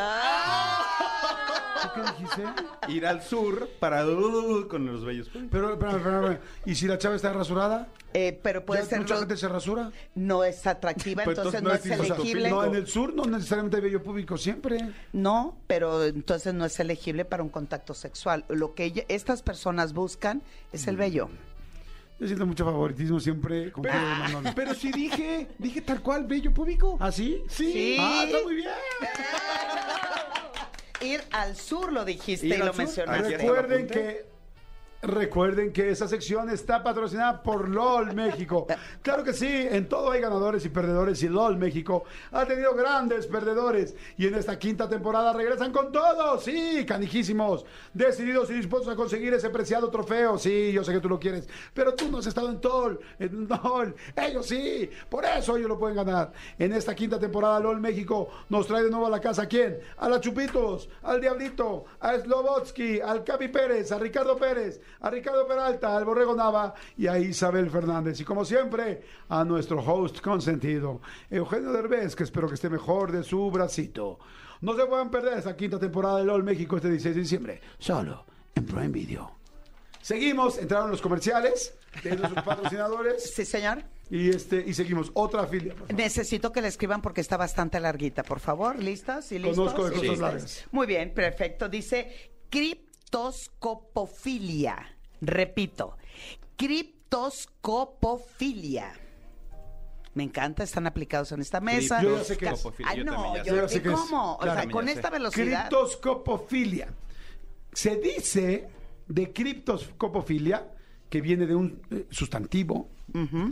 ¿Qué 1.94 2.02
dijiste? 2.02 2.44
Ir 2.88 3.06
al 3.06 3.22
sur 3.22 3.70
para 3.80 4.06
uh, 4.08 4.68
con 4.68 4.86
los 4.86 5.04
bellos. 5.06 5.30
Pero, 5.52 5.74
espérame, 5.74 5.98
espérame. 5.98 6.38
¿Y 6.66 6.76
si 6.76 6.88
la 6.88 6.98
chava 6.98 7.16
está 7.16 7.32
rasurada? 7.34 7.88
Eh, 8.14 8.40
pero 8.42 8.64
puede 8.66 8.82
¿Ya 8.84 8.88
ser 8.88 9.00
¿Mucha 9.00 9.14
no- 9.16 9.20
gente 9.22 9.38
se 9.38 9.48
rasura? 9.50 9.92
no 10.16 10.44
es 10.44 10.66
atractiva, 10.66 11.24
Pues 11.24 11.38
entonces 11.38 11.60
entonces 11.60 11.92
no, 11.92 11.98
no 11.98 12.04
es 12.04 12.10
es 12.12 12.20
elegible. 12.20 12.50
No, 12.50 12.64
en 12.64 12.76
el 12.76 12.88
sur 12.88 13.14
no 13.14 13.26
necesariamente 13.26 13.78
hay 13.78 13.84
vello 13.84 14.02
público 14.04 14.38
siempre. 14.38 14.78
No, 15.14 15.58
pero 15.68 16.04
entonces 16.06 16.54
no 16.54 16.64
es 16.66 16.80
elegible 16.80 17.26
para 17.26 17.44
un 17.44 17.50
contacto 17.50 17.94
sexual. 17.94 18.46
Lo 18.50 18.74
que 18.76 18.86
ella- 18.86 19.06
estas 19.08 19.42
personas 19.44 19.94
buscan 19.94 20.42
es 20.72 20.86
Mm. 20.86 20.90
el 20.90 20.98
vello. 20.98 21.30
Yo 22.20 22.28
siento 22.28 22.46
mucho 22.46 22.64
favoritismo 22.64 23.20
siempre 23.20 23.72
con 23.72 23.82
Pedro 23.84 23.98
Manolo. 24.00 24.52
Pero 24.56 24.74
si 24.76 24.92
dije, 24.92 25.50
dije 25.58 25.82
tal 25.82 26.02
cual, 26.02 26.26
bello 26.26 26.54
público. 26.54 26.96
¿Ah, 27.02 27.12
sí? 27.12 27.42
Sí. 27.50 27.98
Ah, 28.00 28.24
está 28.26 28.38
muy 28.44 28.56
bien. 28.56 28.70
Ir 31.04 31.22
al 31.32 31.56
sur 31.56 31.92
lo 31.92 32.06
dijiste 32.06 32.48
y 32.48 32.58
lo 32.58 32.68
sur. 32.68 32.78
mencionaste. 32.78 33.38
Recuerden 33.38 33.88
que 33.88 34.33
Recuerden 35.04 35.74
que 35.74 35.90
esa 35.90 36.08
sección 36.08 36.50
está 36.50 36.82
patrocinada 36.82 37.44
por 37.44 37.68
LOL 37.68 38.16
México. 38.16 38.66
Claro 39.02 39.22
que 39.22 39.34
sí, 39.34 39.68
en 39.70 39.90
todo 39.90 40.12
hay 40.12 40.22
ganadores 40.22 40.64
y 40.64 40.70
perdedores 40.70 41.22
y 41.24 41.28
LOL 41.28 41.58
México 41.58 42.06
ha 42.32 42.46
tenido 42.46 42.74
grandes 42.74 43.28
perdedores 43.28 43.96
y 44.18 44.28
en 44.28 44.36
esta 44.36 44.58
quinta 44.58 44.88
temporada 44.88 45.34
regresan 45.34 45.74
con 45.74 45.92
todo, 45.92 46.40
sí, 46.40 46.86
canijísimos, 46.88 47.66
decididos 47.94 48.50
y 48.50 48.54
dispuestos 48.54 48.94
a 48.94 48.96
conseguir 48.96 49.34
ese 49.34 49.50
preciado 49.50 49.90
trofeo. 49.90 50.38
Sí, 50.38 50.72
yo 50.72 50.86
sé 50.86 50.94
que 50.94 51.02
tú 51.02 51.10
lo 51.10 51.20
quieres, 51.20 51.50
pero 51.74 51.94
tú 51.94 52.10
no 52.10 52.20
has 52.20 52.28
estado 52.28 52.50
en 52.50 52.62
TOL, 52.62 52.98
en 53.20 53.50
LOL, 53.50 53.94
ellos 54.16 54.46
sí, 54.46 54.90
por 55.10 55.26
eso 55.26 55.58
ellos 55.58 55.68
lo 55.68 55.78
pueden 55.78 55.98
ganar. 55.98 56.32
En 56.58 56.72
esta 56.72 56.96
quinta 56.96 57.20
temporada 57.20 57.60
LOL 57.60 57.82
México 57.82 58.30
nos 58.48 58.68
trae 58.68 58.84
de 58.84 58.90
nuevo 58.90 59.08
a 59.08 59.10
la 59.10 59.20
casa, 59.20 59.42
¿a 59.42 59.48
quién? 59.48 59.80
A 59.98 60.08
la 60.08 60.22
Chupitos, 60.22 60.88
al 61.02 61.20
Diablito, 61.20 61.84
a 62.00 62.18
Slobotsky, 62.18 63.02
al 63.02 63.26
Capi 63.26 63.50
Pérez, 63.50 63.92
a 63.92 64.00
Ricardo 64.00 64.38
Pérez, 64.38 64.80
a 65.02 65.10
Ricardo 65.10 65.48
Peralta, 65.48 65.96
al 65.96 66.06
Borrego 66.06 66.36
Nava 66.36 66.74
y 66.98 67.08
a 67.08 67.20
Isabel 67.20 67.70
Fernández. 67.70 68.20
Y 68.20 68.24
como 68.24 68.46
siempre, 68.46 69.02
a 69.30 69.44
nuestro 69.44 69.80
host 69.80 70.22
consentido, 70.22 71.02
Eugenio 71.30 71.72
Derbez, 71.72 72.16
que 72.16 72.24
espero 72.24 72.48
que 72.48 72.56
esté 72.56 72.70
mejor 72.70 73.12
de 73.12 73.24
su 73.24 73.52
bracito. 73.52 74.20
No 74.62 74.76
se 74.76 74.86
puedan 74.86 75.12
perder 75.12 75.38
esta 75.38 75.56
quinta 75.56 75.78
temporada 75.78 76.20
de 76.20 76.26
LOL 76.26 76.44
México 76.44 76.78
este 76.78 76.90
16 76.90 77.16
de 77.16 77.22
diciembre, 77.22 77.62
solo 77.78 78.26
en 78.56 78.66
Prime 78.66 78.90
Video. 78.90 79.36
Seguimos, 80.02 80.58
entraron 80.58 80.92
los 80.92 81.02
comerciales 81.02 81.74
de 82.04 82.16
nuestros 82.16 82.44
patrocinadores. 82.46 83.34
Sí, 83.34 83.46
señor. 83.46 83.84
Y 84.10 84.30
este, 84.30 84.64
y 84.66 84.74
seguimos. 84.74 85.12
Otra 85.14 85.48
filia. 85.48 85.74
por 85.74 85.88
favor. 85.88 85.96
Necesito 85.96 86.52
que 86.52 86.62
la 86.62 86.68
escriban 86.68 87.02
porque 87.02 87.22
está 87.22 87.38
bastante 87.38 87.80
larguita, 87.80 88.24
por 88.24 88.40
favor. 88.40 88.78
¿Listos? 88.78 89.32
¿Y 89.32 89.40
listos? 89.40 89.74
Conozco 89.74 89.90
de 89.90 89.96
¿Y 89.96 90.00
cosas 90.00 90.20
largas. 90.20 90.66
Muy 90.72 90.88
bien, 90.88 91.14
perfecto. 91.14 91.70
Dice 91.70 92.34
criptoscopofilia. 93.14 94.76
Repito, 95.22 95.98
criptoscopofilia. 96.58 98.92
Me 100.16 100.24
encanta, 100.24 100.64
están 100.64 100.86
aplicados 100.88 101.32
en 101.32 101.42
esta 101.42 101.60
mesa. 101.62 102.02
Yo 102.04 102.18
ya 102.18 102.24
sé 102.24 102.38
qué 102.38 102.46
es. 102.46 102.52
Criptoscopofilia, 102.52 102.92
Ay, 102.92 102.98
yo 103.00 103.06
no, 103.06 103.12
también 103.14 103.34
ya 103.36 103.44
yo, 103.44 103.54
sé. 103.56 103.62
Yo 103.62 103.70
sé 103.70 103.82
qué 103.82 103.90
es. 103.90 103.96
¿cómo? 103.96 104.34
O 104.34 104.38
Claro, 104.40 104.62
sea, 104.62 104.70
con 104.72 104.88
esta 104.90 105.08
sé. 105.08 105.14
velocidad. 105.14 105.70
Criptoscopofilia. 105.70 106.94
Se 107.72 107.96
dice 107.98 108.68
de 109.08 109.34
criptoscopofilia 109.34 110.70
que 111.10 111.22
viene 111.22 111.46
de 111.48 111.56
un 111.56 111.82
eh, 111.92 112.06
sustantivo, 112.10 112.90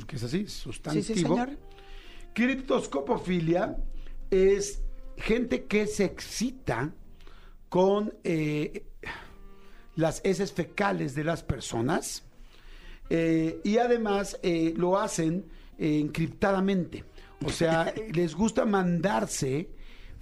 que 0.08 0.16
es 0.16 0.24
así, 0.24 0.48
sustantivo. 0.48 1.04
Sí, 1.04 1.14
sí, 1.16 1.22
señor. 1.22 1.58
Criptoscopofilia 2.34 3.78
es 4.30 4.82
gente 5.18 5.66
que 5.66 5.86
se 5.88 6.06
excita 6.06 6.94
con 7.70 8.14
eh, 8.24 8.86
las 9.96 10.22
heces 10.24 10.52
fecales 10.54 11.16
de 11.16 11.24
las 11.24 11.44
personas 11.44 12.24
eh, 13.10 13.60
y 13.64 13.78
además 13.78 14.40
eh, 14.42 14.74
lo 14.78 14.98
hacen 15.00 15.46
eh, 15.78 16.00
encriptadamente. 16.00 17.04
O 17.46 17.50
sea, 17.50 17.94
les 18.14 18.36
gusta 18.36 18.66
mandarse 18.66 19.70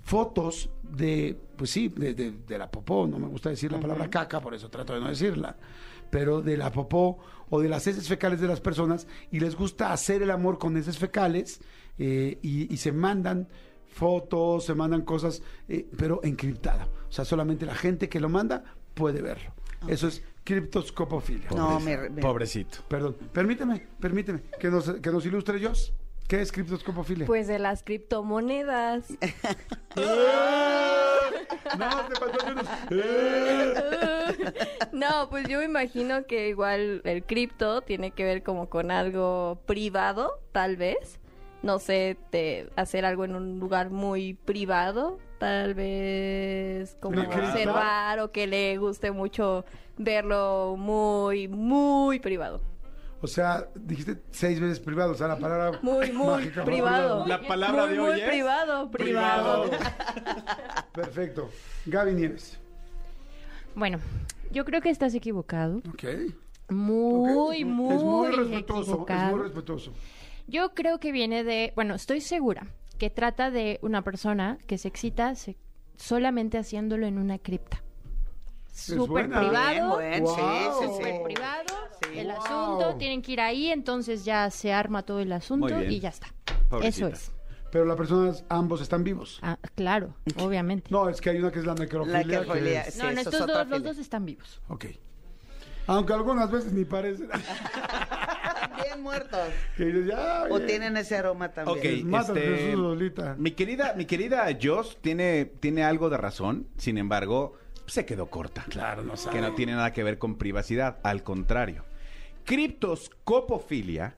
fotos 0.01 0.69
de, 0.83 1.37
pues 1.55 1.69
sí, 1.69 1.89
de, 1.89 2.13
de- 2.13 2.31
de 2.31 2.57
la 2.57 2.69
popó, 2.71 3.05
no 3.05 3.19
me 3.19 3.27
gusta 3.27 3.49
decir 3.49 3.71
la 3.71 3.79
palabra 3.79 4.09
caca, 4.09 4.39
por 4.41 4.53
eso 4.55 4.69
trato 4.69 4.93
de 4.93 4.99
no 5.01 5.09
decirla, 5.09 5.55
pero 6.09 6.41
de 6.41 6.57
la 6.57 6.71
popó 6.71 7.19
o 7.49 7.61
de 7.61 7.69
las 7.69 7.85
heces 7.85 8.07
fecales 8.07 8.39
de 8.41 8.47
las 8.47 8.61
personas 8.61 9.05
y 9.31 9.39
les 9.39 9.55
gusta 9.55 9.93
hacer 9.93 10.23
el 10.23 10.31
amor 10.31 10.57
con 10.57 10.77
heces 10.77 10.97
fecales 10.97 11.61
eh, 11.99 12.39
y, 12.41 12.73
y 12.73 12.77
se 12.77 12.91
mandan 12.91 13.47
fotos, 13.87 14.65
se 14.65 14.73
mandan 14.73 15.01
cosas, 15.03 15.41
eh, 15.67 15.85
pero 15.97 16.21
encriptado. 16.23 16.89
O 17.07 17.11
sea, 17.11 17.25
solamente 17.25 17.65
la 17.65 17.75
gente 17.75 18.07
que 18.09 18.19
lo 18.19 18.29
manda 18.29 18.63
puede 18.95 19.21
verlo. 19.21 19.53
Eso 19.87 20.07
es 20.07 20.23
criptoscopofilia. 20.43 21.49
No, 21.51 21.79
me, 21.79 22.09
me- 22.09 22.21
Pobrecito. 22.21 22.79
Perdón, 22.87 23.15
permíteme, 23.33 23.87
permíteme, 23.99 24.41
que 24.59 24.69
nos, 24.69 24.89
que 24.89 25.11
nos 25.11 25.25
ilustre 25.25 25.65
Jos. 25.65 25.93
¿Qué 26.27 26.41
es 26.41 26.51
criptoscopofilia? 26.51 27.25
Pues 27.25 27.47
de 27.47 27.57
las 27.57 27.81
criptomonedas. 27.81 29.09
no, 31.77 32.07
te 32.07 32.15
faltó 32.15 32.45
menos. 32.45 32.65
no, 34.91 35.29
pues 35.29 35.47
yo 35.47 35.59
me 35.59 35.65
imagino 35.65 36.25
que 36.25 36.49
igual 36.49 37.01
el 37.03 37.23
cripto 37.23 37.81
tiene 37.81 38.11
que 38.11 38.23
ver 38.23 38.43
como 38.43 38.69
con 38.69 38.91
algo 38.91 39.59
privado, 39.65 40.39
tal 40.51 40.77
vez. 40.77 41.19
No 41.61 41.79
sé, 41.79 42.17
de 42.31 42.69
hacer 42.75 43.05
algo 43.05 43.25
en 43.25 43.35
un 43.35 43.59
lugar 43.59 43.89
muy 43.89 44.33
privado, 44.33 45.17
tal 45.39 45.73
vez 45.73 46.95
como 46.99 47.21
observar 47.21 48.19
o 48.19 48.31
que 48.31 48.45
le 48.45 48.77
guste 48.77 49.11
mucho 49.11 49.65
verlo 49.97 50.75
muy, 50.77 51.47
muy 51.47 52.19
privado. 52.19 52.61
O 53.21 53.27
sea, 53.27 53.67
dijiste 53.75 54.17
seis 54.31 54.59
veces 54.61 54.79
privado, 54.79 55.11
o 55.11 55.15
sea, 55.15 55.27
la 55.27 55.37
palabra 55.37 55.79
Muy, 55.81 56.11
muy 56.11 56.27
mágica, 56.27 56.63
privado. 56.63 57.25
La 57.25 57.41
palabra 57.41 57.85
muy, 57.85 57.95
de 57.95 57.99
muy 57.99 58.09
hoy 58.11 58.21
es 58.21 58.29
privado, 58.29 58.91
privado. 58.91 59.69
Perfecto. 60.93 61.49
Gaby 61.85 62.13
Nieves. 62.13 62.57
Bueno, 63.75 63.99
yo 64.51 64.63
creo 64.65 64.81
que 64.81 64.89
estás 64.89 65.13
equivocado. 65.15 65.77
Ok. 65.93 66.03
Muy, 66.69 67.31
Ok. 67.63 67.65
muy, 67.65 67.95
Es 67.95 68.03
muy 68.03 68.27
respetuoso, 68.31 68.81
es 68.81 68.87
equivocado. 68.89 69.31
muy 69.35 69.43
respetuoso. 69.43 69.91
Yo 70.47 70.73
creo 70.73 70.99
que 70.99 71.11
viene 71.11 71.43
de, 71.43 71.73
bueno, 71.75 71.95
estoy 71.95 72.21
segura 72.21 72.67
que 72.99 73.09
trata 73.09 73.49
de 73.49 73.79
una 73.81 74.03
persona 74.03 74.59
que 74.67 74.77
se 74.77 74.87
excita 74.89 75.33
se- 75.35 75.57
solamente 75.97 76.57
haciéndolo 76.59 77.07
en 77.07 77.17
una 77.17 77.39
cripta. 77.39 77.81
Súper 78.71 79.27
privado. 79.29 79.97
Bien, 79.97 80.23
buen, 80.23 80.27
sí, 80.27 80.33
sí, 80.35 80.85
sí. 80.87 80.93
Súper 80.95 81.23
privado. 81.23 81.63
El 82.13 82.27
Wow. 82.27 82.37
asunto, 82.37 82.95
tienen 82.97 83.21
que 83.21 83.31
ir 83.33 83.41
ahí, 83.41 83.69
entonces 83.69 84.23
ya 84.25 84.49
se 84.51 84.71
arma 84.73 85.03
todo 85.03 85.19
el 85.19 85.31
asunto 85.31 85.81
y 85.83 85.99
ya 85.99 86.09
está. 86.09 86.27
Pobrecita. 86.69 87.07
Eso 87.07 87.15
es. 87.15 87.31
Pero 87.71 87.85
las 87.85 87.97
personas, 87.97 88.43
ambos 88.49 88.81
están 88.81 89.03
vivos. 89.03 89.39
Ah, 89.43 89.57
claro, 89.75 90.15
obviamente. 90.37 90.89
No, 90.91 91.07
es 91.09 91.21
que 91.21 91.29
hay 91.29 91.37
una 91.37 91.51
que 91.51 91.59
es 91.59 91.65
la 91.65 91.75
necrofilia. 91.75 92.17
La 92.19 92.23
que 92.23 92.29
necrofilia, 92.39 92.81
es- 92.81 92.93
sí, 92.95 92.99
no, 93.01 93.11
no, 93.11 93.19
estos 93.21 93.45
dos, 93.47 93.67
los 93.67 93.83
dos 93.83 93.97
están 93.99 94.25
vivos. 94.25 94.61
Ok. 94.69 94.85
Aunque 95.87 96.13
algunas 96.13 96.49
veces 96.49 96.71
ni 96.73 96.85
parecen. 96.85 97.29
Bien 98.83 99.01
muertos. 99.01 99.49
que 99.75 99.85
dices, 99.85 100.07
ya, 100.07 100.45
O 100.49 100.59
tienen 100.61 100.97
ese 100.97 101.15
aroma 101.15 101.51
también. 101.53 101.77
Ok, 101.77 102.19
este, 102.19 102.41
Jesús 102.41 102.79
Lolita. 102.79 103.35
Mi 103.37 103.51
querida, 103.51 103.93
mi 103.95 104.05
querida 104.05 104.47
Joss 104.61 104.97
tiene, 105.01 105.45
tiene 105.45 105.83
algo 105.83 106.09
de 106.09 106.17
razón, 106.17 106.67
sin 106.77 106.97
embargo, 106.97 107.57
se 107.87 108.05
quedó 108.05 108.29
corta. 108.29 108.65
Claro, 108.69 109.03
no 109.03 109.17
sabe. 109.17 109.35
Que 109.37 109.41
no 109.41 109.53
tiene 109.55 109.73
nada 109.73 109.93
que 109.93 110.03
ver 110.03 110.17
con 110.17 110.37
privacidad, 110.37 110.97
al 111.03 111.23
contrario. 111.23 111.85
Criptoscopofilia 112.45 114.15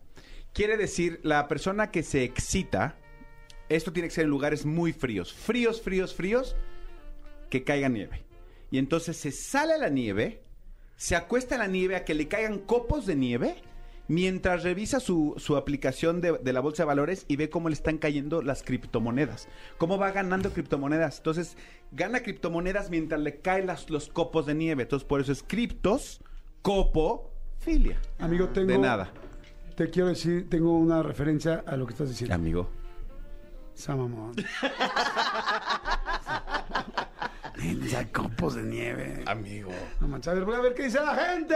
quiere 0.53 0.77
decir 0.77 1.19
la 1.23 1.47
persona 1.47 1.91
que 1.91 2.03
se 2.03 2.23
excita. 2.23 2.95
Esto 3.69 3.93
tiene 3.93 4.09
que 4.09 4.15
ser 4.15 4.25
en 4.25 4.29
lugares 4.29 4.65
muy 4.65 4.91
fríos, 4.93 5.33
fríos, 5.33 5.81
fríos, 5.81 6.13
fríos, 6.13 6.55
que 7.49 7.63
caiga 7.63 7.89
nieve. 7.89 8.23
Y 8.69 8.77
entonces 8.77 9.17
se 9.17 9.31
sale 9.31 9.73
a 9.73 9.77
la 9.77 9.89
nieve, 9.89 10.41
se 10.97 11.15
acuesta 11.15 11.55
en 11.55 11.59
la 11.59 11.67
nieve 11.67 11.95
a 11.95 12.05
que 12.05 12.13
le 12.13 12.27
caigan 12.27 12.59
copos 12.59 13.05
de 13.05 13.15
nieve, 13.15 13.55
mientras 14.11 14.63
revisa 14.63 14.99
su, 14.99 15.35
su 15.37 15.55
aplicación 15.55 16.19
de, 16.19 16.33
de 16.37 16.53
la 16.53 16.59
bolsa 16.59 16.83
de 16.83 16.87
valores 16.87 17.25
y 17.29 17.37
ve 17.37 17.49
cómo 17.49 17.69
le 17.69 17.73
están 17.73 17.97
cayendo 17.97 18.41
las 18.41 18.61
criptomonedas. 18.61 19.47
Cómo 19.77 19.97
va 19.97 20.11
ganando 20.11 20.51
criptomonedas. 20.51 21.17
Entonces, 21.17 21.55
gana 21.91 22.21
criptomonedas 22.21 22.89
mientras 22.89 23.21
le 23.21 23.37
caen 23.39 23.67
las- 23.67 23.89
los 23.89 24.09
copos 24.09 24.45
de 24.45 24.53
nieve. 24.55 24.83
Entonces, 24.83 25.07
por 25.07 25.21
eso 25.21 25.31
es 25.31 25.43
criptos, 25.43 26.19
copo, 26.61 27.31
filia. 27.59 27.97
Amigo, 28.19 28.49
tengo. 28.49 28.67
De 28.67 28.77
nada. 28.77 29.11
Te 29.75 29.89
quiero 29.89 30.09
decir, 30.09 30.49
tengo 30.49 30.77
una 30.77 31.01
referencia 31.01 31.63
a 31.65 31.77
lo 31.77 31.85
que 31.87 31.93
estás 31.93 32.09
diciendo. 32.09 32.35
Amigo. 32.35 32.69
Samamón. 33.73 34.33
Ya 37.91 38.11
copos 38.11 38.55
de 38.55 38.63
nieve. 38.63 39.23
Amigo. 39.25 39.71
No 39.99 40.07
manches, 40.07 40.29
a 40.29 40.33
ver, 40.33 40.45
voy 40.45 40.55
a 40.55 40.61
ver 40.61 40.73
qué 40.73 40.83
dice 40.83 40.99
la 40.99 41.15
gente. 41.15 41.55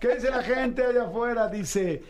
¿Qué 0.00 0.14
dice 0.14 0.30
la 0.30 0.42
gente 0.42 0.84
allá 0.84 1.04
afuera? 1.04 1.48
Dice, 1.48 2.02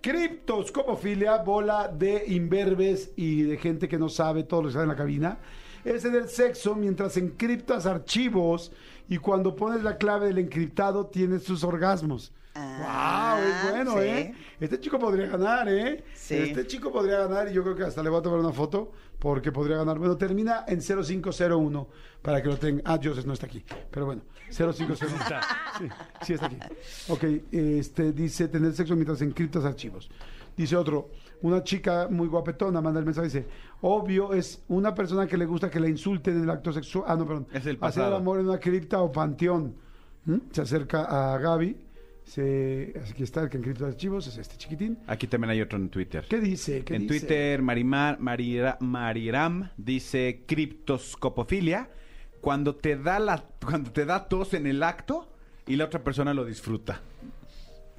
criptoscopofilia, 0.00 1.38
bola 1.38 1.88
de 1.88 2.24
imberbes 2.28 3.12
y 3.16 3.42
de 3.42 3.56
gente 3.56 3.88
que 3.88 3.98
no 3.98 4.08
sabe 4.08 4.44
todo 4.44 4.62
lo 4.62 4.68
que 4.68 4.70
está 4.70 4.82
en 4.82 4.88
la 4.88 4.96
cabina. 4.96 5.38
Es 5.84 6.04
en 6.04 6.14
el 6.14 6.28
sexo 6.28 6.76
mientras 6.76 7.16
encriptas 7.16 7.86
archivos 7.86 8.72
y 9.08 9.18
cuando 9.18 9.56
pones 9.56 9.82
la 9.82 9.96
clave 9.96 10.28
del 10.28 10.38
encriptado 10.38 11.06
tienes 11.06 11.44
tus 11.44 11.64
orgasmos. 11.64 12.32
Ah, 12.54 13.36
¡Wow! 13.38 13.48
Es 13.48 13.70
bueno, 13.72 13.92
sí. 13.94 13.98
¿eh? 14.00 14.34
Este 14.60 14.78
chico 14.80 14.98
podría 14.98 15.26
ganar, 15.26 15.68
¿eh? 15.68 16.04
Sí. 16.14 16.34
Este 16.36 16.66
chico 16.66 16.92
podría 16.92 17.20
ganar 17.26 17.48
y 17.50 17.54
yo 17.54 17.62
creo 17.62 17.74
que 17.74 17.84
hasta 17.84 18.02
le 18.02 18.10
voy 18.10 18.20
a 18.20 18.22
tomar 18.22 18.40
una 18.40 18.52
foto 18.52 18.92
porque 19.18 19.50
podría 19.52 19.78
ganar. 19.78 19.98
Bueno, 19.98 20.16
termina 20.16 20.64
en 20.68 20.80
0501 20.82 21.88
para 22.20 22.42
que 22.42 22.48
lo 22.48 22.56
tenga. 22.58 22.82
Ah, 22.84 22.98
Joseph 23.02 23.24
no 23.24 23.32
está 23.32 23.46
aquí, 23.46 23.64
pero 23.90 24.06
bueno, 24.06 24.22
0501. 24.50 24.96
Sí, 25.78 25.88
sí 26.22 26.32
está 26.34 26.46
aquí. 26.46 26.58
Ok, 27.08 27.24
este 27.52 28.12
dice 28.12 28.48
tener 28.48 28.72
sexo 28.74 28.94
mientras 28.94 29.22
encriptas 29.22 29.64
archivos. 29.64 30.10
Dice 30.54 30.76
otro, 30.76 31.08
una 31.40 31.64
chica 31.64 32.08
muy 32.10 32.28
guapetona 32.28 32.82
manda 32.82 33.00
el 33.00 33.06
mensaje 33.06 33.28
dice, 33.28 33.46
obvio 33.80 34.34
es 34.34 34.62
una 34.68 34.94
persona 34.94 35.26
que 35.26 35.38
le 35.38 35.46
gusta 35.46 35.70
que 35.70 35.80
le 35.80 35.88
insulten 35.88 36.36
en 36.36 36.42
el 36.42 36.50
acto 36.50 36.70
sexual. 36.72 37.04
Ah, 37.08 37.16
no, 37.16 37.26
perdón. 37.26 37.46
Es 37.48 37.54
el 37.54 37.58
Hacer 37.60 37.70
el 37.70 37.78
pasado. 37.78 38.16
amor 38.16 38.38
en 38.40 38.48
una 38.48 38.58
cripta 38.60 39.00
o 39.00 39.10
panteón. 39.10 39.74
¿Mm? 40.26 40.36
Se 40.52 40.60
acerca 40.60 41.04
a 41.34 41.38
Gaby. 41.38 41.76
Se, 42.24 42.94
aquí 43.10 43.22
está 43.24 43.42
el 43.42 43.50
que 43.50 43.58
encripta 43.58 43.86
archivos, 43.86 44.26
es 44.26 44.38
este 44.38 44.56
chiquitín. 44.56 44.98
Aquí 45.06 45.26
también 45.26 45.50
hay 45.50 45.60
otro 45.60 45.78
en 45.78 45.88
Twitter. 45.90 46.24
¿Qué 46.28 46.38
dice? 46.40 46.84
¿Qué 46.84 46.94
en 46.96 47.02
dice? 47.06 47.20
Twitter, 47.20 47.62
Marimar, 47.62 48.18
Marira- 48.20 48.78
Mariram 48.80 49.70
dice 49.76 50.44
criptoscopofilia. 50.46 51.90
Cuando 52.40 52.74
te 52.74 52.96
da 52.96 53.18
la, 53.18 53.44
cuando 53.64 53.92
te 53.92 54.04
da 54.04 54.28
tos 54.28 54.54
en 54.54 54.66
el 54.66 54.82
acto 54.82 55.28
y 55.66 55.76
la 55.76 55.84
otra 55.84 56.02
persona 56.02 56.32
lo 56.34 56.44
disfruta. 56.44 57.00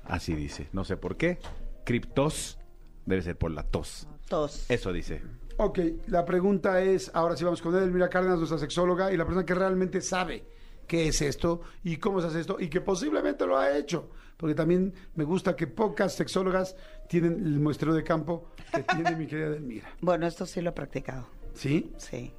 Así 0.06 0.34
dice. 0.34 0.68
No 0.74 0.84
sé 0.84 0.98
por 0.98 1.16
qué. 1.16 1.38
Criptos 1.86 2.58
debe 3.06 3.22
ser 3.22 3.38
por 3.38 3.52
la 3.52 3.64
tos. 3.64 4.08
Tos. 4.28 4.66
Eso 4.70 4.91
dice. 4.91 5.22
Ok, 5.58 5.80
la 6.08 6.26
pregunta 6.26 6.82
es, 6.82 7.12
ahora 7.14 7.38
sí 7.38 7.44
vamos 7.44 7.62
con 7.62 7.76
Edelmira 7.76 8.10
Cárdenas, 8.10 8.40
nuestra 8.40 8.58
sexóloga, 8.58 9.14
y 9.14 9.18
la 9.18 9.24
persona 9.26 9.45
que 9.45 9.54
realmente 9.54 10.02
sabe 10.02 10.44
qué 10.88 11.08
es 11.08 11.22
esto 11.22 11.62
y 11.84 11.98
cómo 11.98 12.22
se 12.22 12.28
hace 12.28 12.42
esto 12.42 12.58
y 12.60 12.70
que 12.70 12.82
posiblemente 12.82 13.46
lo 13.46 13.58
ha 13.58 13.76
hecho. 13.76 14.10
Porque 14.38 14.56
también 14.56 14.94
me 15.16 15.24
gusta 15.24 15.56
que 15.56 15.68
pocas 15.68 16.14
sexólogas 16.14 16.76
tienen 17.08 17.46
el 17.46 17.60
muestreo 17.60 17.94
de 17.94 18.04
campo 18.04 18.52
que 18.74 18.84
tiene 18.96 19.16
mi 19.16 19.28
querida 19.28 19.48
Edelmira. 19.48 19.88
Bueno, 20.02 20.28
esto 20.28 20.46
sí 20.46 20.62
lo 20.62 20.72
he 20.72 20.74
practicado. 20.74 21.28
¿Sí? 21.54 21.92
Sí. 21.98 22.34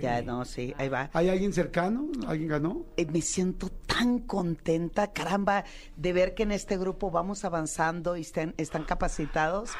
Ya, 0.00 0.22
no, 0.22 0.44
sí, 0.44 0.74
ahí 0.78 0.88
va. 0.88 1.10
¿Hay 1.12 1.28
alguien 1.28 1.52
cercano? 1.52 2.08
¿Alguien 2.26 2.48
ganó? 2.48 2.86
Eh, 2.96 3.06
me 3.06 3.20
siento 3.20 3.70
tan 3.70 4.20
contenta, 4.20 5.12
caramba, 5.12 5.64
de 5.96 6.12
ver 6.12 6.34
que 6.34 6.44
en 6.44 6.52
este 6.52 6.76
grupo 6.76 7.10
vamos 7.10 7.44
avanzando 7.44 8.16
y 8.16 8.20
están, 8.20 8.54
están 8.56 8.84
capacitados 8.84 9.70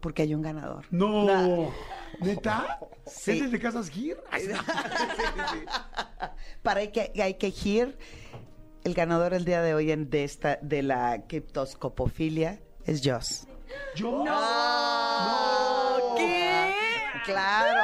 porque 0.00 0.22
hay 0.22 0.34
un 0.34 0.42
ganador. 0.42 0.86
No. 0.90 1.72
¿Neta? 2.20 2.78
Sí. 3.06 3.32
¿Es 3.32 3.42
desde 3.44 3.58
Casas 3.60 3.90
Gir? 3.90 4.18
Para 6.62 6.80
hay 6.80 6.88
que, 6.88 7.12
hay 7.22 7.34
que 7.34 7.52
ir. 7.64 7.98
El 8.84 8.94
ganador 8.94 9.34
el 9.34 9.44
día 9.44 9.60
de 9.62 9.74
hoy 9.74 9.90
en, 9.90 10.08
de 10.08 10.24
esta 10.24 10.58
de 10.62 10.82
la 10.82 11.24
criptoscopofilia 11.26 12.60
es 12.86 13.02
Joss. 13.04 13.46
¿Yo? 13.94 14.24
No. 14.24 16.14
¿Qué? 16.16 16.72
Claro. 17.24 17.80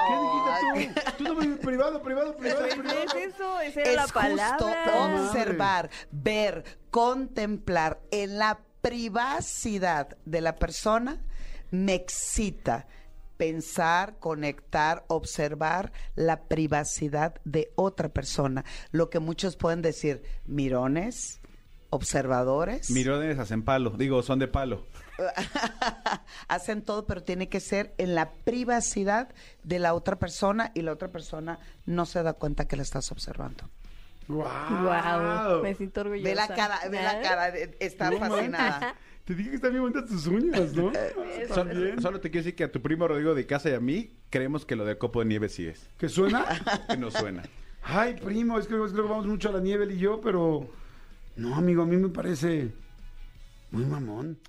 ¿Qué 0.74 0.78
dijiste 0.78 1.00
tú? 1.12 1.16
Tú 1.18 1.24
no 1.24 1.34
me 1.34 1.46
dices 1.46 1.60
privado, 1.64 2.02
privado, 2.02 2.36
privado, 2.36 2.68
privado. 2.68 2.98
Es 2.98 3.14
eso, 3.34 3.60
esa 3.60 3.80
era 3.80 3.90
es 3.90 3.96
la 3.96 4.02
justo 4.02 4.20
palabra. 4.20 5.28
observar, 5.28 5.90
ver, 6.10 6.64
contemplar 6.90 8.00
en 8.10 8.38
la 8.38 8.60
privacidad 8.80 10.16
de 10.24 10.40
la 10.40 10.56
persona 10.56 11.22
me 11.70 11.94
excita 11.94 12.86
pensar, 13.36 14.18
conectar, 14.18 15.04
observar 15.08 15.92
la 16.14 16.44
privacidad 16.44 17.34
de 17.44 17.70
otra 17.74 18.08
persona. 18.08 18.64
Lo 18.92 19.10
que 19.10 19.18
muchos 19.18 19.56
pueden 19.56 19.82
decir, 19.82 20.22
mirones, 20.46 21.40
observadores, 21.90 22.90
Mirones 22.90 23.38
hacen 23.38 23.62
palo. 23.62 23.90
Digo, 23.90 24.22
son 24.22 24.38
de 24.38 24.48
palo. 24.48 24.86
hacen 26.48 26.82
todo, 26.82 27.06
pero 27.06 27.22
tiene 27.22 27.48
que 27.48 27.60
ser 27.60 27.94
en 27.98 28.14
la 28.14 28.32
privacidad 28.32 29.28
de 29.62 29.78
la 29.78 29.94
otra 29.94 30.16
persona 30.18 30.72
y 30.74 30.82
la 30.82 30.92
otra 30.92 31.08
persona 31.08 31.58
no 31.84 32.06
se 32.06 32.22
da 32.22 32.34
cuenta 32.34 32.66
que 32.68 32.76
la 32.76 32.82
estás 32.82 33.10
observando. 33.12 33.70
Wow, 34.28 35.62
me 35.62 35.74
siento 35.74 36.00
orgullosa. 36.00 36.28
Ve 36.28 36.34
la 36.34 36.48
cara, 36.48 36.80
ve 36.90 37.02
la 37.02 37.20
cara, 37.20 37.50
de- 37.50 37.76
está 37.80 38.10
fascinada. 38.12 38.94
Te 39.26 39.34
dije 39.34 39.50
que 39.50 39.56
están 39.56 39.72
bien 39.72 39.82
bonitas 39.82 40.06
tus 40.06 40.26
uñas, 40.28 40.72
¿no? 40.74 40.92
Sol- 41.54 41.94
solo 42.00 42.20
te 42.20 42.30
quiero 42.30 42.44
decir 42.44 42.54
que 42.56 42.62
a 42.64 42.70
tu 42.70 42.80
primo 42.80 43.08
Rodrigo 43.08 43.34
de 43.34 43.44
casa 43.44 43.68
y 43.68 43.74
a 43.74 43.80
mí 43.80 44.12
creemos 44.30 44.64
que 44.64 44.76
lo 44.76 44.84
de 44.84 44.96
copo 44.98 45.18
de 45.20 45.26
nieve 45.26 45.48
sí 45.48 45.66
es. 45.66 45.90
¿Que 45.98 46.08
suena? 46.08 46.44
Que 46.88 46.96
no 46.96 47.10
suena. 47.10 47.42
Ay, 47.82 48.14
primo, 48.14 48.56
es 48.58 48.66
que 48.68 48.74
es 48.76 48.90
que 48.92 48.96
luego 48.96 49.10
vamos 49.10 49.26
mucho 49.26 49.48
a 49.48 49.52
la 49.52 49.60
nieve 49.60 49.84
él 49.84 49.92
y 49.92 49.98
yo, 49.98 50.20
pero... 50.20 50.68
No, 51.36 51.54
amigo, 51.56 51.82
a 51.82 51.86
mí 51.86 51.96
me 51.96 52.08
parece 52.08 52.70
muy 53.72 53.84
mamón. 53.84 54.38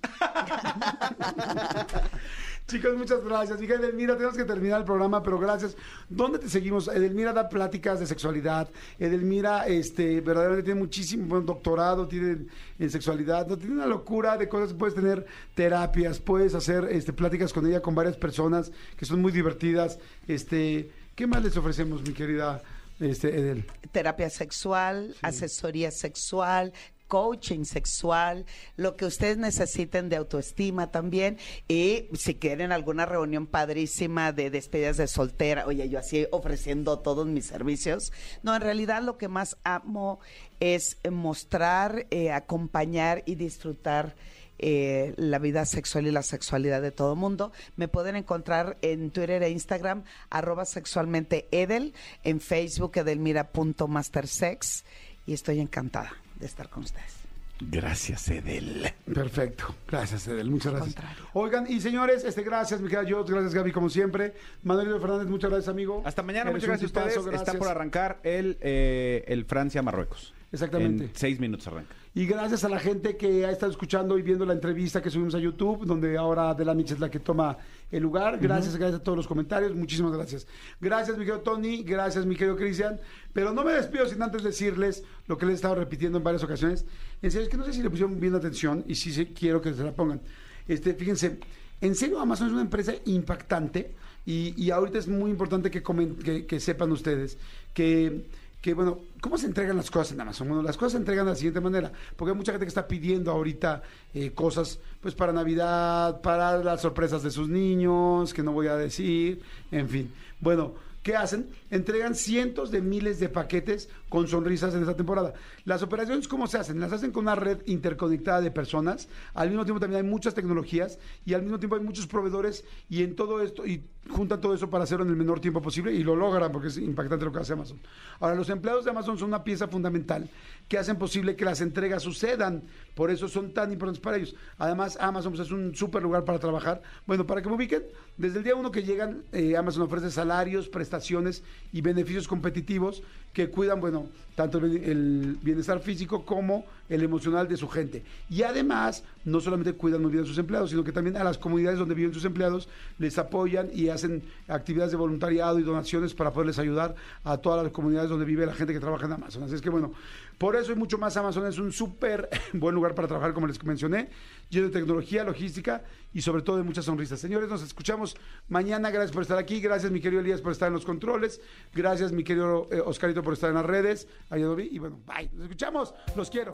Chicos, 2.68 2.94
muchas 2.98 3.24
gracias. 3.24 3.58
Miguel 3.58 3.82
Edelmira, 3.82 4.14
tenemos 4.14 4.36
que 4.36 4.44
terminar 4.44 4.80
el 4.80 4.84
programa, 4.84 5.22
pero 5.22 5.38
gracias. 5.38 5.74
¿Dónde 6.10 6.38
te 6.38 6.50
seguimos? 6.50 6.86
Edelmira 6.86 7.32
da 7.32 7.48
pláticas 7.48 7.98
de 7.98 8.06
sexualidad. 8.06 8.68
Edelmira, 8.98 9.66
este, 9.66 10.20
verdaderamente 10.20 10.64
tiene 10.64 10.80
muchísimo 10.80 11.28
buen 11.28 11.46
doctorado, 11.46 12.06
tiene 12.06 12.44
en 12.78 12.90
sexualidad, 12.90 13.46
no 13.46 13.56
tiene 13.56 13.76
una 13.76 13.86
locura 13.86 14.36
de 14.36 14.50
cosas. 14.50 14.74
Puedes 14.74 14.94
tener 14.94 15.24
terapias, 15.54 16.18
puedes 16.18 16.54
hacer 16.54 16.84
este, 16.90 17.14
pláticas 17.14 17.54
con 17.54 17.66
ella, 17.66 17.80
con 17.80 17.94
varias 17.94 18.18
personas 18.18 18.70
que 18.98 19.06
son 19.06 19.22
muy 19.22 19.32
divertidas. 19.32 19.98
Este, 20.26 20.90
¿qué 21.14 21.26
más 21.26 21.42
les 21.42 21.56
ofrecemos, 21.56 22.02
mi 22.06 22.12
querida 22.12 22.62
este, 23.00 23.34
Edel? 23.34 23.64
terapia 23.92 24.28
sexual, 24.28 25.16
asesoría 25.22 25.90
sexual, 25.90 26.74
coaching 27.08 27.64
sexual, 27.64 28.46
lo 28.76 28.96
que 28.96 29.06
ustedes 29.06 29.38
necesiten 29.38 30.08
de 30.08 30.16
autoestima 30.16 30.90
también. 30.90 31.38
Y 31.66 32.08
si 32.14 32.36
quieren 32.36 32.70
alguna 32.70 33.06
reunión 33.06 33.46
padrísima 33.46 34.32
de 34.32 34.50
despedidas 34.50 34.98
de 34.98 35.08
soltera, 35.08 35.66
oye, 35.66 35.88
yo 35.88 35.98
así 35.98 36.26
ofreciendo 36.30 37.00
todos 37.00 37.26
mis 37.26 37.46
servicios. 37.46 38.12
No, 38.42 38.54
en 38.54 38.60
realidad 38.60 39.02
lo 39.02 39.18
que 39.18 39.28
más 39.28 39.56
amo 39.64 40.20
es 40.60 40.98
mostrar, 41.10 42.06
eh, 42.10 42.30
acompañar 42.30 43.22
y 43.26 43.34
disfrutar 43.34 44.14
eh, 44.60 45.14
la 45.16 45.38
vida 45.38 45.64
sexual 45.66 46.08
y 46.08 46.10
la 46.10 46.22
sexualidad 46.22 46.82
de 46.82 46.90
todo 46.90 47.14
mundo. 47.14 47.52
Me 47.76 47.86
pueden 47.86 48.16
encontrar 48.16 48.76
en 48.82 49.10
Twitter 49.10 49.42
e 49.42 49.50
Instagram, 49.50 50.04
arroba 50.30 50.64
sexualmente 50.64 51.46
Edel, 51.52 51.94
en 52.24 52.40
Facebook 52.40 52.96
edelmira.mastersex 52.96 54.84
y 55.26 55.34
estoy 55.34 55.60
encantada 55.60 56.27
de 56.38 56.46
estar 56.46 56.68
con 56.68 56.84
ustedes. 56.84 57.14
Gracias, 57.60 58.28
Edel. 58.28 58.88
Perfecto. 59.12 59.74
Gracias, 59.88 60.28
Edel. 60.28 60.48
Muchas 60.48 60.72
gracias. 60.74 60.96
Oigan, 61.32 61.66
y 61.68 61.80
señores, 61.80 62.24
este, 62.24 62.42
gracias, 62.44 62.80
mi 62.80 62.88
querida 62.88 63.10
Jot, 63.10 63.28
gracias, 63.28 63.52
Gaby, 63.52 63.72
como 63.72 63.90
siempre. 63.90 64.34
Manuel 64.62 65.00
Fernández, 65.00 65.26
muchas 65.26 65.50
gracias, 65.50 65.68
amigo. 65.68 66.02
Hasta 66.04 66.22
mañana, 66.22 66.50
Eres 66.50 66.62
muchas 66.62 66.68
gracias 66.68 66.84
a 66.84 67.00
ustedes. 67.00 67.14
tipazo, 67.14 67.30
Está 67.30 67.44
gracias. 67.52 67.56
por 67.56 67.68
arrancar 67.68 68.20
el, 68.22 68.58
eh, 68.60 69.24
el 69.26 69.44
Francia-Marruecos. 69.44 70.34
Exactamente. 70.52 71.04
En 71.04 71.10
seis 71.14 71.40
minutos 71.40 71.66
arranca. 71.66 71.94
Y 72.14 72.26
gracias 72.26 72.64
a 72.64 72.68
la 72.68 72.78
gente 72.78 73.16
que 73.16 73.44
ha 73.44 73.50
estado 73.50 73.70
escuchando 73.70 74.18
y 74.18 74.22
viendo 74.22 74.46
la 74.46 74.52
entrevista 74.52 75.02
que 75.02 75.10
subimos 75.10 75.34
a 75.34 75.38
YouTube, 75.38 75.84
donde 75.84 76.16
ahora 76.16 76.50
Adela 76.50 76.74
Mix 76.74 76.92
es 76.92 77.00
la 77.00 77.10
que 77.10 77.20
toma 77.20 77.58
el 77.90 78.02
lugar. 78.02 78.38
Gracias, 78.38 78.76
gracias 78.76 79.00
a 79.00 79.02
todos 79.02 79.16
los 79.16 79.26
comentarios. 79.26 79.74
Muchísimas 79.74 80.12
gracias. 80.12 80.46
Gracias, 80.80 81.16
mi 81.16 81.24
querido 81.24 81.40
Tony. 81.42 81.82
Gracias, 81.82 82.26
mi 82.26 82.36
querido 82.36 82.56
Cristian. 82.56 83.00
Pero 83.32 83.52
no 83.52 83.64
me 83.64 83.72
despido 83.72 84.06
sin 84.06 84.22
antes 84.22 84.42
decirles 84.42 85.02
lo 85.26 85.38
que 85.38 85.46
les 85.46 85.54
he 85.54 85.56
estado 85.56 85.74
repitiendo 85.76 86.18
en 86.18 86.24
varias 86.24 86.42
ocasiones. 86.44 86.84
En 87.22 87.30
serio, 87.30 87.44
es 87.46 87.50
que 87.50 87.56
no 87.56 87.64
sé 87.64 87.72
si 87.72 87.82
le 87.82 87.90
pusieron 87.90 88.18
bien 88.20 88.34
atención 88.34 88.84
y 88.86 88.94
sí, 88.94 89.12
sí 89.12 89.26
quiero 89.26 89.60
que 89.60 89.72
se 89.74 89.82
la 89.82 89.92
pongan. 89.92 90.20
Este, 90.66 90.94
fíjense, 90.94 91.38
en 91.80 91.94
serio, 91.94 92.20
Amazon 92.20 92.48
es 92.48 92.52
una 92.52 92.62
empresa 92.62 92.92
impactante 93.06 93.94
y, 94.26 94.54
y 94.62 94.70
ahorita 94.70 94.98
es 94.98 95.08
muy 95.08 95.30
importante 95.30 95.70
que, 95.70 95.82
comen- 95.82 96.18
que, 96.18 96.44
que 96.44 96.60
sepan 96.60 96.92
ustedes 96.92 97.38
que 97.72 98.26
que 98.60 98.74
bueno, 98.74 98.98
¿cómo 99.20 99.38
se 99.38 99.46
entregan 99.46 99.76
las 99.76 99.90
cosas 99.90 100.12
en 100.12 100.20
Amazon? 100.20 100.48
Bueno, 100.48 100.62
las 100.62 100.76
cosas 100.76 100.92
se 100.92 100.98
entregan 100.98 101.26
de 101.26 101.32
la 101.32 101.36
siguiente 101.36 101.60
manera, 101.60 101.92
porque 102.16 102.32
hay 102.32 102.36
mucha 102.36 102.52
gente 102.52 102.66
que 102.66 102.70
está 102.70 102.88
pidiendo 102.88 103.30
ahorita 103.30 103.82
eh, 104.14 104.32
cosas, 104.32 104.80
pues 105.00 105.14
para 105.14 105.32
Navidad, 105.32 106.20
para 106.20 106.58
las 106.58 106.82
sorpresas 106.82 107.22
de 107.22 107.30
sus 107.30 107.48
niños, 107.48 108.34
que 108.34 108.42
no 108.42 108.52
voy 108.52 108.66
a 108.66 108.76
decir, 108.76 109.42
en 109.70 109.88
fin. 109.88 110.12
Bueno, 110.40 110.74
¿qué 111.02 111.14
hacen? 111.14 111.48
Entregan 111.70 112.16
cientos 112.16 112.70
de 112.70 112.80
miles 112.80 113.20
de 113.20 113.28
paquetes 113.28 113.88
con 114.08 114.28
sonrisas 114.28 114.74
en 114.74 114.80
esta 114.80 114.96
temporada. 114.96 115.34
Las 115.64 115.82
operaciones, 115.82 116.28
¿cómo 116.28 116.46
se 116.46 116.58
hacen? 116.58 116.80
Las 116.80 116.92
hacen 116.92 117.12
con 117.12 117.24
una 117.24 117.34
red 117.34 117.58
interconectada 117.66 118.40
de 118.40 118.50
personas, 118.50 119.08
al 119.34 119.48
mismo 119.48 119.64
tiempo 119.64 119.80
también 119.80 120.04
hay 120.04 120.10
muchas 120.10 120.34
tecnologías 120.34 120.98
y 121.24 121.34
al 121.34 121.42
mismo 121.42 121.58
tiempo 121.58 121.76
hay 121.76 121.82
muchos 121.82 122.06
proveedores 122.06 122.64
y 122.88 123.02
en 123.02 123.14
todo 123.14 123.42
esto, 123.42 123.66
y 123.66 123.84
juntan 124.08 124.40
todo 124.40 124.54
eso 124.54 124.70
para 124.70 124.84
hacerlo 124.84 125.04
en 125.04 125.10
el 125.10 125.16
menor 125.16 125.40
tiempo 125.40 125.60
posible 125.60 125.92
y 125.92 126.02
lo 126.02 126.16
logran 126.16 126.50
porque 126.50 126.68
es 126.68 126.78
impactante 126.78 127.24
lo 127.24 127.32
que 127.32 127.40
hace 127.40 127.52
Amazon. 127.52 127.78
Ahora, 128.20 128.34
los 128.34 128.48
empleados 128.48 128.84
de 128.84 128.90
Amazon 128.90 129.18
son 129.18 129.28
una 129.28 129.44
pieza 129.44 129.68
fundamental 129.68 130.28
que 130.66 130.78
hacen 130.78 130.96
posible 130.96 131.36
que 131.36 131.44
las 131.44 131.60
entregas 131.60 132.02
sucedan, 132.02 132.62
por 132.94 133.10
eso 133.10 133.28
son 133.28 133.52
tan 133.52 133.72
importantes 133.72 134.02
para 134.02 134.16
ellos. 134.16 134.34
Además, 134.58 134.98
Amazon 135.00 135.32
pues, 135.32 135.46
es 135.46 135.52
un 135.52 135.74
súper 135.74 136.02
lugar 136.02 136.24
para 136.24 136.38
trabajar. 136.38 136.82
Bueno, 137.06 137.26
para 137.26 137.42
que 137.42 137.48
me 137.48 137.54
ubiquen, 137.54 137.82
desde 138.16 138.38
el 138.38 138.44
día 138.44 138.54
uno 138.54 138.70
que 138.70 138.82
llegan, 138.82 139.24
eh, 139.32 139.56
Amazon 139.56 139.82
ofrece 139.82 140.10
salarios, 140.10 140.68
prestaciones 140.68 141.42
y 141.72 141.80
beneficios 141.80 142.28
competitivos 142.28 143.02
que 143.32 143.50
cuidan, 143.50 143.80
bueno, 143.80 144.06
tanto 144.34 144.58
el, 144.58 145.36
bienestar 145.42 145.80
físico 145.80 146.24
como 146.24 146.64
el 146.88 147.02
emocional 147.02 147.48
de 147.48 147.56
su 147.56 147.68
gente. 147.68 148.04
Y 148.30 148.42
además, 148.42 149.02
no 149.24 149.40
solamente 149.40 149.72
cuidan 149.72 150.02
muy 150.02 150.12
bien 150.12 150.24
a 150.24 150.26
sus 150.26 150.38
empleados, 150.38 150.70
sino 150.70 150.84
que 150.84 150.92
también 150.92 151.16
a 151.16 151.24
las 151.24 151.38
comunidades 151.38 151.78
donde 151.78 151.94
viven 151.94 152.14
sus 152.14 152.24
empleados 152.24 152.68
les 152.98 153.18
apoyan 153.18 153.68
y 153.72 153.88
hacen 153.88 154.22
actividades 154.46 154.92
de 154.92 154.96
voluntariado 154.96 155.58
y 155.58 155.64
donaciones 155.64 156.14
para 156.14 156.32
poderles 156.32 156.58
ayudar 156.60 156.94
a 157.24 157.36
todas 157.38 157.64
las 157.64 157.72
comunidades 157.72 158.10
donde 158.10 158.24
vive 158.24 158.46
la 158.46 158.54
gente 158.54 158.72
que 158.72 158.80
trabaja 158.80 159.06
en 159.06 159.12
Amazon. 159.12 159.42
Así 159.42 159.56
es 159.56 159.60
que 159.60 159.70
bueno, 159.70 159.92
por 160.38 160.54
eso 160.54 160.72
y 160.72 160.76
mucho 160.76 160.98
más 160.98 161.16
Amazon 161.16 161.46
es 161.46 161.58
un 161.58 161.72
súper 161.72 162.28
buen 162.52 162.74
lugar 162.74 162.94
para 162.94 163.08
trabajar, 163.08 163.34
como 163.34 163.46
les 163.46 163.62
mencioné, 163.64 164.08
lleno 164.48 164.68
de 164.68 164.72
tecnología, 164.72 165.24
logística 165.24 165.82
y 166.14 166.22
sobre 166.22 166.42
todo 166.42 166.56
de 166.56 166.62
muchas 166.62 166.84
sonrisas. 166.84 167.20
Señores, 167.20 167.48
nos 167.48 167.62
escuchamos 167.62 168.16
mañana. 168.48 168.90
Gracias 168.90 169.12
por 169.12 169.22
estar 169.22 169.36
aquí. 169.38 169.60
Gracias, 169.60 169.90
mi 169.90 170.00
querido 170.00 170.20
Elías, 170.20 170.40
por 170.40 170.52
estar 170.52 170.68
en 170.68 170.74
los 170.74 170.84
controles. 170.84 171.40
Gracias, 171.74 172.12
mi 172.12 172.24
querido 172.24 172.68
eh, 172.70 172.80
Oscarito, 172.80 173.22
por 173.22 173.34
estar 173.34 173.50
en 173.50 173.56
las 173.56 173.66
redes. 173.66 174.06
Vi. 174.30 174.68
Y 174.70 174.78
bueno, 174.78 175.00
bye. 175.06 175.28
Nos 175.32 175.42
escuchamos. 175.42 175.94
Los 176.16 176.30
quiero. 176.30 176.52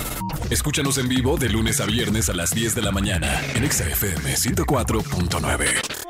Escúchanos 0.50 0.98
en 0.98 1.08
vivo 1.08 1.36
de 1.36 1.50
lunes 1.50 1.80
a 1.80 1.86
viernes 1.86 2.28
a 2.28 2.34
las 2.34 2.50
10 2.54 2.74
de 2.74 2.82
la 2.82 2.90
mañana 2.90 3.28
en 3.54 3.64
Exa 3.64 3.88
FM 3.88 4.34
104.9. 4.34 6.03